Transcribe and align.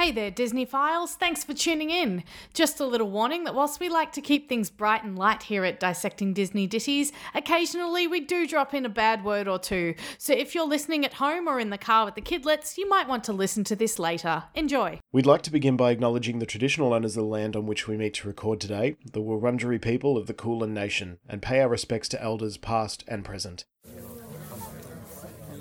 Hey 0.00 0.12
there, 0.12 0.30
Disney 0.30 0.64
Files. 0.64 1.14
Thanks 1.14 1.44
for 1.44 1.52
tuning 1.52 1.90
in. 1.90 2.24
Just 2.54 2.80
a 2.80 2.86
little 2.86 3.10
warning 3.10 3.44
that 3.44 3.54
whilst 3.54 3.80
we 3.80 3.90
like 3.90 4.12
to 4.12 4.22
keep 4.22 4.48
things 4.48 4.70
bright 4.70 5.04
and 5.04 5.18
light 5.18 5.42
here 5.42 5.62
at 5.62 5.78
Dissecting 5.78 6.32
Disney 6.32 6.66
Ditties, 6.66 7.12
occasionally 7.34 8.06
we 8.06 8.20
do 8.20 8.46
drop 8.46 8.72
in 8.72 8.86
a 8.86 8.88
bad 8.88 9.22
word 9.22 9.46
or 9.46 9.58
two. 9.58 9.94
So 10.16 10.32
if 10.32 10.54
you're 10.54 10.66
listening 10.66 11.04
at 11.04 11.12
home 11.12 11.46
or 11.46 11.60
in 11.60 11.68
the 11.68 11.76
car 11.76 12.06
with 12.06 12.14
the 12.14 12.22
kidlets, 12.22 12.78
you 12.78 12.88
might 12.88 13.08
want 13.08 13.24
to 13.24 13.34
listen 13.34 13.62
to 13.64 13.76
this 13.76 13.98
later. 13.98 14.44
Enjoy. 14.54 14.98
We'd 15.12 15.26
like 15.26 15.42
to 15.42 15.52
begin 15.52 15.76
by 15.76 15.90
acknowledging 15.90 16.38
the 16.38 16.46
traditional 16.46 16.94
owners 16.94 17.18
of 17.18 17.24
the 17.24 17.28
land 17.28 17.54
on 17.54 17.66
which 17.66 17.86
we 17.86 17.98
meet 17.98 18.14
to 18.14 18.28
record 18.28 18.58
today, 18.58 18.96
the 19.04 19.20
Wurundjeri 19.20 19.82
people 19.82 20.16
of 20.16 20.26
the 20.26 20.32
Kulin 20.32 20.72
Nation, 20.72 21.18
and 21.28 21.42
pay 21.42 21.60
our 21.60 21.68
respects 21.68 22.08
to 22.08 22.22
elders 22.22 22.56
past 22.56 23.04
and 23.06 23.22
present. 23.22 23.66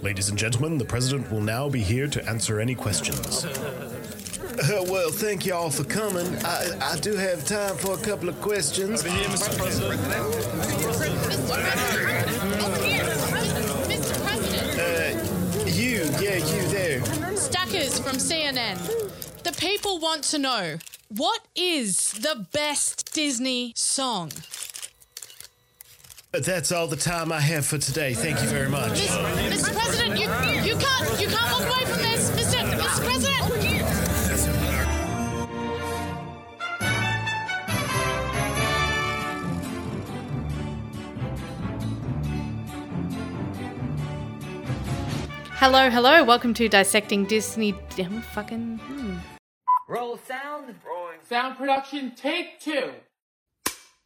Ladies 0.01 0.29
and 0.29 0.37
gentlemen, 0.37 0.77
the 0.77 0.85
President 0.85 1.29
will 1.29 1.41
now 1.41 1.67
be 1.67 1.81
here 1.81 2.07
to 2.07 2.25
answer 2.25 2.61
any 2.61 2.73
questions. 2.73 3.45
Uh, 4.61 4.83
well, 4.89 5.09
thank 5.09 5.45
you 5.45 5.53
all 5.53 5.69
for 5.69 5.83
coming. 5.83 6.35
I, 6.43 6.71
I 6.81 6.97
do 6.99 7.15
have 7.15 7.45
time 7.45 7.75
for 7.77 7.93
a 7.93 7.97
couple 7.97 8.29
of 8.29 8.39
questions. 8.41 9.05
Over 9.05 9.09
here, 9.15 9.27
Mr. 9.29 9.57
President, 9.57 10.01
Mr. 13.87 14.23
President. 14.23 14.79
Uh, 14.79 15.65
You, 15.65 16.03
yeah, 16.19 16.37
you 16.37 16.67
there. 16.69 16.99
Staccas 17.35 17.99
from 18.01 18.17
CNN. 18.17 18.77
The 19.43 19.51
people 19.53 19.99
want 19.99 20.23
to 20.25 20.37
know 20.37 20.77
what 21.09 21.41
is 21.55 22.11
the 22.11 22.45
best 22.51 23.13
Disney 23.13 23.73
song? 23.75 24.31
That's 26.31 26.71
all 26.71 26.87
the 26.87 26.95
time 26.95 27.31
I 27.31 27.39
have 27.39 27.65
for 27.65 27.77
today. 27.79 28.13
Thank 28.13 28.41
you 28.41 28.47
very 28.49 28.69
much. 28.69 28.91
Mr. 28.91 29.73
President, 29.73 30.19
you 30.19 30.27
you 30.61 30.75
can't 30.77 31.19
you 31.21 31.27
can't 31.27 31.51
walk 31.51 31.61
away 31.67 31.78
Hello, 45.59 45.89
hello. 45.89 46.23
Welcome 46.23 46.53
to 46.53 46.69
Dissecting 46.69 47.25
Disney. 47.25 47.75
Damn 47.97 48.21
fucking. 48.21 48.77
hmm. 48.77 49.17
Roll 49.89 50.17
sound. 50.17 50.73
Sound 51.27 51.57
production, 51.57 52.13
take 52.15 52.61
two. 52.61 52.91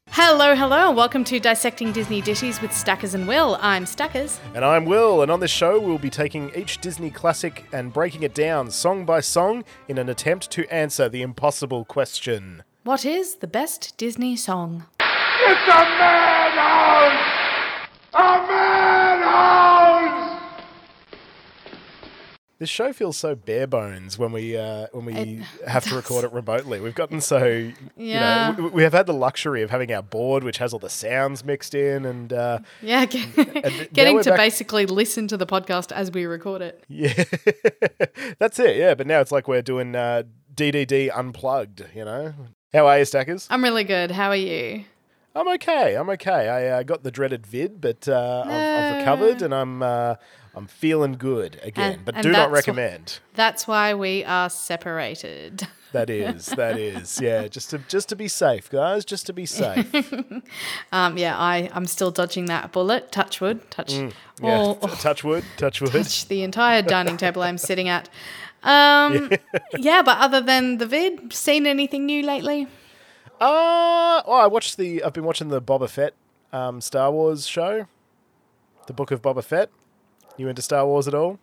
Hello, 0.09 0.55
hello. 0.55 0.87
and 0.87 0.97
Welcome 0.97 1.23
to 1.25 1.39
Dissecting 1.39 1.91
Disney 1.91 2.21
Ditties 2.21 2.59
with 2.59 2.71
Staccas 2.71 3.13
and 3.13 3.27
Will. 3.27 3.59
I'm 3.61 3.85
Staccas. 3.85 4.39
And 4.55 4.65
I'm 4.65 4.85
Will, 4.85 5.21
and 5.21 5.29
on 5.29 5.41
this 5.41 5.51
show 5.51 5.79
we'll 5.79 5.99
be 5.99 6.09
taking 6.09 6.49
each 6.55 6.79
Disney 6.79 7.11
classic 7.11 7.65
and 7.71 7.93
breaking 7.93 8.23
it 8.23 8.33
down 8.33 8.71
song 8.71 9.05
by 9.05 9.19
song 9.19 9.63
in 9.87 9.99
an 9.99 10.09
attempt 10.09 10.49
to 10.51 10.67
answer 10.73 11.07
the 11.07 11.21
impossible 11.21 11.85
question. 11.85 12.63
What 12.83 13.05
is 13.05 13.35
the 13.35 13.47
best 13.47 13.95
Disney 13.97 14.35
song? 14.35 14.85
It's 14.99 15.67
a 15.67 15.83
madhouse! 15.99 17.21
A 18.15 18.47
madhouse! 18.47 19.82
This 22.63 22.69
show 22.69 22.93
feels 22.93 23.17
so 23.17 23.35
bare 23.35 23.67
bones 23.67 24.17
when 24.17 24.31
we 24.31 24.55
uh, 24.55 24.87
when 24.93 25.03
we 25.03 25.43
have 25.67 25.83
to 25.83 25.95
record 25.97 26.23
it 26.23 26.31
remotely. 26.31 26.79
We've 26.79 26.95
gotten 26.95 27.19
so 27.19 27.43
Yeah. 27.97 28.51
you 28.51 28.55
know 28.57 28.63
we, 28.63 28.69
we 28.75 28.83
have 28.83 28.93
had 28.93 29.05
the 29.05 29.13
luxury 29.13 29.63
of 29.63 29.69
having 29.69 29.91
our 29.91 30.01
board, 30.01 30.45
which 30.45 30.59
has 30.59 30.71
all 30.71 30.79
the 30.79 30.89
sounds 30.89 31.43
mixed 31.43 31.75
in, 31.75 32.05
and 32.05 32.31
uh, 32.31 32.59
Yeah, 32.81 32.99
now 33.35 33.69
getting 33.91 34.21
to 34.21 34.29
back- 34.29 34.37
basically 34.37 34.85
listen 34.85 35.27
to 35.27 35.35
the 35.35 35.45
podcast 35.45 35.91
as 35.91 36.09
we 36.09 36.23
record 36.25 36.61
it. 36.61 36.81
yeah, 36.87 37.25
that's 38.39 38.57
it. 38.59 38.77
Yeah, 38.77 38.93
but 38.95 39.07
now 39.07 39.19
it's 39.19 39.33
like 39.33 39.49
we're 39.49 39.61
doing 39.61 39.93
uh, 39.93 40.23
DDD 40.55 41.11
unplugged. 41.13 41.83
You 41.93 42.05
know, 42.05 42.33
how 42.71 42.87
are 42.87 42.97
you, 42.99 43.03
Staccas? 43.03 43.45
I'm 43.49 43.61
really 43.61 43.83
good. 43.83 44.09
How 44.11 44.29
are 44.29 44.37
you? 44.37 44.85
I'm 45.35 45.49
okay. 45.55 45.95
I'm 45.95 46.09
okay. 46.11 46.47
I 46.47 46.67
uh, 46.79 46.83
got 46.83 47.03
the 47.03 47.11
dreaded 47.11 47.45
vid, 47.45 47.81
but 47.81 48.07
uh, 48.07 48.43
I've, 48.45 48.51
I've 48.53 48.97
recovered 48.99 49.41
and 49.41 49.53
I'm 49.53 49.83
uh, 49.83 50.15
I'm 50.55 50.67
feeling 50.67 51.13
good 51.13 51.59
again. 51.63 51.93
And- 51.93 52.05
but 52.05 52.15
and 52.15 52.23
do 52.23 52.31
not 52.31 52.51
that's 52.51 52.51
wh- 52.51 52.53
recommend. 52.67 53.19
That's 53.33 53.67
why 53.67 53.93
we 53.93 54.23
are 54.25 54.49
separated. 54.49 55.67
That 55.93 56.09
is, 56.09 56.47
that 56.47 56.79
is, 56.79 57.21
yeah. 57.21 57.47
Just 57.47 57.69
to 57.69 57.77
just 57.77 58.09
to 58.09 58.15
be 58.15 58.27
safe, 58.27 58.67
guys. 58.67 59.05
Just 59.05 59.27
to 59.27 59.33
be 59.33 59.45
safe. 59.45 59.85
Um, 60.91 61.19
yeah, 61.19 61.37
I, 61.37 61.69
I'm 61.71 61.85
still 61.85 62.09
dodging 62.09 62.45
that 62.45 62.71
bullet. 62.71 63.11
Touch 63.11 63.39
wood. 63.39 63.61
Touch. 63.69 63.93
Mm, 63.93 64.11
Yeah. 64.41 64.73
touch 64.95 65.23
wood. 65.23 65.43
Touch 65.55 65.81
wood. 65.81 65.91
touch 65.91 66.27
the 66.29 66.41
entire 66.41 66.81
dining 66.95 67.15
table 67.17 67.43
I'm 67.43 67.59
sitting 67.59 67.89
at. 67.89 68.09
Um, 68.63 69.29
yeah, 69.77 70.01
but 70.01 70.17
other 70.17 70.41
than 70.41 70.79
the 70.79 70.87
vid, 70.87 71.31
seen 71.31 71.67
anything 71.67 72.07
new 72.07 72.23
lately? 72.25 72.63
Uh, 73.39 74.23
well, 74.27 74.37
I 74.37 74.47
watched 74.47 74.77
the. 74.77 75.03
I've 75.03 75.13
been 75.13 75.25
watching 75.25 75.49
the 75.49 75.61
Boba 75.61 75.87
Fett 75.87 76.15
um, 76.51 76.81
Star 76.81 77.11
Wars 77.11 77.45
show, 77.45 77.85
the 78.87 78.93
Book 78.93 79.11
of 79.11 79.21
Boba 79.21 79.43
Fett. 79.43 79.69
You 80.37 80.47
into 80.49 80.61
Star 80.61 80.85
Wars 80.85 81.07
at 81.07 81.13
all? 81.13 81.39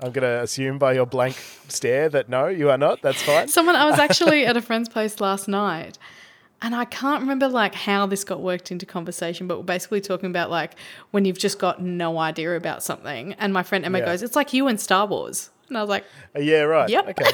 I'm 0.00 0.10
gonna 0.10 0.42
assume 0.42 0.78
by 0.78 0.94
your 0.94 1.06
blank 1.06 1.36
stare 1.68 2.08
that 2.08 2.28
no, 2.28 2.48
you 2.48 2.70
are 2.70 2.78
not. 2.78 3.02
That's 3.02 3.22
fine. 3.22 3.46
Someone 3.48 3.76
I 3.76 3.88
was 3.88 3.98
actually 4.06 4.44
at 4.46 4.56
a 4.56 4.62
friend's 4.62 4.88
place 4.88 5.20
last 5.20 5.46
night, 5.46 5.96
and 6.60 6.74
I 6.74 6.84
can't 6.84 7.20
remember 7.20 7.48
like 7.48 7.74
how 7.74 8.06
this 8.06 8.24
got 8.24 8.40
worked 8.40 8.72
into 8.72 8.84
conversation, 8.84 9.46
but 9.46 9.58
we're 9.58 9.64
basically 9.64 10.00
talking 10.00 10.28
about 10.30 10.50
like 10.50 10.72
when 11.12 11.24
you've 11.24 11.38
just 11.38 11.58
got 11.60 11.80
no 11.80 12.18
idea 12.18 12.56
about 12.56 12.82
something, 12.82 13.34
and 13.34 13.52
my 13.52 13.62
friend 13.62 13.84
Emma 13.84 13.98
Yeah. 14.00 14.06
goes, 14.06 14.22
"It's 14.22 14.34
like 14.34 14.52
you 14.52 14.66
and 14.66 14.80
Star 14.80 15.06
Wars," 15.06 15.50
and 15.68 15.78
I 15.78 15.80
was 15.82 15.90
like, 15.90 16.04
Uh, 16.34 16.40
yeah, 16.40 16.62
right. 16.62 16.88
Yep. 16.90 17.08
Okay. 17.20 17.30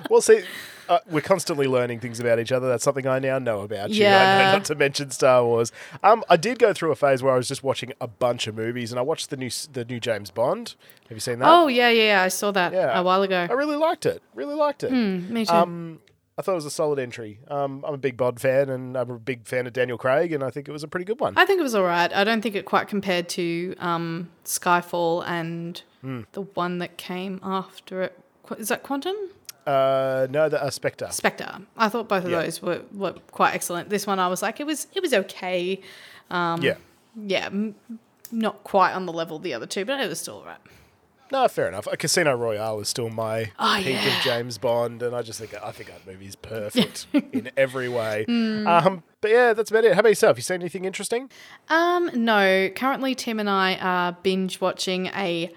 well, 0.10 0.20
see, 0.20 0.42
uh, 0.90 0.98
we're 1.08 1.20
constantly 1.22 1.66
learning 1.66 2.00
things 2.00 2.20
about 2.20 2.38
each 2.38 2.52
other. 2.52 2.68
That's 2.68 2.84
something 2.84 3.06
I 3.06 3.18
now 3.18 3.38
know 3.38 3.60
about 3.60 3.90
you. 3.90 4.06
I 4.06 4.10
know 4.10 4.52
not 4.52 4.64
to 4.66 4.74
mention 4.74 5.10
Star 5.10 5.42
Wars. 5.44 5.72
Um, 6.02 6.22
I 6.28 6.36
did 6.36 6.58
go 6.58 6.72
through 6.74 6.90
a 6.92 6.96
phase 6.96 7.22
where 7.22 7.32
I 7.32 7.36
was 7.36 7.48
just 7.48 7.62
watching 7.62 7.92
a 8.00 8.06
bunch 8.08 8.46
of 8.46 8.54
movies, 8.54 8.92
and 8.92 8.98
I 8.98 9.02
watched 9.02 9.30
the 9.30 9.36
new 9.38 9.50
the 9.72 9.84
new 9.86 10.00
James 10.00 10.30
Bond. 10.30 10.74
Have 11.08 11.16
you 11.16 11.20
seen 11.20 11.38
that? 11.38 11.48
"Oh 11.48 11.68
yeah, 11.68 11.88
yeah, 11.88 12.02
yeah, 12.02 12.22
I 12.22 12.28
saw 12.28 12.50
that 12.50 12.72
Yeah. 12.74 12.98
a 12.98 13.02
while 13.02 13.22
ago." 13.22 13.46
I 13.48 13.52
really 13.54 13.76
liked 13.76 14.04
it. 14.04 14.22
Really 14.34 14.54
liked 14.54 14.82
it. 14.84 14.90
Me 14.92 15.46
too. 15.46 15.52
Um, 15.54 16.00
I 16.38 16.42
thought 16.42 16.52
it 16.52 16.56
was 16.56 16.64
a 16.64 16.70
solid 16.70 16.98
entry. 16.98 17.38
Um, 17.48 17.84
I'm 17.86 17.92
a 17.94 17.98
big 17.98 18.16
Bond 18.16 18.40
fan, 18.40 18.70
and 18.70 18.96
I'm 18.96 19.10
a 19.10 19.18
big 19.18 19.46
fan 19.46 19.66
of 19.66 19.74
Daniel 19.74 19.98
Craig, 19.98 20.32
and 20.32 20.42
I 20.42 20.48
think 20.50 20.68
it 20.68 20.72
was 20.72 20.82
a 20.82 20.88
pretty 20.88 21.04
good 21.04 21.20
one. 21.20 21.34
I 21.36 21.44
think 21.44 21.60
it 21.60 21.62
was 21.62 21.74
all 21.74 21.84
right. 21.84 22.10
I 22.12 22.24
don't 22.24 22.40
think 22.40 22.54
it 22.54 22.64
quite 22.64 22.88
compared 22.88 23.28
to 23.30 23.74
um, 23.78 24.30
Skyfall 24.44 25.24
and 25.26 25.82
Hmm. 26.00 26.22
the 26.32 26.40
one 26.42 26.78
that 26.78 26.96
came 26.96 27.40
after 27.42 28.02
it. 28.02 28.18
Is 28.58 28.68
that 28.68 28.82
Quantum? 28.82 29.14
Uh, 29.66 30.26
no, 30.30 30.48
the 30.48 30.62
uh, 30.62 30.70
Spectre. 30.70 31.08
Spectre. 31.10 31.58
I 31.76 31.88
thought 31.88 32.08
both 32.08 32.24
of 32.24 32.30
Yeah. 32.30 32.42
those 32.42 32.62
were, 32.62 32.82
were 32.92 33.12
quite 33.30 33.54
excellent. 33.54 33.90
This 33.90 34.06
one, 34.06 34.18
I 34.18 34.28
was 34.28 34.42
like, 34.42 34.60
it 34.60 34.66
was 34.66 34.86
it 34.94 35.02
was 35.02 35.12
okay. 35.14 35.80
yeah. 36.30 36.74
Yeah, 37.16 37.46
m- 37.46 37.74
not 38.32 38.62
quite 38.64 38.92
on 38.92 39.04
the 39.06 39.12
level 39.12 39.36
of 39.36 39.42
the 39.42 39.52
other 39.52 39.66
two, 39.66 39.84
but 39.84 40.00
it 40.00 40.08
was 40.08 40.20
still 40.20 40.36
all 40.38 40.44
right. 40.44 40.58
No, 41.32 41.46
fair 41.46 41.68
enough. 41.68 41.86
A 41.86 41.96
Casino 41.96 42.34
Royale 42.36 42.80
is 42.80 42.88
still 42.88 43.08
my 43.10 43.52
Oh, 43.58 43.76
peak 43.78 43.94
yeah. 43.94 44.16
of 44.18 44.22
James 44.24 44.58
Bond, 44.58 45.00
and 45.02 45.14
I 45.14 45.22
just 45.22 45.38
think 45.38 45.54
I 45.62 45.70
think 45.72 45.90
that 45.90 46.06
movie 46.06 46.26
is 46.26 46.34
perfect 46.36 47.06
in 47.12 47.50
every 47.56 47.88
way. 47.88 48.24
Hmm. 48.26 48.66
Um, 48.66 49.02
but 49.20 49.30
yeah, 49.30 49.52
that's 49.52 49.70
about 49.70 49.84
it. 49.84 49.94
How 49.94 50.00
about 50.00 50.08
yourself? 50.10 50.36
You 50.38 50.42
seen 50.42 50.60
anything 50.60 50.84
interesting? 50.86 51.30
Um, 51.68 52.10
no. 52.14 52.68
Currently, 52.74 53.14
Tim 53.14 53.38
and 53.38 53.50
I 53.50 53.74
are 53.76 54.16
binge 54.22 54.60
watching 54.60 55.06
a 55.08 55.52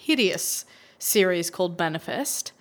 hideous 0.00 0.64
series 0.98 1.50
called 1.50 1.78
Manifest. 1.78 2.52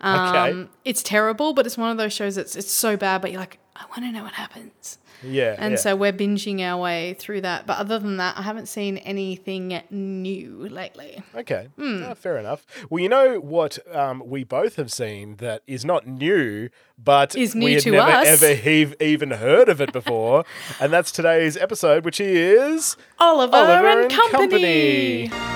Um, 0.00 0.28
Okay. 0.36 0.68
It's 0.84 1.02
terrible, 1.02 1.52
but 1.54 1.66
it's 1.66 1.78
one 1.78 1.90
of 1.90 1.96
those 1.96 2.12
shows 2.12 2.34
that's 2.34 2.56
it's 2.56 2.70
so 2.72 2.96
bad, 2.96 3.22
but 3.22 3.30
you're 3.32 3.40
like, 3.40 3.58
I 3.76 3.84
want 3.90 4.02
to 4.02 4.12
know 4.12 4.22
what 4.22 4.32
happens. 4.34 4.98
Yeah, 5.26 5.56
And 5.58 5.72
yeah. 5.72 5.76
so 5.78 5.96
we're 5.96 6.12
binging 6.12 6.60
our 6.60 6.78
way 6.78 7.14
through 7.18 7.40
that. 7.42 7.66
But 7.66 7.78
other 7.78 7.98
than 7.98 8.18
that, 8.18 8.36
I 8.36 8.42
haven't 8.42 8.66
seen 8.66 8.98
anything 8.98 9.80
new 9.90 10.68
lately. 10.68 11.22
Okay. 11.34 11.68
Ah, 11.80 12.12
fair 12.12 12.36
enough. 12.36 12.66
Well, 12.90 13.02
you 13.02 13.08
know 13.08 13.40
what 13.40 13.78
um, 13.96 14.22
we 14.26 14.44
both 14.44 14.76
have 14.76 14.92
seen 14.92 15.36
that 15.36 15.62
is 15.66 15.82
not 15.82 16.06
new, 16.06 16.68
but 17.02 17.34
Is 17.34 17.54
new 17.54 17.64
we 17.64 17.72
had 17.74 17.82
to 17.84 17.90
never 17.92 18.10
us. 18.10 18.26
ever 18.42 18.54
hev- 18.54 18.96
even 19.00 19.30
heard 19.30 19.70
of 19.70 19.80
it 19.80 19.94
before, 19.94 20.44
and 20.80 20.92
that's 20.92 21.10
today's 21.10 21.56
episode, 21.56 22.04
which 22.04 22.20
is 22.20 22.94
Oliver, 23.18 23.56
Oliver 23.56 23.88
and, 23.88 24.00
and 24.02 24.12
Company. 24.12 25.28
Company. 25.28 25.53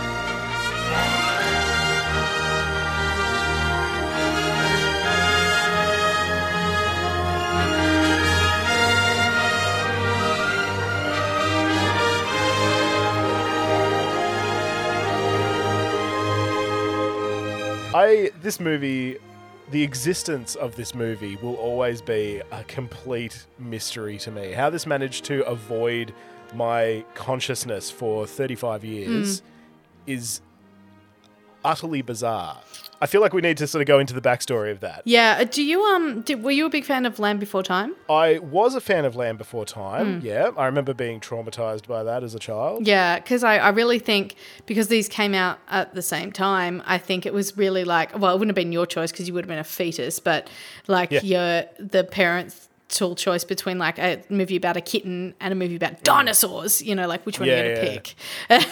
I 17.99 18.31
this 18.43 18.61
movie, 18.61 19.17
the 19.73 19.83
existence 19.83 20.55
of 20.55 20.77
this 20.77 20.95
movie 20.95 21.35
will 21.43 21.57
always 21.57 22.01
be 22.01 22.41
a 22.53 22.63
complete 22.63 23.45
mystery 23.59 24.19
to 24.19 24.31
me. 24.31 24.53
How 24.53 24.71
this 24.71 24.87
managed 24.87 25.25
to 25.25 25.45
avoid 25.47 26.15
my 26.55 27.05
consciousness 27.17 27.91
for 27.91 28.25
35 28.25 28.85
years 28.85 29.41
hmm. 29.41 29.47
is 30.07 30.41
utterly 31.65 32.03
bizarre. 32.03 32.61
I 33.01 33.07
feel 33.07 33.21
like 33.21 33.33
we 33.33 33.41
need 33.41 33.57
to 33.59 33.67
sort 33.67 33.81
of 33.81 33.87
go 33.87 33.99
into 33.99 34.13
the 34.15 34.21
backstory 34.21 34.71
of 34.73 34.81
that. 34.81 35.03
Yeah. 35.05 35.39
uh, 35.41 35.45
Do 35.45 35.63
you 35.63 35.83
um? 35.83 36.23
Did, 36.23 36.43
were 36.43 36.51
you 36.51 36.67
a 36.67 36.71
big 36.71 36.85
fan 36.85 37.07
of 37.07 37.19
Land 37.19 37.41
Before 37.41 37.63
Time? 37.63 37.95
I 38.11 38.39
was 38.41 38.75
a 38.75 38.81
fan 38.81 39.05
of 39.05 39.15
Land 39.17 39.39
Before 39.39 39.65
Time. 39.65 40.21
Yeah, 40.23 40.51
I 40.57 40.67
remember 40.67 40.95
being 40.95 41.21
traumatized 41.21 41.87
by 41.87 42.03
that 42.03 42.23
as 42.25 42.35
a 42.35 42.39
child. 42.39 42.87
Yeah, 42.87 43.19
because 43.21 43.45
I, 43.45 43.59
I 43.59 43.69
really 43.71 43.99
think 43.99 44.35
because 44.67 44.89
these 44.89 45.09
came 45.09 45.35
out 45.35 45.59
at 45.69 45.95
the 45.95 46.03
same 46.03 46.33
time, 46.33 46.83
I 46.87 46.99
think 46.99 47.25
it 47.27 47.33
was 47.33 47.57
really 47.57 47.85
like 47.85 48.19
well, 48.19 48.33
it 48.35 48.39
wouldn't 48.39 48.51
have 48.51 48.57
been 48.63 48.73
your 48.73 48.87
choice 48.87 49.11
because 49.13 49.29
you 49.29 49.35
would 49.35 49.45
have 49.45 49.49
been 49.49 49.59
a 49.59 49.65
fetus, 49.65 50.19
but 50.19 50.49
like 50.87 51.11
Yeah. 51.11 51.21
your 51.23 51.65
the 51.79 52.05
parents' 52.05 52.68
tool 52.89 53.15
choice 53.15 53.45
between 53.45 53.79
like 53.79 53.99
a 53.99 54.23
movie 54.31 54.57
about 54.57 54.77
a 54.77 54.81
kitten 54.81 55.35
and 55.41 55.53
a 55.53 55.55
movie 55.55 55.77
about 55.77 56.03
dinosaurs. 56.05 56.83
You 56.83 56.95
know, 56.95 57.07
like 57.07 57.25
which 57.27 57.39
one 57.39 57.49
Yeah, 57.49 57.61
are 57.61 57.69
you 57.71 57.75
gonna 57.77 57.87
yeah. 57.87 57.93
pick? 57.99 58.15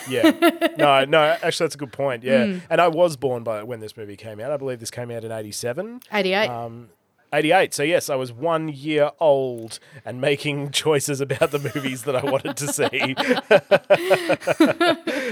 Yeah. 0.09 0.69
No, 0.79 1.05
no, 1.05 1.23
actually, 1.43 1.65
that's 1.65 1.75
a 1.75 1.79
good 1.79 1.93
point. 1.93 2.23
Yeah. 2.23 2.47
Hmm. 2.47 2.59
And 2.71 2.81
I 2.81 2.89
was 2.89 3.17
born 3.17 3.43
by 3.43 3.63
when 3.63 3.81
this 3.81 3.97
movie 3.97 4.17
came 4.17 4.41
out. 4.41 4.51
I 4.51 4.57
believe 4.57 4.81
this 4.81 4.91
came 4.91 5.11
out 5.11 5.25
in 5.25 5.33
87. 5.33 6.01
Eighty 6.13 6.33
eight. 6.33 6.49
Um, 6.49 6.89
88. 7.37 7.75
So, 7.75 7.83
yes, 7.83 8.09
I 8.11 8.15
was 8.17 8.33
one 8.33 8.69
year 8.69 9.11
old 9.21 9.79
and 10.05 10.21
making 10.21 10.71
choices 10.83 11.21
about 11.21 11.51
the 11.53 11.59
movies 11.59 12.03
that 12.05 12.17
I 12.17 12.25
wanted 12.25 12.57
to 12.57 12.67
see. 12.69 13.15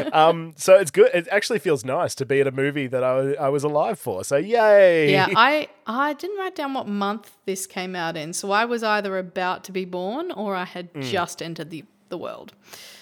um, 0.12 0.52
so, 0.56 0.76
it's 0.76 0.90
good. 0.90 1.10
It 1.14 1.28
actually 1.30 1.58
feels 1.58 1.84
nice 1.84 2.14
to 2.16 2.26
be 2.26 2.40
at 2.40 2.46
a 2.46 2.50
movie 2.52 2.86
that 2.86 3.02
I, 3.04 3.34
I 3.34 3.48
was 3.48 3.64
alive 3.64 3.98
for. 3.98 4.24
So, 4.24 4.36
yay. 4.36 5.10
yeah, 5.10 5.28
I 5.36 5.68
I 5.86 6.14
didn't 6.14 6.38
write 6.38 6.54
down 6.54 6.74
what 6.74 6.86
month 6.88 7.32
this 7.44 7.66
came 7.66 7.94
out 7.96 8.16
in, 8.16 8.32
so 8.32 8.50
I 8.50 8.64
was 8.64 8.82
either 8.82 9.18
about 9.18 9.64
to 9.64 9.72
be 9.72 9.84
born 9.84 10.30
or 10.32 10.54
I 10.54 10.64
had 10.64 10.88
Hmm. 10.94 11.00
just 11.02 11.42
entered 11.42 11.70
the 11.70 11.84
the 12.10 12.18
world. 12.18 12.52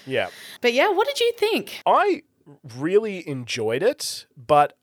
yeah. 0.06 0.28
But 0.60 0.72
yeah, 0.72 0.88
what 0.90 1.06
did 1.06 1.20
you 1.20 1.32
think? 1.36 1.82
I 1.84 2.22
really 2.78 3.26
enjoyed 3.28 3.82
it, 3.82 4.26
but 4.36 4.76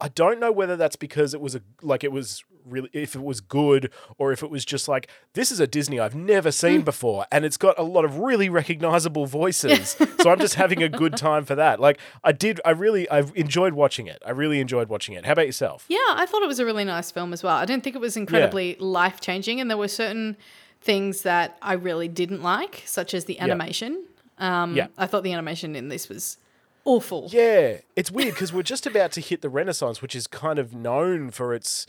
I 0.00 0.08
don't 0.08 0.40
know 0.40 0.50
whether 0.50 0.76
that's 0.76 0.96
because 0.96 1.34
it 1.34 1.40
was 1.40 1.54
a 1.54 1.60
like 1.82 2.02
it 2.02 2.10
was 2.12 2.42
really 2.70 2.90
if 2.92 3.14
it 3.14 3.22
was 3.22 3.40
good 3.40 3.90
or 4.18 4.32
if 4.32 4.42
it 4.42 4.50
was 4.50 4.64
just 4.64 4.88
like 4.88 5.08
this 5.34 5.50
is 5.50 5.60
a 5.60 5.66
Disney 5.66 5.98
I've 6.00 6.14
never 6.14 6.50
seen 6.52 6.82
before 6.92 7.26
and 7.32 7.44
it's 7.44 7.56
got 7.56 7.78
a 7.78 7.82
lot 7.82 8.04
of 8.04 8.18
really 8.18 8.48
recognizable 8.48 9.26
voices. 9.26 9.96
so 10.20 10.30
I'm 10.30 10.38
just 10.40 10.54
having 10.54 10.82
a 10.82 10.88
good 10.88 11.16
time 11.16 11.44
for 11.44 11.54
that. 11.54 11.80
Like 11.80 11.98
I 12.22 12.32
did 12.32 12.60
I 12.64 12.70
really 12.70 13.08
I've 13.10 13.32
enjoyed 13.34 13.74
watching 13.74 14.06
it. 14.06 14.22
I 14.26 14.30
really 14.30 14.60
enjoyed 14.60 14.88
watching 14.88 15.14
it. 15.14 15.24
How 15.26 15.32
about 15.32 15.46
yourself? 15.46 15.84
Yeah, 15.88 15.98
I 16.10 16.26
thought 16.26 16.42
it 16.42 16.48
was 16.48 16.58
a 16.60 16.64
really 16.64 16.84
nice 16.84 17.10
film 17.10 17.32
as 17.32 17.42
well. 17.42 17.56
I 17.56 17.64
didn't 17.64 17.84
think 17.84 17.96
it 17.96 18.00
was 18.00 18.16
incredibly 18.16 18.76
life 18.78 19.20
changing, 19.20 19.60
and 19.60 19.70
there 19.70 19.76
were 19.76 19.88
certain 19.88 20.36
things 20.80 21.22
that 21.22 21.56
I 21.60 21.72
really 21.74 22.08
didn't 22.08 22.42
like, 22.42 22.82
such 22.86 23.14
as 23.14 23.24
the 23.24 23.38
animation. 23.40 24.04
Um, 24.38 24.76
Yeah. 24.76 24.86
I 24.96 25.06
thought 25.06 25.24
the 25.24 25.32
animation 25.32 25.74
in 25.74 25.88
this 25.88 26.08
was 26.08 26.38
awful. 26.84 27.28
Yeah, 27.32 27.78
it's 27.96 28.10
weird 28.10 28.34
because 28.34 28.52
we're 28.52 28.62
just 28.62 28.86
about 28.86 29.12
to 29.12 29.20
hit 29.20 29.42
the 29.42 29.48
Renaissance, 29.48 30.00
which 30.00 30.14
is 30.14 30.26
kind 30.26 30.58
of 30.58 30.74
known 30.74 31.30
for 31.30 31.52
its 31.54 31.86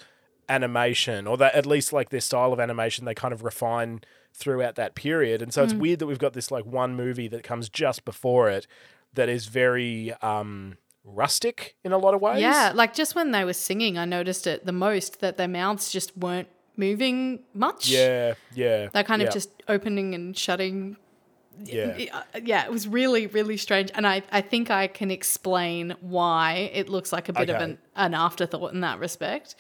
animation, 0.50 1.28
or 1.28 1.38
that 1.38 1.56
at 1.56 1.66
least 1.66 1.94
like 1.94 2.10
their 2.10 2.22
style 2.22 2.52
of 2.52 2.60
animation 2.60 3.06
they 3.06 3.14
kind 3.14 3.34
of 3.34 3.44
refine 3.44 4.02
throughout 4.34 4.76
that 4.76 4.96
period. 4.96 5.42
And 5.42 5.54
so 5.54 5.64
it's 5.64 5.74
weird 5.74 6.00
that 6.00 6.08
we've 6.08 6.20
got 6.20 6.34
this 6.34 6.52
like 6.52 6.66
one 6.66 6.96
movie 6.96 7.28
that 7.28 7.44
comes 7.44 7.70
just 7.70 8.06
before 8.06 8.50
it 8.50 8.68
that 9.14 9.28
is 9.30 9.48
very 9.48 10.14
um, 10.22 10.78
rustic 11.04 11.76
in 11.84 11.92
a 11.92 11.98
lot 11.98 12.14
of 12.14 12.22
ways. 12.22 12.42
Yeah, 12.42 12.72
like 12.74 12.94
just 12.94 13.16
when 13.16 13.32
they 13.32 13.44
were 13.44 13.54
singing, 13.54 13.98
I 13.98 14.06
noticed 14.06 14.48
it 14.48 14.66
the 14.66 14.72
most 14.72 15.20
that 15.22 15.38
their 15.38 15.48
mouths 15.48 15.92
just 15.92 16.16
weren't 16.18 16.48
moving 16.78 17.42
much. 17.54 17.90
yeah, 17.90 18.36
yeah. 18.54 18.88
They're 18.92 19.04
kind 19.04 19.22
yeah, 19.22 19.28
of 19.28 19.34
just 19.34 19.50
opening 19.68 20.16
and 20.16 20.36
shutting. 20.38 20.98
yeah. 21.64 22.06
Uh, 22.14 22.40
Yeah, 22.42 22.64
it 22.64 22.72
was 22.72 22.88
really, 22.88 23.28
really 23.28 23.58
strange. 23.58 23.92
And 23.94 24.08
I, 24.08 24.24
I 24.32 24.42
think 24.42 24.72
I 24.72 24.88
can 24.88 25.12
explain 25.12 25.96
why 26.00 26.72
it 26.74 26.88
looks 26.88 27.12
like 27.12 27.28
a 27.30 27.34
bit 27.34 27.50
of 27.50 27.62
an, 27.62 27.78
an 27.96 28.14
afterthought 28.14 28.74
in 28.74 28.82
that 28.82 29.00
respect. 29.00 29.56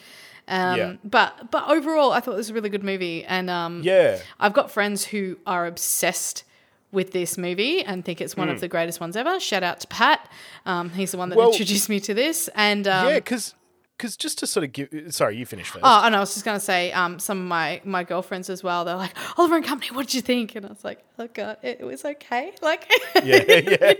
Um, 0.50 0.78
Yeah. 0.78 0.94
But 1.04 1.52
but 1.52 1.70
overall, 1.70 2.12
I 2.12 2.20
thought 2.20 2.34
it 2.34 2.38
was 2.38 2.50
a 2.50 2.54
really 2.54 2.70
good 2.70 2.84
movie. 2.84 3.24
And 3.26 3.50
um, 3.50 3.82
Yeah. 3.84 4.20
I've 4.40 4.54
got 4.54 4.72
friends 4.72 5.06
who 5.06 5.38
are 5.46 5.66
obsessed 5.68 6.44
with 6.92 7.12
this 7.12 7.38
movie 7.38 7.84
and 7.84 8.04
think 8.04 8.20
it's 8.20 8.36
one 8.36 8.48
Hmm. 8.48 8.56
of 8.56 8.62
the 8.62 8.68
greatest 8.68 9.00
ones 9.00 9.16
ever. 9.16 9.40
Shout 9.40 9.62
out 9.62 9.80
to 9.82 9.88
Pat. 9.88 10.28
Um, 10.66 10.90
he's 10.90 11.12
the 11.12 11.18
one 11.20 11.30
that 11.30 11.38
Well- 11.38 11.52
introduced 11.52 11.88
me 11.88 12.00
to 12.00 12.14
this. 12.16 12.50
And 12.56 12.88
um, 12.88 13.08
yeah, 13.10 13.16
because 13.16 13.54
just 14.00 14.40
to 14.40 14.48
sort 14.48 14.64
of 14.64 14.74
give, 14.74 14.90
sorry, 15.14 15.38
you 15.38 15.46
finish 15.46 15.68
first. 15.70 15.84
Oh, 15.84 16.02
and 16.06 16.16
I 16.16 16.20
was 16.20 16.34
just 16.34 16.46
gonna 16.46 16.60
say, 16.60 16.92
um, 16.94 17.20
some 17.20 17.38
of 17.40 17.46
my 17.46 17.82
my 17.84 18.04
girlfriends 18.04 18.50
as 18.50 18.64
well. 18.64 18.86
They're 18.86 18.96
like, 18.96 19.16
Oliver 19.38 19.56
and 19.58 19.66
Company, 19.66 19.96
what 19.96 20.08
did 20.08 20.14
you 20.16 20.22
think? 20.22 20.56
And 20.56 20.66
I 20.66 20.70
was 20.70 20.84
like, 20.84 21.04
oh 21.18 21.28
god, 21.34 21.58
it, 21.62 21.78
it 21.82 21.84
was 21.86 22.06
okay. 22.06 22.54
Like, 22.62 22.88
yeah, 23.24 23.44
yeah. 23.48 23.94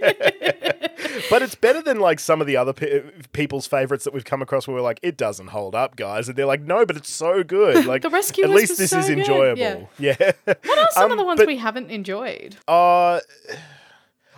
but 1.30 1.42
it's 1.42 1.56
better 1.56 1.82
than 1.82 2.00
like 2.00 2.20
some 2.20 2.40
of 2.42 2.48
the 2.48 2.56
other 2.58 2.74
pe- 2.74 3.02
people's 3.34 3.68
favorites 3.68 4.04
that 4.04 4.14
we've 4.14 4.26
come 4.26 4.42
across 4.42 4.68
where 4.68 4.76
we're 4.76 4.82
like, 4.82 5.00
it 5.02 5.18
doesn't 5.18 5.48
hold 5.48 5.76
up, 5.76 5.96
guys, 5.96 6.28
and 6.30 6.38
they're 6.38 6.46
like, 6.46 6.62
no, 6.62 6.86
but 6.86 6.96
it's 6.98 7.12
so 7.14 7.44
good. 7.44 7.86
Like 7.90 8.02
The 8.04 8.10
rescue 8.10 8.44
At 8.44 8.52
least 8.52 8.78
this 8.78 8.92
so 8.92 9.00
is 9.00 9.08
good, 9.08 9.20
enjoyable. 9.20 9.90
Yeah. 9.98 10.16
what 10.46 10.78
are 10.78 10.88
some 10.92 11.12
of 11.12 11.18
the 11.18 11.24
ones 11.24 11.40
but- 11.40 11.48
we 11.48 11.58
haven't 11.58 11.90
enjoyed? 11.90 12.58
Uh, 12.68 13.20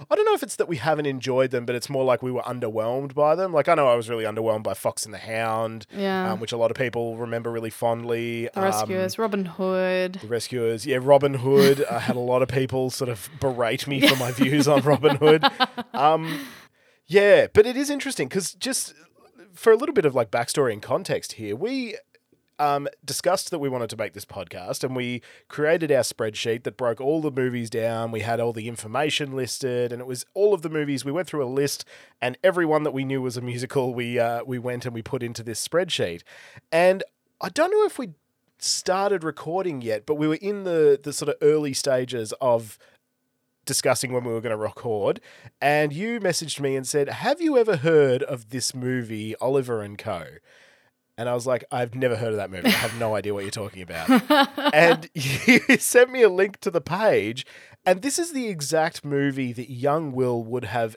I 0.09 0.15
don't 0.15 0.25
know 0.25 0.33
if 0.33 0.43
it's 0.43 0.55
that 0.57 0.67
we 0.67 0.77
haven't 0.77 1.05
enjoyed 1.05 1.51
them, 1.51 1.65
but 1.65 1.75
it's 1.75 1.89
more 1.89 2.03
like 2.03 2.21
we 2.23 2.31
were 2.31 2.41
underwhelmed 2.41 3.13
by 3.13 3.35
them. 3.35 3.53
Like 3.53 3.69
I 3.69 3.75
know 3.75 3.87
I 3.87 3.95
was 3.95 4.09
really 4.09 4.23
underwhelmed 4.23 4.63
by 4.63 4.73
Fox 4.73 5.05
and 5.05 5.13
the 5.13 5.17
Hound, 5.19 5.85
Yeah. 5.95 6.31
um, 6.33 6.39
which 6.39 6.51
a 6.51 6.57
lot 6.57 6.71
of 6.71 6.77
people 6.77 7.17
remember 7.17 7.51
really 7.51 7.69
fondly. 7.69 8.49
The 8.53 8.61
Rescuers, 8.61 9.17
Robin 9.19 9.45
Hood. 9.45 10.15
The 10.21 10.27
Rescuers, 10.27 10.85
yeah, 10.85 10.99
Robin 11.01 11.35
Hood. 11.35 11.85
I 11.89 11.99
had 11.99 12.15
a 12.15 12.19
lot 12.19 12.41
of 12.41 12.47
people 12.49 12.89
sort 12.89 13.09
of 13.09 13.29
berate 13.39 13.87
me 13.87 14.07
for 14.07 14.15
my 14.15 14.31
views 14.41 14.67
on 14.67 14.81
Robin 14.81 15.15
Hood. 15.17 15.43
Um, 15.93 16.45
yeah, 17.07 17.47
but 17.53 17.65
it 17.65 17.75
is 17.75 17.89
interesting 17.89 18.27
because 18.27 18.53
just 18.53 18.93
for 19.53 19.71
a 19.73 19.75
little 19.75 19.93
bit 19.93 20.05
of 20.05 20.15
like 20.15 20.31
backstory 20.31 20.71
and 20.73 20.81
context 20.81 21.33
here, 21.33 21.55
we 21.55 21.95
um, 22.61 22.87
discussed 23.03 23.49
that 23.49 23.59
we 23.59 23.69
wanted 23.69 23.89
to 23.89 23.97
make 23.97 24.13
this 24.13 24.23
podcast 24.23 24.83
and 24.83 24.95
we 24.95 25.21
created 25.47 25.91
our 25.91 26.03
spreadsheet 26.03 26.63
that 26.63 26.77
broke 26.77 27.01
all 27.01 27.19
the 27.19 27.31
movies 27.31 27.69
down. 27.69 28.11
We 28.11 28.19
had 28.19 28.39
all 28.39 28.53
the 28.53 28.67
information 28.67 29.35
listed 29.35 29.91
and 29.91 29.99
it 29.99 30.05
was 30.05 30.25
all 30.35 30.53
of 30.53 30.61
the 30.61 30.69
movies. 30.69 31.03
We 31.03 31.11
went 31.11 31.27
through 31.27 31.43
a 31.43 31.49
list 31.49 31.85
and 32.21 32.37
every 32.43 32.65
one 32.65 32.83
that 32.83 32.91
we 32.91 33.03
knew 33.03 33.21
was 33.21 33.35
a 33.35 33.41
musical, 33.41 33.95
we, 33.95 34.19
uh, 34.19 34.43
we 34.45 34.59
went 34.59 34.85
and 34.85 34.93
we 34.93 35.01
put 35.01 35.23
into 35.23 35.41
this 35.41 35.65
spreadsheet. 35.67 36.21
And 36.71 37.03
I 37.41 37.49
don't 37.49 37.71
know 37.71 37.83
if 37.85 37.97
we 37.97 38.09
started 38.59 39.23
recording 39.23 39.81
yet, 39.81 40.05
but 40.05 40.15
we 40.15 40.27
were 40.27 40.35
in 40.35 40.63
the, 40.63 40.99
the 41.01 41.13
sort 41.13 41.29
of 41.29 41.35
early 41.41 41.73
stages 41.73 42.31
of 42.39 42.77
discussing 43.65 44.11
when 44.11 44.23
we 44.23 44.33
were 44.33 44.41
going 44.41 44.51
to 44.51 44.57
record, 44.57 45.19
and 45.59 45.93
you 45.93 46.19
messaged 46.19 46.59
me 46.59 46.75
and 46.75 46.87
said, 46.87 47.07
"Have 47.09 47.39
you 47.39 47.57
ever 47.57 47.77
heard 47.77 48.23
of 48.23 48.49
this 48.49 48.73
movie 48.73 49.35
Oliver 49.37 49.81
and 49.81 49.97
Co?" 49.97 50.25
And 51.21 51.29
I 51.29 51.35
was 51.35 51.45
like, 51.45 51.63
"I've 51.71 51.93
never 51.93 52.15
heard 52.15 52.31
of 52.31 52.37
that 52.37 52.49
movie. 52.49 52.69
I 52.69 52.71
have 52.71 52.97
no 52.99 53.15
idea 53.15 53.31
what 53.31 53.43
you're 53.43 53.51
talking 53.51 53.83
about." 53.83 54.09
and 54.73 55.07
you 55.13 55.77
sent 55.77 56.11
me 56.11 56.23
a 56.23 56.29
link 56.29 56.59
to 56.61 56.71
the 56.71 56.81
page, 56.81 57.45
and 57.85 58.01
this 58.01 58.17
is 58.17 58.33
the 58.33 58.47
exact 58.47 59.05
movie 59.05 59.53
that 59.53 59.69
young 59.69 60.13
Will 60.13 60.43
would 60.43 60.65
have 60.65 60.95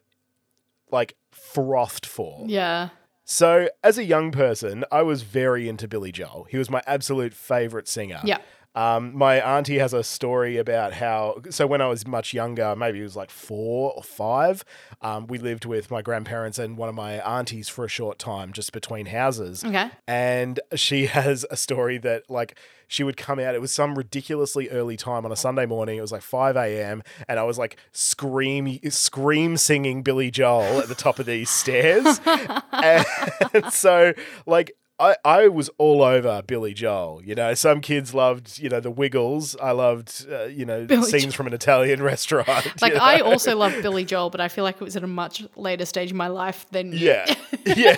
like 0.91 1.15
frothed 1.31 2.07
for. 2.07 2.45
Yeah. 2.47 2.89
So, 3.27 3.69
as 3.83 3.99
a 3.99 4.05
young 4.05 4.33
person, 4.33 4.85
I 4.91 5.03
was 5.03 5.23
very 5.23 5.69
into 5.69 5.87
Billy 5.87 6.11
Joel. 6.11 6.47
He 6.49 6.57
was 6.57 6.71
my 6.71 6.83
absolute 6.87 7.35
favorite 7.35 7.87
singer. 7.87 8.23
Yeah. 8.25 8.39
Um, 8.75 9.17
my 9.17 9.41
auntie 9.41 9.79
has 9.79 9.93
a 9.93 10.03
story 10.03 10.57
about 10.57 10.95
how. 10.95 11.41
So 11.51 11.67
when 11.67 11.81
I 11.81 11.89
was 11.89 12.07
much 12.07 12.35
younger, 12.35 12.75
maybe 12.77 13.01
it 13.01 13.05
was 13.05 13.17
like 13.17 13.31
four 13.31 13.93
or 13.93 14.03
five, 14.03 14.65
um, 15.01 15.27
we 15.27 15.39
lived 15.39 15.65
with 15.65 15.91
my 15.91 16.03
grandparents 16.03 16.59
and 16.59 16.77
one 16.77 16.89
of 16.89 16.95
my 16.95 17.15
aunties 17.21 17.69
for 17.69 17.85
a 17.85 17.89
short 17.89 18.19
time, 18.19 18.53
just 18.53 18.73
between 18.73 19.07
houses. 19.07 19.65
Okay. 19.65 19.91
And 20.07 20.61
she 20.75 21.07
has 21.15 21.47
a 21.51 21.57
story 21.57 21.99
that 21.99 22.29
like 22.29 22.59
she 22.89 23.03
would 23.03 23.17
come 23.17 23.39
out. 23.39 23.55
It 23.55 23.61
was 23.61 23.73
some 23.73 23.97
ridiculously 23.97 24.69
early 24.71 24.97
time 24.97 25.25
on 25.25 25.33
a 25.33 25.37
Sunday 25.37 25.67
morning. 25.67 25.99
It 25.99 26.03
was 26.03 26.13
like 26.13 26.23
five 26.23 26.57
a.m. 26.57 27.03
and 27.29 27.39
I 27.39 27.43
was 27.45 27.59
like 27.59 27.77
scream 27.93 28.79
scream 28.91 29.57
singing 29.57 30.03
Billy 30.03 30.31
Joel 30.31 30.81
at 30.81 30.89
the 30.89 30.95
top 30.95 31.19
of 31.19 31.27
these 31.27 31.51
stairs. 31.51 32.21
and 32.73 33.73
so 33.73 34.15
like 34.47 34.77
I, 34.99 35.17
I 35.25 35.49
was 35.49 35.71
all 35.77 36.03
over 36.03 36.41
Billy 36.47 36.73
Joel. 36.73 37.21
You 37.25 37.35
know, 37.35 37.55
some 37.55 37.81
kids 37.81 38.15
loved, 38.15 38.61
you 38.61 38.69
know, 38.69 38.79
the 38.79 38.93
Wiggles. 38.93 39.57
I 39.61 39.73
loved, 39.73 40.25
uh, 40.31 40.45
you 40.45 40.65
know, 40.65 40.87
Billy 40.87 41.11
scenes 41.11 41.25
Joel. 41.25 41.33
from 41.33 41.47
an 41.49 41.53
Italian 41.53 42.01
restaurant. 42.03 42.81
Like 42.81 42.93
you 42.93 42.99
know? 42.99 43.05
I 43.05 43.19
also 43.19 43.57
love 43.57 43.73
Billy 43.83 44.05
Joel, 44.05 44.31
but 44.31 44.41
I 44.41 44.47
feel 44.47 44.63
like 44.63 44.77
it 44.77 44.85
was 44.85 44.97
at 44.97 45.03
a 45.03 45.09
much 45.09 45.45
later 45.57 45.85
stage 45.85 46.13
in 46.13 46.17
my 46.17 46.29
life 46.29 46.67
than 46.71 46.93
you. 46.93 46.99
Yeah, 46.99 47.35
yeah. 47.67 47.97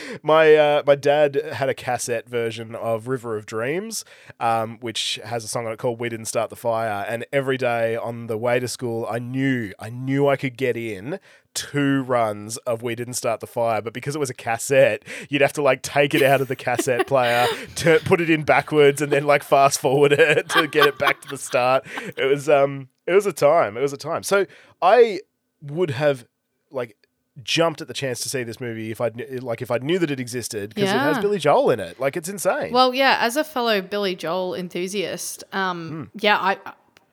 my 0.24 0.56
uh, 0.56 0.82
my 0.84 0.96
dad 0.96 1.36
had 1.52 1.68
a 1.68 1.74
cassette 1.74 2.28
version 2.28 2.74
of 2.74 3.06
River 3.06 3.36
of 3.36 3.46
Dreams, 3.46 4.04
um, 4.40 4.78
which 4.80 5.20
has 5.24 5.44
a 5.44 5.48
song 5.48 5.66
on 5.66 5.72
it 5.72 5.78
called 5.78 6.00
"We 6.00 6.08
Didn't 6.08 6.26
Start 6.26 6.50
the 6.50 6.56
Fire." 6.56 7.06
And 7.08 7.24
every 7.32 7.56
day 7.56 7.94
on 7.94 8.26
the 8.26 8.36
way 8.36 8.58
to 8.58 8.66
school, 8.66 9.06
I 9.08 9.20
knew 9.20 9.72
I 9.78 9.90
knew 9.90 10.26
I 10.26 10.36
could 10.36 10.56
get 10.56 10.76
in 10.76 11.20
two 11.58 12.02
runs 12.02 12.56
of 12.58 12.82
We 12.82 12.94
Didn't 12.94 13.14
Start 13.14 13.40
the 13.40 13.46
Fire, 13.46 13.80
but 13.82 13.92
because 13.92 14.14
it 14.14 14.18
was 14.18 14.30
a 14.30 14.34
cassette, 14.34 15.02
you'd 15.28 15.42
have 15.42 15.52
to 15.54 15.62
like 15.62 15.82
take 15.82 16.14
it 16.14 16.22
out 16.22 16.40
of 16.40 16.48
the 16.48 16.56
cassette 16.56 17.06
player, 17.12 17.46
to 17.76 18.00
put 18.04 18.20
it 18.20 18.30
in 18.30 18.42
backwards, 18.42 19.02
and 19.02 19.10
then 19.12 19.24
like 19.24 19.42
fast 19.42 19.80
forward 19.80 20.12
it 20.12 20.48
to 20.50 20.66
get 20.68 20.86
it 20.86 20.98
back 20.98 21.20
to 21.22 21.28
the 21.28 21.38
start. 21.38 21.84
It 22.16 22.24
was 22.26 22.48
um, 22.48 22.88
it 23.06 23.12
was 23.12 23.26
a 23.26 23.32
time. 23.32 23.76
It 23.76 23.80
was 23.80 23.92
a 23.92 23.96
time. 23.96 24.22
So 24.22 24.46
I 24.82 25.20
would 25.62 25.90
have 25.90 26.26
like 26.70 26.94
jumped 27.42 27.80
at 27.80 27.86
the 27.86 27.94
chance 27.94 28.18
to 28.20 28.28
see 28.28 28.42
this 28.42 28.60
movie 28.60 28.90
if 28.90 29.00
I 29.00 29.10
like 29.40 29.62
if 29.62 29.70
I 29.70 29.78
knew 29.78 29.98
that 30.00 30.10
it 30.10 30.18
existed 30.20 30.70
because 30.74 30.90
it 30.90 30.98
has 30.98 31.16
Yeah. 31.16 31.22
Billy 31.22 31.38
Joel 31.38 31.70
in 31.70 31.80
it. 31.80 31.98
Like 32.00 32.16
it's 32.16 32.28
insane. 32.28 32.72
Well, 32.72 32.92
yeah, 32.94 33.18
as 33.20 33.36
a 33.36 33.44
fellow 33.44 33.80
Billy 33.80 34.14
Joel 34.16 34.54
enthusiast, 34.54 35.44
um, 35.52 35.88
Hmm. 36.12 36.18
yeah, 36.20 36.36
I 36.38 36.58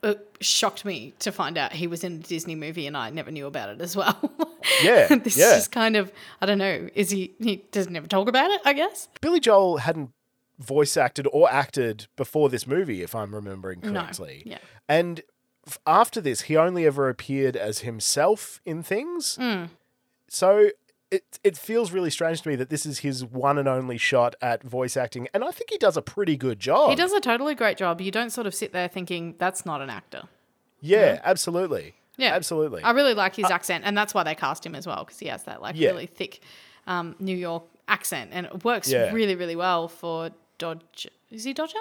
it 0.05 0.38
shocked 0.39 0.85
me 0.85 1.13
to 1.19 1.31
find 1.31 1.57
out 1.57 1.74
he 1.74 1.88
was 1.88 2.03
in 2.03 2.13
a 2.13 2.17
Disney 2.19 2.55
movie, 2.55 2.88
and 2.88 2.95
I 2.95 3.09
never 3.09 3.31
knew 3.31 3.47
about 3.47 3.69
it 3.69 3.81
as 3.81 3.95
well. 3.95 4.17
Yeah, 4.83 5.07
this 5.24 5.38
yeah. 5.38 5.57
is 5.57 5.67
kind 5.67 5.95
of 5.95 6.12
I 6.41 6.47
don't 6.47 6.57
know. 6.57 6.89
Is 6.95 7.12
he? 7.12 7.35
He 7.39 7.57
doesn't 7.71 7.95
ever 7.95 8.07
talk 8.07 8.27
about 8.27 8.50
it. 8.50 8.62
I 8.65 8.74
guess. 8.74 9.07
Billy 9.21 9.39
Joel 9.39 9.77
hadn't 9.77 10.09
voice 10.57 10.97
acted 10.97 11.27
or 11.31 11.50
acted 11.51 12.07
before 12.15 12.50
this 12.50 12.65
movie, 12.65 13.03
if 13.03 13.13
I'm 13.13 13.35
remembering 13.35 13.81
No, 13.83 13.91
correctly. 14.01 14.41
yeah. 14.43 14.57
And 14.89 15.21
after 15.85 16.19
this, 16.19 16.41
he 16.41 16.57
only 16.57 16.88
ever 16.88 17.09
appeared 17.09 17.55
as 17.55 17.79
himself 17.79 18.59
in 18.65 18.81
things. 18.81 19.38
Mm. 19.39 19.69
So 20.29 20.71
it 21.15 21.39
it 21.43 21.57
feels 21.57 21.91
really 21.91 22.10
strange 22.10 22.41
to 22.41 22.50
me 22.50 22.55
that 22.55 22.69
this 22.69 22.86
is 22.86 23.00
his 23.00 23.24
one 23.25 23.57
and 23.57 23.67
only 23.67 23.98
shot 23.98 24.36
at 24.41 24.63
voice 24.63 24.95
acting, 24.98 25.27
and 25.34 25.43
I 25.43 25.51
think 25.51 25.69
he 25.69 25.77
does 25.77 25.98
a 25.98 26.01
pretty 26.01 26.36
good 26.38 26.60
job. 26.60 26.89
He 26.89 26.95
does 26.95 27.13
a 27.13 27.19
totally 27.19 27.55
great 27.55 27.77
job. 27.77 28.01
You 28.01 28.12
don't 28.12 28.29
sort 28.31 28.48
of 28.48 28.53
sit 28.55 28.72
there 28.74 28.88
thinking 28.88 29.36
that's 29.38 29.65
not 29.65 29.81
an 29.81 29.89
actor. 29.89 30.24
Yeah, 30.81 31.19
absolutely. 31.24 31.95
Yeah, 32.17 32.34
absolutely. 32.34 32.81
I 32.84 32.91
really 32.91 33.13
like 33.13 33.36
his 33.36 33.50
accent, 33.51 33.84
and 33.86 33.98
that's 33.98 34.13
why 34.13 34.24
they 34.24 34.36
cast 34.36 34.65
him 34.65 34.75
as 34.75 34.88
well 34.88 35.03
because 35.03 35.19
he 35.19 35.27
has 35.27 35.43
that 35.43 35.62
like 35.62 35.75
Yeah. 35.75 35.89
really 35.89 36.05
thick 36.07 36.41
um, 36.88 37.15
New 37.19 37.36
York 37.36 37.63
accent, 37.88 38.31
and 38.34 38.45
it 38.45 38.63
works 38.63 38.89
Yeah. 38.91 39.12
really, 39.12 39.36
really 39.36 39.55
well 39.55 39.88
for 39.88 40.29
Dodge. 40.57 41.07
Is 41.31 41.43
he 41.43 41.53
Dodger? 41.53 41.79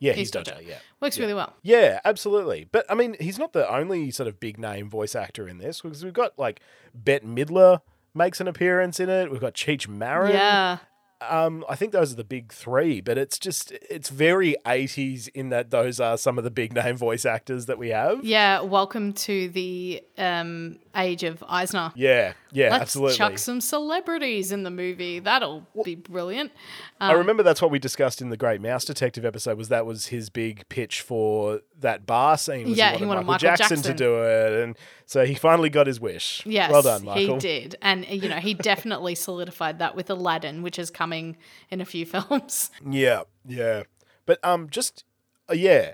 yeah, 0.00 0.12
he's 0.12 0.30
Dodger. 0.30 0.56
Yeah. 0.62 0.78
Works 1.00 1.18
really 1.18 1.34
well. 1.34 1.54
Yeah, 1.62 2.00
absolutely. 2.04 2.68
But 2.70 2.86
I 2.88 2.94
mean, 2.94 3.16
he's 3.20 3.38
not 3.38 3.52
the 3.52 3.68
only 3.72 4.10
sort 4.12 4.28
of 4.28 4.38
big 4.40 4.56
name 4.58 4.88
voice 4.88 5.14
actor 5.16 5.48
in 5.48 5.58
this 5.58 5.80
because 5.80 6.04
we've 6.04 6.12
got 6.12 6.38
like 6.38 6.60
Bette 6.94 7.26
Midler 7.26 7.80
makes 8.18 8.40
an 8.40 8.48
appearance 8.48 9.00
in 9.00 9.08
it. 9.08 9.30
We've 9.30 9.40
got 9.40 9.54
Cheech 9.54 9.88
Marin. 9.88 10.32
Yeah. 10.32 10.78
Um, 11.20 11.64
I 11.68 11.74
think 11.74 11.92
those 11.92 12.12
are 12.12 12.16
the 12.16 12.22
big 12.22 12.52
three, 12.52 13.00
but 13.00 13.18
it's 13.18 13.38
just 13.38 13.72
it's 13.90 14.08
very 14.08 14.54
eighties 14.66 15.26
in 15.28 15.48
that 15.48 15.70
those 15.70 15.98
are 15.98 16.16
some 16.16 16.38
of 16.38 16.44
the 16.44 16.50
big 16.50 16.72
name 16.74 16.96
voice 16.96 17.24
actors 17.24 17.66
that 17.66 17.76
we 17.76 17.88
have. 17.88 18.24
Yeah, 18.24 18.60
welcome 18.60 19.12
to 19.14 19.48
the 19.48 20.02
um, 20.16 20.78
age 20.98 21.22
of 21.24 21.42
Eisner. 21.48 21.92
Yeah, 21.94 22.32
yeah, 22.52 22.70
Let's 22.70 22.82
absolutely. 22.82 23.16
chuck 23.16 23.38
some 23.38 23.60
celebrities 23.60 24.52
in 24.52 24.64
the 24.64 24.70
movie. 24.70 25.18
That'll 25.20 25.66
be 25.84 25.94
brilliant. 25.94 26.52
I 27.00 27.12
remember 27.12 27.42
that's 27.42 27.62
what 27.62 27.70
we 27.70 27.78
discussed 27.78 28.20
in 28.20 28.30
the 28.30 28.36
Great 28.36 28.60
Mouse 28.60 28.84
Detective 28.84 29.24
episode. 29.24 29.56
Was 29.56 29.68
that 29.68 29.86
was 29.86 30.06
his 30.06 30.28
big 30.30 30.68
pitch 30.68 31.00
for 31.00 31.60
that 31.78 32.04
bar 32.06 32.36
scene? 32.36 32.68
Was 32.68 32.76
Yeah, 32.76 32.96
he 32.96 33.04
wanted 33.06 33.24
Michael 33.26 33.38
Jackson, 33.48 33.76
Jackson. 33.76 33.92
to 33.92 33.96
do 33.96 34.22
it, 34.24 34.62
and 34.64 34.76
so 35.06 35.24
he 35.24 35.34
finally 35.34 35.70
got 35.70 35.86
his 35.86 36.00
wish. 36.00 36.42
Yes, 36.44 36.70
well 36.70 36.82
done, 36.82 37.04
Michael. 37.04 37.34
he 37.34 37.38
did, 37.40 37.76
and 37.80 38.06
you 38.08 38.28
know 38.28 38.36
he 38.38 38.52
definitely 38.54 39.14
solidified 39.14 39.78
that 39.78 39.94
with 39.94 40.10
Aladdin, 40.10 40.62
which 40.62 40.78
is 40.78 40.90
coming 40.90 41.36
in 41.70 41.80
a 41.80 41.84
few 41.84 42.04
films. 42.06 42.70
Yeah, 42.88 43.22
yeah. 43.46 43.84
But 44.26 44.44
um, 44.44 44.68
just 44.68 45.04
uh, 45.48 45.54
yeah, 45.54 45.92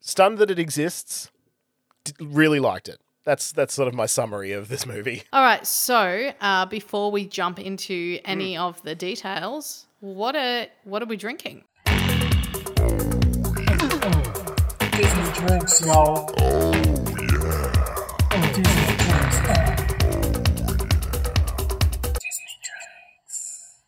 stunned 0.00 0.38
that 0.38 0.50
it 0.50 0.58
exists. 0.58 1.30
D- 2.04 2.12
really 2.20 2.58
liked 2.58 2.88
it. 2.88 2.98
That's 3.24 3.52
that's 3.52 3.72
sort 3.72 3.86
of 3.86 3.94
my 3.94 4.06
summary 4.06 4.50
of 4.52 4.68
this 4.68 4.84
movie. 4.84 5.22
All 5.32 5.42
right, 5.42 5.64
so 5.64 6.32
uh, 6.40 6.66
before 6.66 7.12
we 7.12 7.24
jump 7.26 7.60
into 7.60 8.18
any 8.24 8.56
of 8.56 8.82
the 8.82 8.96
details, 8.96 9.86
what 10.00 10.34
are 10.34 10.66
what 10.84 11.02
are 11.02 11.06
we 11.06 11.16
drinking? 11.16 11.62
Disney 14.90 15.32
drinks, 15.34 15.80
y'all. 15.86 16.30
Oh, 16.38 16.72
yeah. 16.72 17.72
Disney 22.20 22.56
drinks. 22.58 23.80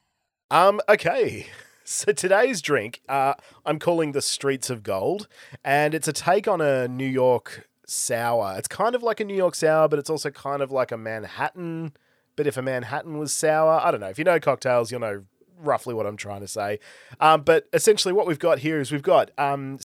Um, 0.50 0.80
okay. 0.88 1.46
So 1.86 2.12
today's 2.12 2.62
drink, 2.62 3.02
uh, 3.08 3.34
I'm 3.66 3.78
calling 3.78 4.12
the 4.12 4.22
Streets 4.22 4.70
of 4.70 4.82
Gold, 4.82 5.28
and 5.62 5.92
it's 5.92 6.08
a 6.08 6.12
take 6.12 6.48
on 6.48 6.60
a 6.60 6.88
New 6.88 7.06
York 7.06 7.68
sour. 7.86 8.54
It's 8.58 8.68
kind 8.68 8.94
of 8.94 9.02
like 9.02 9.20
a 9.20 9.24
New 9.24 9.36
York 9.36 9.54
sour, 9.54 9.88
but 9.88 9.98
it's 9.98 10.10
also 10.10 10.30
kind 10.30 10.62
of 10.62 10.70
like 10.70 10.92
a 10.92 10.96
Manhattan. 10.96 11.92
But 12.36 12.46
if 12.46 12.56
a 12.56 12.62
Manhattan 12.62 13.18
was 13.18 13.32
sour, 13.32 13.80
I 13.82 13.90
don't 13.90 14.00
know. 14.00 14.08
If 14.08 14.18
you 14.18 14.24
know 14.24 14.40
cocktails, 14.40 14.90
you'll 14.90 15.00
know 15.00 15.24
roughly 15.58 15.94
what 15.94 16.06
I'm 16.06 16.16
trying 16.16 16.40
to 16.40 16.48
say. 16.48 16.80
Um, 17.20 17.42
but 17.42 17.68
essentially, 17.72 18.12
what 18.12 18.26
we've 18.26 18.38
got 18.38 18.58
here 18.58 18.80
is 18.80 18.90
we've 18.90 19.02
got 19.02 19.30
um, 19.38 19.78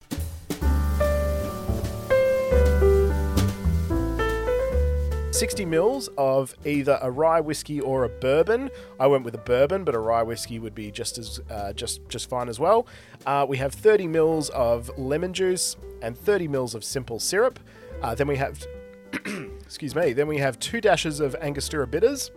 60 5.38 5.66
mils 5.66 6.10
of 6.18 6.56
either 6.66 6.98
a 7.00 7.12
rye 7.12 7.40
whiskey 7.40 7.80
or 7.80 8.04
a 8.04 8.10
bourbon. 8.10 8.72
I 9.00 9.06
went 9.06 9.24
with 9.24 9.36
a 9.36 9.40
bourbon, 9.40 9.84
but 9.84 9.94
a 9.94 10.00
rye 10.00 10.24
whiskey 10.24 10.58
would 10.58 10.74
be 10.74 10.90
just 10.90 11.20
as 11.20 11.40
uh, 11.52 11.74
just 11.74 12.02
just 12.10 12.28
fine 12.28 12.50
as 12.50 12.60
well. 12.60 12.88
Uh, 13.24 13.46
we 13.48 13.58
have 13.58 13.72
30 13.72 14.08
mils 14.08 14.50
of 14.50 14.90
lemon 14.98 15.34
juice 15.34 15.76
and 16.02 16.18
30 16.18 16.48
mils 16.48 16.74
of 16.74 16.84
simple 16.84 17.20
syrup. 17.20 17.60
Uh, 18.02 18.16
then 18.16 18.28
we 18.28 18.36
have, 18.36 18.66
excuse 19.62 19.96
me, 19.96 20.14
then 20.14 20.28
we 20.28 20.38
have 20.38 20.60
two 20.60 20.82
dashes 20.82 21.20
of 21.20 21.36
Angostura 21.36 21.88
bitters. 21.88 22.32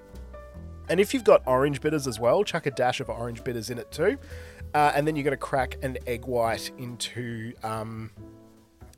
And 0.89 0.99
if 0.99 1.15
you've 1.15 1.25
got 1.25 1.43
orange 1.47 1.81
bitters 1.81 2.07
as 2.07 2.19
well, 2.19 2.43
chuck 2.43 2.67
a 2.67 2.71
dash 2.71 3.01
of 3.01 3.09
orange 3.09 3.45
bitters 3.45 3.71
in 3.71 3.79
it 3.79 3.91
too. 3.93 4.19
Uh, 4.75 4.93
and 4.95 5.07
then 5.07 5.17
you're 5.17 5.25
going 5.25 5.33
to 5.33 5.37
crack 5.37 5.79
an 5.83 5.99
egg 6.07 6.25
white 6.27 6.71
into 6.79 7.53
um, 7.63 8.11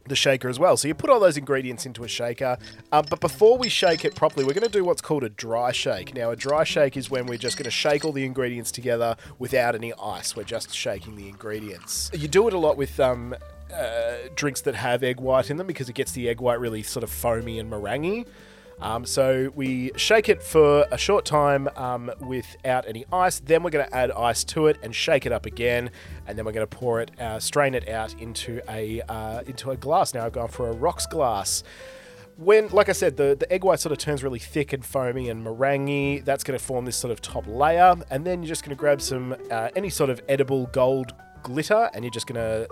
the 0.08 0.16
shaker 0.16 0.48
as 0.48 0.58
well. 0.58 0.76
So 0.76 0.88
you 0.88 0.94
put 0.94 1.10
all 1.10 1.20
those 1.20 1.36
ingredients 1.36 1.86
into 1.86 2.04
a 2.04 2.08
shaker. 2.08 2.56
Uh, 2.90 3.02
but 3.02 3.20
before 3.20 3.58
we 3.58 3.68
shake 3.68 4.04
it 4.04 4.14
properly, 4.14 4.44
we're 4.44 4.54
going 4.54 4.66
to 4.66 4.72
do 4.72 4.84
what's 4.84 5.02
called 5.02 5.24
a 5.24 5.28
dry 5.28 5.72
shake. 5.72 6.14
Now, 6.14 6.30
a 6.30 6.36
dry 6.36 6.64
shake 6.64 6.96
is 6.96 7.10
when 7.10 7.26
we're 7.26 7.38
just 7.38 7.56
going 7.56 7.64
to 7.64 7.70
shake 7.70 8.04
all 8.04 8.12
the 8.12 8.24
ingredients 8.24 8.72
together 8.72 9.16
without 9.38 9.74
any 9.74 9.92
ice. 9.94 10.34
We're 10.36 10.44
just 10.44 10.74
shaking 10.74 11.16
the 11.16 11.28
ingredients. 11.28 12.10
You 12.14 12.28
do 12.28 12.48
it 12.48 12.54
a 12.54 12.58
lot 12.58 12.76
with 12.76 12.98
um, 13.00 13.34
uh, 13.72 14.28
drinks 14.34 14.60
that 14.62 14.74
have 14.74 15.02
egg 15.02 15.20
white 15.20 15.50
in 15.50 15.56
them 15.56 15.66
because 15.66 15.88
it 15.88 15.94
gets 15.94 16.12
the 16.12 16.28
egg 16.28 16.40
white 16.40 16.60
really 16.60 16.82
sort 16.82 17.02
of 17.02 17.10
foamy 17.10 17.58
and 17.58 17.70
meringue. 17.70 18.26
Um, 18.80 19.06
so 19.06 19.52
we 19.54 19.92
shake 19.96 20.28
it 20.28 20.42
for 20.42 20.86
a 20.90 20.98
short 20.98 21.24
time 21.24 21.68
um, 21.76 22.10
without 22.18 22.86
any 22.88 23.04
ice. 23.12 23.38
Then 23.38 23.62
we're 23.62 23.70
going 23.70 23.86
to 23.86 23.94
add 23.94 24.10
ice 24.10 24.42
to 24.44 24.66
it 24.66 24.76
and 24.82 24.92
shake 24.92 25.24
it 25.24 25.30
up 25.30 25.46
again, 25.46 25.90
and 26.26 26.36
then 26.36 26.44
we're 26.44 26.52
going 26.52 26.66
to 26.66 26.76
pour 26.76 27.00
it, 27.00 27.12
uh, 27.20 27.38
strain 27.38 27.74
it 27.74 27.88
out 27.88 28.20
into 28.20 28.60
a 28.68 29.00
uh, 29.02 29.42
into 29.42 29.70
a 29.70 29.76
glass. 29.76 30.14
Now 30.14 30.26
I've 30.26 30.32
gone 30.32 30.48
for 30.48 30.68
a 30.68 30.72
rocks 30.72 31.06
glass. 31.06 31.62
When, 32.38 32.68
like 32.70 32.88
I 32.88 32.92
said, 32.92 33.18
the, 33.18 33.36
the 33.38 33.50
egg 33.52 33.62
white 33.62 33.78
sort 33.78 33.92
of 33.92 33.98
turns 33.98 34.24
really 34.24 34.38
thick 34.40 34.72
and 34.72 34.84
foamy 34.84 35.28
and 35.28 35.44
meringue, 35.44 36.24
that's 36.24 36.42
going 36.42 36.58
to 36.58 36.64
form 36.64 36.86
this 36.86 36.96
sort 36.96 37.12
of 37.12 37.20
top 37.20 37.46
layer, 37.46 37.94
and 38.10 38.24
then 38.24 38.42
you're 38.42 38.48
just 38.48 38.64
going 38.64 38.74
to 38.74 38.80
grab 38.80 39.00
some 39.00 39.36
uh, 39.50 39.68
any 39.76 39.90
sort 39.90 40.10
of 40.10 40.20
edible 40.28 40.66
gold 40.72 41.12
glitter, 41.44 41.88
and 41.94 42.04
you're 42.04 42.10
just 42.10 42.26
going 42.26 42.40
to 42.40 42.66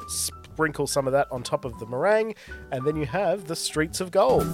sprinkle 0.61 0.87
some 0.87 1.07
of 1.07 1.14
that 1.14 1.26
on 1.33 1.43
top 1.43 1.64
of 1.64 1.79
the 1.79 1.87
meringue, 1.87 2.35
and 2.71 2.85
then 2.85 2.95
you 2.95 3.07
have 3.07 3.47
the 3.47 3.57
streets 3.57 3.99
of 3.99 4.11
gold. 4.11 4.47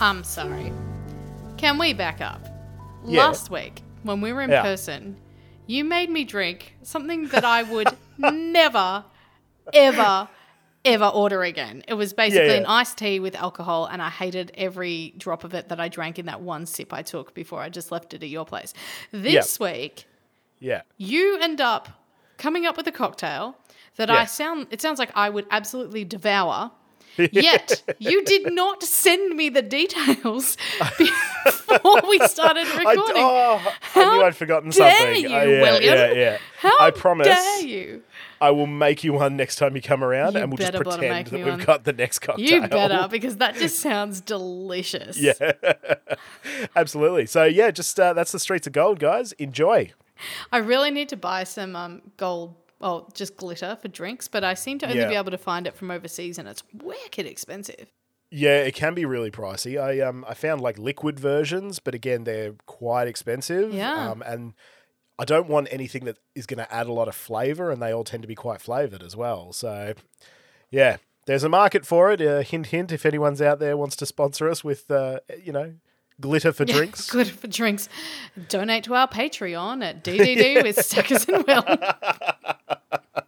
I'm 0.00 0.22
sorry. 0.22 0.70
Can 1.56 1.78
we 1.78 1.94
back 1.94 2.20
up? 2.20 2.46
Yeah. 3.06 3.24
Last 3.26 3.50
week, 3.50 3.80
when 4.02 4.20
we 4.20 4.34
were 4.34 4.42
in 4.42 4.50
Yeah. 4.50 4.60
person, 4.60 5.16
you 5.66 5.82
made 5.82 6.10
me 6.10 6.24
drink 6.24 6.74
something 6.82 7.28
that 7.28 7.46
I 7.46 7.62
would 7.62 7.88
never, 8.18 9.02
ever, 9.72 10.28
ever 10.84 11.06
order 11.06 11.42
again. 11.42 11.82
It 11.88 11.94
was 11.94 12.12
basically 12.12 12.48
yeah. 12.48 12.54
an 12.54 12.66
iced 12.66 12.98
tea 12.98 13.20
with 13.20 13.34
alcohol, 13.34 13.86
and 13.86 14.00
I 14.00 14.08
hated 14.10 14.52
every 14.54 15.14
drop 15.18 15.44
of 15.44 15.54
it 15.54 15.68
that 15.68 15.80
I 15.80 15.88
drank 15.88 16.18
in 16.18 16.26
that 16.26 16.40
one 16.40 16.66
sip 16.66 16.92
I 16.92 17.02
took 17.02 17.34
before 17.34 17.60
I 17.60 17.68
just 17.68 17.90
left 17.92 18.14
it 18.14 18.22
at 18.22 18.28
your 18.28 18.44
place. 18.44 18.72
This 19.12 19.58
week, 19.60 20.06
Yeah. 20.60 20.82
you 20.96 21.38
end 21.40 21.60
up 21.60 21.88
coming 22.36 22.66
up 22.66 22.76
with 22.76 22.86
a 22.86 22.92
cocktail 22.92 23.56
that 23.96 24.10
I 24.10 24.24
sound 24.26 24.68
it 24.70 24.80
sounds 24.80 24.98
like 24.98 25.10
I 25.14 25.28
would 25.28 25.46
absolutely 25.50 26.04
devour. 26.04 26.70
Yet 27.32 27.82
you 27.98 28.22
did 28.24 28.52
not 28.52 28.80
send 28.84 29.36
me 29.36 29.48
the 29.48 29.62
details 29.62 30.56
before 30.98 32.00
we 32.08 32.20
started 32.20 32.64
I, 32.68 32.76
recording. 32.78 33.16
oh, 33.16 33.56
I 33.56 33.74
How 33.80 34.14
knew 34.18 34.22
I'd 34.22 34.36
forgotten 34.36 34.70
dare 34.70 34.96
something. 34.96 35.22
you, 35.24 35.28
Oh, 35.36 35.42
yeah, 35.42 35.62
William? 35.62 35.94
Yeah, 35.98 36.12
yeah. 36.12 36.38
How 36.60 36.78
I 36.78 36.92
promise 36.92 37.26
dare 37.26 37.62
you? 37.62 38.04
I 38.40 38.50
will 38.50 38.66
make 38.66 39.02
you 39.04 39.12
one 39.14 39.36
next 39.36 39.56
time 39.56 39.74
you 39.74 39.82
come 39.82 40.02
around, 40.04 40.34
You 40.34 40.40
and 40.40 40.50
we'll 40.52 40.58
just 40.58 40.72
pretend 40.74 41.26
that 41.28 41.32
we've 41.32 41.46
one. 41.46 41.60
got 41.60 41.84
the 41.84 41.92
next 41.92 42.20
cocktail. 42.20 42.44
You 42.62 42.68
better 42.68 43.08
because 43.10 43.36
that 43.38 43.56
just 43.56 43.78
sounds 43.80 44.20
delicious. 44.20 45.18
Yeah, 45.18 45.32
absolutely. 46.76 47.26
So 47.26 47.44
yeah, 47.44 47.70
just 47.70 47.98
uh, 47.98 48.12
that's 48.12 48.32
the 48.32 48.38
streets 48.38 48.66
of 48.66 48.72
gold, 48.72 48.98
guys. 48.98 49.32
Enjoy. 49.32 49.92
I 50.52 50.58
really 50.58 50.90
need 50.90 51.08
to 51.10 51.16
buy 51.16 51.44
some 51.44 51.76
um, 51.76 52.02
gold, 52.16 52.54
oh, 52.80 53.08
just 53.14 53.36
glitter 53.36 53.76
for 53.80 53.88
drinks, 53.88 54.26
but 54.28 54.42
I 54.44 54.54
seem 54.54 54.78
to 54.80 54.86
only 54.86 54.98
Yeah. 54.98 55.08
be 55.08 55.14
able 55.14 55.30
to 55.30 55.38
find 55.38 55.66
it 55.66 55.76
from 55.76 55.90
overseas, 55.90 56.38
and 56.38 56.48
it's 56.48 56.62
wicked 56.74 57.26
expensive. 57.26 57.86
Yeah, 58.30 58.58
it 58.58 58.74
can 58.74 58.94
be 58.94 59.04
really 59.06 59.30
pricey. 59.30 59.80
I 59.80 60.00
um 60.00 60.24
I 60.28 60.34
found 60.34 60.60
like 60.60 60.78
liquid 60.78 61.18
versions, 61.18 61.78
but 61.78 61.94
again 61.94 62.24
they're 62.24 62.54
quite 62.66 63.08
expensive. 63.08 63.72
Yeah. 63.72 64.10
Um, 64.10 64.22
and 64.26 64.52
I 65.18 65.24
don't 65.24 65.48
want 65.48 65.68
anything 65.70 66.04
that 66.04 66.18
is 66.34 66.46
going 66.46 66.58
to 66.58 66.72
add 66.72 66.86
a 66.86 66.92
lot 66.92 67.08
of 67.08 67.14
flavor, 67.14 67.70
and 67.70 67.82
they 67.82 67.92
all 67.92 68.04
tend 68.04 68.22
to 68.22 68.28
be 68.28 68.36
quite 68.36 68.60
flavored 68.60 69.02
as 69.02 69.16
well. 69.16 69.52
So, 69.52 69.94
yeah, 70.70 70.98
there's 71.26 71.44
a 71.44 71.48
market 71.48 71.84
for 71.84 72.12
it. 72.12 72.20
Uh, 72.20 72.40
hint, 72.42 72.66
hint. 72.66 72.92
If 72.92 73.04
anyone's 73.04 73.42
out 73.42 73.58
there 73.58 73.76
wants 73.76 73.96
to 73.96 74.06
sponsor 74.06 74.48
us 74.48 74.62
with, 74.62 74.90
uh, 74.90 75.20
you 75.42 75.52
know, 75.52 75.74
glitter 76.20 76.52
for 76.52 76.64
drinks, 76.66 77.10
glitter 77.10 77.34
for 77.34 77.48
drinks. 77.48 77.88
Donate 78.48 78.84
to 78.84 78.94
our 78.94 79.08
Patreon 79.08 79.84
at 79.84 80.04
DDD 80.04 80.62
with 80.62 80.76
Staccas 80.76 81.28
and 81.28 81.46
Will. 81.46 81.64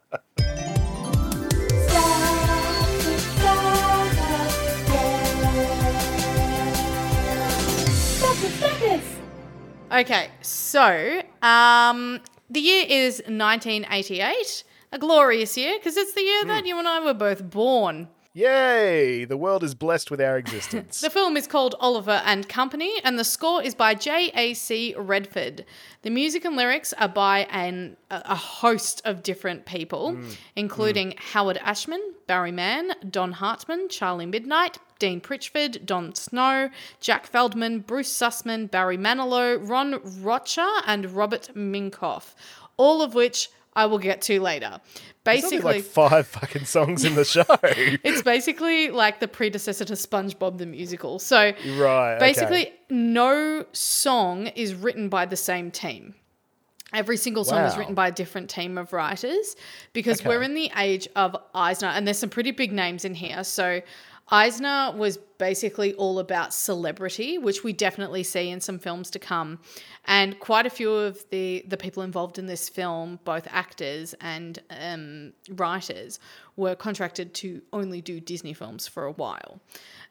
Okay, 9.93 10.31
so 10.41 11.21
um, 11.43 12.21
the 12.49 12.61
year 12.61 12.87
is 12.89 13.19
1988, 13.27 14.65
a 14.93 14.99
glorious 14.99 15.57
year 15.57 15.77
because 15.79 15.97
it's 15.97 16.13
the 16.13 16.23
year 16.23 16.43
hmm. 16.43 16.49
that 16.49 16.67
you 16.67 16.79
and 16.79 16.87
I 16.87 17.05
were 17.05 17.15
both 17.15 17.51
born. 17.51 18.09
yay! 18.33 19.25
The 19.25 19.37
world 19.37 19.65
is 19.65 19.75
blessed 19.75 20.09
with 20.09 20.21
our 20.21 20.39
existence. 20.39 21.01
The 21.03 21.11
film 21.11 21.37
is 21.37 21.49
called 21.49 21.75
Oliver 21.81 22.23
and 22.25 22.49
Company, 22.49 22.93
and 23.03 23.19
the 23.19 23.25
score 23.25 23.65
is 23.65 23.75
by 23.75 23.95
J.A.C. 23.95 24.95
Redford. 24.97 25.65
The 26.03 26.11
music 26.11 26.45
and 26.45 26.55
lyrics 26.55 26.93
are 26.93 27.09
by 27.09 27.41
an, 27.51 27.97
a 28.13 28.23
a 28.27 28.37
host 28.37 29.03
of 29.05 29.25
different 29.25 29.67
people, 29.67 30.13
hmm. 30.13 30.23
Hmm. 30.23 30.31
including 30.55 31.15
Howard 31.19 31.59
Ashman, 31.65 32.15
Barry 32.29 32.53
Mann, 32.53 32.93
Dan 33.11 33.33
Hartman, 33.33 33.89
Charlie 33.89 34.27
Midnight, 34.27 34.79
Dean 35.01 35.21
Pitchford, 35.21 35.85
Don 35.85 36.15
Snow, 36.15 36.71
Jack 37.01 37.27
Feldman, 37.27 37.81
Bruce 37.81 38.13
Sussman, 38.13 38.71
Barry 38.71 38.97
Manilow, 38.97 39.59
Ron 39.69 40.01
Rocha, 40.23 40.83
and 40.87 41.11
Robert 41.11 41.51
Minkoff, 41.57 42.35
all 42.77 43.03
of 43.03 43.15
which 43.15 43.51
I 43.75 43.87
will 43.87 43.99
get 43.99 44.21
to 44.23 44.41
later. 44.41 44.81
Basically, 45.25 45.59
like 45.61 45.85
five 45.85 46.27
fucking 46.27 46.65
songs 46.65 47.05
in 47.05 47.15
the 47.15 47.25
show. 47.37 47.45
it's 47.63 48.23
basically 48.23 48.91
like 48.91 49.21
the 49.21 49.29
predecessor 49.29 49.85
to 49.85 49.93
SpongeBob 49.95 50.59
the 50.59 50.67
musical. 50.67 51.19
So 51.19 51.53
Right, 51.77 52.17
okay. 52.17 52.19
basically 52.19 52.73
no 52.89 53.65
song 53.73 54.49
is 54.49 54.75
written 54.75 55.09
by 55.09 55.27
the 55.27 55.37
same 55.37 55.71
team. 55.71 56.15
Every 56.93 57.17
single 57.17 57.45
song 57.45 57.61
is 57.67 57.77
written 57.77 57.95
by 57.95 58.09
a 58.09 58.11
different 58.13 58.51
team 58.51 58.77
of 58.77 58.93
writers 58.93 59.55
because 59.93 60.25
we're 60.25 60.43
in 60.43 60.55
the 60.55 60.73
age 60.77 61.07
of 61.15 61.37
Eisner, 61.55 61.87
and 61.87 62.05
there's 62.05 62.19
some 62.19 62.31
pretty 62.31 62.51
big 62.51 62.73
names 62.73 63.05
in 63.05 63.15
here. 63.15 63.45
So 63.45 63.81
Eisner 64.31 64.93
was 64.95 65.19
basically 65.39 65.93
all 65.95 66.19
about 66.21 66.55
celebrity, 66.55 67.37
which 67.39 67.65
we 67.65 67.73
definitely 67.73 68.23
see 68.23 68.49
in 68.49 68.61
some 68.61 68.79
films 68.79 69.11
to 69.11 69.19
come. 69.19 69.59
And 70.05 70.39
quite 70.39 70.67
a 70.67 70.71
few 70.71 70.93
of 70.93 71.25
the, 71.31 71.65
the 71.67 71.77
people 71.77 72.03
involved 72.03 72.39
in 72.39 72.47
this 72.47 72.69
film, 72.69 73.19
both 73.25 73.49
actors 73.51 74.15
and 74.21 74.61
um, 74.71 75.33
writers, 75.51 76.21
were 76.57 76.75
contracted 76.75 77.35
to 77.35 77.63
only 77.73 78.01
do 78.01 78.21
Disney 78.21 78.53
films 78.53 78.87
for 78.87 79.05
a 79.05 79.13
while. 79.13 79.61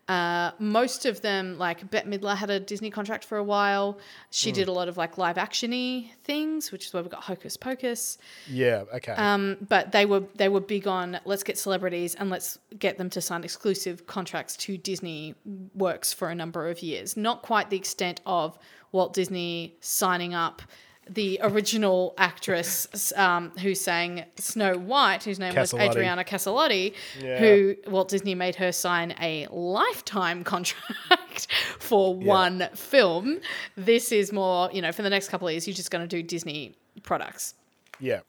Uh, 0.10 0.52
most 0.58 1.06
of 1.06 1.22
them, 1.22 1.60
like 1.60 1.88
Bette 1.92 2.10
Midler, 2.10 2.36
had 2.36 2.50
a 2.50 2.60
Disney 2.60 2.90
contract 2.90 3.24
for 3.24 3.38
a 3.38 3.44
while. 3.44 4.00
She 4.32 4.52
did 4.52 4.68
a 4.68 4.72
lot 4.72 4.88
of 4.88 4.98
like 4.98 5.20
live 5.20 5.36
actiony 5.36 6.10
things, 6.24 6.72
which 6.72 6.88
is 6.88 6.94
where 6.94 7.04
we 7.04 7.10
got 7.10 7.22
Hocus 7.24 7.56
Pocus. 7.56 8.18
yeah, 8.50 8.86
okay. 8.96 9.12
Um, 9.12 9.58
but 9.70 9.92
they 9.92 10.08
were 10.08 10.24
they 10.34 10.50
were 10.50 10.62
big 10.62 10.88
on 10.88 11.20
let's 11.26 11.44
get 11.44 11.60
celebrities 11.60 12.16
and 12.16 12.32
let's 12.32 12.58
get 12.80 12.98
them 12.98 13.12
to 13.12 13.22
sign 13.22 13.44
exclusive 13.44 14.08
contracts 14.08 14.58
to 14.58 14.78
Disney 14.78 15.36
works 15.76 16.12
for 16.12 16.30
a 16.30 16.36
number 16.36 16.68
of 16.70 16.82
years. 16.82 17.16
Not 17.16 17.44
quite 17.44 17.70
the 17.70 17.78
extent 17.78 18.20
of 18.26 18.58
Walt 18.92 19.14
Disney 19.14 19.76
signing 19.80 20.34
up 20.34 20.64
the 21.10 21.40
original 21.42 22.14
actress 22.18 23.12
um, 23.16 23.52
who 23.60 23.74
sang 23.76 24.26
Snow 24.38 24.78
White, 24.78 25.24
whose 25.24 25.40
name 25.40 25.56
was 25.56 25.74
Adriana 25.74 26.24
Caselotti, 26.24 26.94
Yeah. 27.20 27.38
who 27.40 27.76
Walt 27.88 28.10
Disney 28.10 28.36
made 28.36 28.56
her 28.56 28.72
sign 28.72 29.16
a 29.20 29.48
lifetime 29.52 30.44
contract 30.54 31.48
for 31.80 32.16
one 32.16 32.70
film. 32.76 33.40
This 33.76 34.12
is 34.12 34.32
more, 34.32 34.70
you 34.72 34.82
know, 34.82 34.92
for 34.92 35.02
the 35.02 35.10
next 35.10 35.30
couple 35.30 35.48
of 35.48 35.54
years, 35.54 35.68
you're 35.68 35.74
just 35.76 35.92
going 35.92 36.08
to 36.08 36.08
do 36.08 36.22
Disney 36.22 36.76
products. 37.04 37.54
yeah. 38.00 38.20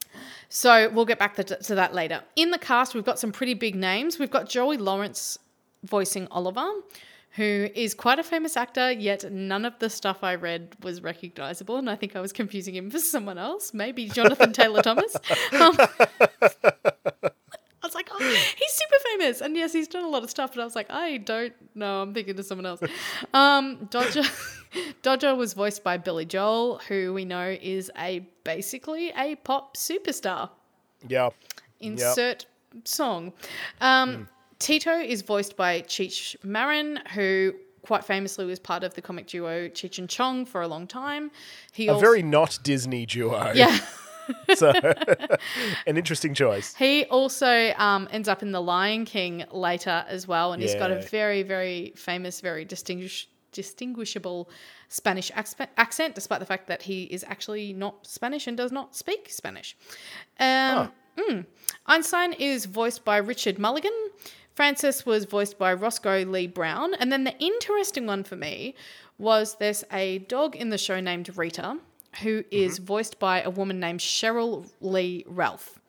So 0.49 0.89
we'll 0.91 1.05
get 1.05 1.19
back 1.19 1.37
to, 1.37 1.45
to 1.45 1.75
that 1.77 1.95
later. 1.95 2.23
In 2.35 2.51
the 2.51 2.59
cast, 2.59 2.95
we've 2.95 3.05
got 3.05 3.19
some 3.19 3.31
pretty 3.31 3.55
big 3.55 3.75
names. 3.77 4.19
We've 4.19 4.31
got 4.31 4.49
Joey 4.49 4.77
Lawrence 4.79 5.39
voicing 5.85 6.27
Oliver, 6.31 6.69
who 7.37 7.69
is 7.75 7.95
quite 7.95 8.19
a 8.19 8.25
famous 8.25 8.57
actor, 8.57 8.91
yet 8.91 9.31
none 9.31 9.65
of 9.65 9.79
the 9.79 9.89
stuff 9.89 10.25
I 10.25 10.35
read 10.35 10.77
was 10.83 11.03
recognizable. 11.03 11.77
And 11.77 11.89
I 11.89 11.95
think 11.95 12.17
I 12.17 12.21
was 12.21 12.33
confusing 12.33 12.75
him 12.75 12.91
for 12.91 12.99
someone 12.99 13.39
else, 13.39 13.73
maybe 13.73 14.09
Jonathan 14.09 14.53
Taylor 14.53 14.83
Thomas. 14.83 15.15
Um, 15.53 15.77
I 17.83 17.87
was 17.87 17.95
like, 17.95 18.11
oh, 18.13 18.19
he's 18.19 18.73
super 18.73 18.97
famous. 19.11 19.41
And 19.41 19.57
yes, 19.57 19.73
he's 19.73 19.89
done 19.89 20.05
a 20.05 20.09
lot 20.09 20.23
of 20.25 20.31
stuff, 20.31 20.55
but 20.55 20.61
I 20.61 20.65
was 20.65 20.75
like, 20.75 20.91
I 20.91 21.19
don't 21.19 21.55
know. 21.75 22.03
I'm 22.03 22.13
thinking 22.13 22.39
of 22.39 22.45
someone 22.45 22.67
else. 22.67 22.81
Um, 23.33 23.89
Dodger, 23.91 24.23
Dodger 25.03 25.35
was 25.35 25.55
voiced 25.55 25.85
by 25.85 25.97
Billy 25.97 26.25
Joel, 26.25 26.81
who 26.89 27.15
we 27.15 27.25
know 27.25 27.57
is 27.61 27.91
a 27.97 28.27
basically 28.45 29.13
a 29.17 29.37
pop 29.37 29.77
superstar. 29.77 30.51
Yeah. 31.09 31.31
Insert 31.79 32.47
song. 32.85 33.33
Um, 33.81 34.29
Tito 34.61 34.93
is 34.93 35.23
voiced 35.23 35.57
by 35.57 35.81
Cheech 35.83 36.37
Marin, 36.45 37.01
who 37.15 37.55
quite 37.83 38.05
famously 38.05 38.45
was 38.45 38.59
part 38.61 38.85
of 38.85 38.95
the 38.95 39.03
comic 39.03 39.27
duo 39.27 39.69
Cheech 39.69 39.99
and 39.99 40.09
Chong 40.09 40.45
for 40.47 40.61
a 40.61 40.69
long 40.69 40.87
time. 40.87 41.31
He 41.73 41.89
A 41.89 41.95
also, 41.95 42.01
very 42.01 42.23
not 42.23 42.59
Disney 42.63 43.07
duo. 43.07 43.53
yeah. 43.55 43.77
So, 44.55 44.71
an 45.89 45.97
interesting 45.97 46.35
choice. 46.35 46.73
He 46.77 47.05
also 47.07 47.73
um, 47.77 48.07
ends 48.13 48.29
up 48.29 48.43
in 48.43 48.53
The 48.53 48.61
Lion 48.61 49.05
King 49.05 49.45
later 49.51 50.05
as 50.07 50.29
well, 50.29 50.53
and 50.53 50.63
he's 50.63 50.77
got 50.77 50.93
a 50.93 50.97
Yeah. 51.01 51.09
very, 51.09 51.43
very 51.43 51.93
famous, 51.97 52.41
very 52.41 52.65
distinguish- 52.65 53.29
distinguishable 53.51 54.49
Spanish 54.89 55.33
accent, 55.35 56.15
despite 56.15 56.39
the 56.39 56.47
fact 56.47 56.69
that 56.69 56.83
he 56.83 57.05
is 57.05 57.25
actually 57.27 57.73
not 57.73 58.07
Spanish 58.07 58.47
and 58.47 58.57
does 58.57 58.71
not 58.71 58.95
speak 58.95 59.29
Spanish. 59.31 59.77
Um, 60.39 60.93
mm. 61.17 61.45
Einstein 61.87 62.33
is 62.35 62.67
voiced 62.67 63.05
by 63.05 63.17
Richard 63.17 63.59
Mulligan. 63.59 64.11
Francis 64.61 65.07
was 65.07 65.25
voiced 65.25 65.57
by 65.57 65.73
Roscoe 65.73 66.23
Lee 66.27 66.47
Browne. 66.47 66.93
And 66.93 67.11
then 67.11 67.25
the 67.25 67.35
interesting 67.39 68.05
one 68.05 68.25
for 68.25 68.37
me 68.37 68.75
was 69.17 69.55
there's 69.55 69.85
a 69.91 70.19
dog 70.19 70.55
in 70.55 70.69
the 70.69 70.77
show 70.77 71.01
named 71.01 71.35
Rita, 71.35 71.79
who 72.21 72.45
is 72.51 72.75
mm-hmm. 72.75 72.85
voiced 72.85 73.19
by 73.19 73.41
a 73.41 73.49
woman 73.49 73.81
named 73.81 74.01
Cheryl 74.01 74.69
Lee 74.83 75.25
Ralph. 75.27 75.81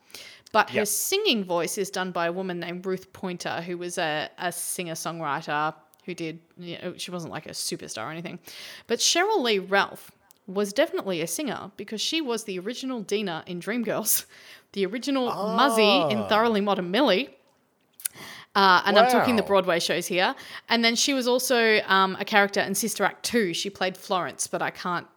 But 0.53 0.69
her 0.69 0.77
Yep. 0.77 0.87
singing 0.87 1.43
voice 1.43 1.77
is 1.77 1.89
done 1.89 2.13
by 2.13 2.27
a 2.27 2.31
woman 2.31 2.61
named 2.61 2.85
Ruth 2.85 3.11
Pointer, 3.11 3.61
who 3.61 3.77
was 3.77 3.97
a, 3.97 4.29
a 4.37 4.53
singer 4.53 4.93
songwriter 4.93 5.73
who 6.05 6.13
did, 6.13 6.39
you 6.57 6.77
know, 6.81 6.93
she 6.95 7.11
wasn't 7.11 7.33
like 7.33 7.47
a 7.47 7.49
superstar 7.49 8.07
or 8.07 8.11
anything. 8.11 8.39
But 8.87 8.99
Cheryl 8.99 9.43
Lee 9.43 9.59
Ralph 9.59 10.11
was 10.47 10.71
definitely 10.71 11.19
a 11.19 11.27
singer 11.27 11.71
because 11.75 11.99
she 11.99 12.21
was 12.21 12.45
the 12.45 12.57
original 12.57 13.01
Deena 13.01 13.43
in 13.47 13.59
Dreamgirls, 13.59 14.23
the 14.71 14.85
original 14.85 15.25
Muzzy 15.25 16.13
in 16.13 16.19
oh. 16.19 16.27
Thoroughly 16.29 16.61
Modern 16.61 16.89
Millie. 16.89 17.35
Uh, 18.53 18.81
and 18.85 18.97
I'm 18.99 19.09
talking 19.09 19.37
the 19.37 19.43
Broadway 19.43 19.79
shows 19.79 20.07
here. 20.07 20.35
And 20.67 20.83
then 20.83 20.95
she 20.95 21.13
was 21.13 21.27
also 21.27 21.79
um, 21.85 22.17
a 22.19 22.25
character 22.25 22.59
in 22.59 22.75
Sister 22.75 23.03
Act 23.05 23.23
2. 23.23 23.53
She 23.53 23.69
played 23.69 23.95
Florence, 23.95 24.47
but 24.47 24.61
I 24.61 24.71
can't 24.71 25.07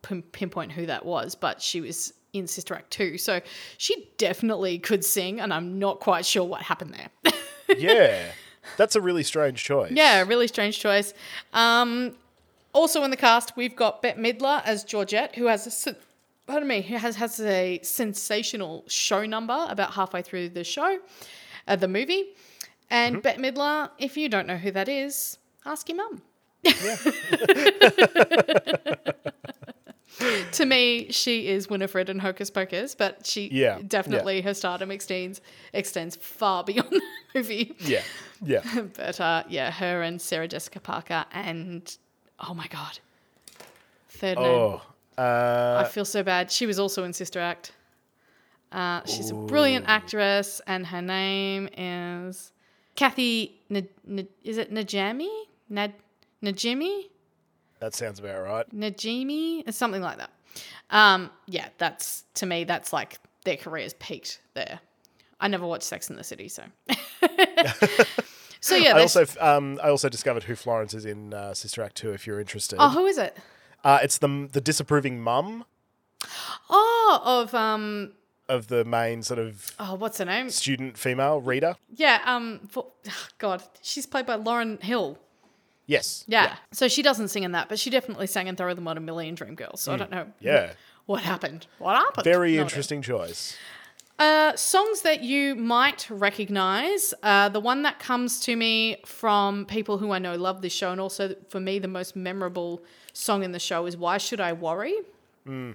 pin- 0.00 0.22
pinpoint 0.22 0.72
who 0.72 0.86
that 0.86 1.04
was, 1.04 1.34
but 1.34 1.60
she 1.60 1.80
was 1.82 2.14
in 2.32 2.46
Sister 2.46 2.74
Act 2.74 2.90
2. 2.92 3.18
So 3.18 3.40
she 3.76 4.08
definitely 4.16 4.78
could 4.78 5.04
sing, 5.04 5.38
and 5.40 5.52
I'm 5.52 5.78
not 5.78 6.00
quite 6.00 6.24
sure 6.24 6.44
what 6.44 6.62
happened 6.62 6.94
there. 6.94 7.32
Yeah. 7.78 8.32
That's 8.76 8.96
a 8.96 9.00
really 9.00 9.22
strange 9.22 9.64
choice. 9.64 9.92
yeah, 9.92 10.22
really 10.26 10.46
strange 10.46 10.78
choice. 10.78 11.14
Um, 11.54 12.14
also 12.74 13.02
in 13.02 13.10
the 13.10 13.16
cast, 13.16 13.56
we've 13.56 13.74
got 13.74 14.02
Bette 14.02 14.20
Midler 14.20 14.62
as 14.66 14.84
Georgette, 14.84 15.34
who 15.36 15.46
has 15.46 15.86
a. 15.86 15.96
Pardon 16.46 16.68
me, 16.68 16.82
who 16.82 16.96
has, 16.96 17.16
has 17.16 17.40
a 17.40 17.80
sensational 17.82 18.84
show 18.88 19.24
number 19.24 19.66
about 19.70 19.92
halfway 19.94 20.20
through 20.20 20.50
the 20.50 20.64
show, 20.64 20.98
uh, 21.66 21.76
the 21.76 21.88
movie. 21.88 22.34
And 22.92 23.22
Bette 23.22 23.40
Midler, 23.40 23.88
if 23.98 24.18
you 24.18 24.28
don't 24.28 24.46
know 24.46 24.58
who 24.58 24.70
that 24.70 24.86
is, 24.88 25.38
ask 25.64 25.88
your 25.88 25.96
mum. 25.96 26.20
to 30.52 30.66
me, 30.66 31.10
she 31.10 31.48
is 31.48 31.70
Winifred 31.70 32.10
in 32.10 32.18
Hocus 32.18 32.50
Pocus, 32.50 32.94
but 32.94 33.26
she 33.26 33.48
Yeah, 33.50 33.78
yeah. 33.78 33.82
definitely 33.88 34.42
her 34.42 34.52
stardom 34.52 34.90
extends 34.90 35.40
extends 35.72 36.16
far 36.16 36.64
beyond 36.70 36.90
the 36.92 37.00
movie. 37.34 37.74
Yeah. 37.80 38.02
Yeah. 38.44 38.62
But 38.96 39.18
uh, 39.20 39.44
yeah, 39.48 39.70
her 39.70 40.02
and 40.02 40.20
Sarah 40.20 40.46
Jessica 40.46 40.78
Parker 40.78 41.24
and 41.32 41.96
oh 42.46 42.52
my 42.52 42.66
god, 42.66 42.98
third 44.10 44.36
name. 44.36 44.46
Oh, 44.46 44.82
I 45.16 45.84
feel 45.90 46.04
so 46.04 46.22
bad. 46.22 46.50
She 46.52 46.66
was 46.66 46.78
also 46.78 47.04
in 47.04 47.14
Sister 47.14 47.40
Act. 47.40 47.72
Uh, 48.70 49.00
she's 49.06 49.30
a 49.30 49.34
brilliant 49.34 49.86
actress, 49.88 50.60
and 50.66 50.86
her 50.86 51.02
name 51.02 51.68
is 51.76 52.52
Kathy. 52.96 53.60
N- 53.70 53.88
N- 54.08 54.28
is 54.44 54.58
it 54.58 54.72
Najami? 54.72 55.28
Nad- 55.68 55.94
Najimi? 56.42 57.04
That 57.80 57.94
sounds 57.94 58.18
about 58.18 58.42
right. 58.44 58.70
Najimi? 58.74 59.64
It's 59.66 59.76
something 59.76 60.02
like 60.02 60.18
that. 60.18 60.30
Um, 60.90 61.30
yeah, 61.46 61.68
that's 61.78 62.24
to 62.34 62.46
me. 62.46 62.64
That's 62.64 62.92
like 62.92 63.18
their 63.44 63.56
careers 63.56 63.94
peaked 63.94 64.40
there. 64.54 64.80
I 65.40 65.48
never 65.48 65.66
watched 65.66 65.84
Sex 65.84 66.10
in 66.10 66.16
the 66.16 66.22
City, 66.22 66.48
so. 66.48 66.62
so 68.60 68.76
yeah, 68.76 68.94
I 68.96 69.00
also 69.00 69.24
um, 69.40 69.80
I 69.82 69.88
also 69.88 70.08
discovered 70.08 70.44
who 70.44 70.54
Florence 70.54 70.94
is 70.94 71.04
in 71.04 71.34
uh, 71.34 71.54
Sister 71.54 71.82
Act 71.82 71.96
2 71.96 72.12
if 72.12 72.26
you're 72.26 72.40
interested. 72.40 72.76
oh, 72.80 72.90
who 72.90 73.06
is 73.06 73.18
it? 73.18 73.36
Uh, 73.82 73.98
it's 74.02 74.18
the 74.18 74.48
the 74.52 74.60
disapproving 74.60 75.20
mum 75.20 75.64
Oh, 76.70 77.20
of 77.24 77.52
um, 77.54 78.12
of 78.48 78.68
the 78.68 78.84
main 78.84 79.22
sort 79.22 79.38
of 79.38 79.72
oh, 79.78 79.94
what's 79.94 80.18
her 80.18 80.24
name? 80.24 80.50
student 80.50 80.98
female 80.98 81.40
reader. 81.40 81.76
Yeah, 81.94 82.20
um, 82.24 82.60
for, 82.68 82.86
God, 83.38 83.62
she's 83.82 84.06
played 84.06 84.26
by 84.26 84.36
Lauryn 84.36 84.82
Hill. 84.82 85.18
Yes. 85.86 86.24
Yeah. 86.26 86.56
So 86.72 86.88
she 86.88 87.02
doesn't 87.02 87.28
sing 87.28 87.42
in 87.42 87.52
that, 87.52 87.68
but 87.68 87.78
she 87.78 87.90
definitely 87.90 88.26
sang 88.26 88.46
in 88.46 88.56
Throw 88.56 88.72
the 88.72 88.80
Modern 88.80 89.04
Million 89.04 89.34
Dream 89.34 89.54
Girls. 89.54 89.80
So 89.80 89.92
I 89.92 89.96
don't 89.96 90.10
know. 90.10 90.24
Hmm. 90.24 90.30
Yeah. 90.40 90.72
What 91.06 91.22
happened? 91.22 91.66
What 91.78 91.96
happened? 91.96 92.24
Very 92.24 92.56
No 92.56 92.62
interesting 92.62 93.02
choice. 93.02 93.56
Uh, 94.18 94.54
songs 94.54 95.02
that 95.02 95.22
you 95.22 95.56
might 95.56 96.08
recognize. 96.08 97.12
Uh, 97.22 97.48
the 97.48 97.58
one 97.58 97.82
that 97.82 97.98
comes 97.98 98.38
to 98.40 98.54
me 98.54 98.98
from 99.04 99.66
people 99.66 99.98
who 99.98 100.12
I 100.12 100.18
know 100.20 100.36
love 100.36 100.62
this 100.62 100.72
show, 100.72 100.92
and 100.92 101.00
also 101.00 101.34
for 101.48 101.58
me, 101.58 101.80
the 101.80 101.88
most 101.88 102.14
memorable 102.14 102.82
song 103.12 103.42
in 103.42 103.50
the 103.52 103.58
show 103.58 103.84
is 103.86 103.96
Why 103.96 104.18
Should 104.18 104.40
I 104.40 104.52
Worry? 104.52 104.94
Hmm. 105.44 105.72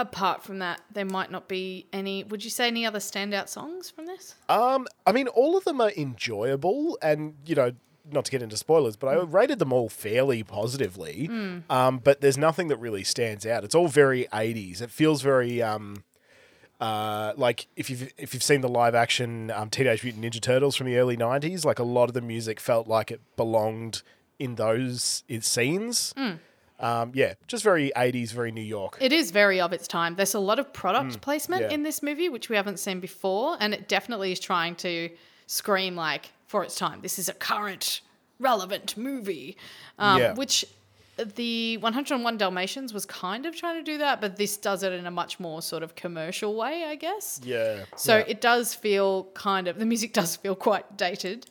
Apart 0.00 0.42
from 0.42 0.60
that, 0.60 0.80
there 0.92 1.04
might 1.04 1.30
not 1.30 1.48
be 1.48 1.86
any. 1.92 2.24
Would 2.24 2.44
you 2.44 2.50
say 2.50 2.68
any 2.68 2.86
other 2.86 2.98
standout 3.00 3.48
songs 3.48 3.90
from 3.90 4.06
this? 4.06 4.34
Um, 4.48 4.86
I 5.06 5.12
mean, 5.12 5.28
all 5.28 5.56
of 5.56 5.64
them 5.64 5.80
are 5.80 5.92
enjoyable, 5.96 6.98
and 7.02 7.34
you 7.44 7.54
know, 7.54 7.72
not 8.10 8.24
to 8.26 8.30
get 8.30 8.42
into 8.42 8.56
spoilers, 8.56 8.96
but 8.96 9.08
I 9.08 9.20
rated 9.22 9.58
them 9.58 9.72
all 9.72 9.88
fairly 9.88 10.42
positively. 10.42 11.28
Um, 11.68 11.98
but 11.98 12.20
there's 12.20 12.38
nothing 12.38 12.68
that 12.68 12.76
really 12.76 13.04
stands 13.04 13.44
out. 13.44 13.64
It's 13.64 13.74
all 13.74 13.88
very 13.88 14.26
'80s. 14.32 14.80
It 14.80 14.90
feels 14.90 15.20
very 15.22 15.60
um, 15.62 16.04
uh, 16.80 17.32
like 17.36 17.66
if 17.76 17.90
you've 17.90 18.12
if 18.16 18.34
you've 18.34 18.42
seen 18.42 18.60
the 18.60 18.68
live 18.68 18.94
action 18.94 19.50
um, 19.50 19.68
Teenage 19.68 20.04
Mutant 20.04 20.24
Ninja 20.24 20.40
Turtles 20.40 20.76
from 20.76 20.86
the 20.86 20.96
early 20.96 21.16
'90s, 21.16 21.64
like 21.64 21.78
a 21.78 21.84
lot 21.84 22.04
of 22.08 22.14
the 22.14 22.20
music 22.20 22.60
felt 22.60 22.86
like 22.86 23.10
it 23.10 23.20
belonged 23.36 24.02
in 24.38 24.54
those 24.54 25.24
in 25.28 25.40
scenes. 25.40 26.14
Um, 26.80 27.12
yeah, 27.14 27.34
just 27.46 27.64
very 27.64 27.90
'80s, 27.96 28.32
very 28.32 28.52
New 28.52 28.60
York. 28.62 28.98
It 29.00 29.12
is 29.12 29.30
very 29.30 29.60
of 29.60 29.72
its 29.72 29.88
time. 29.88 30.14
There's 30.14 30.34
a 30.34 30.38
lot 30.38 30.58
of 30.58 30.72
product 30.72 31.20
placement 31.20 31.62
yeah. 31.62 31.70
in 31.70 31.82
this 31.82 32.02
movie, 32.02 32.28
which 32.28 32.48
we 32.48 32.56
haven't 32.56 32.78
seen 32.78 33.00
before, 33.00 33.56
and 33.60 33.74
it 33.74 33.88
definitely 33.88 34.32
is 34.32 34.40
trying 34.40 34.76
to 34.76 35.10
scream 35.46 35.96
like 35.96 36.30
for 36.46 36.62
its 36.62 36.76
time. 36.76 37.00
This 37.02 37.18
is 37.18 37.28
a 37.28 37.34
current, 37.34 38.00
relevant 38.38 38.96
movie, 38.96 39.56
um, 39.98 40.20
Yeah. 40.20 40.34
which 40.34 40.64
the 41.16 41.76
101 41.78 42.36
Dalmatians 42.36 42.94
was 42.94 43.04
kind 43.04 43.44
of 43.44 43.56
trying 43.56 43.76
to 43.76 43.82
do 43.82 43.98
that, 43.98 44.20
but 44.20 44.36
this 44.36 44.56
does 44.56 44.82
it 44.84 44.92
in 44.92 45.04
a 45.06 45.10
much 45.10 45.40
more 45.40 45.60
sort 45.60 45.82
of 45.82 45.96
commercial 45.96 46.54
way, 46.54 46.84
I 46.84 46.94
guess. 46.94 47.40
yeah. 47.42 47.84
So 47.96 48.18
yeah. 48.18 48.24
it 48.28 48.40
does 48.40 48.74
feel 48.74 49.24
kind 49.34 49.66
of 49.66 49.78
the 49.78 49.84
music 49.84 50.12
does 50.20 50.36
feel 50.36 50.54
quite 50.54 50.96
dated, 50.96 51.46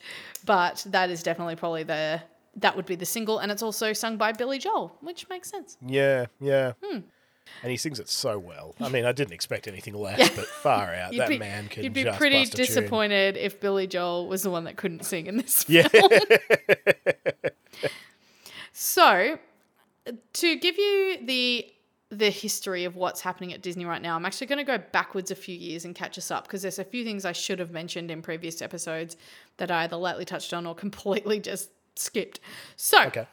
but 0.46 0.86
that 0.90 1.10
is 1.10 1.22
definitely 1.22 1.58
probably 1.58 1.84
the 1.84 2.22
that 2.58 2.76
would 2.76 2.86
be 2.86 2.96
the 2.96 3.06
single, 3.06 3.40
and 3.40 3.52
it's 3.52 3.62
also 3.64 3.94
sung 3.94 4.18
by 4.18 4.32
Billy 4.34 4.60
Joel, 4.60 4.98
which 5.02 5.30
makes 5.30 5.50
sense. 5.50 5.78
Yeah, 5.86 6.26
yeah. 6.42 6.74
Hmm. 6.84 7.00
And 7.64 7.72
he 7.72 7.78
sings 7.78 8.00
it 8.00 8.10
so 8.10 8.38
well. 8.38 8.76
I 8.82 8.90
mean, 8.96 9.06
I 9.06 9.14
didn't 9.14 9.34
expect 9.34 9.68
anything 9.68 9.94
less, 9.94 10.30
but 10.36 10.46
far 10.48 10.94
out. 10.94 11.14
That 11.18 11.30
be, 11.30 11.38
man 11.40 11.70
can 11.70 11.84
You'd 11.84 11.94
be 11.94 12.04
pretty 12.04 12.42
a 12.42 12.46
tune. 12.46 12.58
disappointed 12.58 13.38
if 13.38 13.60
Billy 13.62 13.88
Joel 13.88 14.28
was 14.28 14.42
the 14.44 14.50
one 14.50 14.66
that 14.66 14.76
couldn't 14.76 15.06
sing 15.06 15.28
in 15.28 15.38
this 15.38 15.64
Yeah. 15.70 15.88
film. 15.88 16.10
so, 18.74 19.40
to 20.34 20.56
give 20.58 20.78
you 20.78 21.20
the 21.26 21.72
the 22.10 22.30
history 22.30 22.86
of 22.86 22.96
what's 22.96 23.20
happening 23.20 23.52
at 23.54 23.62
Disney 23.62 23.84
right 23.84 24.02
now, 24.02 24.16
I'm 24.16 24.26
actually 24.26 24.48
going 24.48 24.60
to 24.60 24.64
go 24.64 24.78
backwards 24.94 25.30
a 25.30 25.36
few 25.36 25.56
years 25.56 25.84
and 25.84 25.94
catch 25.94 26.18
us 26.18 26.32
up 26.32 26.46
because 26.46 26.62
there's 26.62 26.80
a 26.80 26.86
few 26.86 27.04
things 27.04 27.26
I 27.26 27.34
should 27.34 27.60
have 27.60 27.72
mentioned 27.72 28.10
in 28.12 28.22
previous 28.22 28.62
episodes 28.62 29.18
that 29.58 29.72
I 29.72 29.84
either 29.84 29.98
lightly 29.98 30.24
touched 30.24 30.54
on 30.54 30.66
or 30.66 30.74
completely 30.74 31.42
just 31.42 31.70
skipped. 31.98 32.40
So, 32.76 33.04
Okay. 33.06 33.28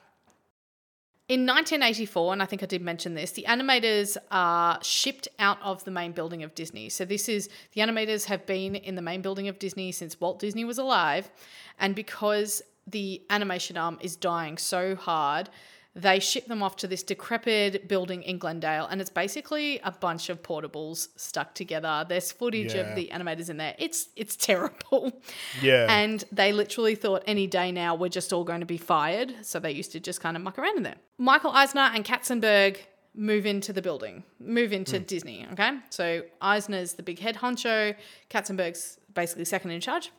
in 1.29 1.46
1984, 1.46 2.33
and 2.35 2.42
I 2.42 2.46
think 2.46 2.62
I 2.62 2.66
did 2.66 2.83
mention 2.83 3.14
this, 3.14 3.33
the 3.33 3.46
animators 3.48 4.16
are 4.31 4.79
shipped 4.83 5.27
out 5.38 5.59
of 5.62 5.83
the 5.85 5.90
main 5.90 6.12
building 6.12 6.42
of 6.42 6.55
Disney. 6.55 6.88
So, 6.90 7.05
this 7.05 7.29
is 7.29 7.48
the 7.72 7.81
animators 7.81 8.27
have 8.27 8.44
been 8.46 8.74
in 8.74 8.94
the 8.94 9.03
main 9.03 9.22
building 9.22 9.48
of 9.48 9.59
Disney 9.59 9.90
since 9.92 10.20
Walt 10.20 10.38
Disney 10.38 10.64
was 10.64 10.79
alive. 10.79 11.31
And 11.79 11.94
because 11.94 12.62
the 12.87 13.22
animation 13.31 13.77
arm 13.77 13.98
is 14.03 14.16
dying 14.16 14.59
so 14.59 14.94
hard, 14.94 15.48
they 15.96 16.18
ship 16.18 16.46
them 16.46 16.61
off 16.61 16.74
to 16.76 16.88
this 16.88 17.04
decrepit 17.04 17.87
building 17.87 18.24
in 18.24 18.37
Glendale. 18.38 18.87
And 18.87 19.00
it's 19.00 19.11
basically 19.11 19.78
a 19.85 19.92
bunch 19.92 20.28
of 20.28 20.42
portables 20.42 21.09
stuck 21.14 21.54
together. 21.54 22.04
There's 22.09 22.33
footage 22.33 22.74
Yeah. 22.74 22.80
of 22.80 22.96
the 22.96 23.11
animators 23.12 23.48
in 23.48 23.59
there. 23.59 23.76
It's 23.78 24.09
it's 24.16 24.35
terrible. 24.37 25.12
Yeah. 25.62 25.87
And 25.88 26.24
they 26.33 26.52
literally 26.52 26.94
thought 26.96 27.22
any 27.26 27.46
day 27.46 27.70
now 27.70 27.94
we're 27.94 28.09
just 28.09 28.33
all 28.33 28.42
going 28.44 28.61
to 28.61 28.66
be 28.66 28.76
fired. 28.78 29.35
So 29.42 29.61
they 29.61 29.70
used 29.70 29.92
to 29.92 30.00
just 30.00 30.20
kind 30.20 30.37
of 30.37 30.42
muck 30.42 30.59
around 30.59 30.76
in 30.78 30.83
there. 30.83 30.96
Michael 31.18 31.52
Eisner 31.52 31.90
and 31.94 32.04
Katzenberg 32.04 32.78
move 33.14 33.46
into 33.46 33.72
the 33.72 33.80
building, 33.80 34.24
move 34.40 34.72
into 34.72 34.98
Disney. 34.98 35.46
Okay. 35.52 35.78
So 35.90 36.22
Eisner's 36.40 36.94
the 36.94 37.04
big 37.04 37.20
head 37.20 37.37
honcho, 37.37 37.94
Katzenberg's 38.30 38.98
basically 39.14 39.44
second 39.44 39.70
in 39.70 39.80
charge. 39.80 40.11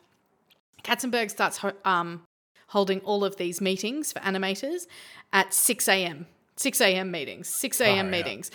Katzenberg 0.82 1.30
starts 1.30 1.60
um, 1.84 2.22
holding 2.68 3.00
all 3.00 3.24
of 3.24 3.36
these 3.36 3.60
meetings 3.60 4.12
for 4.12 4.20
animators 4.20 4.86
at 5.32 5.54
6 5.54 5.88
a.m. 5.88 6.26
6 6.56 6.80
a.m. 6.80 7.10
meetings, 7.10 7.48
6 7.48 7.80
a.m. 7.82 8.06
Out. 8.06 8.10
meetings. 8.10 8.50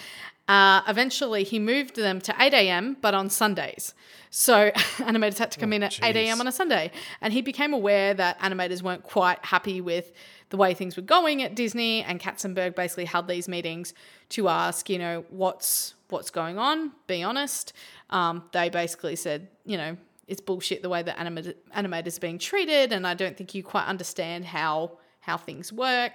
Uh, 0.47 0.81
eventually, 0.87 1.43
he 1.43 1.59
moved 1.59 1.95
them 1.95 2.19
to 2.19 2.35
8 2.37 2.53
a.m., 2.53 2.97
but 2.99 3.13
on 3.13 3.29
Sundays. 3.29 3.93
So 4.31 4.71
animators 4.97 5.37
had 5.37 5.51
to 5.51 5.59
come 5.59 5.71
in 5.71 5.83
at 5.83 5.99
8 6.03 6.15
a.m. 6.15 6.39
on 6.39 6.47
a 6.47 6.51
Sunday. 6.51 6.91
And 7.21 7.31
he 7.31 7.41
became 7.41 7.73
aware 7.73 8.13
that 8.13 8.39
animators 8.39 8.81
weren't 8.81 9.03
quite 9.03 9.43
happy 9.45 9.81
with 9.81 10.11
the 10.49 10.57
way 10.57 10.73
things 10.73 10.97
were 10.97 11.03
going 11.03 11.43
at 11.43 11.55
Disney. 11.55 12.03
And 12.03 12.19
Katzenberg 12.19 12.75
basically 12.75 13.05
held 13.05 13.27
these 13.27 13.47
meetings 13.47 13.93
to 14.29 14.47
ask, 14.49 14.89
you 14.89 14.97
know, 14.97 15.25
what's 15.29 15.93
what's 16.09 16.29
going 16.29 16.57
on. 16.57 16.91
Be 17.07 17.23
honest. 17.23 17.73
Um, 18.09 18.43
they 18.51 18.69
basically 18.69 19.15
said, 19.15 19.47
you 19.65 19.77
know, 19.77 19.95
it's 20.31 20.41
bullshit 20.41 20.81
the 20.81 20.89
way 20.89 21.03
that 21.03 21.17
animat- 21.17 21.55
animators 21.77 22.17
are 22.17 22.21
being 22.21 22.39
treated, 22.39 22.91
and 22.91 23.05
I 23.05 23.13
don't 23.13 23.37
think 23.37 23.53
you 23.53 23.61
quite 23.63 23.85
understand 23.85 24.45
how 24.45 24.97
how 25.19 25.37
things 25.37 25.71
work. 25.71 26.13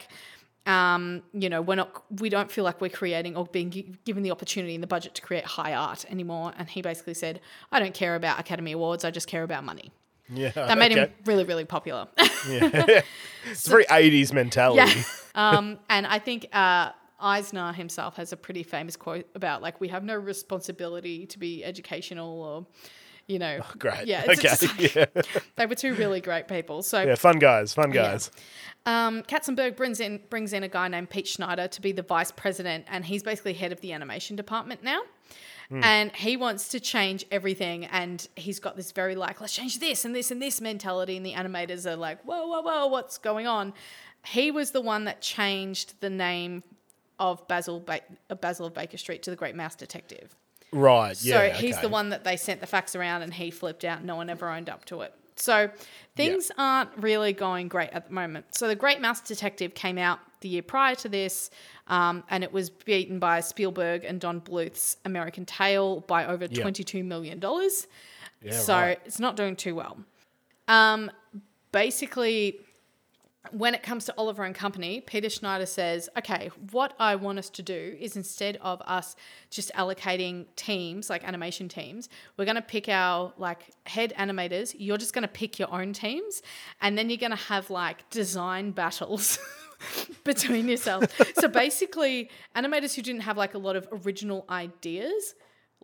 Um, 0.67 1.23
you 1.33 1.49
know, 1.49 1.63
we're 1.63 1.77
not, 1.77 2.03
we 2.21 2.29
don't 2.29 2.51
feel 2.51 2.65
like 2.65 2.81
we're 2.81 2.91
creating 2.91 3.37
or 3.37 3.47
being 3.47 3.71
gi- 3.71 3.95
given 4.05 4.25
the 4.25 4.33
opportunity 4.33 4.75
in 4.75 4.81
the 4.81 4.89
budget 4.89 5.15
to 5.15 5.23
create 5.23 5.45
high 5.45 5.75
art 5.75 6.05
anymore. 6.11 6.53
And 6.59 6.69
he 6.69 6.83
basically 6.83 7.15
said, 7.15 7.41
I 7.71 7.79
don't 7.79 7.95
care 7.95 8.17
about 8.17 8.41
Academy 8.41 8.73
Awards, 8.73 9.05
I 9.05 9.13
just 9.13 9.29
care 9.29 9.45
about 9.45 9.63
money. 9.63 9.93
yeah. 10.29 10.51
That 10.51 10.77
made 10.77 10.91
him 10.91 11.09
really, 11.25 11.45
really 11.45 11.65
popular. 11.65 12.09
It's 13.49 13.67
a 13.69 13.71
very 13.71 13.85
80s 13.85 14.33
mentality. 14.33 14.99
yeah. 14.99 15.05
Um, 15.37 15.79
and 15.89 16.05
I 16.05 16.19
think 16.19 16.49
uh, 16.53 16.91
Eisner 17.21 17.73
himself 17.73 18.17
has 18.17 18.33
a 18.33 18.37
pretty 18.37 18.65
famous 18.65 18.97
quote 18.97 19.29
about 19.37 19.63
like, 19.63 19.81
we 19.81 19.87
have 19.89 20.03
no 20.03 20.17
responsibility 20.17 21.27
to 21.27 21.39
be 21.39 21.63
educational 21.65 22.43
or, 22.43 22.67
you 23.29 23.39
know, 23.39 23.61
Great. 23.79 24.07
Yeah, 24.07 24.25
it's 24.27 24.39
okay. 24.45 24.67
just- 24.77 24.97
yeah. 24.97 25.23
they 25.57 25.67
were 25.67 25.75
two 25.75 25.95
really 25.95 26.21
great 26.21 26.47
people. 26.49 26.83
So 26.83 27.03
yeah, 27.03 27.15
fun 27.17 27.39
guys, 27.39 27.75
fun 27.75 27.93
Yeah. 27.93 28.03
guys. 28.13 28.31
Um, 28.87 29.23
Katzenberg 29.25 29.77
brings 29.77 29.99
in 29.99 30.21
brings 30.31 30.53
in 30.53 30.63
a 30.63 30.69
guy 30.69 30.87
named 30.89 31.11
Pete 31.11 31.27
Schneider 31.27 31.67
to 31.67 31.81
be 31.81 31.91
the 31.93 32.03
vice 32.03 32.31
president, 32.31 32.85
and 32.89 33.05
he's 33.05 33.23
basically 33.25 33.55
head 33.55 33.73
of 33.73 33.81
the 33.81 33.93
animation 33.93 34.37
department 34.37 34.83
now. 34.85 35.01
And 35.69 36.15
he 36.15 36.37
wants 36.37 36.69
to 36.69 36.79
change 36.79 37.27
everything, 37.33 37.87
and 37.87 38.25
he's 38.37 38.61
got 38.61 38.77
this 38.77 38.93
very 38.93 39.17
like, 39.17 39.41
let's 39.41 39.53
change 39.53 39.81
this 39.81 40.05
and 40.05 40.15
this 40.15 40.31
and 40.31 40.41
this 40.41 40.61
mentality, 40.61 41.17
and 41.17 41.27
the 41.27 41.33
animators 41.33 41.85
are 41.91 41.97
like, 41.97 42.23
whoa, 42.23 42.47
whoa, 42.47 42.61
whoa, 42.61 42.87
what's 42.87 43.19
going 43.19 43.49
on? 43.49 43.75
He 44.25 44.53
was 44.53 44.71
the 44.71 44.81
one 44.81 45.07
that 45.07 45.21
changed 45.23 46.01
the 46.01 46.09
name 46.09 46.63
of 47.19 47.47
Basil 47.49 47.81
ba- 47.81 48.03
Basil 48.41 48.67
of 48.67 48.75
Baker 48.75 48.97
Street 48.97 49.25
to 49.25 49.31
the 49.31 49.35
Great 49.37 49.57
Mouse 49.57 49.75
Detective. 49.75 50.37
Right, 50.73 51.17
So 51.17 51.29
yeah. 51.29 51.53
So 51.55 51.61
he's 51.61 51.75
okay. 51.75 51.83
the 51.83 51.89
one 51.89 52.11
that 52.11 52.25
they 52.25 52.37
sent 52.37 52.61
the 52.61 52.67
fax 52.67 52.95
around 52.97 53.23
and 53.23 53.33
he 53.33 53.51
flipped 53.51 53.85
out. 53.85 54.05
No 54.05 54.17
one 54.17 54.29
ever 54.29 54.49
owned 54.51 54.69
up 54.69 54.85
to 54.87 55.03
it. 55.03 55.15
So 55.37 55.71
things 56.17 56.51
aren't 56.57 56.91
really 56.97 57.33
going 57.35 57.69
great 57.69 57.91
at 57.91 58.09
the 58.09 58.13
moment. 58.15 58.47
So 58.53 58.69
the 58.69 58.75
Great 58.75 59.01
Mouse 59.03 59.21
Detective 59.21 59.75
came 59.75 59.99
out 59.99 60.19
the 60.41 60.49
year 60.49 60.63
prior 60.63 60.95
to 60.97 61.09
this, 61.11 61.51
um, 61.89 62.25
and 62.31 62.43
it 62.43 62.53
was 62.53 62.71
beaten 62.71 63.19
by 63.19 63.41
Spielberg 63.41 64.05
and 64.05 64.19
Don 64.21 64.39
Bluth's 64.39 64.97
American 65.05 65.45
Tail 65.45 66.01
by 66.01 66.27
over 66.27 66.47
Yeah. 66.47 66.65
$22 66.65 67.05
million. 67.05 67.39
Yeah, 68.43 68.53
so 68.53 68.75
right. 68.75 69.01
it's 69.05 69.21
not 69.21 69.37
doing 69.37 69.57
too 69.57 69.75
well. 69.75 69.99
Um, 70.69 71.11
basically, 71.73 72.61
when 73.53 73.75
it 73.75 73.83
comes 73.83 74.05
to 74.07 74.15
Oliver 74.17 74.45
and 74.45 74.55
Company, 74.55 75.01
Peter 75.01 75.29
Schneider 75.29 75.67
says, 75.67 76.09
okay, 76.19 76.51
what 76.71 76.95
I 76.99 77.17
want 77.17 77.39
us 77.39 77.51
to 77.51 77.63
do 77.63 77.97
is 78.01 78.17
instead 78.17 78.57
of 78.61 78.81
us 78.83 79.17
just 79.51 79.73
allocating 79.75 80.47
teams, 80.57 81.11
like 81.11 81.25
animation 81.25 81.69
teams, 81.69 82.09
we're 82.37 82.45
going 82.45 82.57
to 82.57 82.63
pick 82.63 82.89
our 82.89 83.33
like 83.37 83.71
head 83.87 84.13
animators. 84.19 84.75
You're 84.79 84.99
just 84.99 85.13
going 85.13 85.23
to 85.23 85.29
pick 85.29 85.59
your 85.59 85.73
own 85.73 85.93
teams, 85.93 86.43
and 86.81 86.97
then 86.97 87.11
you're 87.11 87.19
going 87.19 87.31
to 87.31 87.37
have 87.37 87.71
like 87.71 88.09
design 88.11 88.71
battles. 88.71 89.39
between 90.25 90.69
yourselves. 90.69 91.09
so 91.35 91.49
basically, 91.49 92.31
animators 92.57 92.95
who 92.95 93.03
didn't 93.03 93.21
have 93.21 93.37
like 93.37 93.53
a 93.53 93.59
lot 93.59 93.77
of 93.77 93.87
original 94.07 94.47
ideas 94.49 95.35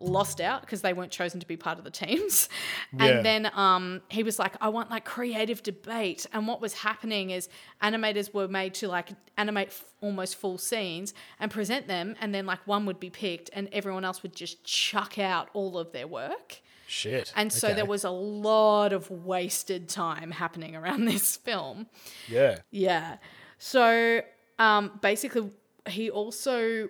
lost 0.02 0.40
out 0.40 0.60
because 0.62 0.82
they 0.82 0.92
weren't 0.92 1.12
chosen 1.12 1.40
to 1.40 1.46
be 1.46 1.56
part 1.56 1.78
of 1.78 1.84
the 1.84 1.90
teams. 1.90 2.48
Yeah. 2.94 3.06
And 3.06 3.24
then 3.24 3.50
um, 3.54 4.02
he 4.10 4.22
was 4.22 4.38
like, 4.38 4.54
I 4.60 4.68
want 4.68 4.90
like 4.90 5.06
creative 5.06 5.62
debate. 5.62 6.26
And 6.34 6.46
what 6.46 6.60
was 6.60 6.74
happening 6.74 7.30
is 7.30 7.48
animators 7.82 8.34
were 8.34 8.48
made 8.48 8.74
to 8.74 8.88
like 8.88 9.08
animate 9.38 9.68
f- 9.68 9.84
almost 10.02 10.36
full 10.36 10.58
scenes 10.58 11.14
and 11.40 11.50
present 11.50 11.86
them. 11.88 12.14
And 12.20 12.34
then 12.34 12.44
like 12.44 12.58
one 12.66 12.84
would 12.84 13.00
be 13.00 13.08
picked 13.08 13.48
and 13.54 13.68
everyone 13.72 14.04
else 14.04 14.22
would 14.22 14.36
just 14.36 14.62
chuck 14.64 15.18
out 15.18 15.48
all 15.54 15.78
of 15.78 15.92
their 15.92 16.06
work. 16.06 16.60
Shit. 16.86 17.32
And 17.34 17.50
so 17.50 17.68
Okay. 17.68 17.76
there 17.76 17.86
was 17.86 18.04
a 18.04 18.10
lot 18.10 18.92
of 18.92 19.10
wasted 19.10 19.88
time 19.88 20.30
happening 20.30 20.76
around 20.76 21.04
this 21.12 21.38
film. 21.38 21.86
Yeah. 22.28 22.58
Yeah. 22.70 23.16
So 23.56 24.20
um, 24.58 24.98
basically, 25.00 25.50
he 25.88 26.10
also 26.10 26.88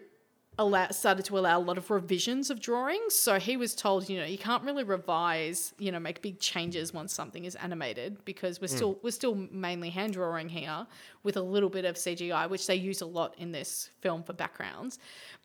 allow, 0.58 0.88
started 0.88 1.24
to 1.26 1.38
allow 1.38 1.58
a 1.58 1.60
lot 1.60 1.78
of 1.78 1.90
revisions 1.90 2.50
of 2.50 2.60
drawings. 2.60 3.14
So 3.14 3.38
he 3.38 3.56
was 3.56 3.74
told, 3.74 4.08
you 4.08 4.18
know, 4.18 4.26
you 4.26 4.38
can't 4.38 4.62
really 4.64 4.84
revise, 4.84 5.72
you 5.78 5.90
know, 5.90 5.98
make 5.98 6.22
big 6.22 6.38
changes 6.38 6.92
once 6.92 7.12
something 7.12 7.44
is 7.44 7.54
animated 7.56 8.24
because 8.24 8.60
we're 8.60 8.66
mm. 8.66 8.76
still 8.76 8.98
we're 9.02 9.10
still 9.10 9.34
mainly 9.34 9.90
hand 9.90 10.12
drawing 10.12 10.48
here 10.48 10.86
with 11.22 11.36
a 11.36 11.42
little 11.42 11.70
bit 11.70 11.84
of 11.84 11.96
CGI, 11.96 12.48
which 12.48 12.66
they 12.66 12.76
use 12.76 13.00
a 13.00 13.06
lot 13.06 13.34
in 13.38 13.52
this 13.52 13.90
film 14.00 14.22
for 14.22 14.32
backgrounds. 14.32 14.98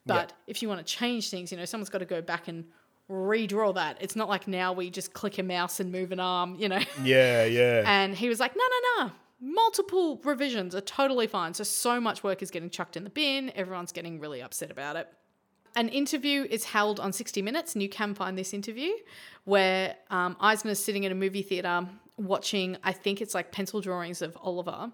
But 0.06 0.32
if 0.48 0.62
you 0.62 0.70
want 0.70 0.80
to 0.80 0.86
change 0.86 1.30
things, 1.30 1.52
you 1.52 1.58
know, 1.58 1.66
someone's 1.66 1.90
got 1.90 1.98
to 1.98 2.06
go 2.06 2.22
back 2.22 2.48
and 2.48 2.64
redraw 3.10 3.74
that. 3.76 3.98
It's 4.00 4.16
not 4.16 4.30
like 4.30 4.48
now 4.48 4.74
we 4.74 4.90
just 4.90 5.14
click 5.14 5.38
a 5.38 5.44
mouse 5.44 5.80
and 5.80 5.92
move 5.92 6.12
an 6.12 6.20
arm, 6.20 6.56
you 6.56 6.70
know. 6.70 6.80
Yeah, 7.04 7.46
yeah. 7.46 7.84
And 7.86 8.16
he 8.16 8.30
was 8.30 8.40
like, 8.40 8.56
no, 8.56 8.64
no, 8.64 9.04
no. 9.04 9.12
Multiple 9.40 10.20
revisions 10.24 10.74
are 10.74 10.82
totally 10.82 11.28
fine. 11.28 11.54
So, 11.54 11.64
so 11.64 12.02
much 12.02 12.24
work 12.24 12.42
is 12.42 12.50
getting 12.50 12.70
chucked 12.70 12.98
in 12.98 13.04
the 13.04 13.10
bin. 13.10 13.52
Everyone's 13.56 13.92
getting 13.92 14.20
really 14.20 14.42
upset 14.42 14.72
about 14.72 14.96
it. 14.96 15.08
An 15.76 15.90
interview 15.90 16.48
is 16.50 16.66
held 16.66 17.00
on 17.00 17.14
60 17.14 17.44
Minutes, 17.44 17.74
and 17.74 17.84
you 17.84 17.90
can 17.90 18.16
find 18.16 18.36
this 18.36 18.52
interview 18.52 18.94
where 19.44 19.96
um, 20.10 20.36
Eisner's 20.40 20.84
sitting 20.84 21.04
in 21.04 21.12
a 21.12 21.16
movie 21.16 21.44
theater 21.44 21.88
watching, 22.18 22.78
I 22.84 22.94
think 22.94 23.22
it's 23.22 23.36
like 23.36 23.52
pencil 23.52 23.80
drawings 23.80 24.24
of 24.24 24.36
Oliver. 24.42 24.92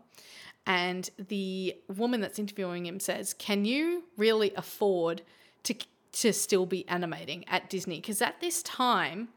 And 0.65 1.09
the 1.17 1.75
woman 1.95 2.19
that's 2.19 2.37
interviewing 2.37 2.85
him 2.85 2.99
says, 2.99 3.33
Can 3.33 3.63
you 3.63 4.03
really 4.17 4.53
afford 4.55 5.21
to, 5.63 5.75
to 6.13 6.33
still 6.33 6.65
be 6.65 6.87
animating 6.89 7.45
at 7.47 7.69
Disney? 7.69 8.01
Because 8.01 8.21
at 8.21 8.41
this 8.41 8.61
time, 8.63 9.29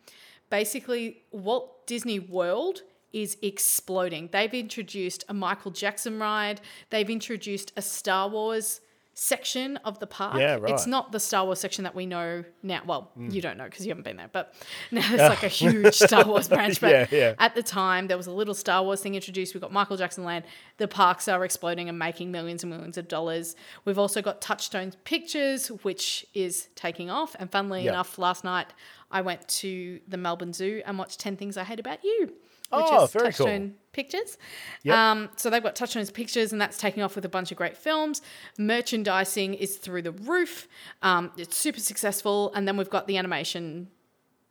basically 0.50 1.22
Walt 1.30 1.86
Disney 1.86 2.18
World 2.18 2.82
is 3.16 3.38
exploding. 3.40 4.28
They've 4.30 4.52
introduced 4.52 5.24
a 5.30 5.34
Michael 5.34 5.70
Jackson 5.70 6.18
ride, 6.18 6.60
they've 6.90 7.08
introduced 7.08 7.72
a 7.74 7.82
Star 7.82 8.28
Wars 8.28 8.82
section 9.18 9.78
of 9.78 9.98
the 9.98 10.06
park. 10.06 10.36
Yeah, 10.36 10.56
right. 10.56 10.70
It's 10.74 10.86
not 10.86 11.10
the 11.10 11.18
Star 11.18 11.46
Wars 11.46 11.58
section 11.58 11.84
that 11.84 11.94
we 11.94 12.04
know 12.04 12.44
now. 12.62 12.82
Well, 12.84 13.12
mm. 13.18 13.32
you 13.32 13.40
don't 13.40 13.56
know 13.56 13.64
because 13.64 13.86
you 13.86 13.90
haven't 13.90 14.04
been 14.04 14.18
there, 14.18 14.28
but 14.30 14.52
now 14.90 15.00
it's 15.10 15.22
like 15.22 15.42
a 15.42 15.48
huge 15.48 15.94
Star 15.94 16.26
Wars 16.26 16.48
branch. 16.50 16.82
But 16.82 16.90
Yeah, 16.90 17.06
yeah. 17.10 17.34
at 17.38 17.54
the 17.54 17.62
time, 17.62 18.08
there 18.08 18.18
was 18.18 18.26
a 18.26 18.30
little 18.30 18.52
Star 18.52 18.82
Wars 18.82 19.00
thing 19.00 19.14
introduced. 19.14 19.54
We've 19.54 19.62
got 19.62 19.72
Michael 19.72 19.96
Jackson 19.96 20.24
Land. 20.24 20.44
The 20.76 20.86
parks 20.86 21.28
are 21.28 21.42
exploding 21.46 21.88
and 21.88 21.98
making 21.98 22.30
millions 22.30 22.62
and 22.62 22.70
millions 22.70 22.98
of 22.98 23.08
dollars. 23.08 23.56
We've 23.86 23.98
also 23.98 24.20
got 24.20 24.42
Touchstone 24.42 24.92
Pictures, 25.04 25.68
which 25.68 26.26
is 26.34 26.68
taking 26.74 27.08
off. 27.08 27.34
And 27.38 27.50
funnily 27.50 27.84
Yeah. 27.84 27.92
enough, 27.92 28.18
last 28.18 28.44
night 28.44 28.66
I 29.10 29.22
went 29.22 29.48
to 29.48 30.00
the 30.06 30.18
Melbourne 30.18 30.52
Zoo 30.52 30.82
and 30.84 30.98
watched 30.98 31.20
10 31.20 31.38
Things 31.38 31.56
I 31.56 31.64
Hate 31.64 31.80
About 31.80 32.04
You, 32.04 32.34
which 32.70 32.84
Oh, 32.86 33.04
is 33.04 33.12
very 33.12 33.32
cool. 33.32 33.46
Touchstone 33.46 33.74
Pictures. 33.92 34.36
Yep. 34.82 34.94
Um, 34.96 35.28
so 35.36 35.48
they've 35.48 35.62
got 35.62 35.74
Touchstone's 35.74 36.10
Pictures, 36.10 36.52
and 36.52 36.60
that's 36.60 36.76
taking 36.78 37.02
off 37.02 37.14
with 37.16 37.24
a 37.24 37.28
bunch 37.28 37.50
of 37.50 37.56
great 37.56 37.76
films. 37.76 38.20
Merchandising 38.58 39.54
is 39.54 39.76
through 39.76 40.02
the 40.02 40.12
roof. 40.12 40.68
Um, 41.02 41.30
it's 41.38 41.56
super 41.56 41.80
successful. 41.80 42.52
And 42.54 42.66
then 42.68 42.76
we've 42.76 42.90
got 42.90 43.06
the 43.06 43.16
animation, 43.16 43.88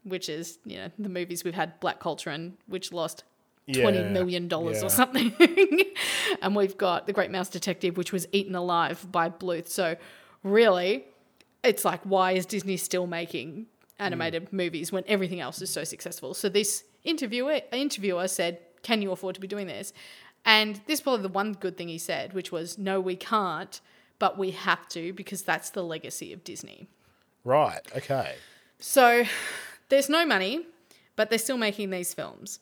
which 0.04 0.30
is, 0.30 0.58
you 0.66 0.78
know, 0.78 0.90
the 0.98 1.10
movies 1.10 1.44
we've 1.44 1.54
had, 1.54 1.80
Black 1.80 2.00
Cauldron, 2.00 2.34
and 2.36 2.54
which 2.68 2.92
lost 2.92 3.24
twenty 3.72 4.00
Yeah, 4.00 4.10
million 4.10 4.48
dollars 4.48 4.80
yeah. 4.80 4.86
or 4.86 4.90
something. 4.90 5.34
and 6.42 6.56
we've 6.56 6.78
got 6.78 7.06
The 7.08 7.14
Great 7.14 7.32
Mouse 7.32 7.50
Detective, 7.50 7.98
which 7.98 8.12
was 8.12 8.28
eaten 8.32 8.56
alive 8.56 9.06
by 9.12 9.30
Bluth. 9.30 9.68
So 9.68 9.96
really, 10.44 11.06
it's 11.64 11.84
like, 11.86 12.02
why 12.04 12.32
is 12.34 12.46
Disney 12.46 12.78
still 12.78 13.08
making 13.08 13.68
animated 14.00 14.52
movies 14.52 14.92
when 14.92 15.04
everything 15.08 15.40
else 15.40 15.62
is 15.62 15.70
so 15.70 15.84
successful? 15.84 16.34
So 16.34 16.50
this 16.50 16.84
interviewer 17.06 17.62
interviewer 17.72 18.28
said, 18.28 18.60
Can 18.82 19.02
you 19.02 19.12
afford 19.12 19.36
to 19.36 19.42
be 19.42 19.48
doing 19.48 19.68
this? 19.68 19.94
And 20.44 20.82
this 20.86 21.00
is 21.00 21.02
probably 21.02 21.24
the 21.24 21.30
one 21.30 21.54
good 21.54 21.78
thing 21.78 21.88
he 21.88 21.98
said, 21.98 22.34
which 22.34 22.52
was, 22.52 22.78
No, 22.78 23.00
we 23.00 23.16
can't, 23.16 23.80
but 24.20 24.38
we 24.38 24.52
have 24.52 24.88
to 24.90 25.14
because 25.14 25.42
that's 25.42 25.70
the 25.70 25.84
legacy 25.84 26.34
of 26.34 26.44
Disney. 26.44 26.88
Right. 27.44 27.82
Okay. 27.96 28.36
So 28.80 29.24
there's 29.90 30.10
no 30.10 30.26
money, 30.26 30.66
but 31.16 31.30
they're 31.30 31.40
still 31.40 31.58
making 31.58 31.90
these 31.90 32.14
films. 32.14 32.60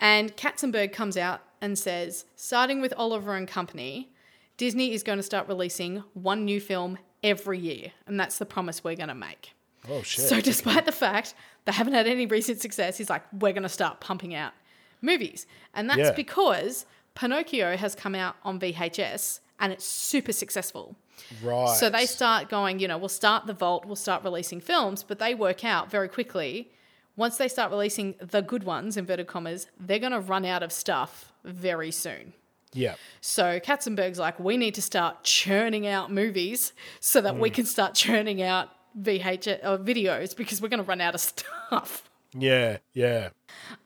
And 0.00 0.36
Katzenberg 0.36 0.92
comes 0.92 1.16
out 1.16 1.40
and 1.60 1.78
says, 1.78 2.24
starting 2.34 2.80
with 2.80 2.92
Oliver 2.96 3.34
and 3.34 3.46
Company, 3.46 4.10
Disney 4.56 4.92
is 4.92 5.02
going 5.02 5.18
to 5.18 5.22
start 5.22 5.48
releasing 5.48 6.02
one 6.14 6.44
new 6.44 6.60
film 6.60 6.98
every 7.22 7.58
year. 7.58 7.92
And 8.06 8.18
that's 8.18 8.38
the 8.38 8.46
promise 8.46 8.82
we're 8.82 8.96
going 8.96 9.08
to 9.08 9.14
make. 9.14 9.52
Oh 9.88 10.02
shit. 10.02 10.24
So, 10.24 10.40
despite 10.40 10.86
the 10.86 10.92
fact 10.92 11.34
they 11.64 11.72
haven't 11.72 11.94
had 11.94 12.06
any 12.06 12.26
recent 12.26 12.60
success, 12.60 12.98
he's 12.98 13.10
like, 13.10 13.22
we're 13.32 13.52
going 13.52 13.62
to 13.62 13.68
start 13.68 14.00
pumping 14.00 14.34
out 14.34 14.52
movies. 15.00 15.46
And 15.74 15.88
that's 15.88 15.98
Yeah. 15.98 16.12
because 16.12 16.86
Pinocchio 17.14 17.76
has 17.76 17.94
come 17.94 18.14
out 18.14 18.36
on 18.44 18.58
VHS 18.58 19.40
and 19.58 19.72
it's 19.72 19.84
super 19.84 20.32
successful. 20.32 20.96
right. 21.42 21.68
So 21.76 21.88
they 21.88 22.06
start 22.06 22.48
going, 22.48 22.78
you 22.80 22.88
know, 22.88 22.98
we'll 22.98 23.08
start 23.08 23.46
the 23.46 23.52
vault, 23.52 23.84
we'll 23.84 23.96
start 23.96 24.24
releasing 24.24 24.60
films, 24.60 25.02
but 25.02 25.18
they 25.18 25.34
work 25.34 25.64
out 25.64 25.90
very 25.90 26.08
quickly. 26.08 26.72
Once 27.16 27.36
they 27.36 27.46
start 27.48 27.70
releasing 27.70 28.14
the 28.20 28.40
good 28.40 28.64
ones, 28.64 28.96
inverted 28.96 29.26
commas, 29.26 29.66
they're 29.78 29.98
going 29.98 30.12
to 30.12 30.20
run 30.20 30.44
out 30.44 30.62
of 30.62 30.72
stuff 30.72 31.32
very 31.44 31.90
soon. 31.90 32.32
Yeah. 32.72 32.94
So 33.20 33.60
Katzenberg's 33.60 34.18
like, 34.18 34.40
we 34.40 34.56
need 34.56 34.74
to 34.74 34.82
start 34.82 35.22
churning 35.22 35.86
out 35.86 36.10
movies 36.10 36.72
so 37.00 37.20
that 37.20 37.38
we 37.38 37.50
mm. 37.50 37.54
can 37.54 37.66
start 37.66 37.94
churning 37.94 38.42
out 38.42 38.70
VHS 39.00 39.64
or 39.64 39.78
videos 39.78 40.36
because 40.36 40.60
we're 40.60 40.68
going 40.68 40.82
to 40.82 40.88
run 40.88 41.00
out 41.00 41.14
of 41.14 41.20
stuff. 41.70 42.08
Yeah. 42.36 42.78
Yeah. 42.94 43.30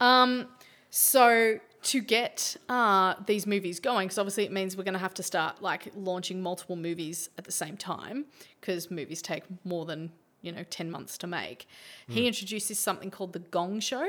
Um, 0.00 0.46
so 0.90 1.58
to 1.82 2.00
get 2.00 2.56
uh, 2.68 3.14
these 3.26 3.46
movies 3.46 3.80
going, 3.80 4.08
because 4.08 4.18
obviously 4.18 4.44
it 4.44 4.52
means 4.52 4.76
we're 4.76 4.84
going 4.84 4.94
to 4.94 4.98
have 5.00 5.14
to 5.14 5.22
start 5.22 5.62
like 5.62 5.90
launching 5.96 6.42
multiple 6.42 6.76
movies 6.76 7.28
at 7.38 7.44
the 7.44 7.52
same 7.52 7.76
time, 7.76 8.24
because 8.60 8.90
movies 8.90 9.22
take 9.22 9.44
more 9.64 9.84
than 9.84 10.10
you 10.42 10.52
know 10.52 10.64
ten 10.70 10.90
months 10.90 11.16
to 11.18 11.26
make. 11.26 11.66
He 12.08 12.26
introduces 12.26 12.78
something 12.78 13.10
called 13.10 13.32
the 13.32 13.38
Gong 13.40 13.80
Show, 13.80 14.06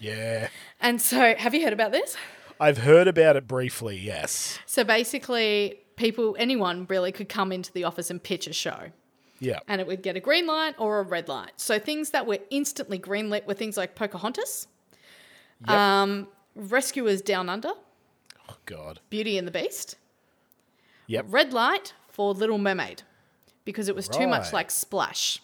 Yeah. 0.00 0.48
and 0.80 1.00
so 1.00 1.34
have 1.36 1.54
you 1.54 1.62
heard 1.64 1.72
about 1.72 1.92
this? 1.92 2.16
I've 2.60 2.78
heard 2.78 3.08
about 3.08 3.36
it 3.36 3.46
briefly. 3.48 3.98
Yes. 3.98 4.58
So 4.66 4.84
basically, 4.84 5.78
people, 5.96 6.36
anyone 6.38 6.86
really, 6.88 7.10
could 7.12 7.28
come 7.28 7.50
into 7.52 7.72
the 7.72 7.84
office 7.84 8.08
and 8.10 8.22
pitch 8.22 8.46
a 8.46 8.52
show. 8.52 8.92
Yeah. 9.42 9.58
and 9.68 9.80
it 9.80 9.86
would 9.86 10.02
get 10.02 10.16
a 10.16 10.20
green 10.20 10.46
light 10.46 10.74
or 10.78 11.00
a 11.00 11.02
red 11.02 11.28
light. 11.28 11.52
So 11.56 11.78
things 11.78 12.10
that 12.10 12.26
were 12.26 12.38
instantly 12.50 12.98
greenlit 12.98 13.46
were 13.46 13.54
things 13.54 13.76
like 13.76 13.94
Pocahontas, 13.96 14.68
Yep. 15.66 15.70
um, 15.70 16.28
Rescuers 16.54 17.20
Down 17.22 17.48
Under, 17.48 17.72
oh 18.48 18.56
God. 18.66 19.00
Beauty 19.10 19.36
and 19.38 19.46
the 19.46 19.52
Beast, 19.52 19.96
Yep. 21.08 21.26
red 21.28 21.52
light 21.52 21.92
for 22.08 22.32
Little 22.34 22.58
Mermaid 22.58 23.02
because 23.64 23.88
it 23.88 23.94
was 23.96 24.08
too 24.08 24.26
much 24.26 24.52
like 24.52 24.70
Splash. 24.70 25.40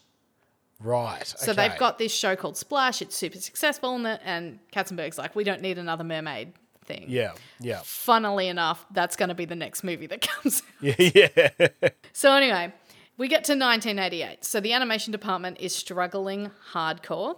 Right. 0.81 1.27
So 1.27 1.51
okay. 1.53 1.69
they've 1.69 1.79
got 1.79 1.99
this 1.99 2.13
show 2.15 2.37
called 2.37 2.57
Splash. 2.57 3.03
It's 3.03 3.17
super 3.17 3.39
successful, 3.39 3.97
and, 3.97 4.05
the, 4.05 4.21
and 4.25 4.61
Katzenberg's 4.73 5.19
like, 5.19 5.35
we 5.35 5.43
don't 5.43 5.61
need 5.61 5.77
another 5.79 6.05
mermaid 6.05 6.53
thing. 6.85 7.07
Yeah. 7.09 7.33
Yeah. 7.61 7.81
Funnily 7.85 8.47
enough, 8.49 8.87
that's 8.93 9.17
going 9.17 9.29
to 9.29 9.35
be 9.35 9.45
the 9.45 9.57
next 9.57 9.83
movie 9.83 10.07
that 10.07 10.21
comes 10.29 10.63
out. 10.83 10.99
Yeah. 11.01 11.29
Yeah. 11.81 11.89
So 12.13 12.33
anyway, 12.33 12.73
we 13.19 13.29
get 13.29 13.45
to 13.45 13.53
1988. 13.53 14.45
So 14.45 14.61
the 14.61 14.73
animation 14.73 15.13
department 15.13 15.59
is 15.61 15.75
struggling 15.75 16.51
hardcore. 16.73 17.37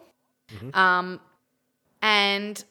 Um, 0.75 1.21
and 2.03 2.63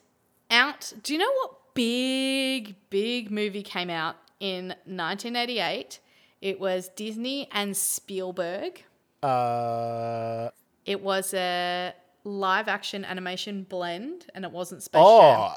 out, 0.50 0.92
do 1.02 1.12
you 1.12 1.18
know 1.18 1.32
what 1.42 1.74
big, 1.74 2.76
big 2.90 3.30
movie 3.30 3.62
came 3.62 3.90
out 3.90 4.16
in 4.38 4.68
1988? 4.86 5.98
It 6.40 6.58
was 6.60 6.88
Disney 6.96 7.48
and 7.52 7.76
Spielberg. 7.76 8.84
uh. 9.22 10.48
It 10.86 11.02
was 11.02 11.34
a 11.34 11.92
live 12.24 12.66
action 12.66 13.04
animation 13.04 13.64
blend 13.64 14.26
and 14.34 14.44
it 14.44 14.50
wasn't 14.50 14.82
Space 14.82 14.98
Jam. 15.00 15.04
Oh. 15.06 15.54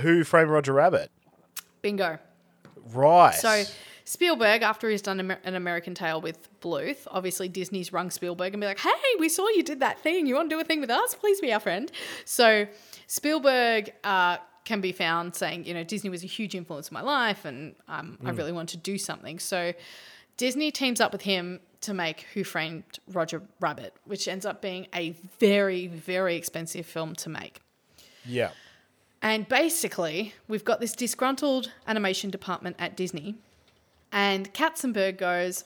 Who 0.00 0.22
framed 0.22 0.50
Roger 0.50 0.74
Rabbit? 0.74 1.10
Bingo. 1.82 2.18
Right. 2.92 3.34
So 3.34 3.64
Spielberg, 4.08 4.62
after 4.62 4.88
he's 4.88 5.02
done 5.02 5.18
Amer- 5.18 5.40
an 5.44 5.56
American 5.56 5.92
Tale 5.94 6.20
with 6.20 6.48
Bluth, 6.60 7.08
obviously 7.10 7.48
Disney's 7.48 7.92
rung 7.92 8.10
Spielberg 8.10 8.54
and 8.54 8.60
be 8.60 8.66
like, 8.66 8.78
"Hey, 8.78 8.90
we 9.18 9.28
saw 9.28 9.46
you 9.48 9.64
did 9.64 9.80
that 9.80 9.98
thing. 9.98 10.26
You 10.26 10.36
want 10.36 10.48
to 10.48 10.56
do 10.56 10.60
a 10.60 10.64
thing 10.64 10.80
with 10.80 10.90
us? 10.90 11.14
Please 11.14 11.40
be 11.40 11.52
our 11.52 11.58
friend." 11.60 11.90
So 12.24 12.66
Spielberg 13.08 13.92
uh, 14.04 14.36
can 14.64 14.80
be 14.80 14.92
found 14.92 15.34
saying, 15.34 15.64
"You 15.66 15.74
know, 15.74 15.82
Disney 15.82 16.08
was 16.08 16.22
a 16.22 16.28
huge 16.28 16.54
influence 16.54 16.88
in 16.88 16.94
my 16.94 17.02
life, 17.02 17.44
and 17.44 17.74
um, 17.88 18.16
I 18.24 18.30
really 18.30 18.52
want 18.52 18.68
to 18.70 18.76
do 18.76 18.96
something." 18.96 19.40
So 19.40 19.72
Disney 20.36 20.70
teams 20.70 21.00
up 21.00 21.10
with 21.12 21.22
him 21.22 21.58
to 21.80 21.92
make 21.92 22.26
Who 22.34 22.44
Framed 22.44 22.84
Roger 23.12 23.42
Rabbit, 23.60 23.92
which 24.04 24.28
ends 24.28 24.46
up 24.46 24.62
being 24.62 24.86
a 24.94 25.16
very, 25.40 25.88
very 25.88 26.36
expensive 26.36 26.86
film 26.86 27.14
to 27.16 27.28
make. 27.28 27.60
yeah. 28.24 28.50
And 29.22 29.48
basically, 29.48 30.34
we've 30.46 30.64
got 30.64 30.78
this 30.78 30.92
disgruntled 30.92 31.72
animation 31.88 32.30
department 32.30 32.76
at 32.78 32.96
Disney, 32.96 33.34
and 34.12 34.52
Katzenberg 34.52 35.18
goes, 35.18 35.64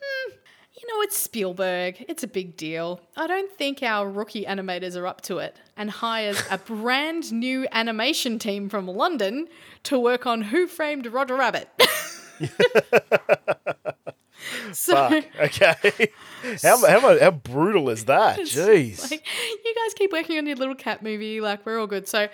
hmm, 0.00 0.32
you 0.80 0.86
know, 0.88 1.02
it's 1.02 1.16
Spielberg. 1.16 2.04
It's 2.08 2.22
a 2.22 2.28
big 2.28 2.56
deal. 2.56 3.00
I 3.16 3.26
don't 3.26 3.50
think 3.52 3.82
our 3.82 4.08
rookie 4.08 4.44
animators 4.44 4.96
are 4.96 5.06
up 5.06 5.20
to 5.22 5.38
it, 5.38 5.56
and 5.76 5.90
hires 5.90 6.42
a 6.50 6.58
brand 6.66 7.32
new 7.32 7.66
animation 7.72 8.38
team 8.38 8.68
from 8.68 8.86
London 8.86 9.48
to 9.84 9.98
work 9.98 10.26
on 10.26 10.42
Who 10.42 10.66
Framed 10.66 11.06
Roger 11.06 11.36
Rabbit. 11.36 11.68
so, 14.72 14.94
Fuck. 14.94 15.24
Okay. 15.40 16.10
how, 16.62 16.86
how, 16.86 17.18
how 17.18 17.30
brutal 17.30 17.90
is 17.90 18.04
that? 18.04 18.38
Jeez. 18.40 19.10
Like, 19.10 19.26
you 19.64 19.74
guys 19.74 19.94
keep 19.94 20.12
working 20.12 20.38
on 20.38 20.46
your 20.46 20.56
little 20.56 20.74
cat 20.74 21.02
movie. 21.02 21.40
Like, 21.40 21.64
we're 21.66 21.80
all 21.80 21.86
good. 21.86 22.06
So, 22.08 22.28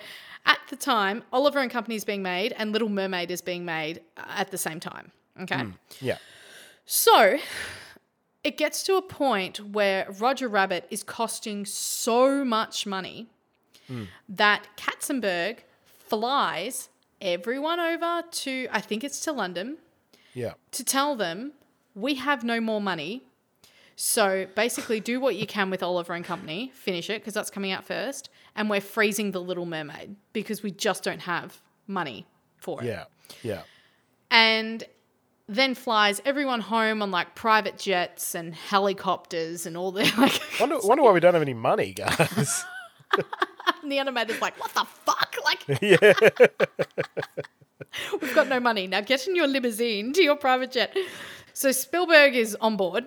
at 0.45 0.59
the 0.69 0.75
time, 0.75 1.23
Oliver 1.33 1.59
and 1.59 1.71
Company 1.71 1.95
is 1.95 2.05
being 2.05 2.21
made, 2.21 2.53
and 2.57 2.71
Little 2.71 2.89
Mermaid 2.89 3.31
is 3.31 3.41
being 3.41 3.65
made 3.65 4.01
uh, 4.17 4.25
at 4.29 4.51
the 4.51 4.57
same 4.57 4.79
time. 4.79 5.11
Okay. 5.41 5.55
Mm, 5.55 5.73
yeah. 6.01 6.17
So, 6.85 7.37
it 8.43 8.57
gets 8.57 8.83
to 8.83 8.95
a 8.95 9.01
point 9.01 9.57
where 9.59 10.07
Roger 10.19 10.47
Rabbit 10.47 10.87
is 10.89 11.03
costing 11.03 11.65
so 11.65 12.45
much 12.45 12.85
money 12.85 13.27
hmm. 13.87 14.03
that 14.29 14.67
Katzenberg 14.77 15.59
flies 15.83 16.89
everyone 17.21 17.79
over 17.79 18.23
to, 18.29 18.67
I 18.71 18.81
think 18.81 19.03
it's 19.03 19.19
to 19.21 19.31
London, 19.31 19.77
Yeah. 20.33 20.53
to 20.71 20.83
tell 20.83 21.15
them 21.15 21.53
we 21.95 22.15
have 22.15 22.43
no 22.43 22.61
more 22.61 22.79
money. 22.79 23.23
So 23.95 24.45
basically, 24.55 24.99
do 24.99 25.19
what 25.19 25.35
you 25.35 25.47
can 25.47 25.69
with 25.69 25.81
Oliver 25.81 26.13
and 26.13 26.23
Company, 26.23 26.71
finish 26.75 27.09
it 27.09 27.21
because 27.21 27.33
that's 27.33 27.49
coming 27.49 27.71
out 27.71 27.85
first, 27.85 28.29
and 28.55 28.69
we're 28.69 28.81
freezing 28.81 29.31
the 29.31 29.41
Little 29.41 29.65
Mermaid 29.65 30.17
because 30.33 30.61
we 30.61 30.69
just 30.69 31.03
don't 31.03 31.21
have 31.21 31.61
money 31.87 32.27
for 32.59 32.83
it. 32.83 32.87
Yeah. 32.87 33.05
Yeah. 33.41 33.61
And 34.29 34.83
then 35.47 35.75
flies 35.75 36.21
everyone 36.25 36.61
home 36.61 37.01
on 37.01 37.11
like 37.11 37.35
private 37.35 37.77
jets 37.77 38.33
and 38.35 38.55
helicopters 38.55 39.65
and 39.65 39.77
all 39.77 39.91
the 39.91 40.03
like. 40.17 40.41
Wonder, 40.59 40.79
wonder 40.83 41.03
why 41.03 41.11
we 41.11 41.19
don't 41.19 41.33
have 41.33 41.43
any 41.43 41.53
money, 41.53 41.93
guys. 41.93 42.65
and 43.83 43.91
the 43.91 43.97
animator's 43.97 44.41
like, 44.41 44.59
"What 44.59 44.73
the 44.73 44.85
fuck?" 44.85 45.35
Like, 45.43 45.81
yeah, 45.81 46.13
we've 48.19 48.33
got 48.33 48.47
no 48.47 48.59
money 48.59 48.87
now. 48.87 49.01
Get 49.01 49.27
in 49.27 49.35
your 49.35 49.47
limousine 49.47 50.13
to 50.13 50.23
your 50.23 50.35
private 50.35 50.71
jet. 50.71 50.95
So 51.57 51.71
Spielberg 51.71 52.35
is 52.35 52.55
on 52.59 52.75
board, 52.75 53.05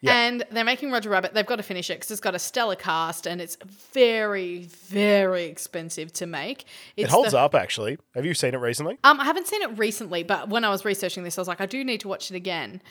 Yeah. 0.00 0.16
and 0.26 0.44
they're 0.50 0.64
making 0.64 0.90
Roger 0.90 1.08
Rabbit. 1.10 1.32
They've 1.32 1.46
got 1.46 1.56
to 1.56 1.62
finish 1.62 1.90
it 1.90 1.94
because 1.94 2.10
it's 2.10 2.20
got 2.20 2.34
a 2.34 2.40
stellar 2.40 2.74
cast 2.74 3.24
and 3.26 3.40
it's 3.40 3.56
very, 3.92 4.64
very 4.64 5.44
expensive 5.44 6.12
to 6.14 6.26
make. 6.26 6.64
It's 6.96 7.08
it 7.08 7.10
holds 7.12 7.30
the- 7.30 7.38
up, 7.38 7.54
actually. 7.54 7.98
Have 8.16 8.26
you 8.26 8.34
seen 8.34 8.52
it 8.52 8.56
recently? 8.58 8.98
Um, 9.04 9.20
I 9.20 9.24
haven't 9.24 9.46
seen 9.46 9.62
it 9.62 9.78
recently, 9.78 10.24
but 10.24 10.48
when 10.48 10.64
I 10.64 10.70
was 10.70 10.84
researching 10.84 11.22
this, 11.22 11.38
I 11.38 11.40
was 11.40 11.46
like, 11.48 11.60
I 11.60 11.66
do 11.66 11.84
need 11.84 12.00
to 12.00 12.08
watch 12.08 12.32
it 12.32 12.34
again. 12.34 12.82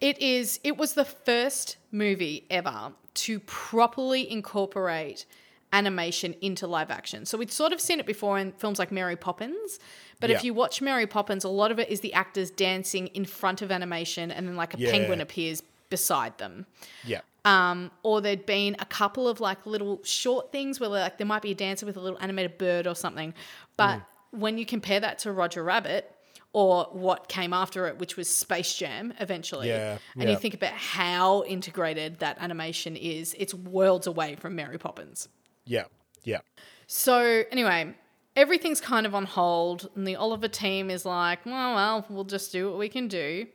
It 0.00 0.18
is. 0.18 0.60
It 0.64 0.78
was 0.78 0.94
the 0.94 1.04
first 1.04 1.76
movie 1.92 2.46
ever 2.50 2.92
to 3.14 3.40
properly 3.40 4.30
incorporate 4.30 5.26
animation 5.74 6.34
into 6.40 6.66
live 6.66 6.90
action. 6.90 7.26
So 7.26 7.36
we'd 7.36 7.52
sort 7.52 7.74
of 7.74 7.80
seen 7.82 8.00
it 8.00 8.06
before 8.06 8.38
in 8.38 8.52
films 8.52 8.78
like 8.78 8.90
Mary 8.90 9.16
Poppins, 9.16 9.78
but 10.20 10.30
if 10.30 10.44
you 10.44 10.52
watch 10.54 10.80
Mary 10.82 11.06
Poppins, 11.06 11.44
a 11.44 11.48
lot 11.48 11.70
of 11.70 11.78
it 11.78 11.88
is 11.88 12.00
the 12.00 12.12
actors 12.14 12.50
dancing 12.50 13.06
in 13.08 13.24
front 13.24 13.62
of 13.62 13.70
animation, 13.70 14.30
and 14.30 14.46
then 14.48 14.56
like 14.56 14.74
a 14.74 14.78
Yeah. 14.78 14.90
penguin 14.90 15.20
appears 15.20 15.62
beside 15.90 16.36
them 16.38 16.66
Yeah. 17.04 17.20
um, 17.46 17.90
or 18.02 18.20
there'd 18.20 18.44
been 18.44 18.76
a 18.78 18.84
couple 18.84 19.26
of 19.26 19.40
like 19.40 19.64
little 19.64 20.00
short 20.04 20.52
things 20.52 20.78
where 20.80 20.90
like 20.90 21.16
there 21.18 21.26
might 21.26 21.40
be 21.42 21.52
a 21.52 21.54
dancer 21.54 21.86
with 21.86 21.96
a 21.96 22.00
little 22.00 22.18
animated 22.20 22.58
bird 22.58 22.86
or 22.86 22.94
something. 22.94 23.32
But 23.76 24.02
when 24.30 24.58
you 24.58 24.66
compare 24.66 25.00
that 25.00 25.18
to 25.20 25.32
Roger 25.32 25.62
Rabbit 25.64 26.12
or 26.52 26.84
what 26.92 27.28
came 27.28 27.52
after 27.54 27.86
it, 27.86 27.98
which 27.98 28.16
was 28.18 28.28
Space 28.28 28.74
Jam 28.74 29.14
eventually, 29.20 29.68
Yeah, 29.68 29.98
and 30.18 30.28
you 30.28 30.36
think 30.36 30.52
about 30.54 30.72
how 30.72 31.42
integrated 31.44 32.18
that 32.18 32.36
animation 32.38 32.96
is, 32.96 33.34
it's 33.38 33.54
worlds 33.54 34.06
away 34.06 34.34
from 34.36 34.54
Mary 34.54 34.76
Poppins. 34.78 35.28
Yeah. 35.64 35.84
Yeah. 36.24 36.40
So 36.86 37.44
anyway, 37.50 37.94
everything's 38.38 38.80
kind 38.80 39.04
of 39.04 39.14
on 39.14 39.24
hold, 39.26 39.88
and 39.96 40.06
the 40.06 40.14
Oliver 40.16 40.48
team 40.48 40.90
is 40.90 41.04
like, 41.04 41.44
well, 41.44 41.74
well, 41.74 42.06
we'll 42.08 42.24
just 42.24 42.52
do 42.52 42.68
what 42.70 42.78
we 42.78 42.88
can 42.88 43.08
do. 43.08 43.46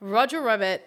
Roger 0.00 0.40
Rabbit 0.40 0.84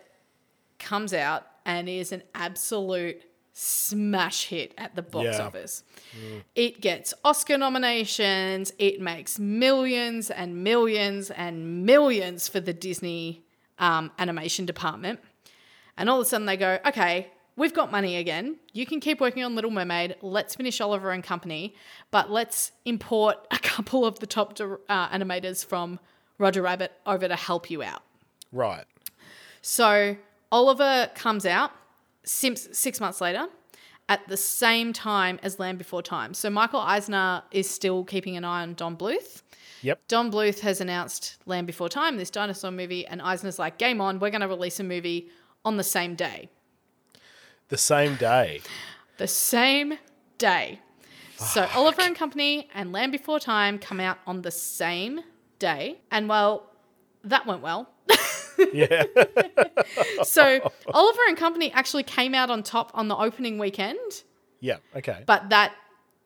comes 0.80 1.14
out 1.14 1.46
and 1.66 1.90
is 1.90 2.12
an 2.12 2.24
absolute 2.34 3.22
smash 3.54 4.46
hit 4.48 4.74
at 4.78 4.96
the 4.96 5.02
box 5.02 5.26
Yeah. 5.26 5.46
office. 5.48 5.84
It 6.56 6.80
gets 6.80 7.14
Oscar 7.26 7.58
nominations, 7.58 8.72
it 8.80 9.02
makes 9.02 9.38
millions 9.40 10.30
and 10.30 10.64
millions 10.64 11.30
and 11.32 11.86
millions 11.86 12.48
for 12.48 12.60
the 12.60 12.74
Disney 12.74 13.44
um, 13.80 14.12
animation 14.20 14.66
department. 14.66 15.20
And 15.98 16.10
all 16.10 16.20
of 16.22 16.26
a 16.28 16.30
sudden 16.30 16.46
they 16.46 16.58
go, 16.58 16.80
okay, 16.86 17.28
we've 17.58 17.74
got 17.74 17.92
money 17.92 18.16
again. 18.16 18.56
You 18.72 18.86
can 18.86 19.02
keep 19.02 19.20
working 19.20 19.44
on 19.44 19.56
Little 19.56 19.72
Mermaid. 19.72 20.16
Let's 20.22 20.56
finish 20.56 20.80
Oliver 20.80 21.12
and 21.12 21.24
Company, 21.24 21.76
but 22.12 22.32
let's 22.32 22.72
import 22.86 23.46
a 23.52 23.60
couple 23.60 24.06
of 24.06 24.20
the 24.20 24.28
top 24.28 24.58
uh, 24.62 25.10
animators 25.10 25.66
from 25.66 26.00
Roger 26.38 26.62
Rabbit 26.62 26.94
over 27.06 27.28
to 27.28 27.36
help 27.36 27.70
you 27.70 27.84
out. 27.84 28.04
Right. 28.54 28.86
So 29.62 30.16
Oliver 30.52 31.12
comes 31.16 31.46
out 31.46 31.72
six, 32.24 32.70
six 32.72 33.02
months 33.02 33.20
later 33.20 33.48
at 34.10 34.26
the 34.30 34.38
same 34.38 34.94
time 34.94 35.38
as 35.44 35.60
Land 35.60 35.78
Before 35.78 36.02
Time. 36.02 36.34
So 36.34 36.50
Michael 36.50 36.80
Eisner 36.80 37.44
is 37.52 37.70
still 37.70 38.06
keeping 38.06 38.38
an 38.38 38.46
eye 38.46 38.62
on 38.62 38.74
Don 38.76 38.96
Bluth. 38.96 39.42
Yep. 39.82 40.00
Don 40.08 40.32
Bluth 40.32 40.60
has 40.62 40.80
announced 40.80 41.38
Land 41.46 41.68
Before 41.68 41.90
Time, 41.90 42.16
this 42.16 42.30
dinosaur 42.30 42.72
movie, 42.72 43.06
and 43.06 43.22
Eisner's 43.22 43.60
like, 43.60 43.78
game 43.78 44.00
on, 44.00 44.20
we're 44.20 44.30
going 44.30 44.42
to 44.42 44.48
release 44.48 44.80
a 44.80 44.84
movie 44.84 45.30
on 45.66 45.76
the 45.76 45.84
same 45.84 46.16
day. 46.16 46.50
The 47.70 47.78
same 47.78 48.16
day. 48.16 48.62
The 49.18 49.28
same 49.28 49.96
day. 50.38 50.80
So 51.38 51.68
Oliver 51.76 52.02
and 52.02 52.16
Company 52.16 52.68
and 52.74 52.92
Land 52.92 53.12
Before 53.12 53.40
Time 53.40 53.78
come 53.78 54.00
out 54.00 54.18
on 54.26 54.42
the 54.42 54.52
same 54.52 55.20
day. 55.60 56.00
And 56.12 56.28
well, 56.30 56.72
that 57.24 57.46
went 57.46 57.62
well. 57.62 57.90
Yeah. 58.74 59.04
So 60.24 60.72
Oliver 60.94 61.22
and 61.28 61.38
Company 61.38 61.72
actually 61.72 62.04
came 62.04 62.34
out 62.34 62.50
on 62.50 62.64
top 62.64 62.92
on 62.94 63.08
the 63.08 63.16
opening 63.16 63.58
weekend, 63.60 64.24
yeah. 64.60 64.78
Okay. 64.96 65.24
but 65.26 65.50
that 65.50 65.74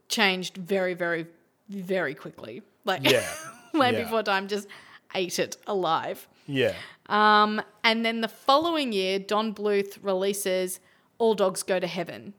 changed 0.08 0.56
very, 0.58 0.93
very, 0.93 1.27
very 1.69 2.15
quickly. 2.15 2.62
Like 2.86 3.04
Yeah. 3.04 3.25
Land 3.73 3.97
Yeah. 3.97 4.04
Before 4.04 4.23
Time 4.23 4.47
just 4.47 4.67
ate 5.13 5.39
it 5.39 5.58
alive. 5.67 6.27
yeah. 6.48 6.73
Um, 7.08 7.62
and 7.83 8.06
then 8.06 8.21
the 8.21 8.29
following 8.29 8.94
year, 8.94 9.19
Don 9.19 9.54
Bluth 9.54 9.98
releases 10.02 10.79
All 11.22 11.36
Dogs 11.36 11.62
Go 11.63 11.80
to 11.80 11.88
Heaven, 11.88 12.34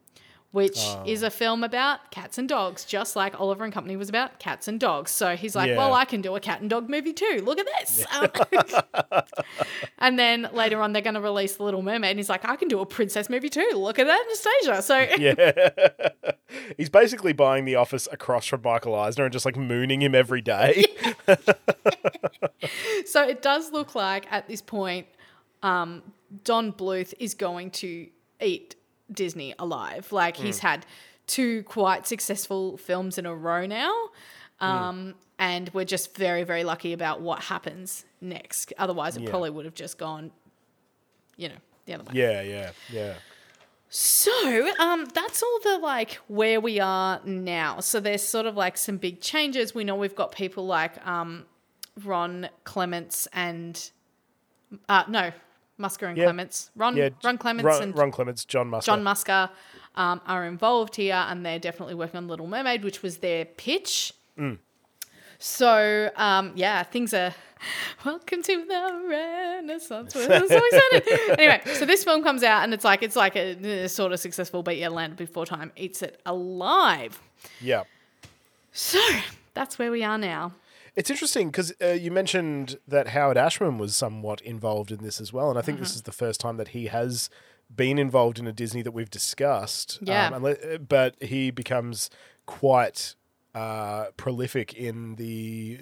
which 0.51 0.77
Oh. 0.77 1.03
is 1.07 1.23
a 1.23 1.31
film 1.31 1.63
about 1.63 2.11
cats 2.11 2.37
and 2.37 2.47
dogs, 2.47 2.85
just 2.85 3.15
like 3.15 3.39
Oliver 3.39 3.63
and 3.63 3.73
Company 3.73 3.95
was 3.95 4.09
about 4.09 4.39
cats 4.39 4.67
and 4.67 4.79
dogs. 4.79 5.09
So 5.09 5.35
he's 5.35 5.55
like, 5.55 5.69
Yeah. 5.69 5.77
well, 5.77 5.93
I 5.93 6.05
can 6.05 6.21
do 6.21 6.35
a 6.35 6.39
cat 6.39 6.61
and 6.61 6.69
dog 6.69 6.89
movie 6.89 7.13
too. 7.13 7.41
Look 7.43 7.57
at 7.59 7.65
this. 7.79 8.05
Um, 8.13 8.27
and 9.99 10.19
then 10.19 10.49
later 10.53 10.81
on, 10.81 10.93
they're 10.93 11.01
going 11.01 11.13
to 11.15 11.21
release 11.21 11.55
The 11.55 11.63
Little 11.63 11.81
Mermaid. 11.81 12.11
And 12.11 12.19
he's 12.19 12.29
like, 12.29 12.47
I 12.47 12.55
can 12.55 12.67
do 12.67 12.81
a 12.81 12.85
princess 12.85 13.29
movie 13.29 13.49
too. 13.49 13.67
Look 13.73 13.97
at 13.97 14.05
that, 14.05 14.21
Anastasia. 14.25 14.81
So 14.83 14.97
Yeah. 15.19 15.69
He's 16.77 16.89
basically 16.89 17.33
buying 17.33 17.65
the 17.65 17.75
office 17.75 18.07
across 18.11 18.45
from 18.45 18.61
Michael 18.63 18.93
Eisner 18.93 19.23
and 19.23 19.33
just 19.33 19.45
like 19.45 19.57
mooning 19.57 20.01
him 20.03 20.13
every 20.13 20.41
day. 20.41 20.85
so 23.05 23.23
it 23.27 23.41
does 23.41 23.71
look 23.71 23.95
like 23.95 24.31
at 24.31 24.47
this 24.47 24.61
point, 24.61 25.07
um, 25.63 26.03
Don 26.43 26.71
Bluth 26.71 27.13
is 27.19 27.33
going 27.33 27.71
to 27.71 28.07
eat 28.43 28.75
Disney 29.11 29.53
alive. 29.59 30.11
Like 30.11 30.37
he's 30.37 30.59
had 30.59 30.85
two 31.27 31.63
quite 31.63 32.05
successful 32.07 32.77
films 32.77 33.17
in 33.17 33.25
a 33.25 33.33
row 33.35 33.65
now. 33.65 33.93
Um, 34.59 35.15
And 35.39 35.69
we're 35.73 35.83
just 35.85 36.15
very, 36.15 36.43
very 36.43 36.63
lucky 36.63 36.93
about 36.93 37.19
what 37.21 37.43
happens 37.43 38.05
next. 38.21 38.71
Otherwise, 38.77 39.17
it 39.17 39.23
Yeah. 39.23 39.29
probably 39.29 39.49
would 39.49 39.65
have 39.65 39.73
just 39.75 39.97
gone, 39.97 40.31
you 41.35 41.49
know, 41.49 41.55
the 41.85 41.93
other 41.95 42.03
way. 42.05 42.11
yeah. 42.13 42.41
Yeah. 42.41 42.71
Yeah. 42.89 43.13
So, 43.89 44.71
um, 44.79 45.05
that's 45.13 45.43
all 45.43 45.59
the 45.63 45.77
like 45.79 46.13
where 46.27 46.59
we 46.61 46.79
are 46.79 47.19
now. 47.25 47.79
So 47.79 47.99
there's 47.99 48.23
sort 48.23 48.45
of 48.45 48.55
like 48.55 48.77
some 48.77 48.97
big 48.97 49.21
changes. 49.21 49.75
We 49.75 49.83
know 49.83 49.95
we've 49.95 50.15
got 50.15 50.31
people 50.31 50.65
like 50.65 51.05
um, 51.05 51.45
Ron 52.03 52.49
Clements 52.63 53.27
and 53.33 53.91
uh, 54.89 55.03
no 55.07 55.31
Musker 55.83 56.07
and 56.07 56.17
Yeah. 56.17 56.25
Clements. 56.25 56.71
Ron 56.75 56.97
Yeah, 56.97 57.09
Ron 57.23 57.37
Clements 57.37 57.65
Ron, 57.65 57.83
and 57.83 57.97
Ron 57.97 58.11
Clements, 58.11 58.45
John 58.45 58.71
Musker. 58.71 58.85
John 58.85 59.03
Musker 59.03 59.49
um, 59.95 60.21
are 60.25 60.45
involved 60.45 60.95
here, 60.95 61.23
and 61.29 61.45
they're 61.45 61.59
definitely 61.59 61.95
working 61.95 62.17
on 62.17 62.27
Little 62.27 62.47
Mermaid, 62.47 62.83
which 62.83 63.03
was 63.03 63.17
their 63.17 63.45
pitch. 63.45 64.13
Mm. 64.39 64.57
So 65.39 66.09
um, 66.15 66.53
yeah, 66.55 66.83
things 66.83 67.13
are. 67.13 67.33
Welcome 68.05 68.41
to 68.43 68.65
the 68.65 69.05
Renaissance. 69.07 70.15
I'm 70.15 70.47
so 70.49 70.57
excited. 70.57 71.39
anyway, 71.39 71.61
so 71.65 71.85
this 71.85 72.03
film 72.03 72.21
comes 72.21 72.43
out, 72.43 72.63
and 72.63 72.73
it's 72.73 72.83
like 72.83 73.03
it's 73.03 73.15
like 73.15 73.35
a, 73.37 73.85
uh, 73.85 73.87
sort 73.87 74.11
of 74.11 74.19
successful, 74.19 74.63
but 74.63 74.75
yeah, 74.77 74.89
Land 74.89 75.15
Before 75.15 75.45
Time 75.45 75.71
eats 75.77 76.01
it 76.01 76.19
alive. 76.25 77.21
Yeah. 77.61 77.83
So 78.73 78.99
that's 79.53 79.79
where 79.79 79.91
we 79.91 80.03
are 80.03 80.17
now. 80.17 80.53
It's 80.95 81.09
interesting 81.09 81.47
because 81.49 81.73
uh, 81.81 81.87
you 81.87 82.11
mentioned 82.11 82.77
that 82.87 83.09
Howard 83.09 83.37
Ashman 83.37 83.77
was 83.77 83.95
somewhat 83.95 84.41
involved 84.41 84.91
in 84.91 85.03
this 85.03 85.19
as 85.19 85.33
well, 85.33 85.49
and 85.49 85.57
I 85.57 85.61
think 85.61 85.77
Mm-hmm. 85.77 85.83
this 85.83 85.95
is 85.95 86.03
the 86.03 86.11
first 86.11 86.39
time 86.39 86.57
that 86.57 86.69
he 86.69 86.87
has 86.87 87.29
been 87.75 87.97
involved 87.97 88.37
in 88.37 88.45
a 88.45 88.51
Disney 88.53 88.81
that 88.83 88.91
we've 88.91 89.09
discussed. 89.09 89.97
Yeah. 90.03 90.27
Um, 90.27 90.43
unle- 90.43 90.87
but 90.87 91.15
he 91.21 91.49
becomes 91.49 92.09
quite 92.45 93.15
uh, 93.55 94.05
prolific 94.17 94.73
in 94.73 95.15
the 95.15 95.79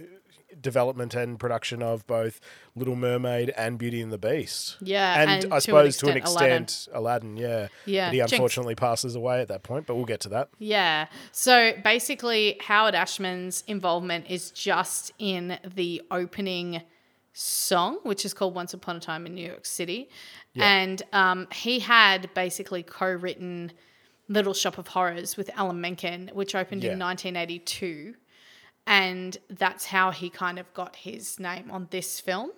development 0.61 1.13
and 1.15 1.39
production 1.39 1.81
of 1.81 2.05
both 2.07 2.39
Little 2.75 2.95
Mermaid 2.95 3.49
and 3.57 3.77
Beauty 3.77 4.01
and 4.01 4.11
the 4.11 4.17
Beast. 4.17 4.77
Yeah, 4.81 5.21
and, 5.21 5.29
and 5.29 5.45
I 5.45 5.47
to 5.47 5.55
an 5.55 5.61
suppose 5.61 5.97
to 5.97 6.09
an 6.09 6.17
extent, 6.17 6.87
Aladdin. 6.93 7.35
Aladdin. 7.35 7.37
yeah, 7.37 7.67
Yeah, 7.85 8.07
But 8.07 8.13
he 8.13 8.19
Jinx. 8.19 8.31
unfortunately 8.33 8.75
passes 8.75 9.15
away 9.15 9.41
at 9.41 9.47
that 9.49 9.63
point, 9.63 9.85
but 9.87 9.95
we'll 9.95 10.05
get 10.05 10.19
to 10.21 10.29
that. 10.29 10.49
Yeah. 10.59 11.07
So 11.31 11.73
basically, 11.83 12.57
Howard 12.61 12.95
Ashman's 12.95 13.63
involvement 13.67 14.25
is 14.29 14.51
just 14.51 15.11
in 15.19 15.57
the 15.75 16.01
opening 16.11 16.81
song, 17.33 17.99
which 18.03 18.25
is 18.25 18.33
called 18.33 18.53
Once 18.55 18.73
Upon 18.73 18.97
a 18.97 18.99
Time 18.99 19.25
in 19.25 19.35
New 19.35 19.45
York 19.47 19.65
City. 19.65 20.09
And 20.55 21.01
um, 21.13 21.47
he 21.53 21.79
had 21.79 22.29
basically 22.33 22.83
co 22.83 23.09
written 23.09 23.71
Little 24.27 24.53
Shop 24.53 24.77
of 24.77 24.87
Horrors 24.87 25.37
with 25.37 25.49
Alan 25.55 25.79
Menken, 25.79 26.29
which 26.33 26.55
opened 26.55 26.83
in 26.83 26.99
1982. 26.99 28.15
And 28.91 29.37
that's 29.49 29.85
how 29.85 30.11
he 30.11 30.29
kind 30.29 30.59
of 30.59 30.71
got 30.73 30.95
his 30.97 31.39
name 31.39 31.71
on 31.71 31.87
this 31.91 32.19
film. 32.19 32.51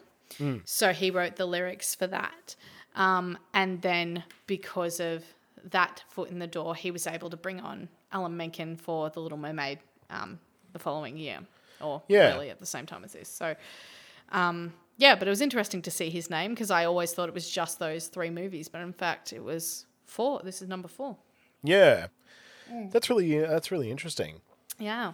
So 0.65 0.93
he 0.93 1.11
wrote 1.11 1.35
the 1.35 1.45
lyrics 1.45 1.93
for 1.93 2.07
that. 2.07 2.55
Um, 2.95 3.37
and 3.53 3.81
then 3.83 4.23
because 4.47 4.99
of 4.99 5.23
that 5.69 6.03
foot 6.09 6.31
in 6.31 6.39
the 6.39 6.47
door, 6.47 6.73
he 6.75 6.89
was 6.89 7.05
able 7.05 7.29
to 7.29 7.37
bring 7.37 7.59
on 7.59 7.87
Alan 8.11 8.35
Menken 8.35 8.75
for 8.75 9.11
The 9.11 9.19
Little 9.19 9.37
Mermaid 9.37 9.77
um, 10.09 10.39
the 10.71 10.79
following 10.79 11.17
year, 11.17 11.39
or 11.79 12.01
Yeah. 12.07 12.29
really 12.33 12.49
at 12.49 12.59
the 12.59 12.65
same 12.65 12.87
time 12.87 13.03
as 13.03 13.13
this. 13.13 13.29
So, 13.29 13.55
um, 14.31 14.73
yeah, 14.97 15.13
but 15.15 15.27
it 15.27 15.31
was 15.31 15.41
interesting 15.41 15.83
to 15.83 15.91
see 15.91 16.09
his 16.09 16.31
name 16.31 16.51
because 16.55 16.71
I 16.71 16.85
always 16.85 17.13
thought 17.13 17.29
it 17.29 17.35
was 17.35 17.49
just 17.49 17.77
those 17.77 18.07
three 18.07 18.31
movies, 18.31 18.67
but 18.69 18.81
in 18.81 18.93
fact, 18.93 19.33
it 19.33 19.43
was 19.43 19.85
four. 20.05 20.41
This 20.43 20.63
is 20.63 20.67
number 20.67 20.87
four. 20.87 21.15
Yeah, 21.63 22.07
Mm. 22.71 22.91
that's 22.91 23.07
really 23.09 23.37
that's 23.39 23.71
really 23.71 23.91
interesting. 23.91 24.41
Yeah. 24.79 25.11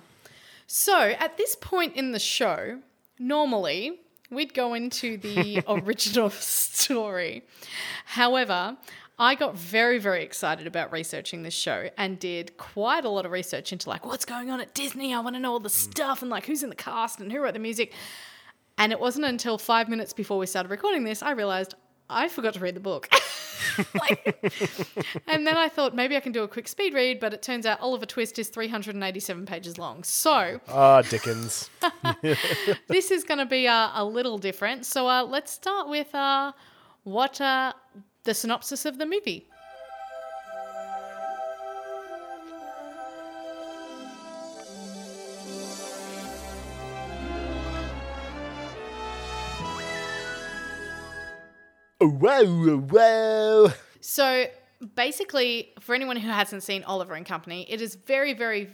So 0.72 1.16
at 1.18 1.36
this 1.36 1.56
point 1.56 1.96
in 1.96 2.12
the 2.12 2.20
show, 2.20 2.78
normally 3.18 4.02
we'd 4.30 4.54
go 4.54 4.76
into 4.76 5.18
the 5.18 5.64
original 5.68 6.30
story. 6.30 7.42
However, 8.06 8.78
I 9.18 9.34
got 9.34 9.58
very, 9.58 9.98
very 9.98 10.24
excited 10.24 10.68
about 10.68 10.92
researching 10.92 11.42
this 11.42 11.56
show 11.56 11.90
and 11.98 12.20
did 12.20 12.56
quite 12.58 13.04
a 13.04 13.10
lot 13.10 13.26
of 13.26 13.32
research 13.32 13.74
into 13.74 13.90
like 13.90 14.06
what's 14.06 14.26
going 14.26 14.52
on 14.52 14.62
at 14.62 14.76
Disney. 14.76 15.12
I 15.12 15.22
want 15.22 15.36
to 15.36 15.40
know 15.40 15.54
all 15.54 15.60
the 15.60 15.70
mm. 15.70 15.72
stuff 15.72 16.22
and 16.22 16.30
like 16.30 16.46
who's 16.46 16.62
in 16.62 16.70
the 16.70 16.76
cast 16.76 17.20
and 17.20 17.32
who 17.32 17.40
wrote 17.40 17.56
the 17.56 17.60
music. 17.60 17.92
And 18.78 18.92
it 18.92 19.00
wasn't 19.00 19.26
until 19.26 19.58
five 19.58 19.90
minutes 19.90 20.14
before 20.14 20.38
we 20.38 20.46
started 20.46 20.70
recording 20.70 21.04
this 21.04 21.24
I 21.24 21.32
realized 21.32 21.74
I 22.10 22.28
forgot 22.28 22.54
to 22.56 22.60
read 22.60 22.76
the 22.76 22.80
book. 22.82 23.08
Like- 23.94 24.42
and 25.28 25.46
then 25.46 25.56
I 25.58 25.68
thought 25.70 25.94
maybe 25.96 26.16
I 26.16 26.22
can 26.22 26.32
do 26.32 26.44
a 26.44 26.48
quick 26.48 26.68
speed 26.68 26.94
read, 26.94 27.20
but 27.20 27.34
it 27.34 27.42
turns 27.42 27.66
out 27.66 27.80
Oliver 27.82 28.06
Twist 28.06 28.40
is 28.40 28.48
387 28.50 29.46
pages 29.46 29.78
long. 29.78 30.04
So 30.04 30.60
Ah, 30.70 31.02
Dickens. 31.02 31.70
this 32.88 33.12
is 33.12 33.24
going 33.24 33.38
to 33.38 33.46
be 33.46 33.68
uh, 33.68 33.90
a 33.94 34.04
little 34.04 34.38
different. 34.38 34.86
So 34.86 35.08
uh, 35.08 35.24
let's 35.24 35.52
start 35.52 35.88
with 35.90 36.14
uh, 36.16 36.54
what 37.04 37.40
uh, 37.42 37.74
the 38.24 38.34
synopsis 38.34 38.86
of 38.86 38.98
the 38.98 39.06
movie. 39.06 39.48
Whoa, 52.02 52.78
whoa. 52.78 53.74
So 54.00 54.46
basically, 54.96 55.74
for 55.80 55.94
anyone 55.94 56.16
who 56.16 56.30
hasn't 56.30 56.64
seen 56.64 56.84
Oliver 56.84 57.14
and 57.16 57.26
Company, 57.26 57.66
it 57.70 57.82
is 57.82 57.96
very, 57.96 58.34
very, 58.34 58.70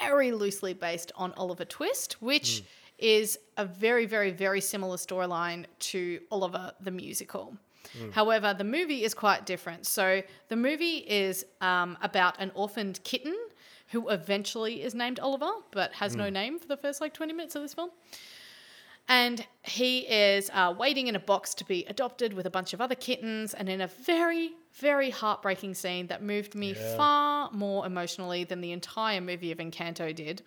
very 0.00 0.32
loosely 0.32 0.74
based 0.74 1.12
on 1.16 1.32
Oliver 1.32 1.64
Twist, 1.64 2.20
which 2.20 2.58
hmm. 2.58 2.64
is 2.98 3.38
a 3.56 3.64
very, 3.64 4.06
very, 4.06 4.30
very 4.30 4.60
similar 4.60 4.96
storyline 4.96 5.64
to 5.78 6.20
Oliver 6.30 6.72
the 6.80 6.90
musical. 6.90 7.56
Hmm. 7.98 8.10
However, 8.10 8.54
the 8.54 8.64
movie 8.64 9.04
is 9.04 9.14
quite 9.14 9.46
different. 9.46 9.86
So 9.86 10.22
the 10.48 10.56
movie 10.56 10.98
is 10.98 11.46
um, 11.62 11.96
about 12.02 12.36
an 12.38 12.52
orphaned 12.54 13.02
kitten 13.04 13.36
who 13.88 14.08
eventually 14.10 14.82
is 14.82 14.94
named 14.94 15.18
Oliver, 15.18 15.50
but 15.72 15.92
has 15.94 16.14
no 16.14 16.26
hmm. 16.26 16.34
name 16.34 16.58
for 16.58 16.68
the 16.68 16.76
first 16.76 17.00
like 17.00 17.14
20 17.14 17.32
minutes 17.32 17.54
of 17.56 17.62
this 17.62 17.72
film. 17.72 17.90
And 19.10 19.44
he 19.64 20.00
is 20.06 20.50
uh, 20.54 20.72
waiting 20.78 21.08
in 21.08 21.16
a 21.16 21.18
box 21.18 21.52
to 21.54 21.64
be 21.64 21.84
adopted 21.86 22.32
with 22.32 22.46
a 22.46 22.50
bunch 22.50 22.72
of 22.72 22.80
other 22.80 22.94
kittens. 22.94 23.54
And 23.54 23.68
in 23.68 23.80
a 23.80 23.88
very, 23.88 24.52
very 24.74 25.10
heartbreaking 25.10 25.74
scene 25.74 26.06
that 26.06 26.22
moved 26.22 26.54
me 26.54 26.74
far 26.74 27.50
more 27.50 27.84
emotionally 27.84 28.44
than 28.44 28.60
the 28.60 28.70
entire 28.70 29.20
movie 29.20 29.50
of 29.50 29.58
Encanto 29.58 30.14
did, 30.14 30.42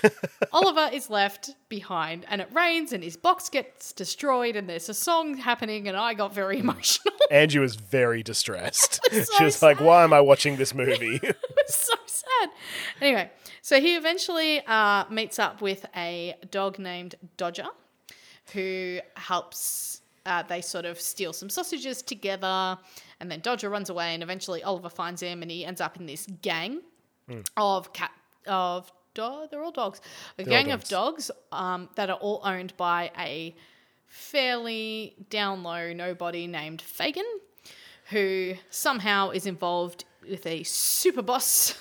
Oliver 0.52 0.90
is 0.94 1.10
left 1.10 1.50
behind 1.68 2.24
and 2.28 2.40
it 2.40 2.48
rains 2.54 2.92
and 2.92 3.02
his 3.02 3.16
box 3.16 3.48
gets 3.48 3.92
destroyed 3.92 4.54
and 4.54 4.70
there's 4.70 4.88
a 4.88 4.94
song 4.94 5.36
happening. 5.36 5.88
And 5.88 5.96
I 5.96 6.14
got 6.14 6.32
very 6.32 6.58
emotional. 6.60 7.14
Angie 7.32 7.58
was 7.58 7.74
very 7.74 8.22
distressed. 8.22 9.00
was 9.12 9.26
so 9.26 9.38
she 9.38 9.44
was 9.44 9.60
like, 9.60 9.80
"Why 9.80 10.04
am 10.04 10.12
I 10.12 10.20
watching 10.20 10.56
this 10.56 10.72
movie?" 10.72 11.18
it 11.20 11.36
was 11.66 11.74
so 11.74 11.94
sad. 12.06 12.50
Anyway, 13.00 13.28
so 13.60 13.80
he 13.80 13.96
eventually 13.96 14.64
uh, 14.66 15.04
meets 15.10 15.40
up 15.40 15.60
with 15.60 15.84
a 15.96 16.36
dog 16.52 16.78
named 16.78 17.16
Dodger, 17.36 17.66
who 18.52 19.00
helps. 19.16 20.00
Uh, 20.26 20.42
they 20.42 20.62
sort 20.62 20.86
of 20.86 20.98
steal 20.98 21.34
some 21.34 21.50
sausages 21.50 22.00
together, 22.00 22.78
and 23.20 23.30
then 23.30 23.40
Dodger 23.40 23.68
runs 23.68 23.90
away, 23.90 24.14
and 24.14 24.22
eventually 24.22 24.62
Oliver 24.62 24.88
finds 24.88 25.22
him, 25.22 25.42
and 25.42 25.50
he 25.50 25.64
ends 25.66 25.80
up 25.82 25.98
in 25.98 26.06
this 26.06 26.26
gang 26.40 26.80
of 27.56 27.92
cat 27.92 28.10
of 28.46 28.90
dog. 29.12 29.50
They're 29.50 29.62
all 29.62 29.70
dogs. 29.70 30.00
A 30.38 30.42
all 30.42 30.48
gang 30.48 30.70
of 30.72 30.84
dogs. 30.88 31.28
dogs 31.28 31.30
um, 31.52 31.88
that 31.96 32.08
are 32.10 32.16
all 32.16 32.40
owned 32.44 32.74
by 32.76 33.10
a 33.18 33.54
fairly 34.06 35.14
down 35.30 35.62
low 35.62 35.92
nobody 35.92 36.46
named 36.46 36.80
Fagin, 36.80 37.24
who 38.10 38.54
somehow 38.70 39.30
is 39.30 39.44
involved 39.46 40.04
with 40.28 40.46
a 40.46 40.62
super 40.62 41.22
boss 41.22 41.76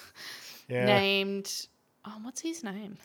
Yeah. 0.68 0.86
named 0.97 1.68
oh, 2.05 2.18
what's 2.24 2.41
his 2.41 2.64
name? 2.64 2.97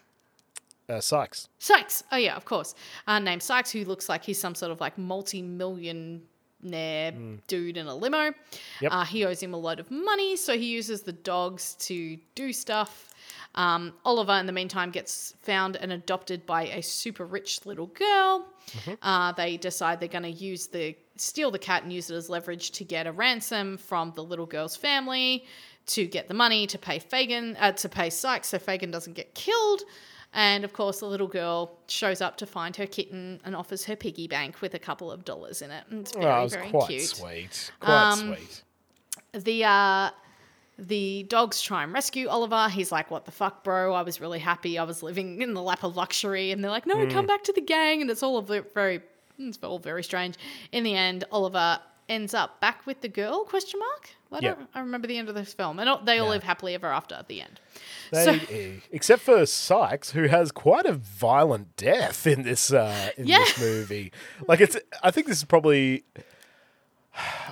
Uh, 0.88 1.00
Sykes. 1.00 1.48
Sykes. 1.58 2.02
Oh 2.12 2.16
yeah, 2.16 2.34
of 2.36 2.44
course. 2.44 2.74
Uh, 3.06 3.18
named 3.18 3.42
Sykes, 3.42 3.70
who 3.70 3.84
looks 3.84 4.08
like 4.08 4.24
he's 4.24 4.40
some 4.40 4.54
sort 4.54 4.72
of 4.72 4.80
like 4.80 4.96
multi-millionaire 4.96 6.22
dude 7.46 7.76
in 7.76 7.86
a 7.86 7.94
limo. 7.94 8.32
Yep. 8.80 8.92
Uh, 8.92 9.04
he 9.04 9.24
owes 9.24 9.42
him 9.42 9.52
a 9.52 9.58
lot 9.58 9.80
of 9.80 9.90
money, 9.90 10.36
so 10.36 10.56
he 10.56 10.66
uses 10.66 11.02
the 11.02 11.12
dogs 11.12 11.74
to 11.80 12.16
do 12.34 12.52
stuff. 12.52 13.14
Um, 13.54 13.92
Oliver, 14.04 14.32
in 14.32 14.46
the 14.46 14.52
meantime, 14.52 14.90
gets 14.90 15.34
found 15.42 15.76
and 15.76 15.92
adopted 15.92 16.46
by 16.46 16.68
a 16.68 16.82
super 16.82 17.26
rich 17.26 17.66
little 17.66 17.86
girl. 17.88 18.46
Uh, 19.02 19.32
they 19.32 19.56
decide 19.56 19.98
they're 20.00 20.08
going 20.08 20.22
to 20.22 20.30
use 20.30 20.66
the 20.68 20.94
steal 21.16 21.50
the 21.50 21.58
cat 21.58 21.82
and 21.82 21.92
use 21.92 22.10
it 22.10 22.14
as 22.14 22.28
leverage 22.30 22.70
to 22.70 22.84
get 22.84 23.06
a 23.06 23.12
ransom 23.12 23.76
from 23.76 24.12
the 24.14 24.22
little 24.22 24.46
girl's 24.46 24.76
family 24.76 25.44
to 25.86 26.06
get 26.06 26.28
the 26.28 26.34
money 26.34 26.66
to 26.66 26.78
pay 26.78 26.98
Fagin 26.98 27.56
uh, 27.58 27.72
to 27.72 27.88
pay 27.88 28.10
Sykes 28.10 28.48
so 28.48 28.58
Fagin 28.58 28.90
doesn't 28.90 29.14
get 29.14 29.34
killed. 29.34 29.82
And 30.34 30.64
of 30.64 30.72
course, 30.74 31.00
the 31.00 31.06
little 31.06 31.26
girl 31.26 31.78
shows 31.88 32.20
up 32.20 32.36
to 32.36 32.46
find 32.46 32.76
her 32.76 32.86
kitten 32.86 33.40
and 33.44 33.56
offers 33.56 33.84
her 33.86 33.96
piggy 33.96 34.28
bank 34.28 34.60
with 34.60 34.74
a 34.74 34.78
couple 34.78 35.10
of 35.10 35.24
dollars 35.24 35.62
in 35.62 35.70
it. 35.70 35.84
And 35.90 36.00
it's 36.00 36.12
very, 36.12 36.26
oh, 36.26 36.40
it 36.40 36.42
was 36.44 36.54
very 36.54 36.70
quite 36.70 36.88
cute. 36.88 37.02
sweet. 37.02 37.72
Quite 37.80 37.94
Um, 38.12 38.18
sweet. 38.36 38.62
The 39.44 39.64
uh, 39.64 40.10
the 40.78 41.24
dogs 41.24 41.60
try 41.60 41.82
and 41.82 41.92
rescue 41.92 42.28
Oliver. 42.28 42.68
He's 42.68 42.92
like, 42.92 43.10
"What 43.10 43.24
the 43.24 43.32
fuck, 43.32 43.64
bro? 43.64 43.94
I 43.94 44.02
was 44.02 44.20
really 44.20 44.38
happy. 44.38 44.78
I 44.78 44.84
was 44.84 45.02
living 45.02 45.42
in 45.42 45.54
the 45.54 45.62
lap 45.62 45.82
of 45.82 45.96
luxury." 45.96 46.52
And 46.52 46.62
they're 46.62 46.70
like, 46.70 46.86
"No, 46.86 46.94
Mm. 46.96 47.10
come 47.10 47.26
back 47.26 47.42
to 47.44 47.52
the 47.52 47.60
gang." 47.60 48.00
And 48.00 48.10
it's 48.10 48.22
all 48.22 48.40
very, 48.42 49.00
it's 49.38 49.58
all 49.62 49.78
very 49.78 50.04
strange. 50.04 50.36
In 50.72 50.84
the 50.84 50.94
end, 50.94 51.24
Oliver 51.32 51.80
ends 52.08 52.34
up 52.34 52.60
back 52.60 52.86
with 52.86 53.00
the 53.00 53.08
girl? 53.08 53.44
Question 53.44 53.80
mark. 53.80 54.10
I 54.30 54.40
don't. 54.40 54.68
I 54.74 54.80
remember 54.80 55.06
the 55.08 55.16
end 55.16 55.28
of 55.28 55.34
this 55.34 55.54
film, 55.54 55.78
and 55.78 55.88
they 56.06 56.18
all 56.18 56.26
Yeah. 56.26 56.30
live 56.30 56.42
happily 56.42 56.74
ever 56.74 56.86
after 56.88 57.14
at 57.14 57.28
the 57.28 57.40
end. 57.40 57.60
They, 58.12 58.24
So- 58.38 58.86
except 58.92 59.22
for 59.22 59.44
Sykes, 59.46 60.10
who 60.10 60.24
has 60.28 60.52
quite 60.52 60.84
a 60.86 60.92
violent 60.92 61.76
death 61.76 62.26
in 62.26 62.42
this 62.42 62.72
uh, 62.72 63.10
in 63.16 63.26
Yeah. 63.26 63.38
this 63.38 63.58
movie. 63.60 64.12
Like 64.46 64.60
it's, 64.60 64.76
I 65.02 65.10
think 65.10 65.26
this 65.28 65.38
is 65.38 65.44
probably. 65.44 66.04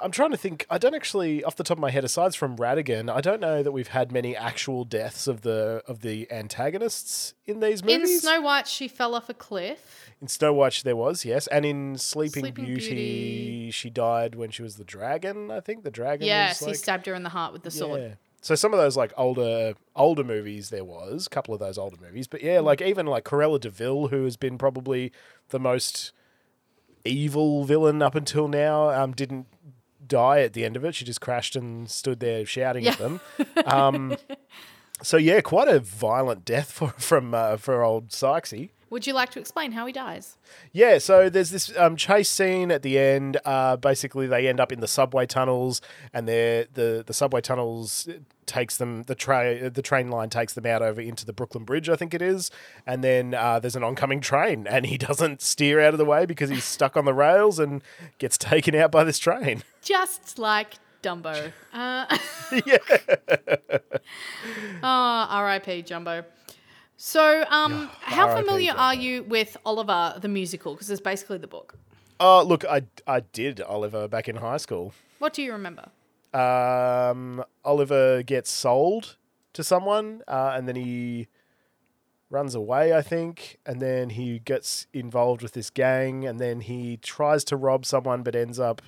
I'm 0.01 0.13
trying 0.13 0.31
to 0.31 0.37
think. 0.37 0.65
I 0.71 0.79
don't 0.79 0.95
actually, 0.95 1.43
off 1.43 1.57
the 1.57 1.65
top 1.65 1.79
of 1.79 1.81
my 1.83 1.91
head, 1.91 2.05
aside 2.05 2.37
from 2.37 2.57
Ratigan, 2.57 3.11
I 3.13 3.21
don't 3.21 3.41
know 3.41 3.65
that 3.65 3.73
we've 3.73 3.89
had 3.89 4.13
many 4.13 4.37
actual 4.37 4.85
deaths 4.85 5.27
of 5.27 5.41
the 5.41 5.83
of 5.89 6.03
the 6.03 6.31
antagonists 6.31 7.35
in 7.47 7.59
these 7.61 7.83
movies. 7.83 8.11
In. 8.15 8.21
Snow 8.21 8.43
White, 8.43 8.69
she 8.69 8.87
fell 8.87 9.15
off 9.15 9.29
a 9.29 9.35
cliff. 9.35 10.06
In 10.21 10.29
Snow 10.29 10.53
White, 10.55 10.81
there 10.83 10.97
was 10.97 11.25
yes, 11.25 11.47
and 11.49 11.67
in 11.67 11.99
Sleeping, 11.99 12.45
Sleeping 12.45 12.64
Beauty, 12.64 12.89
Beauty. 12.89 13.71
she 13.71 13.91
died 13.91 14.35
when 14.35 14.51
she 14.51 14.62
was 14.62 14.77
the 14.77 14.85
dragon. 14.85 15.51
I 15.51 15.61
think 15.61 15.85
the 15.85 15.91
dragon. 15.91 16.27
Yes, 16.27 16.62
was 16.62 16.69
he 16.69 16.75
stabbed 16.75 17.07
her 17.07 17.14
in 17.14 17.23
the 17.23 17.29
heart 17.29 17.53
with 17.53 17.62
the 17.62 17.71
sword. 17.71 18.01
yeah. 18.01 18.14
So 18.41 18.55
some 18.55 18.73
of 18.73 18.79
those 18.79 18.97
like 18.97 19.12
older 19.17 19.75
older 19.95 20.23
movies 20.25 20.71
there 20.71 20.85
was 20.85 21.27
a 21.27 21.31
couple 21.31 21.53
of 21.53 21.61
those 21.61 21.77
older 21.77 21.97
movies, 22.01 22.29
but 22.29 22.43
yeah, 22.43 22.61
like 22.61 22.81
even 22.81 23.05
like 23.07 23.25
Cruella 23.25 23.61
de 23.61 23.69
Vil, 23.71 24.09
who 24.09 24.25
has 24.25 24.37
been 24.37 24.57
probably 24.57 25.12
the 25.49 25.59
most 25.59 26.12
evil 27.05 27.64
villain 27.64 28.01
up 28.03 28.14
until 28.14 28.49
now, 28.49 28.91
um, 28.91 29.12
didn't 29.12 29.47
die 30.07 30.41
at 30.41 30.53
the 30.53 30.64
end 30.64 30.77
of 30.77 30.85
it. 30.85 30.95
She 30.95 31.05
just 31.05 31.21
crashed 31.21 31.57
and 31.57 31.91
stood 31.91 32.21
there 32.21 32.47
shouting 32.47 32.87
at 32.87 32.99
them. 32.99 33.21
Um, 33.64 34.17
so 35.03 35.17
yeah, 35.17 35.41
quite 35.41 35.69
a 35.69 35.81
violent 35.81 36.45
death 36.45 36.71
for 36.73 36.91
from 36.91 37.35
uh, 37.35 37.57
for 37.57 37.83
old 37.83 38.11
Sykesy. 38.11 38.71
Would 38.91 39.07
you 39.07 39.12
like 39.12 39.30
to 39.30 39.41
explain 39.41 39.72
how 39.72 39.87
he 39.87 39.93
dies? 39.93 40.37
Yeah, 40.72 40.99
so 40.99 41.28
there's 41.28 41.51
this 41.51 41.76
um, 41.76 41.97
chase 41.97 42.28
scene 42.28 42.70
at 42.70 42.82
the 42.82 42.99
end. 42.99 43.39
Uh, 43.45 43.76
basically, 43.76 44.26
they 44.26 44.47
end 44.47 44.61
up 44.61 44.70
in 44.70 44.80
the 44.80 44.87
subway 44.87 45.26
tunnels, 45.26 45.80
and 46.12 46.28
they're, 46.28 46.66
the 46.72 47.03
the 47.07 47.12
subway 47.14 47.41
tunnels 47.41 48.09
takes 48.47 48.76
them 48.76 49.03
the 49.05 49.14
train 49.16 49.72
the 49.72 49.82
train 49.82 50.09
line 50.09 50.30
takes 50.30 50.53
them 50.55 50.64
out 50.66 50.80
over 50.80 51.01
into 51.01 51.26
the 51.26 51.32
Brooklyn 51.32 51.64
Bridge, 51.64 51.89
I 51.89 51.97
think 51.97 52.14
it 52.14 52.22
is. 52.22 52.51
And 52.87 53.03
then 53.03 53.34
uh, 53.34 53.59
there's 53.59 53.76
an 53.76 53.82
oncoming 53.82 54.20
train, 54.20 54.66
and 54.68 54.87
he 54.87 54.97
doesn't 55.09 55.43
steer 55.43 55.80
out 55.80 55.93
of 55.95 55.99
the 55.99 56.05
way 56.05 56.24
because 56.26 56.49
he's 56.51 56.64
stuck 56.64 56.97
on 56.97 57.05
the 57.05 57.14
rails 57.14 57.59
and 57.59 57.82
gets 58.18 58.39
taken 58.39 58.74
out 58.74 58.93
by 58.93 59.03
this 59.05 59.18
train. 59.18 59.62
Just 59.82 60.39
like 60.39 60.74
Dumbo. 61.03 61.53
Uh, 61.72 62.07
yeah. 62.64 62.78
oh, 64.82 65.26
R.I.P. 65.28 65.82
Jumbo. 65.82 66.24
So, 66.97 67.45
um, 67.51 67.91
how 68.01 68.29
R.I.P. 68.29 68.43
familiar 68.43 68.73
are 68.73 68.95
you 68.95 69.23
with 69.25 69.57
Oliver 69.67 70.19
the 70.21 70.29
musical? 70.29 70.75
Because 70.75 70.91
it's 70.91 71.01
basically 71.01 71.39
the 71.39 71.47
book. 71.47 71.75
Oh, 72.19 72.43
look, 72.43 72.65
I 72.65 72.83
I 73.07 73.21
did 73.21 73.61
Oliver 73.61 74.09
back 74.09 74.29
in 74.29 74.37
high 74.37 74.57
school. 74.57 74.95
What 75.19 75.33
do 75.35 75.43
you 75.43 75.53
remember? 75.53 75.89
um, 76.35 77.43
Oliver 77.65 78.23
gets 78.23 78.51
sold 78.51 79.17
to 79.55 79.65
someone, 79.65 80.23
uh, 80.29 80.53
and 80.55 80.69
then 80.69 80.77
he 80.77 81.29
runs 82.29 82.55
away, 82.55 82.93
I 82.93 83.01
think, 83.01 83.59
and 83.65 83.81
then 83.81 84.11
he 84.11 84.41
gets 84.41 84.87
involved 84.93 85.41
with 85.43 85.53
this 85.53 85.71
gang, 85.71 86.27
and 86.27 86.39
then 86.39 86.61
he 86.61 86.99
tries 86.99 87.43
to 87.45 87.57
rob 87.57 87.87
someone, 87.87 88.23
but 88.23 88.35
ends 88.37 88.59
up 88.61 88.83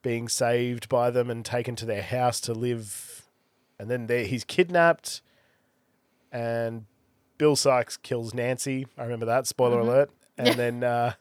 being 0.00 0.28
saved 0.28 0.88
by 0.88 1.10
them 1.10 1.28
and 1.28 1.44
taken 1.44 1.76
to 1.76 1.84
their 1.84 2.02
house 2.02 2.40
to 2.42 2.54
live, 2.54 3.26
and 3.78 3.90
then 3.90 4.06
there 4.06 4.24
he's 4.24 4.44
kidnapped, 4.44 5.20
and 6.32 6.86
Bill 7.38 7.56
Sykes 7.56 7.96
kills 7.96 8.32
Nancy. 8.34 8.86
I 8.98 9.02
remember 9.04 9.26
that. 9.26 9.46
Spoiler 9.46 9.78
Mhm. 9.78 9.82
alert. 9.82 10.10
And 10.38 10.48
Yeah. 10.48 10.54
then, 10.54 10.84
uh, 10.84 11.12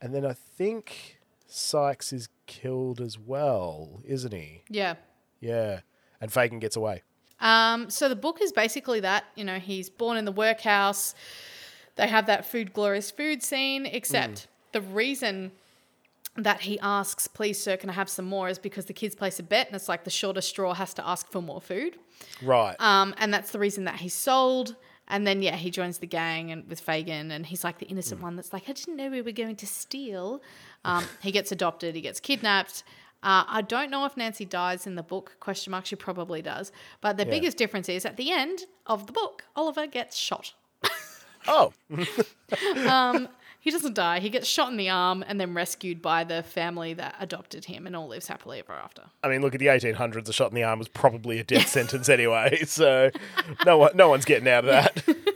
and 0.00 0.14
then 0.14 0.24
I 0.24 0.32
think 0.32 1.18
Sykes 1.46 2.10
is 2.12 2.28
killed 2.46 3.00
as 3.02 3.18
well, 3.18 4.00
isn't 4.06 4.32
he? 4.32 4.62
Yeah. 4.70 4.94
Yeah. 5.40 5.80
And 6.20 6.32
Fagin 6.32 6.58
gets 6.58 6.74
away. 6.76 7.02
Um, 7.40 7.90
so 7.90 8.08
the 8.08 8.16
book 8.16 8.40
is 8.40 8.50
basically 8.52 9.00
that. 9.00 9.24
You 9.34 9.44
know, 9.44 9.58
he's 9.58 9.90
born 9.90 10.16
in 10.16 10.24
the 10.24 10.32
workhouse. 10.32 11.14
They 11.96 12.06
have 12.08 12.24
that 12.26 12.46
food, 12.46 12.72
glorious 12.72 13.10
food 13.10 13.42
scene, 13.42 13.84
except 13.84 14.46
the 14.72 14.80
reason 14.80 15.52
that 16.36 16.62
he 16.62 16.78
asks, 16.80 17.26
please, 17.26 17.62
sir, 17.62 17.76
can 17.76 17.90
I 17.90 17.92
have 17.92 18.08
some 18.08 18.24
more, 18.24 18.48
is 18.48 18.58
because 18.58 18.86
the 18.86 18.92
kids 18.94 19.14
place 19.14 19.38
a 19.38 19.42
bet 19.42 19.66
and 19.66 19.76
it's 19.76 19.88
like 19.88 20.04
the 20.04 20.10
shortest 20.10 20.48
straw 20.48 20.72
has 20.74 20.94
to 20.94 21.06
ask 21.06 21.30
for 21.30 21.42
more 21.42 21.60
food. 21.60 21.98
Right. 22.42 22.74
Um, 22.80 23.14
and 23.18 23.32
that's 23.34 23.50
the 23.50 23.58
reason 23.58 23.84
that 23.84 23.96
he's 23.96 24.14
sold. 24.14 24.76
And 25.08 25.26
then, 25.26 25.42
yeah, 25.42 25.56
he 25.56 25.70
joins 25.70 25.98
the 25.98 26.06
gang 26.06 26.50
and 26.52 26.66
with 26.68 26.80
Fagin, 26.80 27.30
and 27.32 27.44
he's 27.44 27.64
like 27.64 27.78
the 27.78 27.86
innocent 27.86 28.22
one 28.22 28.36
that's 28.36 28.52
like, 28.52 28.68
I 28.68 28.72
didn't 28.72 28.96
know 28.96 29.10
we 29.10 29.20
were 29.20 29.32
going 29.32 29.56
to 29.56 29.66
steal. 29.66 30.40
Um, 30.84 31.04
he 31.20 31.32
gets 31.32 31.52
adopted, 31.52 31.94
he 31.94 32.00
gets 32.00 32.18
kidnapped. 32.20 32.82
Uh, 33.22 33.44
I 33.46 33.62
don't 33.62 33.90
know 33.90 34.04
if 34.04 34.16
Nancy 34.16 34.44
dies 34.44 34.86
in 34.86 34.94
the 34.96 35.02
book. 35.02 35.36
Question 35.38 35.70
mark. 35.72 35.86
She 35.86 35.94
probably 35.96 36.40
does. 36.42 36.72
But 37.00 37.18
the 37.18 37.24
Yeah. 37.24 37.30
biggest 37.30 37.56
difference 37.56 37.88
is 37.88 38.04
at 38.04 38.16
the 38.16 38.32
end 38.32 38.64
of 38.86 39.06
the 39.06 39.12
book, 39.12 39.44
Oliver 39.54 39.86
gets 39.86 40.16
shot. 40.16 40.54
oh. 41.46 41.72
um, 42.88 43.28
he 43.62 43.70
doesn't 43.70 43.94
die. 43.94 44.18
He 44.18 44.28
gets 44.28 44.48
shot 44.48 44.72
in 44.72 44.76
the 44.76 44.90
arm 44.90 45.24
and 45.24 45.40
then 45.40 45.54
rescued 45.54 46.02
by 46.02 46.24
the 46.24 46.42
family 46.42 46.94
that 46.94 47.14
adopted 47.20 47.66
him, 47.66 47.86
and 47.86 47.94
all 47.94 48.08
lives 48.08 48.26
happily 48.26 48.58
ever 48.58 48.72
after. 48.72 49.04
I 49.22 49.28
mean, 49.28 49.40
look 49.40 49.54
at 49.54 49.60
the 49.60 49.66
1800s. 49.66 50.28
A 50.28 50.32
shot 50.32 50.50
in 50.50 50.56
the 50.56 50.64
arm 50.64 50.80
was 50.80 50.88
probably 50.88 51.38
a 51.38 51.44
death 51.44 51.68
sentence 51.68 52.08
anyway, 52.08 52.62
so 52.66 53.12
no 53.64 53.78
one, 53.78 53.92
no 53.94 54.08
one's 54.08 54.24
getting 54.24 54.48
out 54.48 54.64
of 54.64 54.70
that. 54.70 55.16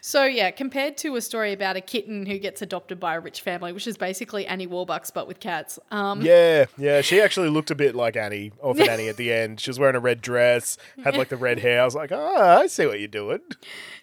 So 0.00 0.24
yeah, 0.24 0.50
compared 0.50 0.96
to 0.98 1.16
a 1.16 1.20
story 1.20 1.52
about 1.52 1.76
a 1.76 1.80
kitten 1.80 2.26
who 2.26 2.38
gets 2.38 2.62
adopted 2.62 2.98
by 3.00 3.14
a 3.14 3.20
rich 3.20 3.40
family, 3.40 3.72
which 3.72 3.86
is 3.86 3.96
basically 3.96 4.46
Annie 4.46 4.66
Warbucks 4.66 5.12
but 5.12 5.26
with 5.26 5.40
cats. 5.40 5.78
Um, 5.90 6.22
yeah, 6.22 6.66
yeah. 6.76 7.00
She 7.00 7.20
actually 7.20 7.48
looked 7.48 7.70
a 7.70 7.74
bit 7.74 7.94
like 7.94 8.16
Annie, 8.16 8.52
Orphan 8.58 8.88
Annie, 8.88 9.08
at 9.08 9.16
the 9.16 9.32
end. 9.32 9.60
She 9.60 9.70
was 9.70 9.78
wearing 9.78 9.96
a 9.96 10.00
red 10.00 10.20
dress, 10.20 10.76
had 11.02 11.16
like 11.16 11.28
the 11.28 11.36
red 11.36 11.60
hair. 11.60 11.82
I 11.82 11.84
was 11.84 11.94
like, 11.94 12.12
oh, 12.12 12.60
I 12.60 12.66
see 12.66 12.86
what 12.86 12.98
you're 12.98 13.08
doing. 13.08 13.40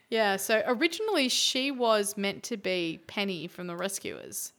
Yeah. 0.09 0.35
So 0.35 0.61
originally 0.65 1.29
she 1.29 1.71
was 1.71 2.17
meant 2.17 2.43
to 2.43 2.57
be 2.57 2.99
Penny 3.07 3.47
from 3.47 3.67
the 3.67 3.75
Rescuers. 3.75 4.53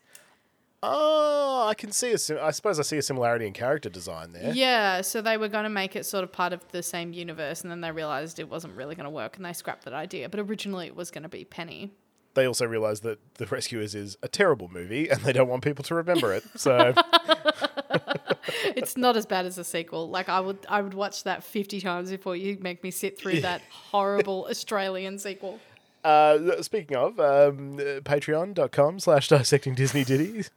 Oh, 0.82 1.66
I 1.68 1.74
can 1.74 1.92
see 1.92 2.12
a. 2.12 2.18
sim- 2.18 2.38
I 2.40 2.52
suppose 2.52 2.78
I 2.78 2.82
see 2.82 2.96
a 2.96 3.02
similarity 3.02 3.46
in 3.46 3.52
character 3.52 3.90
design 3.90 4.32
there. 4.32 4.52
Yeah. 4.54 5.02
So 5.02 5.20
they 5.20 5.36
were 5.36 5.48
going 5.48 5.64
to 5.64 5.70
make 5.70 5.94
it 5.94 6.06
sort 6.06 6.24
of 6.24 6.32
part 6.32 6.54
of 6.54 6.66
the 6.68 6.82
same 6.82 7.12
universe, 7.12 7.60
and 7.60 7.70
then 7.70 7.82
they 7.82 7.90
realized 7.90 8.38
it 8.38 8.48
wasn't 8.48 8.74
really 8.76 8.94
going 8.94 9.04
to 9.04 9.10
work, 9.10 9.36
and 9.36 9.44
they 9.44 9.52
scrapped 9.52 9.84
that 9.84 9.92
idea. 9.92 10.28
But 10.30 10.40
originally 10.40 10.86
it 10.86 10.96
was 10.96 11.10
going 11.10 11.24
to 11.24 11.28
be 11.28 11.44
Penny. 11.44 11.92
They 12.34 12.46
also 12.46 12.64
realised 12.64 13.02
that 13.02 13.18
The 13.34 13.46
Rescuers 13.46 13.94
is 13.94 14.16
a 14.22 14.28
terrible 14.28 14.68
movie, 14.68 15.08
and 15.10 15.20
they 15.20 15.32
don't 15.32 15.48
want 15.48 15.64
people 15.64 15.84
to 15.84 15.94
remember 15.94 16.32
it. 16.32 16.44
So 16.56 16.94
it's 18.64 18.96
not 18.96 19.16
as 19.16 19.26
bad 19.26 19.46
as 19.46 19.58
a 19.58 19.64
sequel. 19.64 20.08
Like 20.08 20.28
I 20.28 20.40
would, 20.40 20.58
I 20.68 20.82
would 20.82 20.94
watch 20.94 21.24
that 21.24 21.42
fifty 21.44 21.80
times 21.80 22.10
before 22.10 22.36
you 22.36 22.58
make 22.60 22.82
me 22.82 22.90
sit 22.90 23.18
through 23.18 23.40
that 23.42 23.62
horrible 23.70 24.46
Australian 24.50 25.18
sequel. 25.18 25.58
Uh, 26.02 26.62
speaking 26.62 26.96
of, 26.96 27.20
um, 27.20 27.76
patreon.com 27.76 28.98
slash 29.00 29.28
dissecting 29.28 29.74
Disney 29.74 30.02
ditties. 30.02 30.50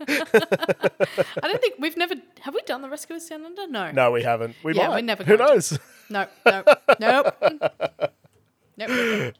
I 0.00 0.14
don't 1.42 1.60
think 1.60 1.74
we've 1.78 1.98
never 1.98 2.14
have 2.40 2.54
we 2.54 2.62
done 2.62 2.80
the 2.82 2.88
Rescuers 2.88 3.26
Down 3.26 3.44
Under? 3.44 3.66
No. 3.66 3.90
No, 3.90 4.10
we 4.10 4.22
haven't. 4.22 4.56
We 4.62 4.72
yeah, 4.74 4.88
might. 4.88 4.94
we're 4.94 5.00
never. 5.02 5.24
Who 5.24 5.36
to. 5.36 5.44
knows? 5.44 5.78
No, 6.08 6.26
no, 6.46 6.62
nope, 7.00 7.34
nope. 8.78 9.34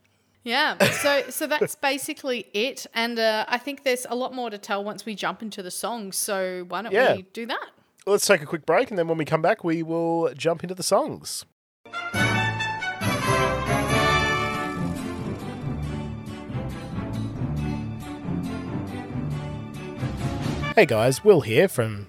Yeah, 0.45 0.79
so 0.91 1.25
so 1.31 1.47
that's 1.47 1.75
basically 1.75 2.47
it, 2.53 2.87
and 2.95 3.19
uh, 3.19 3.47
I 3.49 3.59
think 3.59 3.83
there's 3.83 4.07
a 4.09 4.15
lot 4.15 4.35
more 4.35 4.49
to 4.51 4.59
tell 4.59 4.85
once 4.85 5.05
we 5.07 5.15
jump 5.15 5.43
into 5.43 5.63
the 5.63 5.71
songs. 5.73 6.17
So 6.17 6.65
why 6.69 6.83
don't 6.83 6.93
Yeah. 6.93 7.17
we 7.17 7.23
do 7.33 7.47
that? 7.47 7.69
Let's 8.09 8.25
take 8.25 8.41
a 8.41 8.47
quick 8.47 8.65
break, 8.65 8.91
and 8.91 8.97
then 8.97 9.09
when 9.09 9.19
we 9.19 9.25
come 9.25 9.43
back, 9.43 9.65
we 9.65 9.83
will 9.83 10.33
jump 10.33 10.63
into 10.63 10.77
the 10.77 10.85
songs. 10.85 11.45
Hey 20.77 20.87
guys, 20.87 21.25
Will 21.25 21.41
here 21.41 21.67
from, 21.67 22.07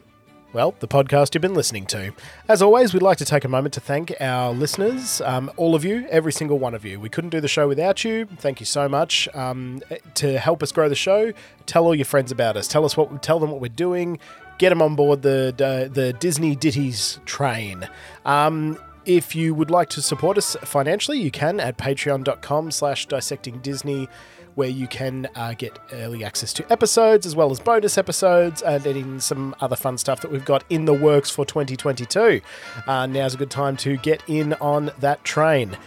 well, 0.54 0.76
the 0.82 0.88
podcast 0.88 1.34
you've 1.34 1.42
been 1.42 1.56
listening 1.56 1.88
to. 1.88 2.14
As 2.48 2.62
always, 2.62 2.94
we'd 2.94 3.02
like 3.02 3.18
to 3.18 3.26
take 3.26 3.44
a 3.44 3.50
moment 3.50 3.74
to 3.74 3.80
thank 3.80 4.14
our 4.20 4.54
listeners, 4.54 5.20
um, 5.22 5.50
all 5.58 5.74
of 5.74 5.84
you, 5.84 6.06
every 6.12 6.32
single 6.32 6.60
one 6.60 6.76
of 6.76 6.86
you. 6.86 7.00
We 7.00 7.10
couldn't 7.10 7.32
do 7.32 7.42
the 7.42 7.48
show 7.48 7.68
without 7.68 8.04
you. 8.04 8.28
Thank 8.38 8.60
you 8.60 8.68
so 8.68 8.88
much. 8.88 9.28
Um, 9.34 9.82
to 10.14 10.38
help 10.38 10.62
us 10.62 10.72
grow 10.72 10.90
the 10.90 10.96
show, 10.96 11.34
tell 11.66 11.86
all 11.86 11.96
your 11.96 12.06
friends 12.06 12.32
about 12.32 12.56
us. 12.56 12.68
Tell 12.68 12.86
us 12.86 12.96
what, 12.96 13.24
tell 13.24 13.40
them 13.40 13.50
what 13.50 13.62
we're 13.62 13.70
doing. 13.70 14.20
Get 14.58 14.70
them 14.70 14.82
on 14.82 14.96
board 14.96 15.22
the 15.22 15.54
the, 15.56 15.90
the 15.92 16.14
Disney 16.14 16.56
Ditties 16.56 17.20
train. 17.26 17.88
Um, 18.26 18.78
if 19.06 19.36
you 19.36 19.56
would 19.56 19.72
like 19.72 19.90
to 19.90 20.02
support 20.02 20.38
us 20.38 20.58
financially, 20.64 21.18
you 21.18 21.32
can 21.32 21.60
at 21.62 21.78
patreon.com 21.78 22.72
slash 22.72 23.06
dissecting 23.06 23.60
Disney, 23.60 24.10
where 24.56 24.68
you 24.68 24.86
can 24.88 25.30
uh, 25.36 25.54
get 25.58 25.80
early 25.94 26.26
access 26.26 26.52
to 26.52 26.72
episodes 26.72 27.26
as 27.26 27.36
well 27.36 27.50
as 27.50 27.60
bonus 27.60 27.98
episodes 27.98 28.62
and 28.64 28.86
in 28.86 29.20
some 29.22 29.56
other 29.62 29.78
fun 29.78 29.98
stuff 29.98 30.20
that 30.22 30.32
we've 30.32 30.44
got 30.44 30.64
in 30.70 30.86
the 30.86 30.94
works 30.94 31.30
for 31.30 31.46
2022. 31.46 32.42
Uh, 32.86 33.06
now's 33.06 33.34
a 33.34 33.38
good 33.38 33.52
time 33.52 33.78
to 33.78 33.96
get 33.98 34.22
in 34.28 34.54
on 34.56 34.92
that 35.00 35.24
train. 35.24 35.78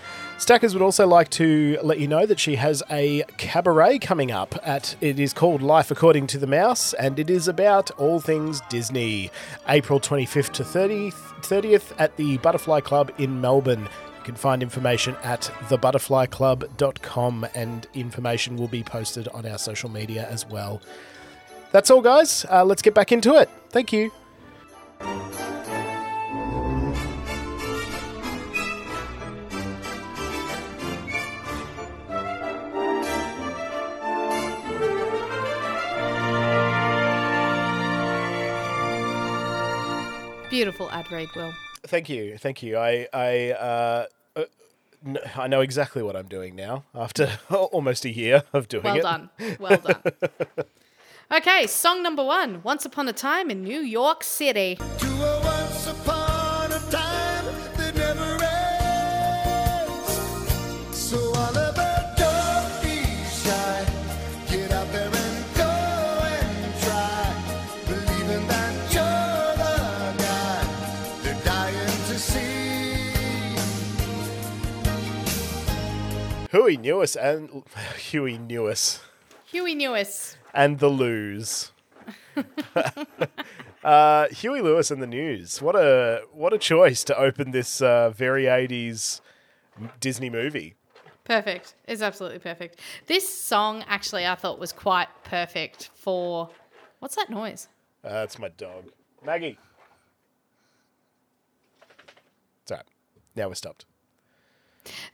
Staccas 0.41 0.73
would 0.73 0.83
also 0.83 1.07
like 1.07 1.29
to 1.29 1.79
let 1.83 2.01
you 2.01 2.09
know 2.09 2.25
that 2.25 2.41
she 2.41 2.57
has 2.57 2.83
a 2.91 3.25
cabaret 3.37 3.99
coming 3.99 4.33
up 4.33 4.59
at 4.67 4.97
it 5.03 5.21
is 5.21 5.35
called 5.35 5.61
Life 5.61 5.91
According 5.91 6.29
to 6.29 6.39
the 6.39 6.47
Mouse 6.47 6.95
and 6.95 7.19
it 7.19 7.29
is 7.29 7.47
about 7.47 7.91
all 7.99 8.21
things 8.21 8.63
Disney. 8.71 9.31
April 9.69 10.01
25th 10.01 10.51
to 10.53 10.63
30th, 10.65 11.13
30th 11.43 11.93
at 11.99 12.17
the 12.17 12.39
Butterfly 12.39 12.81
Club 12.81 13.13
in 13.19 13.43
Melbourne. 13.43 13.83
You 13.83 14.25
can 14.25 14.35
find 14.35 14.63
information 14.63 15.15
at 15.23 15.43
thebutterflyclub.com 15.69 17.47
and 17.55 17.87
information 17.93 18.57
will 18.57 18.69
be 18.69 18.83
posted 18.83 19.29
on 19.29 19.45
our 19.45 19.59
social 19.59 19.91
media 19.91 20.27
as 20.31 20.47
well. 20.47 20.81
That's 21.71 21.91
all, 21.91 22.01
guys. 22.01 22.47
Uh, 22.51 22.65
let's 22.65 22.81
get 22.81 22.95
back 22.95 23.13
into 23.13 23.37
it. 23.37 23.51
Thank 23.69 23.93
you. 23.93 24.11
Beautiful 40.51 40.91
ad 40.91 41.11
read, 41.13 41.29
Will. 41.37 41.55
Thank 41.85 42.09
you, 42.09 42.37
thank 42.37 42.63
you. 42.63 42.77
I 42.77 43.07
I 43.13 43.51
uh, 43.53 44.07
uh, 44.37 44.45
n- 45.07 45.19
I 45.37 45.47
know 45.47 45.61
exactly 45.61 46.03
what 46.03 46.17
I'm 46.17 46.27
doing 46.27 46.55
now 46.57 46.85
after 46.95 47.39
almost 47.51 48.05
a 48.05 48.11
year 48.11 48.43
of 48.53 48.69
doing 48.69 48.85
Well 48.85 48.97
it. 48.97 49.05
Well 49.05 49.13
done. 49.39 49.57
Well 49.61 49.79
done. 49.79 50.03
okay, 51.33 51.67
song 51.67 52.03
number 52.03 52.25
one 52.25 52.63
Once 52.63 52.85
Upon 52.85 53.09
a 53.09 53.13
Time 53.13 53.51
in 53.51 53.63
New 53.63 53.81
York 53.81 54.25
City. 54.25 54.77
Huey 76.51 76.77
Newis 76.77 77.17
and 77.17 77.65
Huey 77.99 78.39
Newis 78.39 79.01
Huey 79.47 79.75
Newis. 79.75 80.37
and 80.55 80.79
the 80.79 80.89
Lose. 80.89 81.73
uh, 83.85 84.29
Huey 84.29 84.61
Lewis 84.61 84.91
and 84.91 85.03
the 85.03 85.07
News. 85.07 85.61
What 85.61 85.75
a 85.77 86.23
what 86.33 86.53
a 86.53 86.59
choice 86.59 87.03
to 87.05 87.17
open 87.19 87.51
this 87.51 87.83
uh, 87.83 88.11
very 88.11 88.45
80s 88.45 89.21
Disney 89.99 90.31
movie. 90.31 90.75
Perfect. 91.25 91.75
It's 91.87 92.03
absolutely 92.03 92.39
perfect. 92.41 92.81
This 93.07 93.29
song, 93.33 93.85
actually, 93.87 94.27
I 94.27 94.35
thought 94.35 94.59
was 94.59 94.73
quite 94.73 95.09
perfect 95.25 95.91
for. 95.95 96.49
What's 97.01 97.17
that 97.17 97.31
noise? 97.31 97.69
Uh, 98.05 98.11
that's 98.11 98.39
my 98.39 98.49
dog, 98.49 98.91
Maggie. 99.25 99.59
It's 102.63 102.73
all 102.73 102.79
right. 102.79 102.87
Now 103.37 103.49
we're 103.49 103.55
stopped. 103.55 103.85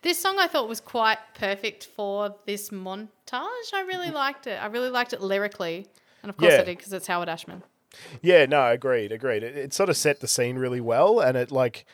This 0.03 0.19
song 0.21 0.39
I 0.39 0.47
thought 0.47 0.69
was 0.69 0.81
quite 0.81 1.19
perfect 1.35 1.87
for 1.87 2.35
this 2.47 2.71
montage. 2.71 3.73
I 3.75 3.85
really 3.87 4.11
liked 4.11 4.47
it. 4.47 4.63
I 4.63 4.67
really 4.67 4.91
liked 4.91 5.13
it 5.13 5.21
lyrically. 5.21 5.87
And 6.23 6.31
of 6.31 6.37
course 6.37 6.53
Yeah. 6.53 6.61
I 6.61 6.65
did 6.65 6.79
because 6.79 6.93
it's 6.93 7.07
Howard 7.09 7.29
Ashman. 7.29 7.63
Yeah, 8.21 8.47
no, 8.47 8.67
agreed, 8.71 9.11
agreed. 9.13 9.43
It, 9.43 9.57
it 9.57 9.73
sort 9.73 9.89
of 9.89 9.97
set 9.97 10.21
the 10.21 10.29
scene 10.29 10.57
really 10.59 10.81
well, 10.81 11.19
and 11.19 11.37
it 11.37 11.51
like, 11.51 11.87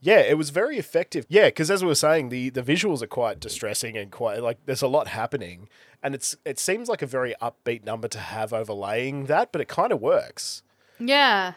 yeah, 0.00 0.20
it 0.20 0.38
was 0.38 0.50
very 0.50 0.78
effective. 0.78 1.26
Yeah, 1.28 1.46
because 1.46 1.70
as 1.70 1.82
we 1.82 1.88
were 1.88 1.94
saying, 1.94 2.30
the 2.30 2.48
the 2.50 2.62
visuals 2.62 3.02
are 3.02 3.06
quite 3.06 3.38
distressing 3.38 3.96
and 3.96 4.10
quite 4.10 4.42
like 4.42 4.58
there's 4.66 4.82
a 4.82 4.88
lot 4.88 5.08
happening, 5.08 5.68
and 6.02 6.14
it's 6.14 6.36
it 6.44 6.58
seems 6.58 6.88
like 6.88 7.02
a 7.02 7.06
very 7.06 7.34
upbeat 7.42 7.84
number 7.84 8.08
to 8.08 8.18
have 8.18 8.52
overlaying 8.52 9.26
that, 9.26 9.52
but 9.52 9.60
it 9.60 9.68
kind 9.68 9.92
of 9.92 10.00
works. 10.00 10.62
Yeah. 10.98 11.52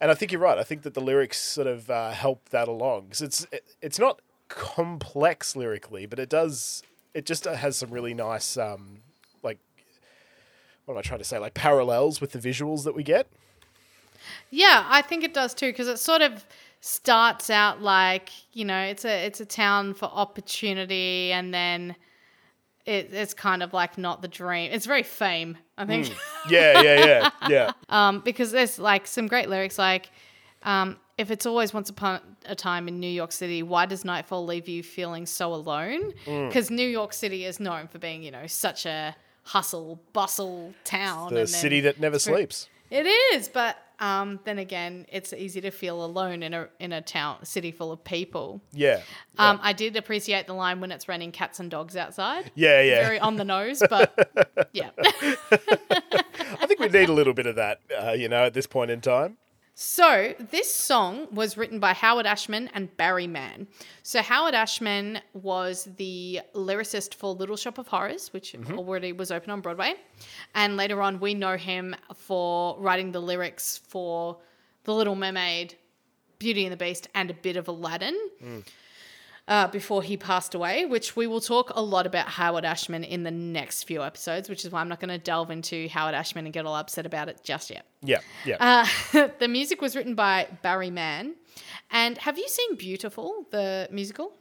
And 0.00 0.10
I 0.10 0.14
think 0.14 0.32
you're 0.32 0.40
right. 0.40 0.58
I 0.58 0.64
think 0.64 0.82
that 0.82 0.94
the 0.94 1.00
lyrics 1.00 1.38
sort 1.40 1.66
of 1.66 1.88
uh, 1.90 2.10
help 2.10 2.50
that 2.50 2.68
along 2.68 3.04
because 3.06 3.22
it's 3.22 3.46
it, 3.50 3.64
it's 3.80 3.98
not 3.98 4.20
complex 4.48 5.56
lyrically, 5.56 6.06
but 6.06 6.18
it 6.18 6.28
does 6.28 6.82
it 7.12 7.26
just 7.26 7.44
has 7.44 7.76
some 7.76 7.90
really 7.90 8.14
nice 8.14 8.56
um 8.56 8.98
like 9.42 9.58
what 10.84 10.94
am 10.94 10.98
I 10.98 11.02
trying 11.02 11.20
to 11.20 11.24
say 11.24 11.38
like 11.38 11.54
parallels 11.54 12.20
with 12.20 12.32
the 12.32 12.38
visuals 12.38 12.84
that 12.84 12.94
we 12.94 13.02
get. 13.02 13.28
Yeah, 14.50 14.84
I 14.88 15.02
think 15.02 15.24
it 15.24 15.34
does 15.34 15.54
too 15.54 15.68
because 15.68 15.88
it 15.88 15.98
sort 15.98 16.22
of 16.22 16.44
starts 16.80 17.48
out 17.48 17.80
like 17.80 18.30
you 18.52 18.64
know 18.64 18.80
it's 18.82 19.04
a 19.04 19.26
it's 19.26 19.40
a 19.40 19.46
town 19.46 19.94
for 19.94 20.06
opportunity 20.06 21.32
and 21.32 21.52
then 21.52 21.96
it, 22.86 23.10
it's 23.12 23.32
kind 23.32 23.62
of 23.62 23.72
like 23.72 23.96
not 23.96 24.20
the 24.20 24.28
dream. 24.28 24.70
It's 24.70 24.86
very 24.86 25.02
fame, 25.02 25.56
I 25.78 25.86
think. 25.86 26.12
Yeah, 26.48 26.82
yeah, 26.82 27.04
yeah, 27.06 27.30
yeah. 27.48 27.72
um, 27.88 28.20
because 28.20 28.52
there's 28.52 28.78
like 28.78 29.06
some 29.06 29.26
great 29.26 29.48
lyrics 29.48 29.78
like 29.78 30.10
um, 30.64 30.96
if 31.16 31.30
it's 31.30 31.46
always 31.46 31.72
once 31.72 31.90
upon 31.90 32.20
a 32.46 32.54
time 32.54 32.88
in 32.88 32.98
New 32.98 33.06
York 33.06 33.32
City, 33.32 33.62
why 33.62 33.86
does 33.86 34.04
nightfall 34.04 34.44
leave 34.44 34.68
you 34.68 34.82
feeling 34.82 35.26
so 35.26 35.54
alone? 35.54 36.12
Mm. 36.26 36.48
Because 36.48 36.70
New 36.70 36.88
York 36.88 37.12
City 37.12 37.44
is 37.44 37.60
known 37.60 37.86
for 37.86 37.98
being, 37.98 38.22
you 38.22 38.30
know, 38.30 38.46
such 38.46 38.86
a 38.86 39.14
hustle 39.44 40.00
bustle 40.12 40.74
town. 40.84 41.32
the 41.32 41.40
and 41.40 41.48
city 41.48 41.80
that 41.80 42.00
never 42.00 42.16
it's 42.16 42.24
sleeps. 42.24 42.68
It 42.90 43.06
is, 43.06 43.48
but 43.48 43.76
um, 44.00 44.40
then 44.44 44.58
again, 44.58 45.06
it's 45.10 45.32
easy 45.32 45.60
to 45.60 45.70
feel 45.70 46.04
alone 46.04 46.42
in 46.42 46.52
a 46.52 46.68
in 46.80 46.92
a 46.92 47.00
town 47.00 47.44
city 47.44 47.70
full 47.70 47.92
of 47.92 48.02
people. 48.02 48.60
Yeah. 48.72 49.00
Um, 49.38 49.60
I 49.62 49.72
did 49.72 49.96
appreciate 49.96 50.46
the 50.46 50.54
line 50.54 50.80
when 50.80 50.90
it's 50.90 51.08
raining 51.08 51.32
cats 51.32 51.60
and 51.60 51.70
dogs 51.70 51.96
outside. 51.96 52.50
Yeah, 52.54 52.82
yeah. 52.82 53.02
Very 53.02 53.20
on 53.20 53.36
the 53.36 53.44
nose, 53.44 53.82
but 53.88 54.68
yeah. 54.72 54.90
I 54.98 56.66
think 56.66 56.80
we 56.80 56.88
need 56.88 57.08
a 57.08 57.12
little 57.12 57.34
bit 57.34 57.46
of 57.46 57.56
that, 57.56 57.80
uh, 57.96 58.12
you 58.12 58.28
know, 58.28 58.44
at 58.44 58.54
this 58.54 58.66
point 58.66 58.90
in 58.90 59.00
time. 59.00 59.38
So, 59.76 60.34
this 60.38 60.72
song 60.72 61.26
was 61.32 61.56
written 61.56 61.80
by 61.80 61.94
Howard 61.94 62.26
Ashman 62.26 62.70
and 62.74 62.96
Barry 62.96 63.26
Mann. 63.26 63.66
So, 64.04 64.22
Howard 64.22 64.54
Ashman 64.54 65.20
was 65.32 65.88
the 65.96 66.42
lyricist 66.54 67.14
for 67.14 67.34
Little 67.34 67.56
Shop 67.56 67.78
of 67.78 67.88
Horrors, 67.88 68.32
which 68.32 68.52
mm-hmm. 68.52 68.78
already 68.78 69.12
was 69.12 69.32
open 69.32 69.50
on 69.50 69.60
Broadway. 69.60 69.94
And 70.54 70.76
later 70.76 71.02
on, 71.02 71.18
we 71.18 71.34
know 71.34 71.56
him 71.56 71.96
for 72.14 72.76
writing 72.78 73.10
the 73.10 73.20
lyrics 73.20 73.78
for 73.78 74.38
The 74.84 74.94
Little 74.94 75.16
Mermaid, 75.16 75.74
Beauty 76.38 76.64
and 76.66 76.72
the 76.72 76.76
Beast, 76.76 77.08
and 77.12 77.28
a 77.30 77.34
bit 77.34 77.56
of 77.56 77.66
Aladdin. 77.66 78.16
Mm. 78.40 78.64
Uh, 79.46 79.66
before 79.66 80.02
he 80.02 80.16
passed 80.16 80.54
away, 80.54 80.86
which 80.86 81.16
we 81.16 81.26
will 81.26 81.40
talk 81.40 81.70
a 81.74 81.82
lot 81.82 82.06
about 82.06 82.26
Howard 82.26 82.64
Ashman 82.64 83.04
in 83.04 83.24
the 83.24 83.30
next 83.30 83.82
few 83.82 84.02
episodes, 84.02 84.48
which 84.48 84.64
is 84.64 84.72
why 84.72 84.80
I'm 84.80 84.88
not 84.88 85.00
going 85.00 85.10
to 85.10 85.18
delve 85.18 85.50
into 85.50 85.86
Howard 85.88 86.14
Ashman 86.14 86.46
and 86.46 86.52
get 86.54 86.64
all 86.64 86.74
upset 86.74 87.04
about 87.04 87.28
it 87.28 87.40
just 87.44 87.68
yet. 87.68 87.84
Yeah, 88.00 88.20
yeah. 88.46 88.86
Uh, 89.12 89.28
the 89.38 89.48
music 89.48 89.82
was 89.82 89.94
written 89.94 90.14
by 90.14 90.48
Barry 90.62 90.88
Mann. 90.88 91.34
And 91.90 92.16
have 92.16 92.38
you 92.38 92.48
seen 92.48 92.76
Beautiful, 92.76 93.44
the 93.50 93.86
musical? 93.90 94.32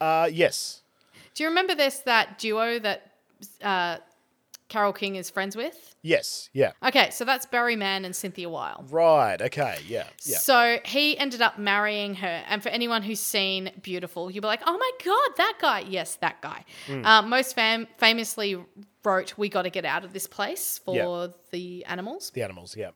Uh, 0.00 0.28
yes. 0.32 0.82
Do 1.34 1.44
you 1.44 1.48
remember 1.48 1.76
this 1.76 1.98
that 2.00 2.38
duo 2.38 2.80
that 2.80 3.12
uh, 3.62 3.98
Carole 4.72 4.94
King 4.94 5.16
is 5.16 5.28
friends 5.28 5.54
with? 5.54 5.94
Yes, 6.00 6.48
yeah. 6.54 6.72
Okay, 6.82 7.10
so 7.10 7.26
that's 7.26 7.44
Barry 7.44 7.76
Mann 7.76 8.06
and 8.06 8.16
Cynthia 8.16 8.48
Weil. 8.48 8.86
Right, 8.90 9.38
okay, 9.42 9.76
yeah, 9.86 10.06
yeah. 10.24 10.38
So 10.38 10.78
he 10.86 11.18
ended 11.18 11.42
up 11.42 11.58
marrying 11.58 12.14
her. 12.14 12.42
And 12.48 12.62
for 12.62 12.70
anyone 12.70 13.02
who's 13.02 13.20
seen 13.20 13.70
Beautiful, 13.82 14.30
you'll 14.30 14.40
be 14.40 14.46
like, 14.46 14.62
oh 14.66 14.78
my 14.78 14.90
God, 15.04 15.36
that 15.36 15.58
guy. 15.60 15.80
Yes, 15.80 16.16
that 16.16 16.40
guy. 16.40 16.64
Mm. 16.86 17.04
Uh, 17.04 17.20
most 17.20 17.54
fam- 17.54 17.86
famously 17.98 18.56
wrote 19.04 19.36
We 19.36 19.50
Got 19.50 19.62
to 19.62 19.70
Get 19.70 19.84
Out 19.84 20.04
of 20.06 20.14
This 20.14 20.26
Place 20.26 20.78
for 20.78 20.96
Yeah. 20.96 21.26
the 21.50 21.84
animals. 21.84 22.30
The 22.30 22.42
animals, 22.42 22.74
yeah. 22.74 22.92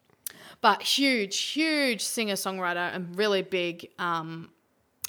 but 0.62 0.80
huge, 0.80 1.38
huge 1.38 2.00
singer 2.02 2.36
songwriter 2.36 2.94
and 2.94 3.14
really 3.18 3.42
big 3.42 3.90
um, 3.98 4.48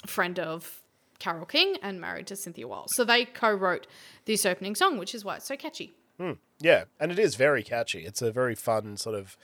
friend 0.06 0.38
of 0.38 0.82
Carole 1.18 1.46
King 1.46 1.76
and 1.82 1.98
married 1.98 2.26
to 2.26 2.36
Cynthia 2.36 2.68
Weil. 2.68 2.88
So 2.88 3.04
they 3.04 3.24
co 3.24 3.50
wrote 3.54 3.86
this 4.26 4.44
opening 4.44 4.74
song, 4.74 4.98
which 4.98 5.14
is 5.14 5.24
why 5.24 5.36
it's 5.36 5.46
so 5.46 5.56
catchy. 5.56 5.94
Hmm. 6.18 6.32
Yeah, 6.60 6.84
and 6.98 7.12
it 7.12 7.18
is 7.18 7.36
very 7.36 7.62
catchy. 7.62 8.04
It's 8.04 8.20
a 8.22 8.32
very 8.32 8.54
fun 8.54 8.96
sort 8.96 9.14
of 9.14 9.36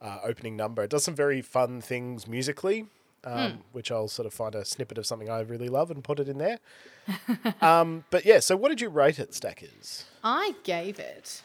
uh, 0.00 0.18
opening 0.24 0.56
number. 0.56 0.82
It 0.82 0.90
does 0.90 1.04
some 1.04 1.14
very 1.14 1.42
fun 1.42 1.80
things 1.80 2.26
musically, 2.26 2.86
um, 3.24 3.32
Mm. 3.38 3.58
which 3.72 3.92
I'll 3.92 4.08
sort 4.08 4.26
of 4.26 4.34
find 4.34 4.54
a 4.54 4.64
snippet 4.64 4.98
of 4.98 5.06
something 5.06 5.28
I 5.30 5.40
really 5.40 5.68
love 5.68 5.90
and 5.90 6.02
put 6.02 6.18
it 6.18 6.28
in 6.28 6.38
there. 6.38 6.58
um, 7.60 8.04
but 8.10 8.24
yeah, 8.24 8.40
so 8.40 8.56
what 8.56 8.68
did 8.70 8.80
you 8.80 8.88
rate 8.88 9.18
it, 9.18 9.32
Staccas? 9.32 10.04
I 10.24 10.54
gave 10.64 10.98
it. 10.98 11.42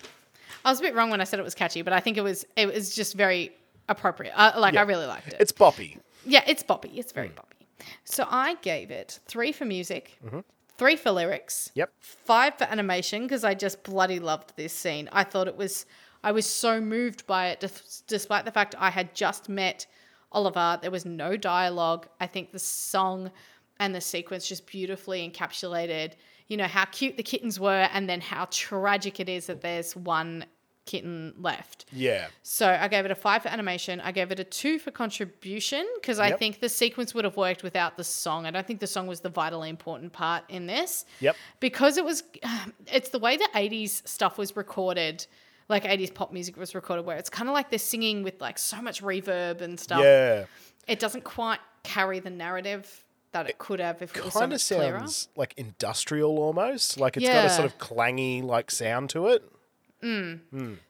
I 0.65 0.71
was 0.71 0.79
a 0.79 0.83
bit 0.83 0.95
wrong 0.95 1.09
when 1.09 1.21
I 1.21 1.23
said 1.23 1.39
it 1.39 1.43
was 1.43 1.53
catchy, 1.55 1.81
but 1.81 1.93
I 1.93 1.99
think 1.99 2.17
it 2.17 2.23
was 2.23 2.45
it 2.55 2.67
was 2.73 2.95
just 2.95 3.13
very 3.15 3.51
appropriate. 3.89 4.33
Uh, 4.35 4.53
like 4.57 4.73
Yeah. 4.73 4.81
I 4.81 4.83
really 4.83 5.05
liked 5.05 5.27
it. 5.27 5.35
It's 5.39 5.51
boppy. 5.51 5.97
Yeah, 6.25 6.43
it's 6.47 6.63
boppy. 6.63 6.91
It's 6.97 7.11
very 7.11 7.29
boppy. 7.29 7.65
So 8.05 8.25
I 8.29 8.55
gave 8.55 8.89
it 8.91 9.19
three 9.27 9.51
for 9.51 9.65
music, 9.65 10.17
Mhm. 10.25 10.43
Three 10.77 10.95
for 10.95 11.11
lyrics, 11.11 11.71
Yep. 11.75 11.91
five 11.99 12.57
for 12.57 12.65
animation 12.65 13.23
because 13.23 13.43
I 13.43 13.53
just 13.53 13.83
bloody 13.83 14.19
loved 14.19 14.53
this 14.55 14.73
scene. 14.73 15.09
I 15.11 15.23
thought 15.23 15.47
it 15.47 15.57
was, 15.57 15.85
I 16.23 16.31
was 16.31 16.45
so 16.45 16.79
moved 16.81 17.25
by 17.27 17.47
it, 17.49 17.59
dis- 17.59 18.03
despite 18.07 18.45
the 18.45 18.51
fact 18.51 18.75
I 18.77 18.89
had 18.89 19.13
just 19.15 19.49
met 19.49 19.85
Oliver. 20.31 20.77
There 20.81 20.91
was 20.91 21.05
no 21.05 21.37
dialogue. 21.37 22.07
I 22.19 22.27
think 22.27 22.51
the 22.51 22.59
song 22.59 23.31
and 23.79 23.93
the 23.95 24.01
sequence 24.01 24.47
just 24.47 24.65
beautifully 24.67 25.29
encapsulated, 25.29 26.13
you 26.47 26.57
know, 26.57 26.65
how 26.67 26.85
cute 26.85 27.17
the 27.17 27.23
kittens 27.23 27.59
were 27.59 27.87
and 27.93 28.09
then 28.09 28.21
how 28.21 28.47
tragic 28.51 29.19
it 29.19 29.29
is 29.29 29.47
that 29.47 29.61
there's 29.61 29.95
one 29.95 30.45
kitten 30.87 31.35
left. 31.39 31.85
Yeah. 31.91 32.27
So 32.41 32.67
I 32.67 32.87
gave 32.87 33.05
it 33.05 33.11
a 33.11 33.15
five 33.15 33.43
for 33.43 33.49
animation. 33.49 34.01
I 34.01 34.11
gave 34.11 34.31
it 34.31 34.39
a 34.39 34.43
two 34.43 34.79
for 34.79 34.89
contribution 34.89 35.85
because 36.01 36.17
I 36.17 36.29
Yep. 36.29 36.39
think 36.39 36.59
the 36.61 36.69
sequence 36.69 37.13
would 37.13 37.25
have 37.25 37.37
worked 37.37 37.61
without 37.61 37.97
the 37.97 38.03
song. 38.03 38.47
I 38.47 38.51
don't 38.51 38.65
think 38.65 38.79
the 38.79 38.87
song 38.87 39.05
was 39.05 39.19
the 39.19 39.29
vitally 39.29 39.69
important 39.69 40.13
part 40.13 40.43
in 40.49 40.65
this. 40.65 41.05
Yep. 41.19 41.35
Because 41.59 41.97
it 41.97 42.05
was, 42.05 42.23
it's 42.87 43.09
the 43.09 43.19
way 43.19 43.37
the 43.37 43.47
80s 43.53 44.07
stuff 44.07 44.37
was 44.39 44.55
recorded, 44.55 45.27
like 45.69 45.83
80s 45.83 46.13
pop 46.13 46.31
music 46.33 46.57
was 46.57 46.73
recorded, 46.73 47.05
where 47.05 47.17
it's 47.17 47.29
kind 47.29 47.47
of 47.49 47.53
like 47.53 47.69
they're 47.69 47.77
singing 47.77 48.23
with 48.23 48.41
like 48.41 48.57
so 48.57 48.81
much 48.81 49.03
reverb 49.03 49.61
and 49.61 49.79
stuff. 49.79 50.01
Yeah. 50.01 50.45
It 50.87 50.99
doesn't 50.99 51.25
quite 51.25 51.59
carry 51.83 52.19
the 52.19 52.29
narrative 52.29 53.03
that 53.33 53.49
it 53.49 53.57
could 53.57 53.81
have 53.81 54.01
if 54.01 54.15
it 54.15 54.23
was 54.23 54.33
Kind 54.33 54.45
of 54.45 54.49
much 54.51 54.67
clearer. 54.67 54.99
sounds 54.99 55.27
like 55.35 55.53
industrial 55.57 56.39
almost. 56.39 56.97
Like 56.97 57.17
it's 57.17 57.25
got 57.27 57.45
a 57.45 57.49
sort 57.49 57.65
of 57.65 57.77
clangy 57.77 58.41
like 58.41 58.71
sound 58.71 59.09
to 59.11 59.27
it. 59.27 59.43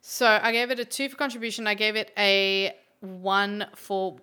So 0.00 0.26
I 0.26 0.52
gave 0.52 0.70
it 0.70 0.78
a 0.78 0.84
two 0.84 1.08
for 1.08 1.16
contribution. 1.16 1.66
I 1.66 1.74
gave 1.74 1.96
it 1.96 2.12
a 2.18 2.74
one 3.00 3.66
for 3.74 4.16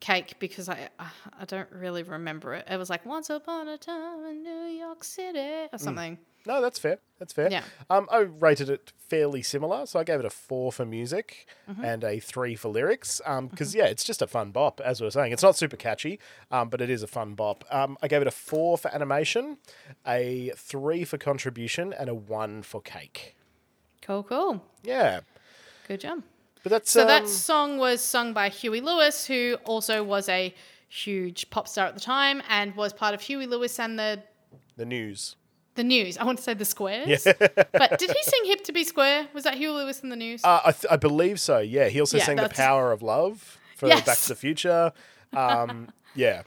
cake 0.00 0.36
because 0.38 0.68
I 0.68 0.88
I 0.98 1.44
don't 1.46 1.70
really 1.72 2.02
remember 2.02 2.54
it. 2.54 2.66
It 2.70 2.76
was 2.78 2.88
like 2.90 3.04
once 3.04 3.28
upon 3.30 3.68
a 3.68 3.76
time 3.78 4.24
in 4.26 4.42
New 4.42 4.66
York 4.78 5.04
City 5.04 5.68
or 5.72 5.78
something. 5.78 6.18
No, 6.46 6.62
that's 6.62 6.78
fair. 6.78 6.98
That's 7.18 7.34
fair. 7.34 7.50
Yeah. 7.50 7.64
Um, 7.90 8.08
I 8.10 8.20
rated 8.20 8.70
it 8.70 8.94
fairly 8.96 9.42
similar, 9.42 9.84
so 9.84 10.00
I 10.00 10.04
gave 10.04 10.20
it 10.20 10.24
a 10.24 10.30
four 10.30 10.72
for 10.72 10.86
music 10.86 11.46
Mm-hmm. 11.70 11.84
and 11.84 12.02
a 12.02 12.18
three 12.18 12.54
for 12.56 12.70
lyrics. 12.70 13.20
Um, 13.26 13.46
because 13.48 13.74
yeah, 13.74 13.84
it's 13.84 14.02
just 14.04 14.22
a 14.22 14.26
fun 14.26 14.50
bop, 14.50 14.80
as 14.80 15.00
we 15.02 15.06
were 15.06 15.10
saying. 15.10 15.32
It's 15.32 15.42
not 15.42 15.54
super 15.56 15.76
catchy, 15.76 16.18
um, 16.50 16.70
but 16.70 16.80
it 16.80 16.88
is 16.88 17.02
a 17.02 17.06
fun 17.06 17.34
bop. 17.34 17.64
Um, 17.70 17.98
I 18.02 18.08
gave 18.08 18.22
it 18.22 18.26
a 18.26 18.30
four 18.32 18.78
for 18.78 18.92
animation, 18.92 19.58
a 20.06 20.50
three 20.56 21.04
for 21.04 21.18
contribution, 21.18 21.92
and 21.92 22.08
a 22.08 22.14
one 22.14 22.62
for 22.62 22.80
cake. 22.80 23.36
Cool, 24.10 24.22
cool. 24.24 24.64
Yeah, 24.82 25.20
Good 25.86 26.00
job. 26.00 26.24
but 26.64 26.70
that's 26.70 26.90
So 26.90 27.02
um, 27.02 27.06
that 27.06 27.28
song 27.28 27.78
was 27.78 28.00
sung 28.00 28.32
by 28.32 28.48
Huey 28.48 28.80
Lewis, 28.80 29.24
who 29.24 29.56
also 29.64 30.02
was 30.02 30.28
a 30.28 30.52
huge 30.88 31.48
pop 31.50 31.68
star 31.68 31.86
at 31.86 31.94
the 31.94 32.00
time 32.00 32.42
and 32.48 32.74
was 32.74 32.92
part 32.92 33.14
of 33.14 33.20
Huey 33.20 33.46
Lewis 33.46 33.78
and 33.78 33.96
the 33.96 34.20
the 34.76 34.84
news. 34.84 35.36
the 35.76 35.84
News. 35.84 36.18
I 36.18 36.24
want 36.24 36.38
to 36.38 36.42
say 36.44 36.54
the 36.54 36.64
Squares, 36.64 37.22
but 37.72 37.98
did 38.00 38.10
he 38.10 38.22
sing 38.24 38.40
"Hip 38.46 38.64
to 38.64 38.72
Be 38.72 38.82
Square"? 38.82 39.28
Was 39.32 39.44
that 39.44 39.54
Huey 39.54 39.72
Lewis 39.72 40.02
and 40.02 40.10
the 40.10 40.16
News? 40.16 40.42
Uh, 40.44 40.58
I, 40.64 40.72
th- 40.72 40.86
I 40.90 40.96
believe 40.96 41.38
so. 41.38 41.58
Yeah, 41.60 41.86
he 41.88 42.00
also 42.00 42.16
Yeah, 42.18 42.24
sang 42.24 42.36
"The 42.36 42.48
Power 42.48 42.90
of 42.90 43.02
Love" 43.02 43.58
for 43.76 43.86
Yes. 43.86 44.04
Back 44.04 44.18
to 44.18 44.28
the 44.30 44.34
Future. 44.34 44.92
Um, 45.32 45.88
yeah, 46.16 46.42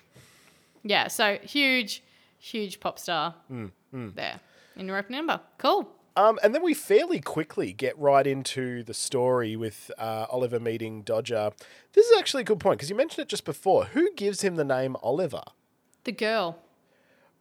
Yeah, 0.83 1.07
so 1.07 1.37
huge, 1.41 2.03
huge 2.39 2.81
pop 2.81 2.99
star 2.99 3.35
Mm, 3.49 3.71
there 4.15 4.41
in 4.75 4.87
your 4.87 4.97
opening 4.97 5.19
number. 5.25 5.39
Cool. 5.57 5.89
Um, 6.15 6.39
and 6.43 6.53
then 6.53 6.63
we 6.63 6.73
fairly 6.73 7.19
quickly 7.19 7.73
get 7.73 7.97
right 7.97 8.25
into 8.25 8.83
the 8.83 8.93
story 8.93 9.55
with 9.55 9.89
uh, 9.97 10.27
Oliver 10.29 10.59
meeting 10.59 11.01
Dodger. 11.01 11.51
This 11.93 12.07
is 12.07 12.17
actually 12.19 12.41
a 12.41 12.45
good 12.45 12.59
point 12.59 12.77
because 12.77 12.89
you 12.89 12.95
mentioned 12.95 13.23
it 13.23 13.29
just 13.29 13.45
before. 13.45 13.85
Who 13.85 14.13
gives 14.13 14.41
him 14.41 14.55
the 14.55 14.63
name 14.63 14.95
Oliver? 15.01 15.41
The 16.03 16.11
girl. 16.11 16.59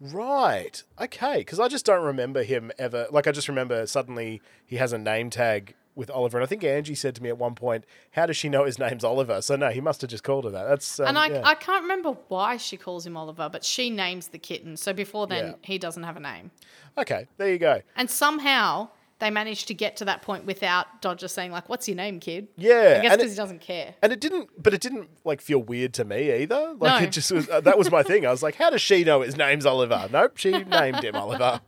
Right. 0.01 0.83
Okay. 1.01 1.39
Because 1.39 1.61
I 1.61 1.69
just 1.69 1.85
don't 1.85 2.03
remember 2.03 2.43
him 2.43 2.73
ever. 2.79 3.07
Like, 3.11 3.27
I 3.27 3.33
just 3.33 3.49
remember 3.49 3.87
suddenly 3.87 4.41
he 4.65 4.77
has 4.77 4.93
a 4.93 4.99
name 4.99 5.29
tag 5.29 5.75
with 5.95 6.11
Oliver. 6.11 6.39
And 6.39 6.45
I 6.45 6.47
think 6.47 6.65
Angie 6.65 6.95
said 6.95 7.15
to 7.17 7.23
me 7.23 7.29
at 7.29 7.39
one 7.39 7.55
point, 7.55 7.85
How 8.13 8.27
does 8.27 8.37
she 8.37 8.49
know 8.49 8.65
his 8.65 8.79
name's 8.79 9.05
Oliver? 9.05 9.43
So, 9.43 9.57
no, 9.57 9.71
he 9.71 9.81
must 9.81 10.01
have 10.01 10.11
just 10.11 10.25
called 10.25 10.45
her 10.45 10.51
that. 10.51 10.65
That's. 10.69 11.01
Um, 11.01 11.09
and 11.09 11.19
I, 11.19 11.27
yeah. 11.29 11.43
I 11.45 11.55
can't 11.55 11.83
remember 11.83 12.17
why 12.29 12.57
she 12.57 12.77
calls 12.77 13.07
him 13.07 13.17
Oliver, 13.17 13.49
but 13.51 13.65
she 13.65 13.91
names 13.91 14.29
the 14.29 14.39
kitten. 14.39 14.77
So 14.77 14.93
before 14.93 15.27
then, 15.27 15.47
Yeah. 15.49 15.55
he 15.63 15.79
doesn't 15.79 16.03
have 16.03 16.17
a 16.17 16.21
name. 16.21 16.51
Okay. 16.97 17.27
There 17.37 17.51
you 17.51 17.59
go. 17.59 17.83
And 17.97 18.11
somehow 18.11 18.89
they 19.23 19.31
managed 19.31 19.69
to 19.69 19.75
get 19.75 19.97
to 19.99 20.05
that 20.07 20.21
point 20.21 20.47
without 20.47 21.01
Dodger 21.01 21.29
saying, 21.29 21.53
like, 21.53 21.69
what's 21.69 21.87
your 21.87 21.97
name, 21.97 22.19
kid? 22.19 22.49
Yeah. 22.57 22.97
I 22.99 23.03
guess 23.03 23.17
because 23.17 23.31
he 23.31 23.37
doesn't 23.37 23.61
care. 23.61 23.95
And 24.03 24.13
it 24.13 24.21
didn't, 24.21 24.51
but 24.61 24.75
it 24.75 24.81
didn't 24.81 25.11
like 25.25 25.41
feel 25.41 25.61
weird 25.61 25.95
to 25.95 26.05
me 26.05 26.43
either. 26.43 26.75
Like 26.77 27.01
No. 27.01 27.07
it 27.07 27.13
just 27.13 27.31
was. 27.31 27.49
Uh, 27.49 27.61
that 27.61 27.79
was 27.79 27.89
my 27.89 28.03
thing. 28.03 28.27
I 28.27 28.33
was 28.33 28.43
like, 28.43 28.57
how 28.57 28.71
does 28.71 28.81
she 28.83 29.05
know 29.05 29.21
his 29.21 29.37
name's 29.37 29.65
Oliver? 29.65 30.09
Nope, 30.11 30.39
she 30.39 30.51
named 30.51 31.05
him 31.05 31.15
Oliver. 31.15 31.61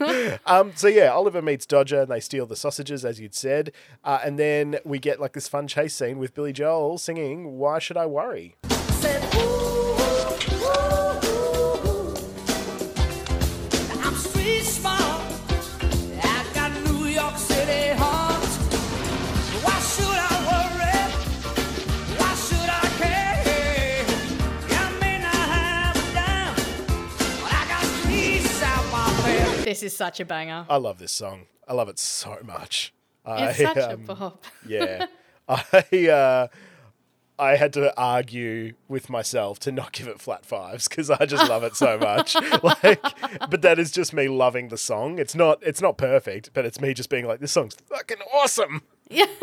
um, 0.46 0.72
so 0.74 0.88
yeah, 0.88 1.12
Oliver 1.12 1.40
meets 1.40 1.66
Dodger, 1.66 2.00
and 2.00 2.10
they 2.10 2.18
steal 2.18 2.46
the 2.46 2.56
sausages, 2.56 3.04
as 3.04 3.20
you'd 3.20 3.36
said, 3.36 3.70
uh, 4.02 4.18
and 4.24 4.36
then 4.36 4.80
we 4.84 4.98
get 4.98 5.20
like 5.20 5.34
this 5.34 5.46
fun 5.46 5.68
chase 5.68 5.94
scene 5.94 6.18
with 6.18 6.34
Billy 6.34 6.52
Joel 6.52 6.98
singing 6.98 7.58
"Why 7.58 7.78
Should 7.78 7.96
I 7.96 8.06
Worry." 8.06 8.56
I'm 8.64 9.75
This 29.66 29.82
is 29.82 29.96
such 29.96 30.20
a 30.20 30.24
banger. 30.24 30.64
I 30.70 30.76
love 30.76 31.00
this 31.00 31.10
song. 31.10 31.46
I 31.66 31.72
love 31.72 31.88
it 31.88 31.98
so 31.98 32.38
much. 32.44 32.94
I, 33.24 33.48
It's 33.48 33.58
such 33.58 33.76
a 33.76 33.94
um, 33.94 34.04
bop. 34.04 34.44
yeah. 34.64 35.06
I 35.48 36.06
uh, 36.08 36.46
I 37.36 37.56
had 37.56 37.72
to 37.72 37.92
argue 38.00 38.74
with 38.86 39.10
myself 39.10 39.58
to 39.60 39.72
not 39.72 39.90
give 39.90 40.06
it 40.06 40.20
flat 40.20 40.46
fives 40.46 40.86
because 40.86 41.10
I 41.10 41.26
just 41.26 41.50
love 41.50 41.64
it 41.64 41.74
so 41.74 41.98
much. 41.98 42.36
like, 42.62 43.02
but 43.50 43.62
that 43.62 43.80
is 43.80 43.90
just 43.90 44.14
me 44.14 44.28
loving 44.28 44.68
the 44.68 44.78
song. 44.78 45.18
It's 45.18 45.34
not 45.34 45.58
it's 45.62 45.80
not 45.82 45.98
perfect, 45.98 46.50
but 46.54 46.64
it's 46.64 46.80
me 46.80 46.94
just 46.94 47.10
being 47.10 47.26
like, 47.26 47.40
this 47.40 47.50
song's 47.50 47.74
fucking 47.74 48.18
awesome. 48.32 48.82
Yeah. 49.10 49.26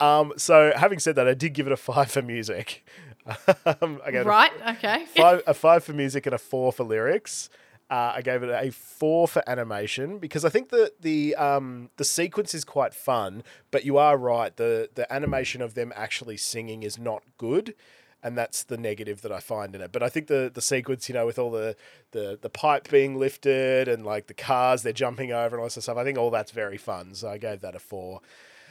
Um, 0.00 0.32
so 0.36 0.72
having 0.76 1.00
said 1.00 1.16
that, 1.16 1.26
I 1.26 1.34
did 1.34 1.54
give 1.54 1.66
it 1.66 1.72
a 1.72 1.76
five 1.76 2.08
for 2.08 2.22
music. 2.22 2.86
um, 3.66 4.00
I 4.06 4.10
it 4.10 4.14
a 4.14 4.24
Right? 4.24 4.52
Okay. 4.76 5.06
five, 5.06 5.42
a 5.44 5.54
five 5.54 5.82
for 5.82 5.92
music 5.92 6.24
and 6.26 6.36
a 6.36 6.38
four 6.38 6.72
for 6.72 6.84
lyrics. 6.84 7.50
Uh, 7.90 8.12
I 8.16 8.22
gave 8.22 8.42
it 8.42 8.50
a 8.50 8.70
four 8.70 9.26
for 9.26 9.42
animation 9.48 10.18
because 10.18 10.44
I 10.44 10.50
think 10.50 10.68
the 10.68 10.92
the 11.00 11.34
um, 11.36 11.88
the 11.96 12.04
sequence 12.04 12.52
is 12.52 12.64
quite 12.64 12.92
fun, 12.92 13.42
but 13.70 13.84
you 13.84 13.96
are 13.96 14.18
right 14.18 14.54
the 14.54 14.90
the 14.94 15.10
animation 15.12 15.62
of 15.62 15.74
them 15.74 15.92
actually 15.96 16.36
singing 16.36 16.82
is 16.82 16.98
not 16.98 17.22
good, 17.38 17.74
and 18.22 18.36
that's 18.36 18.62
the 18.62 18.76
negative 18.76 19.22
that 19.22 19.32
I 19.32 19.40
find 19.40 19.74
in 19.74 19.80
it. 19.80 19.90
But 19.90 20.02
I 20.02 20.10
think 20.10 20.26
the 20.26 20.50
the 20.52 20.60
sequence, 20.60 21.08
you 21.08 21.14
know, 21.14 21.24
with 21.24 21.38
all 21.38 21.50
the 21.50 21.76
the 22.10 22.38
the 22.40 22.50
pipe 22.50 22.90
being 22.90 23.16
lifted 23.16 23.88
and 23.88 24.04
like 24.04 24.26
the 24.26 24.34
cars 24.34 24.82
they're 24.82 24.92
jumping 24.92 25.32
over 25.32 25.56
and 25.56 25.60
all 25.62 25.66
this 25.66 25.82
stuff, 25.82 25.96
I 25.96 26.04
think 26.04 26.18
all 26.18 26.30
that's 26.30 26.52
very 26.52 26.76
fun. 26.76 27.14
So 27.14 27.30
I 27.30 27.38
gave 27.38 27.62
that 27.62 27.74
a 27.74 27.78
four. 27.78 28.20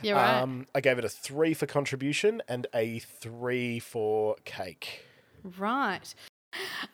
You're 0.03 0.15
right. 0.15 0.41
Um, 0.41 0.67
I 0.75 0.81
gave 0.81 0.99
it 0.99 1.05
a 1.05 1.09
three 1.09 1.55
for 1.55 1.65
contribution 1.65 2.43
and 2.47 2.67
a 2.73 2.99
three 2.99 3.79
for 3.79 4.35
cake. 4.45 5.05
Right. 5.57 6.13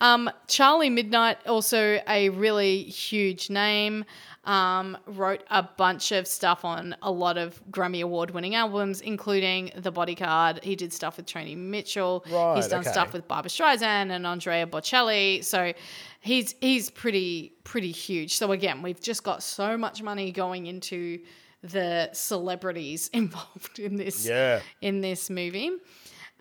Um, 0.02 0.30
Charlie 0.48 0.90
Midnight, 0.90 1.38
also 1.48 2.00
a 2.08 2.30
really 2.30 2.84
huge 2.84 3.50
name, 3.50 4.06
um, 4.46 4.98
wrote 5.06 5.44
a 5.50 5.64
bunch 5.64 6.12
of 6.12 6.28
stuff 6.28 6.66
on 6.66 6.96
a 7.02 7.12
lot 7.12 7.38
of 7.38 7.62
Grammy 7.72 8.02
Award 8.04 8.32
winning 8.32 8.56
albums, 8.56 9.00
including 9.02 9.72
The 9.78 9.92
Bodyguard. 9.92 10.64
He 10.64 10.76
did 10.76 10.92
stuff 10.92 11.18
with 11.18 11.26
Tony 11.26 11.56
Mitchell. 11.56 12.26
Right, 12.30 12.56
he's 12.58 12.68
done 12.68 12.82
okay. 12.82 12.92
stuff 12.92 13.14
with 13.14 13.28
Barbra 13.28 13.50
Streisand 13.50 14.12
and 14.12 14.28
Andrea 14.28 14.68
Bocelli. 14.68 15.44
So 15.44 15.74
he's 16.20 16.56
he's 16.60 16.90
pretty 16.90 17.54
pretty 17.64 17.92
huge. 17.92 18.36
So 18.36 18.52
again, 18.52 18.82
we've 18.82 19.00
just 19.02 19.24
got 19.24 19.44
so 19.44 19.78
much 19.78 20.02
money 20.04 20.32
going 20.32 20.66
into 20.66 21.20
the 21.62 22.10
celebrities 22.12 23.10
involved 23.14 23.80
in 23.80 23.96
this 23.96 24.26
Yeah. 24.26 24.60
in 24.82 25.00
this 25.02 25.30
movie. 25.30 25.72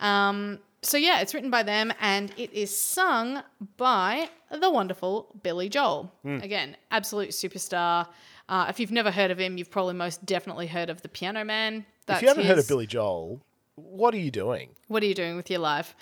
Um, 0.00 0.58
so 0.82 0.96
yeah, 0.98 1.20
it's 1.20 1.32
written 1.34 1.50
by 1.50 1.62
them 1.62 1.92
and 2.00 2.32
it 2.36 2.52
is 2.52 2.76
sung 2.76 3.42
by 3.76 4.28
the 4.50 4.70
wonderful 4.70 5.28
Billy 5.42 5.68
Joel. 5.68 6.12
Hmm. 6.22 6.38
Again, 6.42 6.76
absolute 6.90 7.30
superstar. 7.30 8.06
Uh, 8.48 8.66
if 8.68 8.80
you've 8.80 8.90
never 8.90 9.10
heard 9.10 9.30
of 9.30 9.38
him, 9.38 9.56
you've 9.56 9.70
probably 9.70 9.94
most 9.94 10.24
definitely 10.26 10.66
heard 10.66 10.90
of 10.90 11.00
the 11.02 11.08
Piano 11.08 11.44
Man. 11.44 11.86
That's 12.06 12.18
if 12.18 12.22
you 12.22 12.28
haven't 12.28 12.46
heard 12.46 12.58
of 12.58 12.66
Billy 12.68 12.86
Joel, 12.86 13.40
what 13.76 14.12
are 14.14 14.18
you 14.18 14.30
doing? 14.30 14.70
what 14.88 15.02
are 15.02 15.06
you 15.06 15.14
doing 15.14 15.36
with 15.36 15.48
your 15.50 15.60
life? 15.60 15.94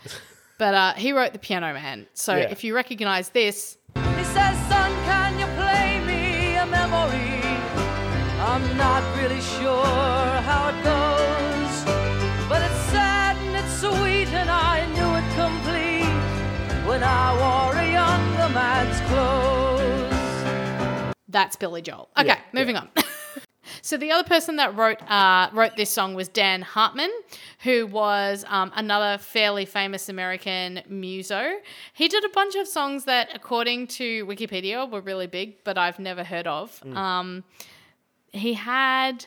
but 0.58 0.74
uh, 0.74 0.92
he 0.94 1.12
wrote 1.12 1.32
the 1.32 1.38
Piano 1.38 1.72
Man. 1.74 2.06
So 2.14 2.34
Yeah. 2.36 2.48
if 2.50 2.64
you 2.64 2.74
recognize 2.74 3.28
this, 3.28 3.76
He 3.94 4.24
says, 4.24 4.56
son, 4.68 4.90
can 5.04 5.38
you 5.38 5.46
play 5.60 6.00
me 6.06 6.56
a 6.56 6.66
memory? 6.66 7.40
I'm 8.40 8.76
not 8.76 9.02
really 9.18 9.40
sure 9.40 9.84
how 10.48 10.70
it 10.70 10.82
goes, 10.82 11.19
sweet, 13.80 14.28
and 14.40 14.50
I 14.50 14.86
knew 14.94 15.10
it 15.20 15.28
complete 15.42 16.14
when 16.86 17.02
I 17.02 17.26
wore 17.40 17.74
a 17.74 17.86
younger 17.90 18.48
man's 18.54 19.00
clothes. 19.08 21.14
That's 21.28 21.56
Billy 21.56 21.82
Joel. 21.82 22.08
Okay, 22.18 22.28
Yeah, 22.28 22.38
moving 22.52 22.76
on. 22.76 22.88
So 23.82 23.96
the 23.96 24.10
other 24.10 24.28
person 24.28 24.56
that 24.56 24.76
wrote 24.76 25.00
uh, 25.10 25.48
wrote 25.52 25.76
this 25.76 25.90
song 25.90 26.14
was 26.14 26.28
Dan 26.28 26.60
Hartman, 26.60 27.10
who 27.62 27.86
was 27.86 28.44
um, 28.48 28.72
another 28.74 29.18
fairly 29.18 29.64
famous 29.64 30.08
American 30.08 30.82
muso. 30.88 31.52
He 31.94 32.08
did 32.08 32.24
a 32.24 32.28
bunch 32.30 32.56
of 32.56 32.66
songs 32.66 33.04
that, 33.04 33.30
according 33.34 33.86
to 33.88 34.26
Wikipedia, 34.26 34.90
were 34.90 35.00
really 35.00 35.26
big, 35.26 35.62
but 35.64 35.78
I've 35.78 35.98
never 35.98 36.24
heard 36.24 36.46
of. 36.46 36.82
Um, 36.94 37.44
he 38.32 38.54
had 38.54 39.26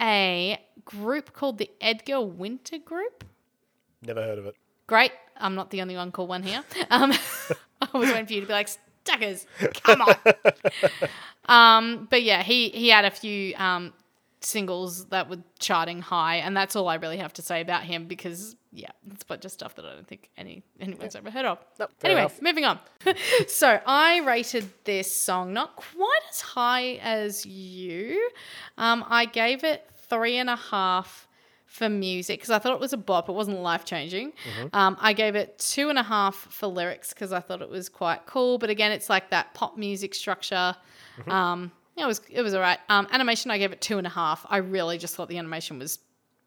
a 0.00 0.58
group 0.84 1.32
called 1.32 1.58
the 1.58 1.70
Edgar 1.80 2.20
Winter 2.20 2.78
Group. 2.78 3.24
Never 4.06 4.22
heard 4.22 4.38
of 4.38 4.46
it. 4.46 4.54
Great. 4.86 5.12
I'm 5.36 5.54
not 5.54 5.70
the 5.70 5.82
only 5.82 5.96
one 5.96 6.12
called 6.12 6.28
one 6.28 6.42
here. 6.42 6.62
Um, 6.90 7.12
I 7.82 7.98
was 7.98 8.08
waiting 8.08 8.26
for 8.26 8.32
you 8.32 8.40
to 8.40 8.46
be 8.46 8.52
like, 8.52 8.70
Staccas, 9.04 9.46
come 9.82 10.02
on. 10.02 10.14
um, 11.46 12.08
but 12.10 12.22
yeah, 12.22 12.42
he, 12.42 12.70
he 12.70 12.88
had 12.88 13.04
a 13.04 13.10
few 13.10 13.54
um, 13.56 13.92
singles 14.40 15.06
that 15.06 15.28
were 15.28 15.38
charting 15.58 16.00
high, 16.00 16.36
and 16.36 16.56
that's 16.56 16.76
all 16.76 16.88
I 16.88 16.94
really 16.96 17.18
have 17.18 17.32
to 17.34 17.42
say 17.42 17.60
about 17.60 17.82
him 17.82 18.06
because, 18.06 18.56
yeah, 18.72 18.90
it's 19.12 19.22
a 19.22 19.26
bunch 19.26 19.44
of 19.44 19.50
stuff 19.50 19.74
that 19.76 19.84
I 19.84 19.94
don't 19.94 20.06
think 20.06 20.30
any 20.36 20.62
anyone's 20.80 21.16
ever 21.16 21.30
heard 21.30 21.46
of. 21.46 21.58
Nope, 21.78 21.90
anyway, 22.02 22.20
enough. 22.20 22.40
moving 22.40 22.64
on. 22.64 22.78
so 23.48 23.80
I 23.86 24.20
rated 24.20 24.68
this 24.84 25.14
song 25.14 25.52
not 25.52 25.76
quite 25.76 26.20
as 26.30 26.40
high 26.40 26.94
as 27.02 27.44
you. 27.44 28.30
Um, 28.78 29.04
I 29.08 29.26
gave 29.26 29.64
it 29.64 29.88
three 30.08 30.36
and 30.36 30.48
a 30.48 30.56
half 30.56 31.25
for 31.66 31.88
music 31.88 32.38
because 32.38 32.50
I 32.50 32.58
thought 32.58 32.72
it 32.72 32.80
was 32.80 32.92
a 32.92 32.96
bop. 32.96 33.28
It 33.28 33.32
wasn't 33.32 33.60
life 33.60 33.84
changing. 33.84 34.32
Um, 34.72 34.96
I 35.00 35.12
gave 35.12 35.34
it 35.34 35.58
two 35.58 35.90
and 35.90 35.98
a 35.98 36.02
half 36.02 36.34
for 36.34 36.66
lyrics 36.68 37.12
because 37.12 37.32
I 37.32 37.40
thought 37.40 37.60
it 37.60 37.68
was 37.68 37.88
quite 37.88 38.24
cool. 38.26 38.56
But 38.58 38.70
again, 38.70 38.92
it's 38.92 39.10
like 39.10 39.30
that 39.30 39.52
pop 39.54 39.76
music 39.76 40.14
structure. 40.14 40.74
Um, 41.28 41.72
yeah, 41.96 42.04
it 42.04 42.06
was 42.08 42.20
it 42.30 42.42
was 42.42 42.54
alright. 42.54 42.78
Um, 42.88 43.08
animation, 43.10 43.50
I 43.50 43.58
gave 43.58 43.72
it 43.72 43.80
two 43.80 43.98
and 43.98 44.06
a 44.06 44.10
half. 44.10 44.46
I 44.48 44.58
really 44.58 44.98
just 44.98 45.14
thought 45.16 45.28
the 45.28 45.38
animation 45.38 45.78
was 45.78 45.98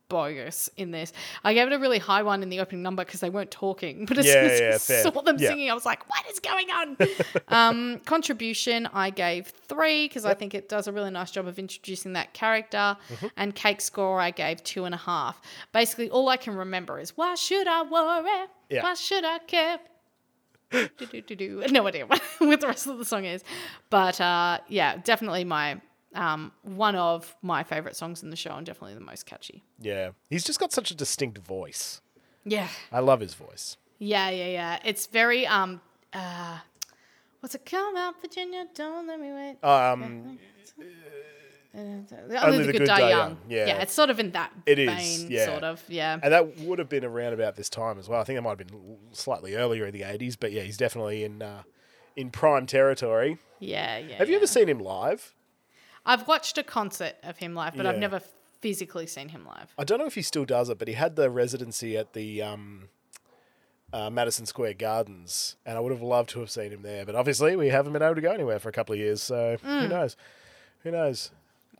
bogus 0.09 0.69
in 0.75 0.91
this. 0.91 1.13
I 1.43 1.53
gave 1.53 1.67
it 1.67 1.73
a 1.73 1.79
really 1.79 1.99
high 1.99 2.23
one 2.23 2.43
in 2.43 2.49
the 2.49 2.59
opening 2.59 2.81
number 2.83 3.05
because 3.05 3.19
they 3.21 3.29
weren't 3.29 3.51
talking. 3.51 4.05
But 4.09 4.17
as 4.17 4.25
Yeah, 4.25 4.33
soon 4.33 4.43
as 4.51 4.59
yeah, 4.59 4.67
I 4.75 4.77
fair. 4.79 5.03
saw 5.03 5.21
them 5.21 5.37
Yeah. 5.39 5.49
singing, 5.49 5.71
I 5.71 5.73
was 5.73 5.85
like, 5.85 6.09
"What 6.09 6.25
is 6.29 6.39
going 6.39 6.69
on?" 6.71 6.97
um, 7.47 7.99
contribution, 8.05 8.87
I 8.93 9.09
gave 9.11 9.47
three 9.47 10.07
because 10.07 10.25
I 10.25 10.33
think 10.33 10.53
it 10.53 10.67
does 10.67 10.87
a 10.87 10.91
really 10.91 11.11
nice 11.11 11.31
job 11.31 11.47
of 11.47 11.57
introducing 11.59 12.13
that 12.13 12.33
character. 12.33 12.97
Mm-hmm. 13.09 13.27
And 13.37 13.55
cake 13.55 13.81
score, 13.81 14.19
I 14.19 14.31
gave 14.31 14.63
two 14.63 14.85
and 14.85 14.93
a 14.93 14.97
half. 14.97 15.39
Basically, 15.71 16.09
all 16.09 16.27
I 16.29 16.37
can 16.37 16.55
remember 16.55 16.99
is, 16.99 17.15
"Why 17.15 17.35
should 17.35 17.67
I 17.67 17.83
worry? 17.83 18.47
Yeah. 18.69 18.83
Why 18.83 18.95
should 18.95 19.23
I 19.23 19.39
care?" 19.39 19.79
do, 20.71 20.87
do, 21.21 21.35
do. 21.35 21.63
No 21.71 21.87
idea 21.87 22.05
what, 22.05 22.21
what 22.37 22.61
the 22.61 22.67
rest 22.67 22.85
of 22.85 22.97
the 22.99 23.05
song 23.05 23.25
is, 23.25 23.43
but 23.89 24.21
uh, 24.21 24.59
yeah, 24.67 24.97
definitely 24.97 25.43
my 25.43 25.81
um, 26.15 26.51
one 26.63 26.95
of 26.95 27.35
my 27.41 27.63
favorite 27.63 27.95
songs 27.95 28.23
in 28.23 28.29
the 28.29 28.35
show, 28.35 28.51
and 28.55 28.65
definitely 28.65 28.95
the 28.95 29.01
most 29.01 29.25
catchy. 29.25 29.63
Yeah. 29.79 30.11
He's 30.29 30.43
just 30.43 30.59
got 30.59 30.71
such 30.71 30.91
a 30.91 30.95
distinct 30.95 31.37
voice. 31.39 32.01
Yeah, 32.45 32.67
I 32.91 32.99
love 32.99 33.19
his 33.19 33.33
voice. 33.33 33.77
yeah, 33.99 34.29
yeah, 34.29 34.47
yeah. 34.47 34.79
It's 34.85 35.07
very 35.07 35.45
um, 35.45 35.81
uh, 36.13 36.59
what's 37.41 37.53
it? 37.53 37.65
Come 37.65 37.95
out, 37.95 38.19
Virginia, 38.21 38.65
don't 38.73 39.07
let 39.07 39.19
me 39.19 39.31
wait. 39.31 39.57
Um, 39.63 40.39
Only, 41.75 42.65
the, 42.65 42.71
good, 42.73 42.85
die, 42.85 43.09
young. 43.09 43.37
Yeah. 43.47 43.81
it's 43.81 43.93
sort 43.93 44.09
of 44.09 44.19
in 44.19 44.31
that 44.31 44.51
It 44.65 44.79
is, 44.79 44.89
vein, 44.89 45.31
yeah. 45.31 45.45
sort 45.45 45.63
of. 45.63 45.83
Yeah, 45.87 46.17
and 46.23 46.33
that 46.33 46.57
would 46.59 46.79
have 46.79 46.89
been 46.89 47.05
around 47.05 47.33
about 47.33 47.55
this 47.55 47.69
time 47.69 47.99
as 47.99 48.09
well. 48.09 48.19
I 48.19 48.23
think 48.23 48.37
it 48.37 48.41
might 48.41 48.57
have 48.57 48.67
been 48.67 48.97
slightly 49.11 49.55
earlier 49.55 49.85
in 49.85 49.93
the 49.93 50.01
80s, 50.01 50.35
but 50.39 50.51
yeah, 50.51 50.63
he's 50.63 50.77
definitely 50.77 51.23
in 51.23 51.41
uh, 51.41 51.63
in 52.15 52.31
prime 52.31 52.65
territory. 52.65 53.37
yeah, 53.59 53.97
yeah. 53.99 54.15
Have 54.15 54.29
you 54.29 54.33
yeah. 54.33 54.39
ever 54.39 54.47
seen 54.47 54.67
him 54.67 54.79
live? 54.79 55.35
I've 56.09 56.27
watched 56.27 56.57
a 56.57 56.63
concert 56.63 57.13
of 57.21 57.37
him 57.37 57.53
live, 57.53 57.75
but 57.77 57.85
I've 57.85 57.95
Yeah. 57.95 57.99
never 58.01 58.19
physically 58.61 59.05
seen 59.05 59.29
him 59.29 59.45
live. 59.45 59.73
I 59.77 59.83
don't 59.83 59.99
know 59.99 60.07
if 60.07 60.15
he 60.15 60.23
still 60.23 60.43
does 60.43 60.69
it, 60.69 60.79
but 60.79 60.87
he 60.87 60.95
had 60.95 61.15
the 61.15 61.29
residency 61.29 61.95
at 61.95 62.13
the 62.13 62.41
um, 62.41 62.89
uh, 63.93 64.09
Madison 64.09 64.45
Square 64.47 64.73
Gardens, 64.73 65.55
and 65.65 65.77
I 65.77 65.79
would 65.81 65.91
have 65.91 66.01
loved 66.01 66.31
to 66.31 66.39
have 66.39 66.49
seen 66.49 66.71
him 66.71 66.81
there. 66.81 67.05
But 67.05 67.13
obviously, 67.15 67.55
we 67.55 67.67
haven't 67.69 67.93
been 67.93 68.01
able 68.01 68.15
to 68.15 68.21
go 68.21 68.31
anywhere 68.31 68.57
for 68.59 68.69
a 68.69 68.71
couple 68.71 68.93
of 68.93 68.99
years, 68.99 69.21
so 69.21 69.57
who 69.61 69.67
Mm. 69.67 69.89
knows? 69.89 70.17
Who 70.83 70.91
knows? 70.91 71.31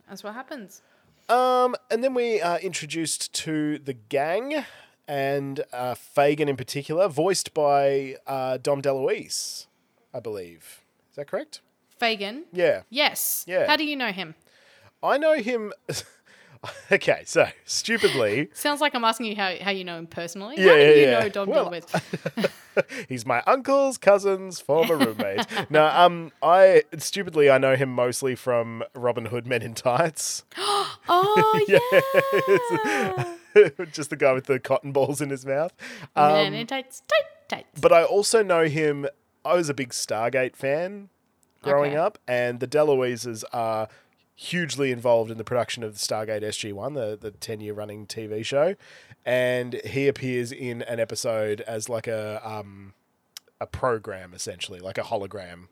That's 0.08 0.22
what 0.22 0.34
happens. 0.34 0.82
Um, 1.28 1.74
and 1.90 2.02
then 2.02 2.14
we 2.14 2.40
are 2.40 2.58
introduced 2.60 3.32
to 3.34 3.78
the 3.78 3.94
gang 3.94 4.64
and 5.08 5.64
uh, 5.72 5.94
Fagin 5.94 6.48
in 6.48 6.56
particular, 6.56 7.08
voiced 7.08 7.52
by 7.52 8.16
uh, 8.28 8.58
Dom 8.58 8.80
DeLuise, 8.80 9.66
I 10.14 10.20
believe. 10.20 10.82
Is 11.10 11.16
that 11.16 11.26
correct? 11.26 11.60
Fagin. 12.00 12.44
Yeah. 12.52 12.82
Yes. 12.90 13.44
Yeah. 13.46 13.66
How 13.66 13.76
do 13.76 13.84
you 13.84 13.94
know 13.94 14.10
him? 14.10 14.34
I 15.02 15.18
know 15.18 15.34
him. 15.34 15.72
okay, 16.92 17.22
so 17.24 17.46
stupidly, 17.64 18.48
Sounds 18.54 18.80
like 18.80 18.94
I'm 18.94 19.04
asking 19.04 19.26
you 19.26 19.36
how, 19.36 19.54
how 19.60 19.70
you 19.70 19.84
know 19.84 19.98
him 19.98 20.06
personally. 20.06 20.56
Yeah, 20.58 20.70
how 20.70 20.76
do 20.76 20.82
yeah, 20.82 20.88
you 20.88 21.00
yeah. 21.02 21.20
know 21.20 21.28
Dom 21.28 21.48
Well, 21.48 21.74
he's 23.08 23.26
my 23.26 23.42
uncle's 23.46 23.98
cousin's 23.98 24.60
former 24.60 24.96
roommate. 24.96 25.46
no, 25.70 25.86
um, 25.86 26.32
I 26.42 26.84
stupidly 26.98 27.50
I 27.50 27.58
know 27.58 27.76
him 27.76 27.90
mostly 27.90 28.34
from 28.34 28.82
Robin 28.94 29.26
Hood 29.26 29.46
Men 29.46 29.62
in 29.62 29.74
Tights. 29.74 30.44
Oh 31.12 31.64
yeah. 31.66 33.34
Just 33.86 34.10
the 34.10 34.16
guy 34.16 34.32
with 34.32 34.46
the 34.46 34.60
cotton 34.60 34.92
balls 34.92 35.20
in 35.20 35.30
his 35.30 35.44
mouth. 35.44 35.72
Um, 36.14 36.54
in 36.54 36.66
tights, 36.68 37.02
tight, 37.08 37.24
tights. 37.48 37.80
but 37.80 37.92
I 37.92 38.04
also 38.04 38.44
know 38.44 38.64
him. 38.66 39.06
I 39.44 39.54
was 39.54 39.68
a 39.68 39.74
big 39.74 39.90
Stargate 39.90 40.54
fan 40.54 41.08
growing 41.62 41.92
Okay. 41.92 41.96
up, 42.00 42.18
and 42.26 42.60
the 42.60 42.66
DeLuises 42.66 43.44
are 43.52 43.88
hugely 44.34 44.90
involved 44.90 45.30
in 45.30 45.36
the 45.38 45.44
production 45.44 45.82
of 45.82 45.92
the 45.92 45.98
Stargate 45.98 46.42
SG 46.42 46.72
One, 46.72 46.94
the 46.94 47.18
the 47.20 47.30
ten 47.30 47.60
year 47.60 47.74
running 47.74 48.06
TV 48.06 48.44
show, 48.44 48.74
and 49.26 49.74
he 49.84 50.08
appears 50.08 50.50
in 50.52 50.82
an 50.82 50.98
episode 50.98 51.60
as 51.62 51.88
like 51.88 52.06
a 52.06 52.40
um 52.48 52.94
a 53.60 53.66
program 53.66 54.32
essentially, 54.32 54.80
like 54.80 54.96
a 54.98 55.02
hologram. 55.02 55.68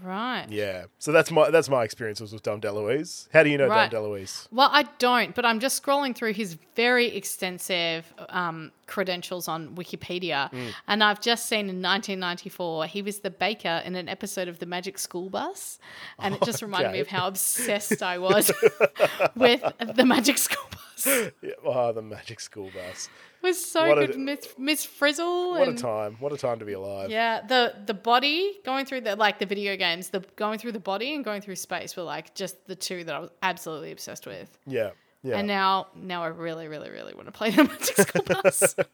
Right. 0.00 0.46
Yeah, 0.48 0.84
so 0.98 1.12
that's 1.12 1.30
my 1.30 1.50
that's 1.50 1.68
my 1.68 1.84
experiences 1.84 2.32
with 2.32 2.42
Dom 2.42 2.60
DeLuise. 2.60 3.28
How 3.32 3.42
do 3.42 3.50
you 3.50 3.58
know 3.58 3.68
Right. 3.68 3.90
Dom 3.90 4.02
DeLuise? 4.04 4.48
Well, 4.50 4.70
I 4.72 4.84
don't, 4.98 5.34
but 5.34 5.44
I'm 5.44 5.60
just 5.60 5.82
scrolling 5.82 6.14
through 6.14 6.32
his 6.32 6.56
very 6.74 7.14
extensive 7.14 8.12
um, 8.30 8.72
credentials 8.86 9.48
on 9.48 9.74
Wikipedia, 9.74 10.50
Mm. 10.50 10.72
and 10.88 11.04
I've 11.04 11.20
just 11.20 11.46
seen 11.46 11.68
in 11.68 11.82
1994 11.82 12.86
he 12.86 13.02
was 13.02 13.18
the 13.20 13.30
baker 13.30 13.82
in 13.84 13.94
an 13.94 14.08
episode 14.08 14.48
of 14.48 14.58
The 14.60 14.66
Magic 14.66 14.98
School 14.98 15.28
Bus, 15.28 15.78
and 16.18 16.34
it 16.34 16.42
just 16.42 16.62
reminded 16.68 16.92
me 16.92 17.00
of 17.00 17.08
how 17.08 17.26
obsessed 17.28 18.02
I 18.02 18.18
was 18.18 18.50
with 19.36 19.62
The 19.94 20.04
Magic 20.06 20.38
School 20.38 20.64
Bus. 21.04 21.30
Yeah, 21.42 21.50
oh, 21.64 21.92
the 21.92 22.02
Magic 22.02 22.40
School 22.40 22.70
Bus. 22.74 23.08
It 23.42 23.46
was 23.46 23.64
so 23.64 23.88
What 23.88 23.98
a- 23.98 24.06
good, 24.08 24.18
Miss, 24.18 24.48
Miss 24.58 24.84
Frizzle. 24.84 25.52
What 25.52 25.68
a 25.68 25.74
time! 25.74 26.16
What 26.20 26.32
a 26.32 26.36
time 26.36 26.58
to 26.60 26.64
be 26.64 26.72
alive. 26.74 27.10
Yeah, 27.10 27.40
the 27.46 27.74
the 27.86 27.94
body 27.94 28.60
going 28.64 28.86
through 28.86 29.02
the 29.02 29.16
like 29.16 29.38
the 29.38 29.46
video 29.46 29.76
games, 29.76 30.10
the 30.10 30.20
going 30.36 30.58
through 30.58 30.72
the 30.72 30.80
body 30.80 31.14
and 31.14 31.24
going 31.24 31.40
through 31.40 31.56
space 31.56 31.96
were 31.96 32.02
like 32.04 32.34
just 32.34 32.66
the 32.66 32.76
two 32.76 33.04
that 33.04 33.14
I 33.14 33.18
was 33.18 33.30
absolutely 33.42 33.90
obsessed 33.92 34.26
with. 34.26 34.56
Yeah, 34.66 34.90
yeah. 35.22 35.38
And 35.38 35.48
now, 35.48 35.88
now 35.96 36.22
I 36.22 36.28
really, 36.28 36.68
really, 36.68 36.90
really 36.90 37.14
want 37.14 37.26
to 37.26 37.32
play 37.32 37.50
the 37.50 37.64
Magic 37.72 37.96
School 37.96 38.22
Bus. 38.42 38.76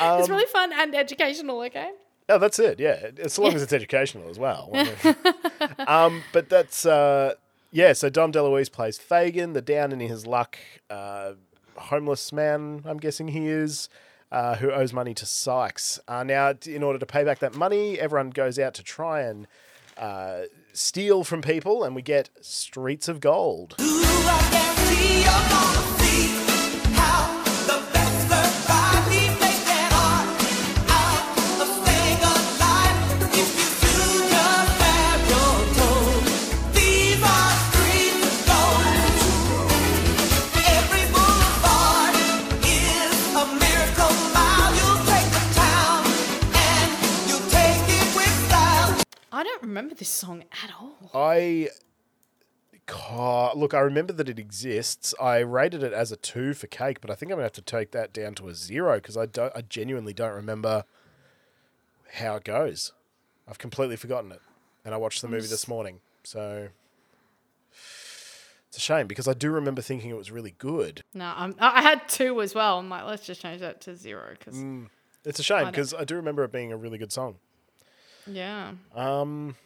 Um, 0.00 0.20
it's 0.20 0.28
really 0.28 0.46
fun 0.46 0.72
and 0.72 0.94
educational. 0.94 1.60
Okay. 1.62 1.90
Oh, 2.28 2.38
that's 2.38 2.58
it. 2.58 2.78
Yeah, 2.78 3.10
as 3.18 3.38
long 3.38 3.52
as 3.54 3.62
it's 3.62 3.72
educational 3.72 4.30
as 4.30 4.38
well. 4.38 4.70
um, 5.86 6.22
but 6.32 6.48
that's 6.48 6.86
uh, 6.86 7.34
yeah. 7.72 7.92
So 7.94 8.08
Dom 8.08 8.30
DeLuise 8.30 8.70
plays 8.70 8.98
Fagin, 8.98 9.54
the 9.54 9.62
down 9.62 9.90
in 9.90 10.00
his 10.00 10.26
luck 10.26 10.58
uh, 10.88 11.32
homeless 11.76 12.32
man. 12.32 12.82
I'm 12.84 12.98
guessing 12.98 13.28
he 13.28 13.48
is. 13.48 13.88
Uh, 14.30 14.56
who 14.56 14.70
owes 14.70 14.94
money 14.94 15.12
to 15.12 15.26
Sykes? 15.26 16.00
Uh, 16.08 16.22
now, 16.22 16.54
in 16.64 16.82
order 16.82 16.98
to 16.98 17.04
pay 17.04 17.22
back 17.22 17.40
that 17.40 17.54
money, 17.54 18.00
everyone 18.00 18.30
goes 18.30 18.58
out 18.58 18.72
to 18.74 18.82
try 18.82 19.20
and 19.20 19.46
uh, 19.98 20.42
steal 20.72 21.22
from 21.22 21.42
people, 21.42 21.84
and 21.84 21.94
we 21.94 22.00
get 22.00 22.30
Streets 22.40 23.08
of 23.08 23.20
Gold. 23.20 23.74
I 49.42 49.44
don't 49.44 49.62
remember 49.62 49.96
this 49.96 50.08
song 50.08 50.44
at 50.62 50.70
all. 50.80 51.10
I 51.12 51.68
look. 53.56 53.74
I 53.74 53.80
remember 53.80 54.12
that 54.12 54.28
it 54.28 54.38
exists. 54.38 55.16
I 55.20 55.38
rated 55.38 55.82
it 55.82 55.92
as 55.92 56.12
a 56.12 56.16
two 56.16 56.54
for 56.54 56.68
cake, 56.68 57.00
but 57.00 57.10
I 57.10 57.16
think 57.16 57.32
I'm 57.32 57.38
gonna 57.38 57.46
have 57.46 57.52
to 57.54 57.60
take 57.60 57.90
that 57.90 58.12
down 58.12 58.36
to 58.36 58.46
a 58.46 58.54
zero 58.54 58.98
because 58.98 59.16
I 59.16 59.26
don't. 59.26 59.52
I 59.56 59.62
genuinely 59.62 60.12
don't 60.12 60.32
remember 60.32 60.84
how 62.12 62.36
it 62.36 62.44
goes. 62.44 62.92
I've 63.48 63.58
completely 63.58 63.96
forgotten 63.96 64.30
it, 64.30 64.40
and 64.84 64.94
I 64.94 64.96
watched 64.96 65.22
the 65.22 65.28
movie 65.28 65.48
this 65.48 65.66
morning. 65.66 65.98
So 66.22 66.68
It's 68.68 68.76
a 68.76 68.80
shame 68.80 69.08
because 69.08 69.26
I 69.26 69.34
do 69.34 69.50
remember 69.50 69.82
thinking 69.82 70.10
it 70.10 70.16
was 70.16 70.30
really 70.30 70.54
good. 70.56 71.02
No, 71.14 71.32
I'm, 71.34 71.56
I 71.58 71.78
I 71.78 71.82
had 71.82 72.08
two 72.08 72.40
as 72.42 72.54
well. 72.54 72.78
I'm 72.78 72.88
like, 72.88 73.06
let's 73.06 73.26
just 73.26 73.40
change 73.42 73.60
that 73.60 73.80
to 73.80 73.96
zero 73.96 74.36
because 74.38 74.56
mm, 74.56 74.86
It's 75.24 75.40
a 75.40 75.42
shame 75.42 75.66
because 75.66 75.92
I 75.92 76.04
do 76.04 76.14
remember 76.14 76.44
it 76.44 76.52
being 76.52 76.70
a 76.70 76.76
really 76.76 76.98
good 76.98 77.10
song. 77.10 77.38
Yeah. 78.26 78.72
Um, 78.94 79.56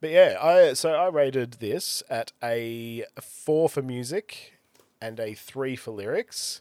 but 0.00 0.10
yeah, 0.10 0.36
I 0.40 0.74
so 0.74 0.92
I 0.92 1.08
rated 1.08 1.54
this 1.54 2.02
at 2.10 2.32
a 2.42 3.04
four 3.20 3.68
for 3.68 3.82
music 3.82 4.52
and 5.00 5.18
a 5.20 5.34
three 5.34 5.76
for 5.76 5.90
lyrics, 5.92 6.60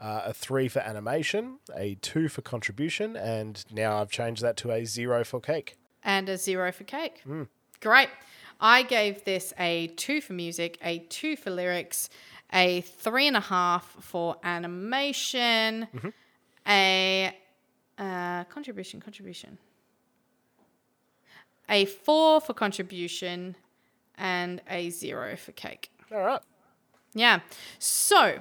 uh, 0.00 0.22
a 0.26 0.32
three 0.32 0.68
for 0.68 0.80
animation, 0.80 1.58
a 1.74 1.96
two 1.96 2.28
for 2.28 2.42
contribution, 2.42 3.16
and 3.16 3.64
now 3.70 4.00
I've 4.00 4.10
changed 4.10 4.42
that 4.42 4.56
to 4.58 4.70
a 4.70 4.84
zero 4.84 5.24
for 5.24 5.40
cake. 5.40 5.76
and 6.02 6.28
a 6.28 6.36
zero 6.36 6.72
for 6.72 6.84
cake. 6.84 7.22
Great. 7.80 8.08
I 8.62 8.82
gave 8.82 9.24
this 9.24 9.54
a 9.58 9.86
two 9.96 10.20
for 10.20 10.34
music, 10.34 10.76
a 10.82 10.98
two 11.08 11.36
for 11.36 11.50
lyrics, 11.50 12.10
a 12.52 12.82
three 12.82 13.26
and 13.26 13.36
a 13.36 13.40
half 13.40 13.96
for 14.00 14.36
animation, 14.42 15.86
a 16.66 17.34
uh, 17.98 18.44
contribution, 18.44 19.00
contribution, 19.00 19.56
a 21.70 21.86
four 21.86 22.40
for 22.40 22.52
contribution, 22.52 23.56
and 24.18 24.60
a 24.68 24.90
zero 24.90 25.36
for 25.36 25.52
cake. 25.52 25.90
All 26.12 26.20
right. 26.20 26.40
Yeah. 27.14 27.40
So, 27.78 28.40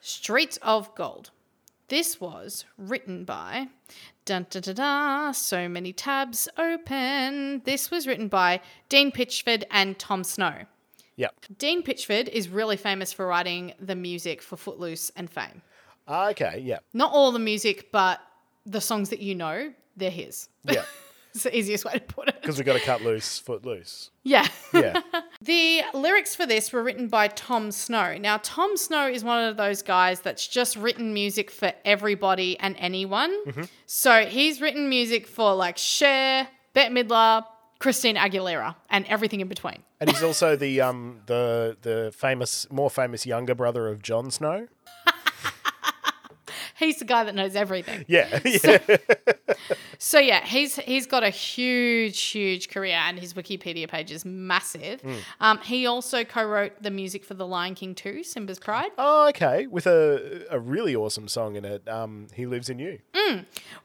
Streets 0.00 0.58
of 0.62 0.94
Gold. 0.94 1.30
This 1.88 2.20
was 2.20 2.66
written 2.76 3.24
by. 3.24 3.68
Dun, 4.24 4.46
dun, 4.50 4.62
dun, 4.62 4.74
dun, 4.74 5.34
so 5.34 5.68
many 5.68 5.92
tabs 5.92 6.48
open. 6.58 7.62
This 7.64 7.90
was 7.90 8.06
written 8.06 8.28
by 8.28 8.60
Dean 8.90 9.10
Pitchford 9.10 9.64
and 9.70 9.98
Tom 9.98 10.22
Snow. 10.22 10.64
Yep. 11.16 11.34
Dean 11.56 11.82
Pitchford 11.82 12.28
is 12.28 12.48
really 12.48 12.76
famous 12.76 13.12
for 13.12 13.26
writing 13.26 13.72
the 13.80 13.96
music 13.96 14.42
for 14.42 14.56
Footloose 14.56 15.10
and 15.16 15.28
Fame. 15.30 15.62
Ah, 16.06 16.28
okay. 16.30 16.62
Yeah. 16.62 16.78
Not 16.92 17.12
all 17.12 17.32
the 17.32 17.38
music, 17.38 17.90
but 17.90 18.20
the 18.66 18.80
songs 18.80 19.08
that 19.08 19.20
you 19.20 19.34
know, 19.34 19.72
they're 19.96 20.10
his. 20.10 20.48
Yeah. 20.64 20.84
it's 21.38 21.44
the 21.44 21.56
easiest 21.56 21.84
way 21.84 21.92
to 21.94 22.00
put 22.00 22.28
it. 22.28 22.40
Because 22.40 22.58
we 22.58 22.64
got 22.64 22.74
to 22.74 22.80
cut 22.84 23.02
loose, 23.02 23.38
foot 23.38 23.64
loose. 23.64 24.10
Yeah. 24.24 24.46
Yeah. 24.72 25.00
The 25.40 25.82
lyrics 25.94 26.34
for 26.34 26.46
this 26.46 26.72
were 26.72 26.82
written 26.82 27.06
by 27.06 27.28
Tom 27.28 27.70
Snow. 27.70 28.18
Now, 28.18 28.38
Tom 28.42 28.76
Snow 28.76 29.06
is 29.06 29.22
one 29.22 29.44
of 29.44 29.56
those 29.56 29.82
guys 29.82 30.20
that's 30.20 30.46
just 30.46 30.76
written 30.76 31.14
music 31.14 31.48
for 31.50 31.72
everybody 31.84 32.58
and 32.58 32.74
anyone. 32.78 33.32
So 33.86 34.26
he's 34.26 34.60
written 34.60 34.88
music 34.88 35.28
for 35.28 35.54
like 35.54 35.78
Cher, 35.78 36.48
Bette 36.74 36.92
Midler, 36.92 37.44
Christina 37.78 38.18
Aguilera, 38.18 38.74
and 38.90 39.06
everything 39.06 39.40
in 39.40 39.46
between. 39.46 39.84
and 40.00 40.10
he's 40.10 40.24
also 40.24 40.56
the 40.56 40.80
um 40.80 41.20
the 41.26 41.76
the 41.82 42.12
famous, 42.14 42.66
more 42.70 42.90
famous 42.90 43.24
younger 43.24 43.54
brother 43.54 43.86
of 43.86 44.02
Jon 44.02 44.30
Snow. 44.32 44.66
He's 46.78 46.98
the 46.98 47.04
guy 47.04 47.24
that 47.24 47.34
knows 47.34 47.56
everything. 47.56 48.04
Yeah. 48.06 48.40
yeah. 48.44 48.78
So 49.98 50.18
yeah, 50.20 50.44
he's 50.44 50.76
he's 50.76 51.06
got 51.06 51.24
a 51.24 51.30
huge, 51.30 52.20
huge 52.20 52.70
career, 52.70 52.94
and 52.94 53.18
his 53.18 53.34
Wikipedia 53.34 53.88
page 53.88 54.12
is 54.12 54.24
massive. 54.24 55.02
Um, 55.40 55.58
he 55.58 55.86
also 55.86 56.22
co-wrote 56.24 56.80
the 56.80 56.90
music 56.90 57.24
for 57.24 57.34
The 57.34 57.46
Lion 57.46 57.74
King 57.74 57.94
2, 57.94 58.22
Simba's 58.22 58.60
Pride. 58.60 58.90
oh, 58.96 59.28
okay. 59.30 59.66
With 59.66 59.86
a 59.86 60.46
a 60.50 60.60
really 60.60 60.94
awesome 60.94 61.26
song 61.26 61.56
in 61.56 61.64
it. 61.64 61.88
Um, 61.88 62.28
he 62.34 62.46
lives 62.46 62.68
in 62.70 62.78
you. 62.78 63.00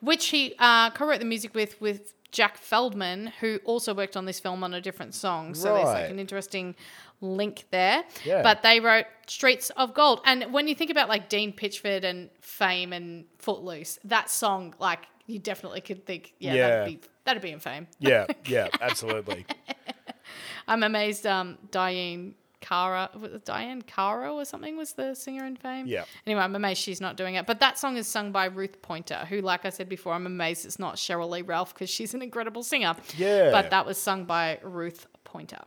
which 0.02 0.28
he 0.28 0.54
uh, 0.60 0.92
co-wrote 0.92 1.20
the 1.20 1.26
music 1.26 1.56
with 1.56 1.82
with 1.82 2.14
Jack 2.32 2.58
Feldman, 2.58 3.32
who 3.42 3.60
also 3.64 3.94
worked 3.94 4.16
on 4.18 4.26
this 4.26 4.40
film 4.40 4.64
on 4.64 4.74
a 4.74 4.82
different 4.82 5.14
song. 5.16 5.54
So 5.56 5.74
there's 5.76 5.86
like 5.86 6.10
an 6.10 6.20
interesting 6.20 6.76
link 7.24 7.66
there. 7.72 8.04
Yeah. 8.24 8.44
But 8.44 8.62
they 8.62 8.80
wrote 8.80 9.06
Streets 9.28 9.72
of 9.72 9.94
Gold, 9.96 10.22
and 10.26 10.54
when 10.54 10.68
you 10.68 10.76
think 10.76 10.92
about 10.92 11.10
like 11.10 11.30
Dean 11.30 11.54
Pitchford 11.54 12.04
and 12.04 12.30
Fame 12.42 12.94
and 12.94 13.26
Footloose, 13.40 13.98
that 14.04 14.30
song, 14.30 14.76
like 14.80 15.08
you 15.26 15.40
definitely 15.40 15.82
could 15.82 16.06
think, 16.06 16.34
yeah, 16.40 16.54
Yeah. 16.54 16.68
that'd 16.68 17.02
be 17.02 17.08
that'd 17.24 17.42
be 17.42 17.52
in 17.52 17.60
Fame. 17.60 17.88
Yeah. 18.00 18.28
Yeah. 18.46 18.68
Absolutely. 18.82 19.46
I'm 20.68 20.84
amazed. 20.84 21.26
Um, 21.26 21.58
Diane. 21.72 22.36
Cara, 22.62 23.10
Diane 23.44 23.82
Cara 23.82 24.34
or 24.34 24.46
something 24.46 24.78
was 24.78 24.94
the 24.94 25.16
singer 25.16 25.44
in 25.44 25.58
Fame. 25.58 25.86
Yeah. 25.86 26.06
Anyway, 26.26 26.42
I'm 26.42 26.56
amazed 26.56 26.80
she's 26.80 27.02
not 27.02 27.18
doing 27.18 27.36
it. 27.36 27.46
But 27.46 27.60
that 27.60 27.78
song 27.78 27.98
is 27.98 28.08
sung 28.08 28.32
by 28.32 28.46
Ruth 28.46 28.82
Pointer, 28.82 29.26
who, 29.28 29.42
like 29.42 29.66
I 29.66 29.70
said 29.70 29.90
before, 29.90 30.14
I'm 30.14 30.26
amazed 30.26 30.66
it's 30.66 30.80
not 30.80 30.96
Sheryl 30.96 31.30
Lee 31.30 31.42
Ralph 31.42 31.74
because 31.74 31.90
she's 31.90 32.14
an 32.14 32.22
incredible 32.22 32.64
singer. 32.64 32.96
Yeah. 33.18 33.52
But 33.52 33.70
that 33.72 33.86
was 33.86 33.98
sung 33.98 34.24
by 34.24 34.60
Ruth 34.64 35.08
Pointer. 35.26 35.60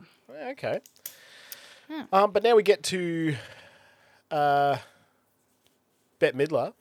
Okay. 0.47 0.79
Um, 2.11 2.31
but 2.31 2.43
now 2.43 2.55
we 2.55 2.63
get 2.63 2.83
to 2.83 3.35
uh, 4.31 4.77
Bette 6.19 6.37
Midler. 6.37 6.73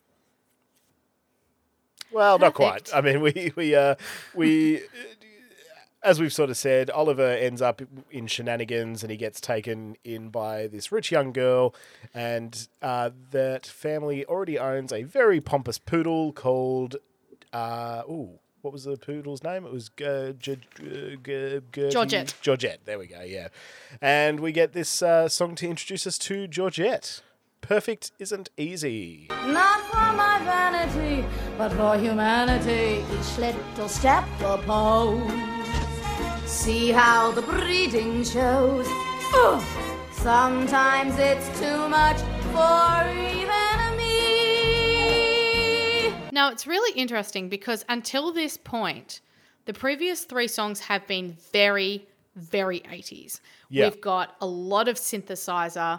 Well, 2.12 2.38
not 2.38 2.54
quite. 2.54 2.90
I 2.94 3.00
mean, 3.00 3.20
we 3.22 3.52
we 3.56 3.74
uh, 3.74 3.96
we 4.34 4.82
as 6.02 6.20
we've 6.20 6.32
sort 6.32 6.50
of 6.50 6.56
said, 6.56 6.88
Oliver 6.90 7.26
ends 7.26 7.60
up 7.60 7.82
in 8.10 8.28
shenanigans 8.28 9.02
and 9.02 9.10
he 9.10 9.16
gets 9.16 9.40
taken 9.40 9.96
in 10.04 10.28
by 10.28 10.68
this 10.68 10.92
rich 10.92 11.10
young 11.10 11.32
girl, 11.32 11.74
and 12.14 12.68
uh, 12.80 13.10
that 13.32 13.66
family 13.66 14.24
already 14.26 14.58
owns 14.58 14.92
a 14.92 15.02
very 15.02 15.40
pompous 15.40 15.78
poodle 15.78 16.32
called. 16.32 16.96
Uh, 17.52 18.02
ooh, 18.08 18.38
what 18.66 18.72
was 18.72 18.82
the 18.82 18.96
poodle's 18.96 19.44
name? 19.44 19.64
It 19.64 19.72
was 19.72 19.92
uh, 20.04 20.32
G- 20.40 20.58
G- 20.76 21.16
G- 21.22 21.60
G- 21.72 21.88
Georgette. 21.88 22.34
Georgette. 22.40 22.80
There 22.84 22.98
we 22.98 23.06
go. 23.06 23.22
Yeah, 23.22 23.46
and 24.02 24.40
we 24.40 24.50
get 24.50 24.72
this 24.72 25.02
uh, 25.02 25.28
song 25.28 25.54
to 25.54 25.68
introduce 25.68 26.04
us 26.04 26.18
to 26.18 26.48
Georgette. 26.48 27.22
Perfect 27.60 28.10
isn't 28.18 28.50
easy. 28.56 29.28
Not 29.30 29.80
for 29.82 30.12
my 30.16 30.40
vanity, 30.42 31.24
but 31.56 31.70
for 31.74 31.96
humanity. 31.96 33.04
Each 33.16 33.38
little 33.38 33.88
step 33.88 34.24
a 34.40 34.58
pose. 34.58 35.30
See 36.50 36.90
how 36.90 37.30
the 37.30 37.42
breeding 37.42 38.24
shows. 38.24 38.88
Ugh. 39.32 39.62
Sometimes 40.10 41.14
it's 41.20 41.46
too 41.60 41.88
much 41.88 42.18
for 42.50 43.10
even 43.12 43.46
me. 43.48 43.65
Now, 46.36 46.50
it's 46.50 46.66
really 46.66 46.94
interesting 47.00 47.48
because 47.48 47.82
until 47.88 48.30
this 48.30 48.58
point, 48.58 49.22
the 49.64 49.72
previous 49.72 50.24
three 50.24 50.48
songs 50.48 50.80
have 50.80 51.06
been 51.06 51.34
very, 51.50 52.06
very 52.34 52.80
80s. 52.80 53.40
Yeah. 53.70 53.86
We've 53.86 54.02
got 54.02 54.36
a 54.42 54.46
lot 54.46 54.86
of 54.86 54.96
synthesizer, 54.96 55.98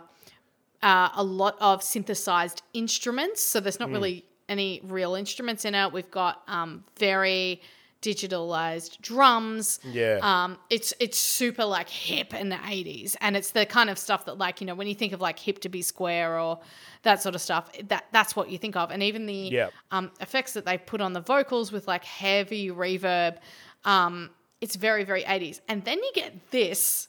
uh, 0.84 1.10
a 1.16 1.24
lot 1.24 1.58
of 1.60 1.82
synthesized 1.82 2.62
instruments. 2.76 3.42
So 3.42 3.60
there's 3.60 3.80
not 3.80 3.90
really 3.90 4.26
any 4.48 4.80
real 4.84 5.16
instruments 5.16 5.66
in 5.66 5.74
it. 5.74 5.92
We've 5.92 6.12
got 6.12 6.44
um, 6.48 6.84
very 7.00 7.60
digitalized 8.02 9.00
drums. 9.02 9.80
Yeah. 9.84 10.20
Um, 10.22 10.58
it's 10.70 10.94
it's 11.00 11.18
super 11.18 11.66
like 11.66 11.90
hip 11.90 12.34
in 12.34 12.50
the 12.50 12.56
80s. 12.58 13.16
And 13.22 13.36
it's 13.36 13.52
the 13.52 13.66
kind 13.66 13.90
of 13.90 13.98
stuff 13.98 14.26
that 14.26 14.38
like, 14.38 14.62
you 14.62 14.68
know, 14.68 14.76
when 14.76 14.88
you 14.88 14.96
think 14.96 15.14
of 15.14 15.22
like 15.22 15.40
hip 15.40 15.60
to 15.60 15.70
be 15.70 15.82
square 15.82 16.40
or 16.40 16.60
that 17.04 17.22
sort 17.22 17.36
of 17.36 17.42
stuff, 17.42 17.72
that 17.88 18.06
that's 18.12 18.36
what 18.36 18.50
you 18.50 18.58
think 18.58 18.76
of. 18.76 18.92
And 18.92 19.02
even 19.04 19.26
the 19.26 19.34
Yeah. 19.34 19.70
um, 19.92 20.12
effects 20.20 20.54
that 20.54 20.66
they 20.66 20.78
put 20.78 21.02
on 21.02 21.14
the 21.14 21.22
vocals 21.22 21.72
with 21.72 21.88
like 21.88 22.04
heavy 22.04 22.70
reverb, 22.70 23.38
um, 23.86 24.30
it's 24.62 24.76
very, 24.76 25.04
very 25.04 25.24
80s. 25.24 25.62
And 25.68 25.84
then 25.86 25.98
you 26.00 26.12
get 26.16 26.50
this, 26.52 27.08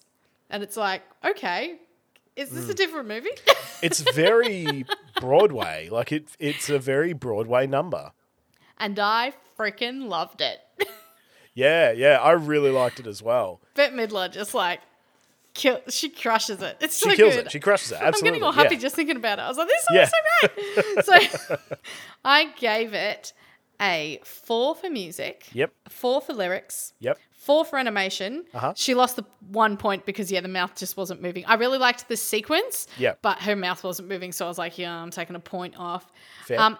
and 0.50 0.62
it's 0.62 0.76
like, 0.76 1.02
okay, 1.24 1.78
is 2.36 2.50
Hmm. 2.50 2.56
this 2.56 2.68
a 2.68 2.74
different 2.74 3.08
movie? 3.08 3.30
It's 3.80 4.00
very 4.00 4.84
Broadway. 5.20 5.88
Like 5.88 6.10
it, 6.10 6.28
it's 6.40 6.68
a 6.68 6.80
very 6.80 7.12
Broadway 7.12 7.66
number. 7.68 8.10
and 8.76 8.98
I 8.98 9.32
freaking 9.58 10.08
loved 10.08 10.40
it. 10.40 10.58
Yeah, 11.58 11.90
yeah, 11.92 12.18
I 12.20 12.32
really 12.32 12.70
liked 12.70 13.00
it 13.00 13.06
as 13.06 13.20
well. 13.22 13.60
Bette 13.74 13.92
Midler 13.94 14.30
just 14.30 14.54
like, 14.54 14.80
kill, 15.54 15.80
she 15.88 16.08
crushes 16.08 16.62
it. 16.62 16.76
It's 16.80 16.96
She 16.98 17.10
so 17.10 17.16
kills 17.16 17.34
good. 17.34 17.46
it. 17.46 17.52
She 17.52 17.58
crushes 17.60 17.90
it. 17.92 17.96
Absolutely. 17.96 18.18
I'm 18.18 18.24
getting 18.32 18.42
all 18.44 18.52
happy 18.52 18.76
yeah. 18.76 18.80
just 18.80 18.94
thinking 18.94 19.16
about 19.16 19.38
it. 19.40 19.42
I 19.42 19.48
was 19.48 19.58
like, 19.58 19.66
this 19.68 19.84
song 19.84 19.96
Yeah. 19.96 20.02
is 20.04 21.04
so 21.04 21.16
great. 21.34 21.56
so 21.58 21.76
I 22.24 22.52
gave 22.60 22.94
it 22.94 23.32
a 23.80 24.20
four 24.24 24.74
for 24.74 24.88
music, 24.90 25.48
Yep. 25.52 25.72
four 25.88 26.20
for 26.20 26.32
lyrics, 26.32 26.92
Yep. 27.00 27.18
four 27.32 27.64
for 27.64 27.76
animation. 27.78 28.44
Uh-huh. 28.54 28.72
She 28.76 28.94
lost 28.94 29.16
the 29.16 29.24
one 29.50 29.76
point 29.76 30.04
because 30.06 30.30
yeah, 30.30 30.40
the 30.40 30.48
mouth 30.48 30.76
just 30.76 30.96
wasn't 30.96 31.22
moving. 31.22 31.44
I 31.46 31.54
really 31.54 31.78
liked 31.78 32.08
the 32.08 32.16
sequence, 32.16 32.86
Yep. 32.98 33.18
but 33.22 33.38
her 33.42 33.56
mouth 33.56 33.82
wasn't 33.82 34.08
moving, 34.08 34.30
so 34.32 34.44
I 34.44 34.48
was 34.48 34.58
like, 34.58 34.78
yeah, 34.78 34.94
I'm 34.94 35.10
taking 35.10 35.34
a 35.34 35.40
point 35.40 35.74
off. 35.78 36.10
Fair. 36.44 36.60
Um, 36.60 36.78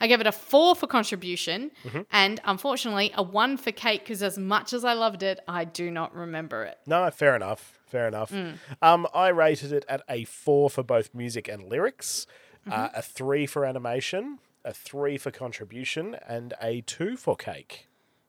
I 0.00 0.06
gave 0.06 0.20
it 0.20 0.26
a 0.26 0.32
four 0.32 0.74
for 0.74 0.86
contribution, 0.86 1.70
Mm-hmm. 1.84 2.00
and 2.12 2.40
unfortunately 2.44 3.12
a 3.14 3.22
one 3.22 3.56
for 3.56 3.72
Kate 3.72 4.00
because 4.00 4.22
as 4.22 4.36
much 4.38 4.72
as 4.72 4.84
I 4.84 4.92
loved 4.94 5.22
it, 5.22 5.40
I 5.48 5.64
do 5.64 5.90
not 5.90 6.14
remember 6.14 6.64
it. 6.64 6.78
No, 6.86 7.10
fair 7.10 7.34
enough. 7.36 7.78
Fair 7.86 8.06
enough. 8.08 8.30
Mm. 8.30 8.58
Um, 8.82 9.06
I 9.14 9.28
rated 9.28 9.72
it 9.72 9.84
at 9.88 10.02
a 10.10 10.24
four 10.24 10.68
for 10.68 10.82
both 10.82 11.14
music 11.14 11.48
and 11.48 11.64
lyrics, 11.68 12.26
uh, 12.66 12.70
Mm-hmm. 12.88 12.98
a 12.98 13.02
three 13.02 13.46
for 13.46 13.64
animation, 13.64 14.38
a 14.64 14.72
three 14.74 15.16
for 15.16 15.30
contribution, 15.30 16.16
and 16.28 16.52
a 16.60 16.82
two 16.82 17.16
for 17.16 17.34
cake. 17.36 17.86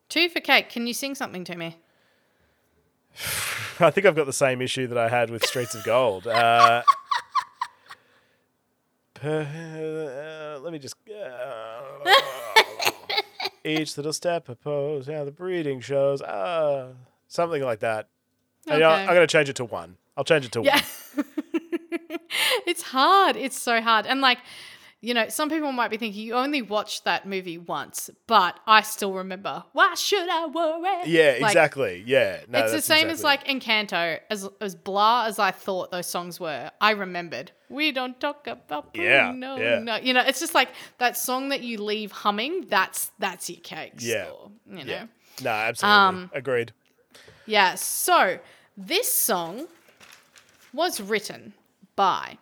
Two 0.08 0.28
for 0.30 0.40
cake. 0.40 0.70
Can 0.70 0.86
you 0.86 0.94
sing 0.94 1.14
something 1.14 1.44
to 1.44 1.56
me? 1.56 1.76
I 3.80 3.90
think 3.90 4.06
I've 4.06 4.16
got 4.16 4.26
the 4.26 4.32
same 4.32 4.60
issue 4.62 4.86
that 4.88 4.98
I 4.98 5.08
had 5.08 5.30
with 5.30 5.44
Streets 5.46 5.74
of 5.74 5.84
Gold. 5.84 6.26
Uh, 6.26 6.82
uh, 9.24 10.58
let 10.62 10.72
me 10.72 10.78
just. 10.78 10.94
Uh, 11.08 12.10
each 13.64 13.96
little 13.96 14.12
step 14.12 14.48
I 14.48 14.54
pose, 14.54 15.06
how 15.06 15.24
the 15.24 15.30
breeding 15.30 15.80
shows. 15.80 16.22
Uh, 16.22 16.92
something 17.28 17.62
like 17.62 17.80
that. 17.80 18.08
And, 18.66 18.74
you 18.76 18.80
know, 18.80 18.90
Okay. 18.92 19.02
I'm 19.02 19.14
to 19.20 19.26
change 19.26 19.48
it 19.48 19.56
to 19.56 19.64
one. 19.64 19.96
I'll 20.16 20.24
change 20.24 20.44
it 20.46 20.52
to 20.52 20.62
Yeah. 20.62 20.80
one. 21.16 21.24
it's 22.66 22.82
hard. 22.82 23.36
It's 23.36 23.58
so 23.58 23.80
hard. 23.80 24.06
And 24.06 24.20
like, 24.20 24.38
you 25.02 25.14
know, 25.14 25.28
some 25.28 25.48
people 25.48 25.72
might 25.72 25.88
be 25.90 25.96
thinking 25.96 26.22
you 26.22 26.34
only 26.34 26.60
watched 26.60 27.04
that 27.04 27.26
movie 27.26 27.56
once, 27.56 28.10
but 28.26 28.60
I 28.66 28.82
still 28.82 29.14
remember. 29.14 29.64
Why 29.72 29.94
should 29.94 30.28
I 30.28 30.46
worry? 30.46 31.02
Yeah, 31.06 31.38
Like, 31.40 31.52
exactly. 31.52 32.02
Yeah. 32.06 32.40
No, 32.48 32.58
it's 32.58 32.72
the 32.72 32.82
same 32.82 33.08
as 33.08 33.24
like 33.24 33.44
Encanto, 33.46 34.18
as 34.28 34.46
as 34.60 34.74
blah 34.74 35.24
as 35.26 35.38
I 35.38 35.52
thought 35.52 35.90
those 35.90 36.06
songs 36.06 36.38
were. 36.38 36.70
I 36.80 36.90
remembered. 36.90 37.52
We 37.70 37.92
don't 37.92 38.18
talk 38.20 38.46
about 38.46 38.90
Yeah, 38.94 39.32
no, 39.34 39.56
yeah. 39.56 39.78
no. 39.78 39.96
You 39.96 40.12
know, 40.12 40.22
it's 40.22 40.40
just 40.40 40.54
like 40.54 40.68
that 40.98 41.16
song 41.16 41.48
that 41.48 41.62
you 41.62 41.82
leave 41.82 42.10
humming. 42.12 42.66
That's 42.68 43.10
that's 43.18 43.48
your 43.48 43.60
cake 43.60 43.94
Yeah, 43.98 44.26
store. 44.26 44.50
You 44.68 44.84
know. 44.84 44.92
Yeah. 44.92 45.06
No, 45.42 45.50
absolutely. 45.50 45.96
Um, 45.96 46.30
Agreed. 46.34 46.72
Yeah, 47.46 47.74
so 47.76 48.38
this 48.76 49.10
song 49.10 49.66
was 50.74 51.00
written 51.00 51.54
by 51.96 52.36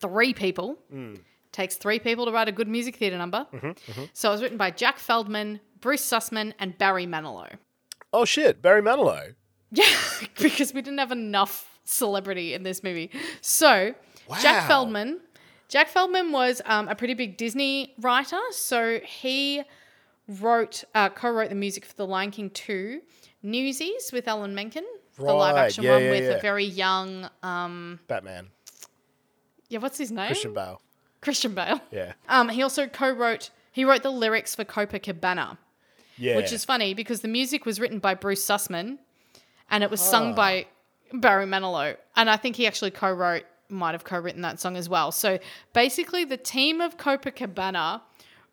three 0.00 0.34
people. 0.34 0.78
Mm. 0.92 1.20
Takes 1.58 1.74
three 1.74 1.98
people 1.98 2.24
to 2.24 2.30
write 2.30 2.46
a 2.46 2.52
good 2.52 2.68
music 2.68 2.94
theatre 2.94 3.18
number. 3.18 3.44
Mm-hmm, 3.52 4.02
So 4.12 4.28
it 4.28 4.32
was 4.32 4.42
written 4.42 4.58
by 4.58 4.70
Jack 4.70 4.96
Feldman, 4.96 5.58
Bruce 5.80 6.08
Sussman, 6.08 6.54
and 6.60 6.78
Barry 6.78 7.04
Manilow. 7.04 7.52
Oh, 8.12 8.24
shit. 8.24 8.62
Barry 8.62 8.80
Manilow. 8.80 9.34
Yeah, 9.72 9.84
because 10.40 10.72
we 10.72 10.82
didn't 10.82 11.00
have 11.00 11.10
enough 11.10 11.80
celebrity 11.84 12.54
in 12.54 12.62
this 12.62 12.84
movie. 12.84 13.10
So 13.40 13.92
Jack 14.40 14.68
Feldman, 14.68 15.18
Jack 15.68 15.88
Feldman 15.88 16.30
was 16.30 16.62
um, 16.64 16.86
a 16.86 16.94
pretty 16.94 17.14
big 17.14 17.36
Disney 17.36 17.92
writer. 18.00 18.38
So 18.52 19.00
he 19.00 19.64
wrote, 20.28 20.84
uh, 20.94 21.08
co-wrote 21.08 21.48
the 21.48 21.56
music 21.56 21.84
for 21.84 21.94
The 21.96 22.06
Lion 22.06 22.30
King 22.30 22.50
2, 22.50 23.00
Newsies 23.42 24.10
with 24.12 24.28
Alan 24.28 24.54
Menken, 24.54 24.84
the 25.16 25.24
live-action 25.24 25.82
yeah, 25.82 25.94
one 25.94 26.04
yeah, 26.04 26.10
with 26.12 26.22
yeah. 26.22 26.30
a 26.30 26.40
very 26.40 26.64
young, 26.64 27.28
um, 27.42 27.98
Batman. 28.06 28.46
yeah, 29.68 29.80
what's 29.80 29.98
his 29.98 30.12
name? 30.12 30.28
Christian 30.28 30.54
Bale. 30.54 30.80
Christian 31.20 31.54
Bale. 31.54 31.80
Yeah. 31.90 32.12
Um, 32.28 32.48
he 32.48 32.62
also 32.62 32.86
co-wrote, 32.86 33.50
he 33.72 33.84
wrote 33.84 34.02
the 34.02 34.10
lyrics 34.10 34.54
for 34.54 34.64
Copacabana. 34.64 35.58
Yeah. 36.20 36.34
which 36.34 36.52
is 36.52 36.64
funny 36.64 36.94
because 36.94 37.20
the 37.20 37.28
music 37.28 37.64
was 37.64 37.78
written 37.78 38.00
by 38.00 38.14
Bruce 38.14 38.44
Sussman 38.44 38.98
and 39.70 39.84
it 39.84 39.90
was 39.90 40.00
sung 40.00 40.32
Ah. 40.32 40.34
by 40.34 40.66
Barry 41.12 41.46
Manilow. 41.46 41.96
And 42.16 42.28
I 42.28 42.36
think 42.36 42.56
he 42.56 42.66
actually 42.66 42.90
co 42.90 43.12
wrote, 43.12 43.44
might 43.68 43.92
have 43.92 44.02
co 44.02 44.18
written 44.18 44.42
that 44.42 44.58
song 44.58 44.76
as 44.76 44.88
well. 44.88 45.12
So 45.12 45.38
basically, 45.74 46.24
the 46.24 46.36
team 46.36 46.80
of 46.80 46.96
Copacabana 46.96 48.00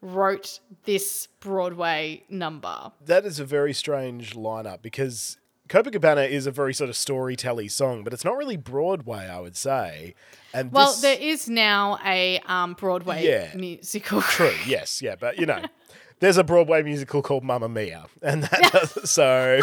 wrote 0.02 0.60
this 0.84 1.28
Broadway 1.40 2.24
number. 2.30 2.92
that 3.04 3.26
is 3.26 3.40
a 3.40 3.46
very 3.46 3.74
strange 3.74 4.34
lineup 4.36 4.84
because 4.84 5.38
Copacabana 5.70 6.30
is 6.30 6.46
a 6.46 6.52
very 6.52 6.74
sort 6.74 6.90
of 6.90 6.96
storytelling 6.96 7.70
song, 7.70 8.04
but 8.04 8.14
it's 8.14 8.24
not 8.24 8.38
really 8.38 8.58
Broadway, 8.58 9.28
I 9.28 9.40
would 9.40 9.56
say. 9.58 10.14
And 10.54 10.72
Well, 10.72 10.92
this, 10.92 11.02
there 11.02 11.18
is 11.20 11.50
now 11.50 11.98
a 12.06 12.40
um, 12.46 12.74
Broadway 12.74 13.26
Yeah. 13.26 13.56
musical. 13.56 14.22
true, 14.22 14.54
yes, 14.68 15.02
yeah, 15.02 15.16
but 15.16 15.40
you 15.40 15.46
know, 15.46 15.64
there's 16.20 16.38
a 16.38 16.44
Broadway 16.44 16.84
musical 16.84 17.22
called 17.22 17.44
Mamma 17.44 17.68
Mia, 17.68 18.06
and 18.22 18.44
that 18.44 19.02
so, 19.06 19.60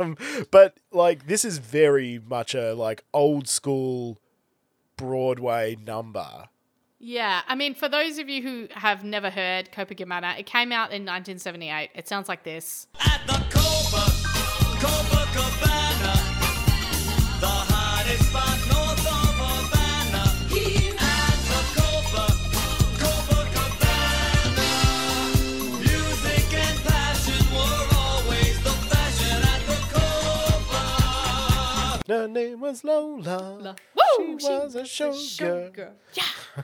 um, 0.00 0.16
but 0.50 0.78
like 0.92 1.26
this 1.26 1.44
is 1.44 1.58
very 1.58 2.20
much 2.26 2.54
a 2.54 2.74
like 2.74 3.04
old 3.14 3.48
school 3.48 4.18
Broadway 4.96 5.76
number. 5.80 6.48
Yeah, 6.98 7.42
I 7.46 7.54
mean, 7.54 7.74
for 7.74 7.88
those 7.88 8.18
of 8.18 8.28
you 8.30 8.42
who 8.42 8.68
have 8.72 9.04
never 9.04 9.28
heard 9.28 9.70
Copacabana, 9.72 10.38
it 10.38 10.46
came 10.46 10.72
out 10.72 10.90
in 10.90 11.02
1978. 11.04 11.90
It 11.94 12.08
sounds 12.08 12.28
like 12.28 12.44
this. 12.44 12.86
Her 32.06 32.28
name 32.28 32.60
was 32.60 32.84
Lola. 32.84 33.76
Woo! 33.94 34.38
She 34.38 34.46
was 34.46 34.74
a 34.76 34.82
showgirl. 34.82 35.92
Yeah. 36.12 36.22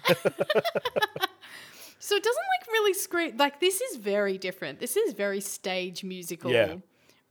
so 1.98 2.14
it 2.14 2.22
doesn't 2.22 2.46
like 2.52 2.66
really 2.68 2.94
scream 2.94 3.36
like 3.36 3.58
this 3.58 3.80
is 3.80 3.96
very 3.96 4.36
different. 4.36 4.80
This 4.80 4.96
is 4.96 5.14
very 5.14 5.40
stage 5.40 6.04
musical 6.04 6.50
Yeah. 6.50 6.76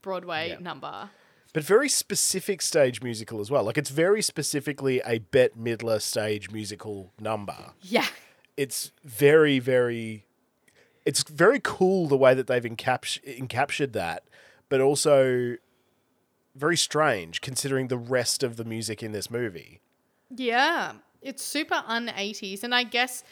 Broadway 0.02 0.56
number. 0.60 1.10
but 1.52 1.62
very 1.64 1.88
specific 1.88 2.62
stage 2.62 3.02
musical 3.02 3.40
as 3.40 3.50
well. 3.50 3.64
Like 3.64 3.78
it's 3.78 3.90
very 3.90 4.22
specifically 4.22 5.00
a 5.04 5.18
Bette 5.18 5.54
Midler 5.58 6.00
stage 6.00 6.50
musical 6.50 7.12
number. 7.20 7.72
Yeah. 7.82 8.06
It's 8.56 8.92
very, 9.04 9.58
very. 9.58 10.26
It's 11.06 11.22
very 11.22 11.60
cool 11.62 12.06
the 12.06 12.16
way 12.16 12.34
that 12.34 12.46
they've 12.46 12.62
encaps- 12.62 13.22
encaptured 13.24 13.92
that, 13.92 14.24
but 14.68 14.80
also 14.80 15.56
very 16.54 16.76
strange 16.76 17.40
considering 17.40 17.88
the 17.88 17.96
rest 17.96 18.42
of 18.42 18.56
the 18.56 18.64
music 18.64 19.02
in 19.02 19.12
this 19.12 19.30
movie. 19.30 19.80
Yeah. 20.34 20.92
It's 21.22 21.42
super 21.42 21.82
un 21.86 22.08
80s. 22.08 22.62
And 22.62 22.74
I 22.74 22.82
guess 22.84 23.24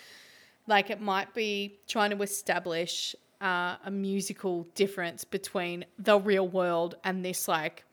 like 0.66 0.88
it 0.90 1.00
might 1.00 1.34
be 1.34 1.78
trying 1.88 2.10
to 2.10 2.22
establish 2.22 3.14
uh, 3.40 3.76
a 3.84 3.90
musical 3.90 4.64
difference 4.74 5.24
between 5.24 5.84
the 5.98 6.18
real 6.18 6.48
world 6.48 6.96
and 7.04 7.24
this 7.24 7.46
like 7.48 7.84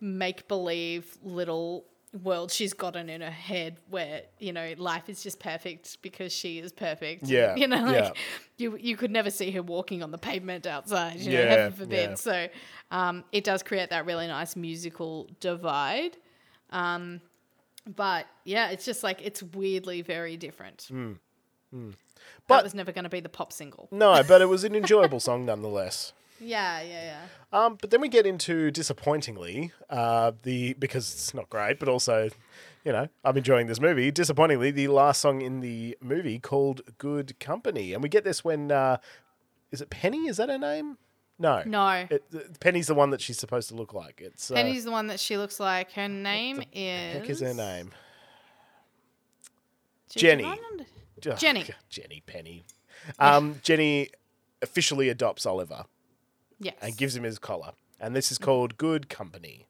make 0.00 0.48
believe 0.48 1.18
little 1.22 1.84
world 2.22 2.50
she's 2.50 2.72
gotten 2.72 3.10
in 3.10 3.20
her 3.20 3.30
head 3.30 3.76
where 3.90 4.22
you 4.38 4.50
know 4.50 4.72
life 4.78 5.10
is 5.10 5.22
just 5.22 5.38
perfect 5.38 6.00
because 6.00 6.32
she 6.32 6.58
is 6.58 6.72
perfect 6.72 7.28
Yeah, 7.28 7.54
you 7.60 7.68
know 7.68 7.84
like 7.84 8.04
yeah. 8.04 8.10
you 8.56 8.78
you 8.78 8.96
could 8.96 9.10
never 9.10 9.30
see 9.30 9.50
her 9.50 9.62
walking 9.62 10.02
on 10.02 10.10
the 10.10 10.16
pavement 10.16 10.66
outside 10.66 11.20
you 11.20 11.30
know 11.30 11.38
Yeah, 11.38 11.44
heaven 11.50 11.72
forbid 11.72 12.08
yeah. 12.10 12.14
so 12.14 12.48
um 12.90 13.24
it 13.30 13.44
does 13.44 13.62
create 13.62 13.90
that 13.90 14.06
really 14.06 14.26
nice 14.26 14.56
musical 14.56 15.28
divide 15.38 16.16
um 16.70 17.20
but 17.94 18.26
yeah 18.44 18.70
it's 18.70 18.86
just 18.86 19.02
like 19.02 19.20
it's 19.22 19.42
weirdly 19.42 20.00
very 20.00 20.38
different 20.38 20.86
Hmm. 20.90 21.12
that 21.72 21.92
But- 22.46 22.64
was 22.64 22.74
never 22.74 22.92
going 22.92 23.04
to 23.04 23.10
be 23.10 23.20
the 23.20 23.28
pop 23.28 23.52
single 23.52 23.88
No, 23.90 24.22
but 24.26 24.40
it 24.42 24.46
was 24.46 24.64
an 24.64 24.74
enjoyable 24.74 25.20
song 25.20 25.44
nonetheless. 25.46 26.12
yeah 26.40 26.80
yeah 26.80 27.02
yeah 27.02 27.20
Um, 27.52 27.78
but 27.80 27.90
then 27.90 28.00
we 28.00 28.08
get 28.08 28.26
into 28.26 28.70
disappointingly 28.70 29.72
uh, 29.90 30.32
the 30.42 30.74
because 30.74 31.12
it's 31.12 31.34
not 31.34 31.48
great, 31.50 31.78
but 31.80 31.88
also, 31.88 32.28
you 32.84 32.92
know, 32.92 33.08
I'm 33.24 33.36
enjoying 33.36 33.66
this 33.66 33.80
movie. 33.80 34.10
Disappointingly, 34.10 34.70
the 34.70 34.88
last 34.88 35.20
song 35.20 35.42
in 35.42 35.60
the 35.60 35.96
movie 36.00 36.38
called 36.38 36.82
"Good 36.98 37.38
Company," 37.40 37.92
and 37.92 38.02
we 38.02 38.08
get 38.08 38.24
this 38.24 38.44
when 38.44 38.70
uh, 38.70 38.98
is 39.72 39.80
it 39.80 39.90
Penny? 39.90 40.28
Is 40.28 40.36
that 40.36 40.48
her 40.48 40.58
name? 40.58 40.98
No, 41.40 41.62
no 41.64 42.06
It, 42.10 42.58
Penny's 42.60 42.88
the 42.88 42.94
one 42.94 43.10
that 43.10 43.20
she's 43.20 43.38
supposed 43.38 43.68
to 43.68 43.74
look 43.76 43.94
like. 43.94 44.20
It's 44.20 44.50
uh, 44.50 44.54
Penny's 44.54 44.84
the 44.84 44.90
one 44.90 45.06
that 45.06 45.20
she 45.20 45.36
looks 45.36 45.60
like. 45.60 45.92
Her 45.92 46.08
name 46.08 46.62
is. 46.72 47.12
heck 47.14 47.30
is 47.30 47.40
her 47.40 47.54
name? 47.54 47.92
Gigi 50.10 50.42
Jenny. 51.20 51.64
Oh. 51.68 51.74
Jenny 51.88 52.22
Penny. 52.26 52.64
Um, 53.18 53.60
Jenny 53.62 54.08
officially 54.62 55.08
adopts 55.08 55.46
Oliver 55.46 55.84
Yes. 56.60 56.74
and 56.82 56.96
gives 56.96 57.14
him 57.16 57.22
his 57.22 57.38
collar, 57.38 57.72
and 58.00 58.14
this 58.16 58.32
is 58.32 58.38
called 58.38 58.76
"Good 58.78 59.08
Company." 59.08 59.66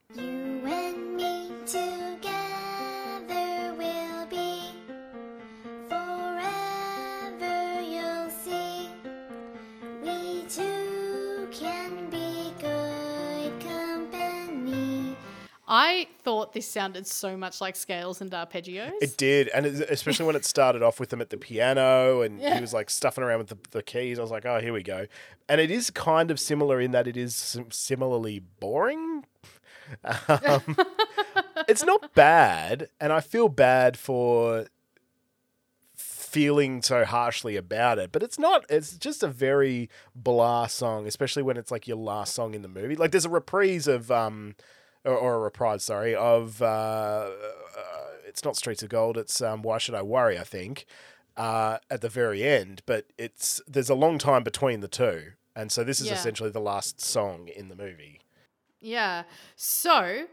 I 15.81 16.09
thought 16.25 16.55
this 16.55 16.67
sounded 16.67 17.07
so 17.07 17.37
much 17.37 17.61
like 17.61 17.77
scales 17.77 18.21
and 18.21 18.33
arpeggios. 18.33 18.91
It 19.01 19.17
did, 19.17 19.47
and 19.55 19.65
it, 19.65 19.89
especially 19.89 20.27
when 20.27 20.35
it 20.35 20.45
started 20.45 20.83
off 20.83 20.99
with 20.99 21.13
him 21.13 21.21
at 21.21 21.31
the 21.31 21.37
piano, 21.37 22.23
and 22.23 22.41
Yeah. 22.41 22.57
he 22.57 22.61
was 22.61 22.73
like 22.75 22.91
stuffing 22.91 23.23
around 23.23 23.39
with 23.39 23.49
the, 23.49 23.59
the 23.71 23.83
keys. 23.85 24.19
I 24.19 24.23
was 24.23 24.33
like, 24.33 24.45
oh, 24.45 24.59
here 24.61 24.73
we 24.73 24.83
go. 24.83 25.07
And 25.49 25.61
it 25.61 25.71
is 25.71 25.91
kind 25.91 26.33
of 26.33 26.41
similar 26.41 26.81
in 26.81 26.91
that 26.91 27.07
it 27.07 27.17
is 27.17 27.37
similarly 27.71 28.41
boring. 28.61 29.25
Um, 30.29 30.77
it's 31.67 31.83
not 31.85 32.13
bad, 32.15 32.89
and 33.01 33.11
I 33.11 33.21
feel 33.21 33.49
bad 33.49 33.97
for 33.97 34.67
feeling 35.95 36.83
so 36.83 37.05
harshly 37.07 37.57
about 37.57 37.99
it. 37.99 38.13
But 38.13 38.23
it's 38.23 38.39
not. 38.39 38.67
It's 38.69 38.99
just 38.99 39.23
a 39.23 39.29
very 39.29 39.89
blah 40.15 40.67
song, 40.67 41.07
especially 41.07 41.43
when 41.43 41.57
it's 41.57 41.71
like 41.71 41.87
your 41.89 41.97
last 41.97 42.35
song 42.35 42.53
in 42.55 42.61
the 42.63 42.69
movie. 42.69 42.97
Like 42.97 43.13
there's 43.13 43.25
a 43.25 43.31
reprise 43.31 43.87
of 43.89 44.11
um, 44.11 44.57
or, 45.05 45.15
or 45.17 45.35
a 45.35 45.39
reprise, 45.39 45.85
sorry, 45.85 46.15
of 46.15 46.61
uh, 46.63 46.65
uh, 46.65 47.31
it's 48.27 48.45
not 48.45 48.57
Streets 48.57 48.83
of 48.83 48.89
Gold. 48.89 49.17
It's 49.17 49.41
um, 49.41 49.63
Why 49.63 49.79
Should 49.79 49.95
I 49.95 50.03
Worry? 50.03 50.39
I 50.39 50.45
think 50.45 50.87
uh, 51.37 51.79
at 51.91 52.01
the 52.01 52.09
very 52.09 52.43
end, 52.45 52.83
but 52.87 53.07
it's 53.19 53.61
there's 53.67 53.91
a 53.91 53.95
long 53.95 54.19
time 54.19 54.43
between 54.45 54.81
the 54.81 54.89
two, 54.89 55.33
and 55.57 55.71
so 55.73 55.85
this 55.85 56.01
is 56.01 56.09
Yeah. 56.09 56.15
essentially 56.15 56.51
the 56.51 56.61
last 56.61 57.01
song 57.01 57.49
in 57.49 57.69
the 57.69 57.77
movie. 57.77 58.21
Yeah. 58.81 59.25
So 59.57 60.27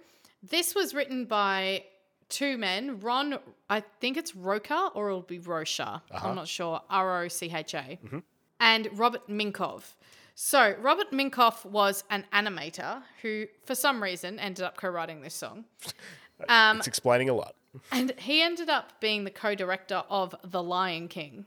this 0.43 0.75
was 0.75 0.93
written 0.93 1.25
by 1.25 1.83
two 2.29 2.57
men, 2.57 2.99
Ron, 2.99 3.37
I 3.69 3.81
think 3.99 4.17
it's 4.17 4.35
Rocha 4.35 4.89
or 4.93 5.09
it'll 5.09 5.21
be 5.21 5.39
Rocha. 5.39 6.01
Uh-huh. 6.11 6.27
I'm 6.29 6.35
not 6.35 6.47
sure. 6.47 6.81
R 6.89 7.23
O 7.23 7.27
C 7.27 7.51
H 7.53 7.73
A. 7.75 7.99
Mhm. 8.03 8.23
And 8.59 8.87
Robert 8.97 9.27
Minkoff. 9.27 9.95
So 10.37 10.75
Robert 10.81 11.11
Minkoff 11.11 11.65
was 11.65 12.03
an 12.09 12.25
animator 12.33 13.01
who, 13.21 13.45
for 13.63 13.73
some 13.73 14.03
reason, 14.03 14.37
ended 14.37 14.65
up 14.65 14.75
co-writing 14.77 15.21
this 15.21 15.33
song. 15.35 15.65
Um, 16.49 16.79
it's 16.79 16.87
explaining 16.87 17.29
a 17.29 17.33
lot, 17.33 17.55
and 17.93 18.11
he 18.17 18.41
ended 18.41 18.67
up 18.67 18.99
being 18.99 19.23
the 19.23 19.31
co-director 19.31 20.03
of 20.09 20.35
The 20.43 20.61
Lion 20.61 21.07
King. 21.07 21.45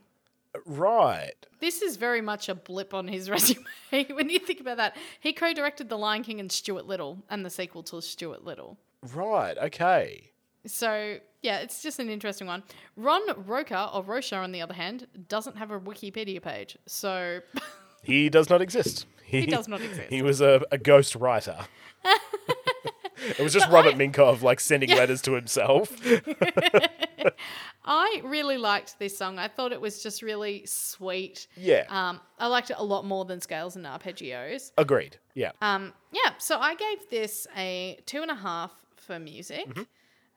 right? 0.65 1.35
This 1.59 1.83
is 1.83 1.95
very 1.95 2.21
much 2.21 2.49
a 2.49 2.55
blip 2.55 2.95
on 2.95 3.07
his 3.07 3.29
resume 3.29 3.63
when 3.91 4.31
you 4.31 4.39
think 4.39 4.59
about 4.59 4.77
that. 4.77 4.97
He 5.19 5.31
co-directed 5.31 5.89
The 5.89 5.97
Lion 5.99 6.23
King 6.23 6.39
and 6.39 6.51
Stuart 6.51 6.87
Little 6.87 7.19
and 7.29 7.45
the 7.45 7.51
sequel 7.51 7.83
to 7.83 8.01
Stuart 8.01 8.43
Little. 8.43 8.79
Right. 9.13 9.59
Okay. 9.59 10.31
So 10.65 11.17
yeah, 11.43 11.59
it's 11.59 11.83
just 11.83 11.99
an 11.99 12.09
interesting 12.09 12.47
one. 12.47 12.63
Ron 12.97 13.21
Rocha 13.45 13.91
or 13.93 14.01
Rocha, 14.01 14.37
on 14.37 14.51
the 14.51 14.61
other 14.61 14.73
hand, 14.73 15.05
doesn't 15.27 15.55
have 15.57 15.69
a 15.69 15.79
Wikipedia 15.79 16.41
page. 16.41 16.77
So 16.87 17.41
He 18.03 18.29
does 18.29 18.49
not 18.49 18.61
exist. 18.61 19.05
He 19.23 19.45
does 19.45 19.67
not 19.67 19.81
exist. 19.81 20.09
He 20.09 20.21
was 20.21 20.41
a, 20.41 20.61
a 20.71 20.77
ghost 20.77 21.15
writer. 21.15 21.57
it 22.03 23.39
was 23.39 23.53
just 23.53 23.69
Robert 23.69 23.95
Minkoff 23.95 24.41
like 24.41 24.59
sending 24.59 24.89
letters 24.89 25.21
to 25.23 25.33
himself. 25.33 25.91
I 27.85 28.21
really 28.23 28.57
liked 28.57 28.99
this 28.99 29.17
song. 29.17 29.39
I 29.39 29.47
thought 29.47 29.71
it 29.71 29.81
was 29.81 30.01
just 30.03 30.21
really 30.21 30.65
sweet. 30.65 31.47
Yeah. 31.55 31.85
Um, 31.89 32.19
I 32.37 32.47
liked 32.47 32.69
it 32.71 32.77
a 32.79 32.83
lot 32.83 33.05
more 33.05 33.25
than 33.25 33.41
Scales 33.41 33.75
and 33.75 33.85
Arpeggios. 33.85 34.71
Agreed. 34.77 35.17
Yeah. 35.33 35.51
Um, 35.61 35.93
yeah, 36.11 36.33
so 36.37 36.59
I 36.59 36.75
gave 36.75 37.09
this 37.09 37.47
a 37.57 37.99
two 38.05 38.21
and 38.21 38.31
a 38.31 38.35
half 38.35 38.71
for 38.95 39.19
music, 39.19 39.67
Mm-hmm. 39.67 39.81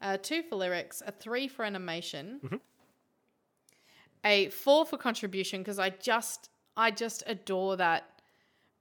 uh, 0.00 0.16
two 0.22 0.42
for 0.42 0.56
lyrics, 0.56 1.02
a 1.06 1.12
three 1.12 1.48
for 1.48 1.64
animation, 1.64 2.40
Mhm. 2.44 2.60
a 4.24 4.48
four 4.50 4.84
for 4.86 4.96
contribution 4.96 5.60
because 5.60 5.78
I 5.78 5.90
just 5.90 6.48
I 6.76 6.90
just 6.90 7.22
adore 7.26 7.76
that 7.76 8.04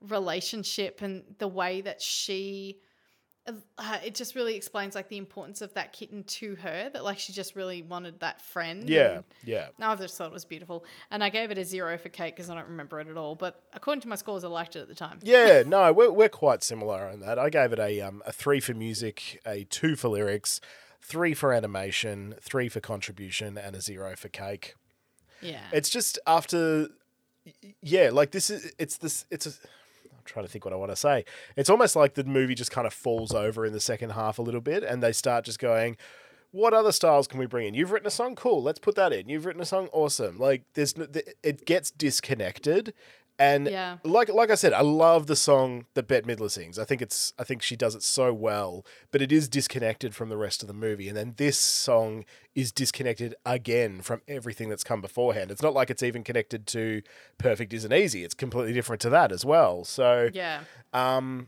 relationship 0.02 1.02
and 1.02 1.24
the 1.40 1.48
way 1.48 1.82
that 1.82 2.02
she. 2.02 2.80
Uh, 3.48 3.98
it 4.06 4.14
just 4.14 4.36
really 4.36 4.56
explains 4.56 4.94
like 4.94 5.10
the 5.10 5.18
importance 5.18 5.62
of 5.64 5.74
that 5.74 5.94
kitten 5.94 6.24
to 6.26 6.54
her. 6.58 6.92
That 6.94 7.04
like 7.04 7.18
she 7.18 7.34
just 7.34 7.56
really 7.56 7.82
wanted 7.82 8.20
that 8.20 8.40
friend. 8.40 8.88
Yeah. 8.88 9.16
and- 9.16 9.24
Yeah. 9.44 9.68
no, 9.80 9.88
I 9.88 9.96
just 9.96 10.16
thought 10.16 10.28
it 10.28 10.34
was 10.34 10.46
beautiful, 10.46 10.86
and 11.10 11.24
I 11.24 11.30
gave 11.30 11.50
it 11.50 11.58
a 11.58 11.66
zero 11.66 11.98
for 11.98 12.10
Kate 12.10 12.36
because 12.36 12.52
I 12.52 12.56
don't 12.56 12.68
remember 12.68 13.00
it 13.00 13.08
at 13.08 13.18
all. 13.18 13.34
But 13.34 13.64
according 13.74 14.02
to 14.02 14.08
my 14.08 14.16
scores, 14.16 14.44
I 14.44 14.48
liked 14.48 14.76
it 14.76 14.82
at 14.82 14.88
the 14.88 14.94
time. 14.96 15.18
Yeah, 15.24 15.64
no, 15.66 15.92
we're, 15.92 16.12
we're 16.12 16.30
quite 16.30 16.64
similar 16.64 17.08
on 17.10 17.20
that. 17.22 17.40
I 17.40 17.50
gave 17.50 17.74
it 17.74 17.80
a 17.80 18.00
um, 18.02 18.22
a 18.28 18.32
three 18.32 18.60
for 18.60 18.76
music, 18.76 19.42
a 19.44 19.64
two 19.64 19.96
for 19.96 20.10
lyrics, 20.10 20.62
three 21.02 21.34
for 21.34 21.52
animation, 21.52 22.36
three 22.42 22.70
for 22.70 22.80
contribution, 22.80 23.58
and 23.58 23.76
a 23.76 23.82
zero 23.82 24.16
for 24.16 24.30
cake. 24.30 24.76
Yeah. 25.42 25.62
It's 25.74 25.90
just 25.90 26.20
after, 26.28 26.90
yeah, 27.82 28.10
like 28.12 28.32
this 28.32 28.50
is 28.50 28.74
it's 28.78 28.98
this 28.98 29.26
it's 29.30 29.46
a. 29.46 29.50
I'm 29.50 30.26
trying 30.26 30.46
to 30.46 30.52
think 30.52 30.66
what 30.66 30.74
I 30.74 30.78
want 30.78 30.92
to 30.92 30.96
say. 30.96 31.26
It's 31.56 31.70
almost 31.70 31.96
like 31.96 32.14
the 32.14 32.24
movie 32.24 32.56
just 32.56 32.72
kind 32.72 32.86
of 32.86 32.94
falls 32.94 33.34
over 33.34 33.66
in 33.66 33.74
the 33.74 33.80
second 33.80 34.12
half 34.12 34.38
a 34.38 34.42
little 34.42 34.62
bit, 34.62 34.84
and 34.84 35.02
they 35.02 35.12
start 35.12 35.46
just 35.46 35.60
going. 35.60 35.98
What 36.54 36.74
other 36.74 36.92
styles 36.92 37.28
can 37.30 37.40
we 37.40 37.46
bring 37.46 37.68
in? 37.68 37.74
You've 37.76 37.92
written 37.92 38.08
a 38.08 38.12
song, 38.12 38.36
cool. 38.36 38.62
Let's 38.62 38.78
put 38.78 38.96
that 38.96 39.14
in. 39.14 39.30
You've 39.30 39.46
written 39.46 39.62
a 39.62 39.66
song, 39.66 39.88
awesome. 39.94 40.38
Like 40.38 40.64
there's 40.74 40.94
it 41.44 41.66
gets 41.66 41.92
disconnected, 41.92 42.94
and 43.42 43.68
Yeah. 43.68 43.98
like 44.04 44.30
like 44.30 44.50
I 44.52 44.56
said, 44.56 44.72
I 44.74 44.82
love 44.82 45.28
the 45.28 45.36
song 45.36 45.86
that 45.96 46.08
Bette 46.08 46.28
Midler 46.28 46.50
sings. 46.52 46.78
I 46.80 46.86
think 46.86 47.02
it's 47.02 47.34
I 47.40 47.44
think 47.44 47.62
she 47.62 47.76
does 47.76 47.96
it 47.96 48.04
so 48.04 48.32
well, 48.34 48.86
but 49.12 49.22
it 49.22 49.32
is 49.32 49.50
disconnected 49.50 50.14
from 50.16 50.30
the 50.30 50.38
rest 50.38 50.62
of 50.62 50.68
the 50.68 50.74
movie. 50.74 51.08
And 51.08 51.18
then 51.18 51.34
this 51.38 51.58
song 51.58 52.24
is 52.56 52.72
disconnected 52.72 53.34
again 53.46 54.02
from 54.02 54.22
everything 54.28 54.70
that's 54.70 54.84
come 54.84 55.02
beforehand. 55.02 55.50
It's 55.52 55.62
not 55.64 55.74
like 55.74 55.90
it's 55.90 56.04
even 56.04 56.24
connected 56.24 56.68
to 56.68 57.02
Perfect 57.38 57.74
Isn't 57.74 57.92
Easy. 57.94 58.24
It's 58.24 58.36
completely 58.36 58.74
different 58.74 59.02
to 59.02 59.10
that 59.10 59.32
as 59.32 59.44
well. 59.44 59.84
So 59.84 60.30
Yeah. 60.34 60.62
um 60.94 61.48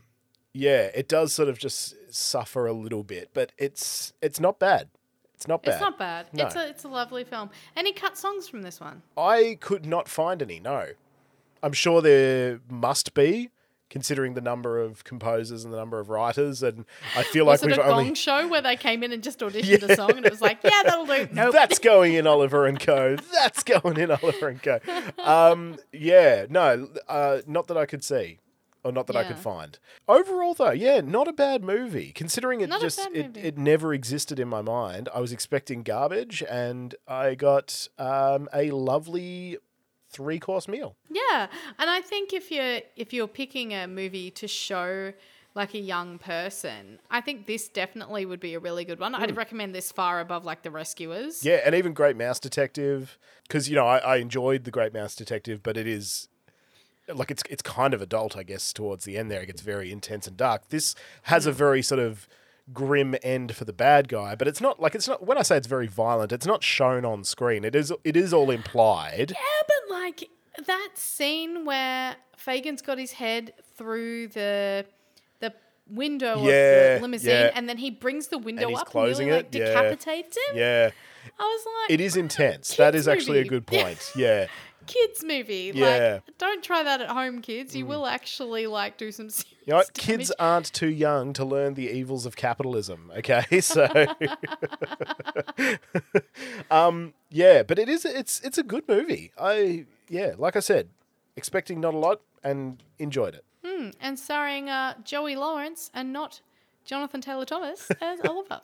yeah, 0.52 0.90
it 0.94 1.08
does 1.08 1.32
sort 1.32 1.48
of 1.48 1.58
just 1.58 1.94
suffer 2.14 2.66
a 2.66 2.72
little 2.72 3.02
bit, 3.04 3.30
but 3.34 3.52
it's 3.58 4.12
it's 4.20 4.40
not 4.40 4.58
bad. 4.58 4.88
It's 5.34 5.48
not 5.48 5.62
bad. 5.64 5.72
It's 5.72 5.80
not 5.80 5.98
bad. 5.98 6.26
No. 6.32 6.46
It's 6.46 6.54
a 6.56 6.68
it's 6.68 6.84
a 6.84 6.88
lovely 6.88 7.24
film. 7.24 7.50
Any 7.76 7.92
cut 7.92 8.16
songs 8.16 8.48
from 8.48 8.62
this 8.62 8.80
one? 8.80 9.02
I 9.16 9.58
could 9.60 9.84
not 9.84 10.08
find 10.08 10.40
any, 10.40 10.60
no. 10.60 10.90
I'm 11.64 11.72
sure 11.72 12.02
there 12.02 12.60
must 12.70 13.14
be, 13.14 13.48
considering 13.88 14.34
the 14.34 14.40
number 14.42 14.78
of 14.78 15.02
composers 15.04 15.64
and 15.64 15.72
the 15.72 15.78
number 15.78 15.98
of 15.98 16.10
writers, 16.10 16.62
and 16.62 16.84
I 17.16 17.22
feel 17.22 17.46
Was 17.46 17.62
like 17.62 17.70
it 17.72 17.78
we've 17.78 17.86
a 17.86 17.90
only 17.90 18.04
gong 18.04 18.14
show 18.14 18.48
where 18.48 18.60
they 18.60 18.76
came 18.76 19.02
in 19.02 19.12
and 19.12 19.22
just 19.22 19.38
auditioned 19.40 19.82
a 19.82 19.96
song 20.00 20.10
and 20.18 20.26
it 20.26 20.30
was 20.30 20.42
like, 20.42 20.58
yeah, 20.62 20.82
that'll 20.84 21.06
do. 21.06 21.26
Nope. 21.32 21.52
That's 21.54 21.78
going 21.78 22.12
in 22.12 22.26
Oliver 22.26 22.66
and 22.66 22.78
Co. 22.78 23.16
That's 23.32 23.62
going 23.62 23.96
in 23.96 24.10
Oliver 24.10 24.48
and 24.48 24.62
Co. 24.62 24.78
Um, 25.22 25.76
yeah, 25.90 26.44
no, 26.50 26.88
uh, 27.08 27.40
not 27.46 27.66
that 27.68 27.78
I 27.78 27.86
could 27.86 28.04
see, 28.04 28.40
or 28.82 28.92
not 28.92 29.06
that 29.06 29.16
I 29.16 29.24
could 29.24 29.38
find. 29.38 29.78
Overall, 30.06 30.52
though, 30.52 30.72
yeah, 30.72 31.00
not 31.00 31.28
a 31.28 31.32
bad 31.32 31.64
movie. 31.64 32.12
Considering 32.12 32.60
it 32.60 32.68
Not 32.68 32.82
just 32.82 32.98
it, 33.14 33.38
it 33.38 33.56
never 33.56 33.94
existed 33.94 34.38
in 34.38 34.48
my 34.48 34.60
mind. 34.60 35.08
I 35.14 35.20
was 35.20 35.32
expecting 35.32 35.82
garbage, 35.82 36.42
and 36.50 36.94
I 37.08 37.34
got 37.34 37.88
um, 37.98 38.50
a 38.52 38.70
lovely 38.70 39.56
three 40.14 40.38
course 40.38 40.66
meal. 40.68 40.96
Yeah, 41.10 41.48
and 41.78 41.90
I 41.90 42.00
think 42.00 42.32
if 42.32 42.50
you're 42.50 42.80
if 42.96 43.12
you're 43.12 43.28
picking 43.42 43.72
a 43.74 43.86
movie 43.86 44.30
to 44.32 44.46
show 44.48 45.12
like 45.56 45.72
a 45.74 45.78
young 45.78 46.18
person, 46.18 46.98
I 47.10 47.20
think 47.20 47.46
this 47.46 47.68
definitely 47.68 48.26
would 48.26 48.40
be 48.40 48.54
a 48.54 48.58
really 48.58 48.84
good 48.84 48.98
one. 48.98 49.14
I'd 49.14 49.30
Mm. 49.30 49.36
recommend 49.36 49.74
this 49.74 49.92
far 49.92 50.18
above 50.20 50.44
like 50.44 50.62
The 50.62 50.70
Rescuers. 50.70 51.44
Yeah, 51.44 51.60
and 51.64 51.74
even 51.74 51.92
Great 51.92 52.16
Mouse 52.16 52.40
Detective, 52.40 53.18
because 53.46 53.68
you 53.68 53.76
know 53.76 53.86
I, 53.86 53.98
I 53.98 54.16
enjoyed 54.16 54.64
the 54.64 54.70
Great 54.72 54.92
Mouse 54.92 55.14
Detective, 55.14 55.62
but 55.62 55.76
it 55.76 55.86
is 55.86 56.28
like 57.12 57.30
it's 57.30 57.42
it's 57.50 57.62
kind 57.62 57.92
of 57.94 58.00
adult, 58.02 58.36
I 58.36 58.42
guess, 58.44 58.72
towards 58.72 59.04
the 59.04 59.16
end. 59.18 59.30
There, 59.30 59.42
it 59.42 59.46
gets 59.46 59.62
very 59.62 59.92
intense 59.92 60.26
and 60.26 60.36
dark. 60.36 60.70
This 60.70 60.94
has 61.24 61.46
a 61.46 61.52
very 61.52 61.82
sort 61.82 62.00
of 62.00 62.26
grim 62.72 63.14
end 63.22 63.54
for 63.54 63.64
the 63.64 63.72
bad 63.72 64.08
guy, 64.08 64.34
but 64.34 64.48
it's 64.48 64.60
not 64.60 64.80
like 64.80 64.94
it's 64.94 65.08
not. 65.08 65.26
When 65.26 65.38
I 65.38 65.42
say 65.42 65.56
it's 65.56 65.66
very 65.66 65.86
violent, 65.86 66.32
it's 66.32 66.46
not 66.46 66.62
shown 66.62 67.04
on 67.04 67.24
screen. 67.24 67.64
It 67.64 67.74
is 67.74 67.92
it 68.04 68.16
is 68.16 68.32
all 68.32 68.50
implied. 68.50 69.32
Yeah, 69.32 69.62
but 69.66 69.94
like 69.94 70.28
that 70.66 70.90
scene 70.94 71.64
where 71.64 72.16
Fagin's 72.36 72.82
got 72.82 72.98
his 72.98 73.12
head 73.12 73.52
through 73.76 74.28
the 74.28 74.86
the 75.40 75.52
window 75.88 76.42
Yeah, 76.42 76.52
of 76.52 77.00
the 77.00 77.02
limousine, 77.02 77.30
yeah. 77.30 77.50
and 77.54 77.68
then 77.68 77.78
he 77.78 77.90
brings 77.90 78.28
the 78.28 78.38
window 78.38 78.68
he's 78.68 78.78
up 78.78 78.86
closing 78.88 79.28
and 79.28 79.30
nearly, 79.30 79.44
like 79.44 79.54
it, 79.54 79.58
yeah. 79.58 79.66
decapitates 79.66 80.36
him. 80.48 80.56
Yeah, 80.56 80.90
I 81.38 81.42
was 81.42 81.66
like, 81.66 81.90
it 81.94 82.00
is 82.00 82.16
intense. 82.16 82.76
That 82.76 82.94
is 82.94 83.02
is 83.02 83.08
actually 83.08 83.40
a 83.40 83.44
good 83.44 83.66
point. 83.66 84.12
Yeah. 84.16 84.46
Kids 84.86 85.24
movie. 85.24 85.72
Yeah. 85.74 86.20
Like, 86.26 86.38
don't 86.38 86.62
try 86.64 86.82
that 86.82 87.00
at 87.00 87.08
home, 87.08 87.40
kids. 87.40 87.74
Mm. 87.74 87.78
You 87.78 87.86
will 87.86 88.06
actually 88.06 88.66
like 88.66 88.98
do 88.98 89.12
some 89.12 89.30
serious 89.40 89.54
You 89.66 89.72
know 89.72 89.76
what? 89.78 89.94
damage. 89.94 90.06
Kids 90.06 90.32
aren't 90.38 90.72
too 90.72 90.88
young 90.88 91.32
to 91.34 91.44
learn 91.44 91.74
the 91.74 91.88
evils 91.90 92.26
of 92.26 92.36
capitalism. 92.36 93.10
Okay, 93.16 93.44
so 93.60 93.88
um, 96.70 97.14
yeah, 97.30 97.62
but 97.62 97.78
it 97.78 97.88
is 97.88 98.04
it's 98.04 98.40
it's 98.40 98.58
a 98.58 98.62
good 98.62 98.88
movie. 98.88 99.32
I 99.38 99.86
yeah, 100.08 100.34
like 100.38 100.56
I 100.56 100.60
said, 100.60 100.88
expecting 101.36 101.80
not 101.80 101.94
a 101.94 101.98
lot 101.98 102.20
and 102.42 102.82
enjoyed 102.98 103.34
it. 103.34 103.44
Hmm, 103.64 103.90
and 104.00 104.18
starring 104.18 104.68
uh, 104.68 104.94
Joey 105.04 105.36
Lawrence 105.36 105.90
and 105.94 106.12
not 106.12 106.40
Jonathan 106.84 107.20
Taylor 107.20 107.44
Thomas 107.46 107.90
as 108.00 108.20
Oliver. 108.20 108.60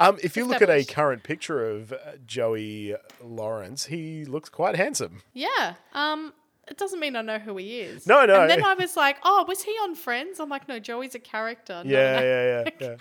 Um, 0.00 0.18
if 0.22 0.36
you 0.36 0.44
look 0.44 0.62
at 0.62 0.70
a 0.70 0.84
current 0.84 1.22
picture 1.22 1.68
of 1.68 1.92
uh, 1.92 1.96
Joey 2.26 2.94
Lawrence, 3.22 3.86
he 3.86 4.24
looks 4.24 4.48
quite 4.48 4.76
handsome. 4.76 5.22
yeah. 5.34 5.74
Um. 5.92 6.32
It 6.70 6.76
doesn't 6.76 7.00
mean 7.00 7.16
I 7.16 7.22
know 7.22 7.38
who 7.38 7.56
he 7.56 7.80
is. 7.80 8.06
No, 8.06 8.26
no. 8.26 8.42
And 8.42 8.50
then 8.50 8.62
I 8.62 8.74
was 8.74 8.94
like, 8.94 9.16
oh, 9.24 9.42
was 9.48 9.62
he 9.62 9.70
on 9.82 9.94
Friends? 9.94 10.38
I'm 10.38 10.50
like, 10.50 10.68
no, 10.68 10.78
Joey's 10.78 11.14
a 11.14 11.18
character. 11.18 11.80
No, 11.82 11.90
yeah, 11.90 12.20
no. 12.20 12.26
yeah, 12.26 12.64
yeah, 12.64 12.70
yeah. 12.78 12.96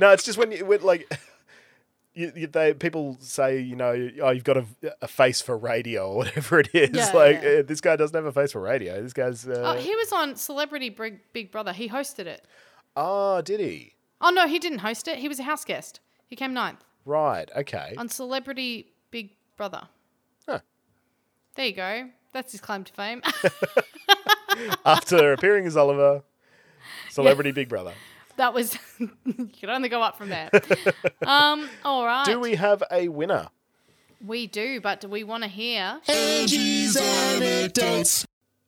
No, 0.00 0.10
it's 0.10 0.24
just 0.24 0.36
when 0.36 0.50
you 0.50 0.64
when, 0.66 0.82
like. 0.82 1.08
You, 2.16 2.30
you, 2.36 2.46
they 2.46 2.74
people 2.74 3.16
say 3.18 3.58
you 3.58 3.74
know 3.74 4.08
oh 4.22 4.30
you've 4.30 4.44
got 4.44 4.56
a, 4.56 4.64
a 5.02 5.08
face 5.08 5.40
for 5.40 5.58
radio 5.58 6.10
or 6.12 6.16
whatever 6.18 6.60
it 6.60 6.68
is 6.72 6.90
Yeah, 6.92 7.10
like 7.12 7.42
yeah. 7.42 7.48
uh, 7.58 7.62
this 7.62 7.80
guy 7.80 7.96
doesn't 7.96 8.14
have 8.14 8.24
a 8.24 8.30
face 8.30 8.52
for 8.52 8.60
radio 8.60 9.02
this 9.02 9.12
guy's 9.12 9.48
uh, 9.48 9.74
Oh, 9.74 9.80
he 9.80 9.96
was 9.96 10.12
on 10.12 10.36
Celebrity 10.36 10.90
Big, 10.90 11.18
Big 11.32 11.50
Brother. 11.50 11.72
He 11.72 11.88
hosted 11.88 12.26
it. 12.26 12.44
oh 12.94 13.42
did 13.42 13.58
he 13.58 13.94
Oh 14.24 14.30
no, 14.30 14.48
he 14.48 14.58
didn't 14.58 14.78
host 14.78 15.06
it. 15.06 15.18
He 15.18 15.28
was 15.28 15.38
a 15.38 15.42
house 15.42 15.66
guest. 15.66 16.00
He 16.26 16.34
came 16.34 16.54
ninth 16.54 16.82
right 17.04 17.50
okay 17.54 17.94
on 17.98 18.08
Celebrity 18.08 18.90
Big 19.10 19.36
Brother. 19.56 19.82
Huh. 20.48 20.60
There 21.54 21.66
you 21.66 21.74
go. 21.74 22.08
That's 22.32 22.52
his 22.52 22.62
claim 22.62 22.84
to 22.84 22.92
fame. 22.94 23.22
After 24.86 25.34
appearing 25.34 25.66
as 25.66 25.76
Oliver, 25.76 26.22
Celebrity 27.10 27.52
Big 27.52 27.68
Brother. 27.68 27.92
that 28.36 28.54
was 28.54 28.78
you 28.98 29.50
can 29.52 29.68
only 29.68 29.90
go 29.90 30.02
up 30.02 30.16
from 30.16 30.30
there. 30.30 30.48
um, 31.26 31.68
all 31.84 32.06
right. 32.06 32.24
Do 32.24 32.40
we 32.40 32.54
have 32.54 32.82
a 32.90 33.08
winner? 33.08 33.48
We 34.26 34.46
do, 34.46 34.80
but 34.80 35.02
do 35.02 35.08
we 35.08 35.22
want 35.22 35.42
to 35.42 35.50
hear? 35.50 36.00
Angie's 36.08 36.96
anecdotes. 36.96 38.23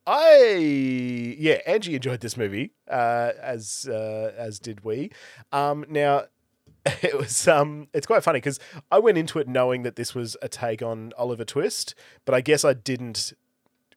I 0.07 1.35
yeah, 1.37 1.59
Angie 1.67 1.95
enjoyed 1.95 2.21
this 2.21 2.37
movie, 2.37 2.71
uh, 2.89 3.33
as 3.41 3.87
uh, 3.91 4.31
as 4.37 4.57
did 4.57 4.85
we. 4.85 5.11
Um, 5.51 5.85
now 5.89 6.23
it 7.01 7.17
was 7.17 7.45
um, 7.47 7.89
it's 7.93 8.07
quite 8.07 8.23
funny 8.23 8.37
because 8.37 8.59
I 8.89 8.99
went 8.99 9.17
into 9.17 9.37
it 9.39 9.49
knowing 9.49 9.83
that 9.83 9.97
this 9.97 10.15
was 10.15 10.37
a 10.41 10.47
take 10.47 10.81
on 10.81 11.11
Oliver 11.17 11.43
Twist, 11.43 11.93
but 12.23 12.33
I 12.33 12.39
guess 12.39 12.63
I 12.63 12.73
didn't 12.73 13.33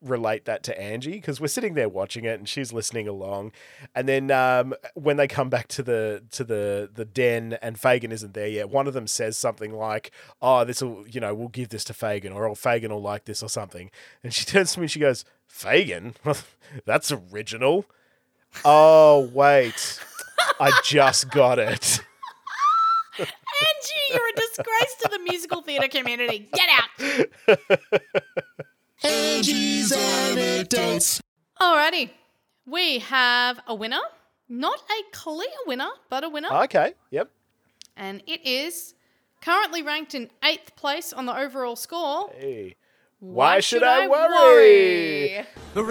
relate 0.03 0.45
that 0.47 0.63
to 0.65 0.81
Angie 0.81 1.13
because 1.13 1.41
we're 1.41 1.49
sitting 1.49 1.75
there 1.75 1.89
watching 1.89 2.25
it 2.25 2.39
and 2.39 2.49
she's 2.49 2.73
listening 2.73 3.09
along, 3.09 3.53
and 3.95 4.09
then 4.09 4.31
um, 4.31 4.75
when 4.95 5.17
they 5.17 5.29
come 5.29 5.49
back 5.51 5.69
to 5.69 5.83
the 5.83 6.23
to 6.33 6.45
the 6.45 6.91
the 6.93 7.05
den 7.05 7.59
and 7.63 7.77
Fagin 7.79 8.13
isn't 8.13 8.35
there 8.35 8.49
yet, 8.49 8.71
one 8.71 8.87
of 8.87 8.95
them 8.95 9.07
says 9.07 9.37
something 9.37 9.73
like, 9.73 10.11
"Oh, 10.41 10.65
this 10.65 10.83
will 10.83 11.07
you 11.09 11.21
know 11.21 11.35
we'll 11.35 11.49
give 11.49 11.69
this 11.69 11.85
to 11.85 11.93
Fagin 11.93 12.33
or 12.33 12.49
oh, 12.49 12.55
Fagin 12.55 12.91
will 12.91 13.03
like 13.03 13.25
this 13.25 13.43
or 13.43 13.49
something," 13.49 13.91
and 14.23 14.33
she 14.33 14.45
turns 14.47 14.73
to 14.73 14.81
me 14.81 14.85
and 14.85 14.91
she 14.91 15.01
goes, 15.01 15.25
"Fagin, 15.49 16.15
that's 16.85 17.13
original." 17.13 17.87
Oh 18.65 19.31
wait, 19.33 20.01
I 20.59 20.73
just 20.85 21.31
got 21.31 21.59
it. 21.59 22.01
Angie, 23.19 24.15
you're 24.15 24.29
a 24.29 24.33
disgrace 24.33 24.95
to 25.03 25.09
the 25.11 25.19
musical 25.19 25.63
theatre 25.63 25.89
community. 25.89 26.49
Get 26.53 26.69
out. 26.71 27.59
Angie's 29.03 29.93
anecdotes. 29.93 31.21
Alrighty. 31.61 32.11
We 32.67 32.99
have 33.01 33.61
a 33.67 33.75
winner. 33.75 34.01
Not 34.49 34.79
a 34.79 35.03
clear 35.13 35.49
winner, 35.67 35.91
but 36.09 36.25
a 36.25 36.29
winner. 36.29 36.49
Okay, 36.65 36.95
yep. 37.11 37.31
And 37.97 38.23
it 38.27 38.47
is 38.47 38.95
currently 39.41 39.83
ranked 39.83 40.15
in 40.15 40.29
eighth 40.45 40.77
place 40.77 41.13
on 41.13 41.27
the 41.27 41.37
overall 41.37 41.77
score. 41.77 42.31
Hey. 42.37 42.77
Why, 43.21 43.61
should, 43.61 43.83
I, 43.83 44.09
worry? 44.09 45.45
The 45.75 45.85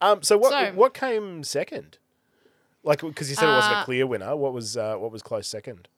Um, 0.00 0.22
so 0.22 0.36
what 0.38 0.50
So- 0.52 0.72
what 0.74 0.94
came 0.94 1.42
second? 1.44 1.98
Like 2.82 3.00
because 3.00 3.28
you 3.30 3.36
said 3.36 3.48
it 3.48 3.52
wasn't 3.52 3.74
a 3.74 3.78
Uh, 3.78 3.84
clear 3.84 4.06
winner. 4.06 4.36
What 4.36 4.52
was 4.52 4.76
uh, 4.76 4.96
what 4.96 5.10
was 5.10 5.22
close 5.22 5.48
second? 5.48 5.88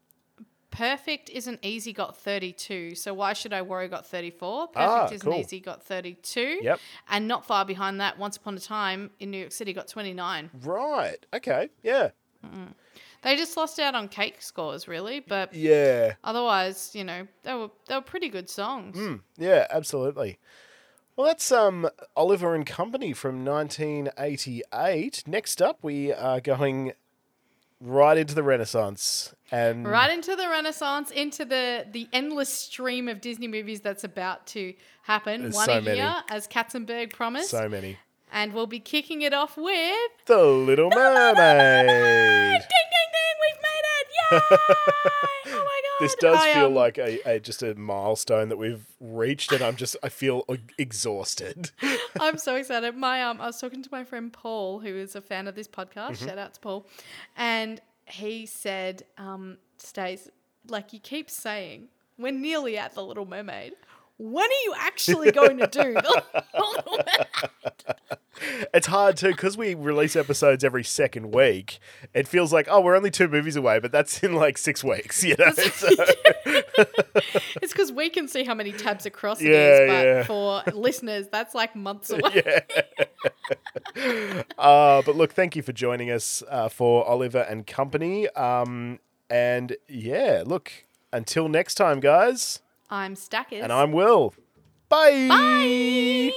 Perfect 0.70 1.30
isn't 1.30 1.58
easy 1.64 1.92
got 1.92 2.16
32. 2.16 2.94
So 2.94 3.12
why 3.14 3.32
should 3.32 3.52
I 3.52 3.62
worry 3.62 3.88
got 3.88 4.06
34? 4.06 4.68
Perfect 4.68 4.78
Ah, 4.78 5.06
isn't 5.06 5.20
cool. 5.20 5.40
easy 5.40 5.60
got 5.60 5.82
32. 5.82 6.60
Yep. 6.62 6.78
And 7.08 7.26
not 7.26 7.44
far 7.46 7.64
behind 7.64 8.00
that, 8.00 8.18
Once 8.18 8.36
Upon 8.36 8.54
a 8.54 8.60
Time 8.60 9.10
in 9.18 9.30
New 9.30 9.38
York 9.38 9.52
City 9.52 9.72
got 9.72 9.88
29. 9.88 10.50
Right. 10.62 11.16
Okay. 11.34 11.70
Yeah. 11.82 12.10
They 13.22 13.34
just 13.34 13.56
lost 13.56 13.80
out 13.80 13.94
on 13.96 14.08
cake 14.08 14.40
scores, 14.40 14.86
really, 14.86 15.18
but 15.20 15.52
Yeah. 15.52 16.14
otherwise, 16.22 16.94
you 16.94 17.02
know, 17.02 17.26
they 17.42 17.54
were 17.54 17.70
they 17.88 17.94
were 17.96 18.00
pretty 18.02 18.28
good 18.28 18.48
songs. 18.48 18.96
Mm, 18.96 19.22
yeah. 19.36 19.66
Absolutely. 19.70 20.38
Well, 21.18 21.26
that's 21.26 21.50
um 21.50 21.88
Oliver 22.16 22.54
and 22.54 22.64
Company 22.64 23.12
from 23.12 23.44
1988. 23.44 25.24
Next 25.26 25.60
up, 25.60 25.78
we 25.82 26.12
are 26.12 26.40
going 26.40 26.92
right 27.80 28.16
into 28.16 28.36
the 28.36 28.44
Renaissance 28.44 29.34
and 29.50 29.84
Right 29.88 30.12
into 30.12 30.36
the 30.36 30.48
Renaissance, 30.48 31.10
into 31.10 31.44
the 31.44 31.84
the 31.90 32.06
endless 32.12 32.50
stream 32.50 33.08
of 33.08 33.20
Disney 33.20 33.48
movies 33.48 33.80
that's 33.80 34.04
about 34.04 34.46
to 34.48 34.74
happen. 35.02 35.42
There's 35.42 35.54
One 35.56 35.66
so 35.66 35.78
a 35.78 35.80
many. 35.82 35.96
year, 35.98 36.14
as 36.30 36.46
Katzenberg 36.46 37.12
promised. 37.12 37.50
so 37.50 37.68
many. 37.68 37.98
and 38.30 38.52
we'll 38.54 38.68
be 38.68 38.78
kicking 38.78 39.22
it 39.22 39.34
off 39.34 39.56
with 39.56 39.96
The 40.26 40.44
Little 40.44 40.90
Mermaid. 40.90 41.88
Ding 41.88 42.68
ding 42.70 43.10
ding, 43.16 43.36
we've 43.42 43.60
made 43.66 43.84
it! 43.98 44.06
Yay! 45.46 45.52
This 46.00 46.14
does 46.16 46.38
I, 46.38 46.54
feel 46.54 46.66
um, 46.66 46.74
like 46.74 46.98
a, 46.98 47.20
a 47.28 47.40
just 47.40 47.62
a 47.62 47.74
milestone 47.74 48.48
that 48.48 48.56
we've 48.56 48.84
reached, 49.00 49.52
and 49.52 49.62
I'm 49.62 49.76
just 49.76 49.96
I 50.02 50.08
feel 50.08 50.44
exhausted. 50.78 51.70
I'm 52.20 52.38
so 52.38 52.56
excited. 52.56 52.96
My 52.96 53.22
um, 53.24 53.40
I 53.40 53.46
was 53.46 53.60
talking 53.60 53.82
to 53.82 53.88
my 53.90 54.04
friend 54.04 54.32
Paul, 54.32 54.80
who 54.80 54.94
is 54.94 55.16
a 55.16 55.20
fan 55.20 55.48
of 55.48 55.54
this 55.54 55.68
podcast. 55.68 56.18
Mhm. 56.18 56.26
Shout 56.28 56.38
out 56.38 56.54
to 56.54 56.60
Paul, 56.60 56.86
and 57.36 57.80
he 58.06 58.46
said, 58.46 59.04
um, 59.16 59.58
"Stace, 59.78 60.30
like 60.68 60.92
you 60.92 61.00
keep 61.00 61.30
saying, 61.30 61.88
we're 62.18 62.32
nearly 62.32 62.76
at 62.78 62.94
the 62.94 63.02
Little 63.02 63.26
Mermaid. 63.26 63.74
When 64.18 64.44
are 64.46 64.62
you 64.64 64.74
actually 64.78 65.30
going 65.32 65.58
to 65.58 65.66
do 65.66 65.94
the 65.94 66.22
Little 66.54 66.96
Mermaid?" 66.96 67.26
it's 68.72 68.86
hard 68.86 69.16
too 69.16 69.30
because 69.30 69.56
we 69.56 69.74
release 69.74 70.14
episodes 70.16 70.62
every 70.64 70.84
second 70.84 71.32
week. 71.34 71.78
It 72.14 72.26
feels 72.28 72.52
like 72.52 72.66
oh, 72.70 72.80
we're 72.80 72.96
only 72.96 73.10
two 73.10 73.28
movies 73.28 73.56
away, 73.56 73.78
but 73.78 73.90
that's 73.92 74.22
in 74.22 74.34
like 74.34 74.58
six 74.58 74.82
weeks. 74.84 75.22
You 75.24 75.36
know, 75.38 75.50
So- 75.52 75.88
It's 77.60 77.72
because 77.72 77.90
we 77.92 78.08
can 78.10 78.28
see 78.28 78.44
how 78.44 78.54
many 78.54 78.72
tabs 78.72 79.06
across 79.06 79.40
it 79.40 79.48
Yeah, 79.50 79.80
is, 79.80 79.88
but 79.88 80.04
yeah. 80.06 80.22
for 80.24 80.62
listeners, 80.78 81.26
that's 81.30 81.54
like 81.54 81.74
months 81.76 82.10
away. 82.10 82.42
yeah. 82.44 84.42
uh, 84.58 85.02
but 85.02 85.16
look, 85.16 85.32
thank 85.32 85.56
you 85.56 85.62
for 85.62 85.72
joining 85.72 86.10
us 86.10 86.42
uh, 86.48 86.68
for 86.68 87.04
Oliver 87.06 87.40
and 87.48 87.66
Company. 87.66 88.28
Um, 88.30 89.00
and 89.28 89.76
yeah, 89.88 90.42
look, 90.46 90.72
until 91.12 91.48
next 91.48 91.74
time, 91.74 92.00
guys. 92.00 92.60
I'm 92.90 93.14
Staccas. 93.14 93.62
And 93.62 93.72
I'm 93.72 93.92
Will. 93.92 94.34
Bye. 94.88 95.28
Bye. 95.28 96.32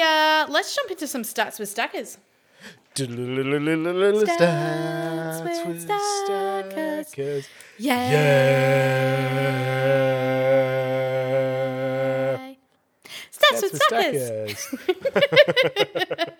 Uh, 0.00 0.46
let's 0.48 0.74
jump 0.74 0.90
into 0.90 1.06
some 1.06 1.22
stats 1.22 1.58
with 1.58 1.74
Staccas. 1.74 2.18
Stats 2.94 3.08
with 5.44 5.66
with 5.66 5.86
Staccas. 5.88 7.06
Staccas. 7.10 7.48
Yeah. 7.78 8.10
Yeah. 8.10 9.30
Stats 13.32 13.62
with 13.62 13.72
with 13.72 13.82
Staccas. 13.90 14.58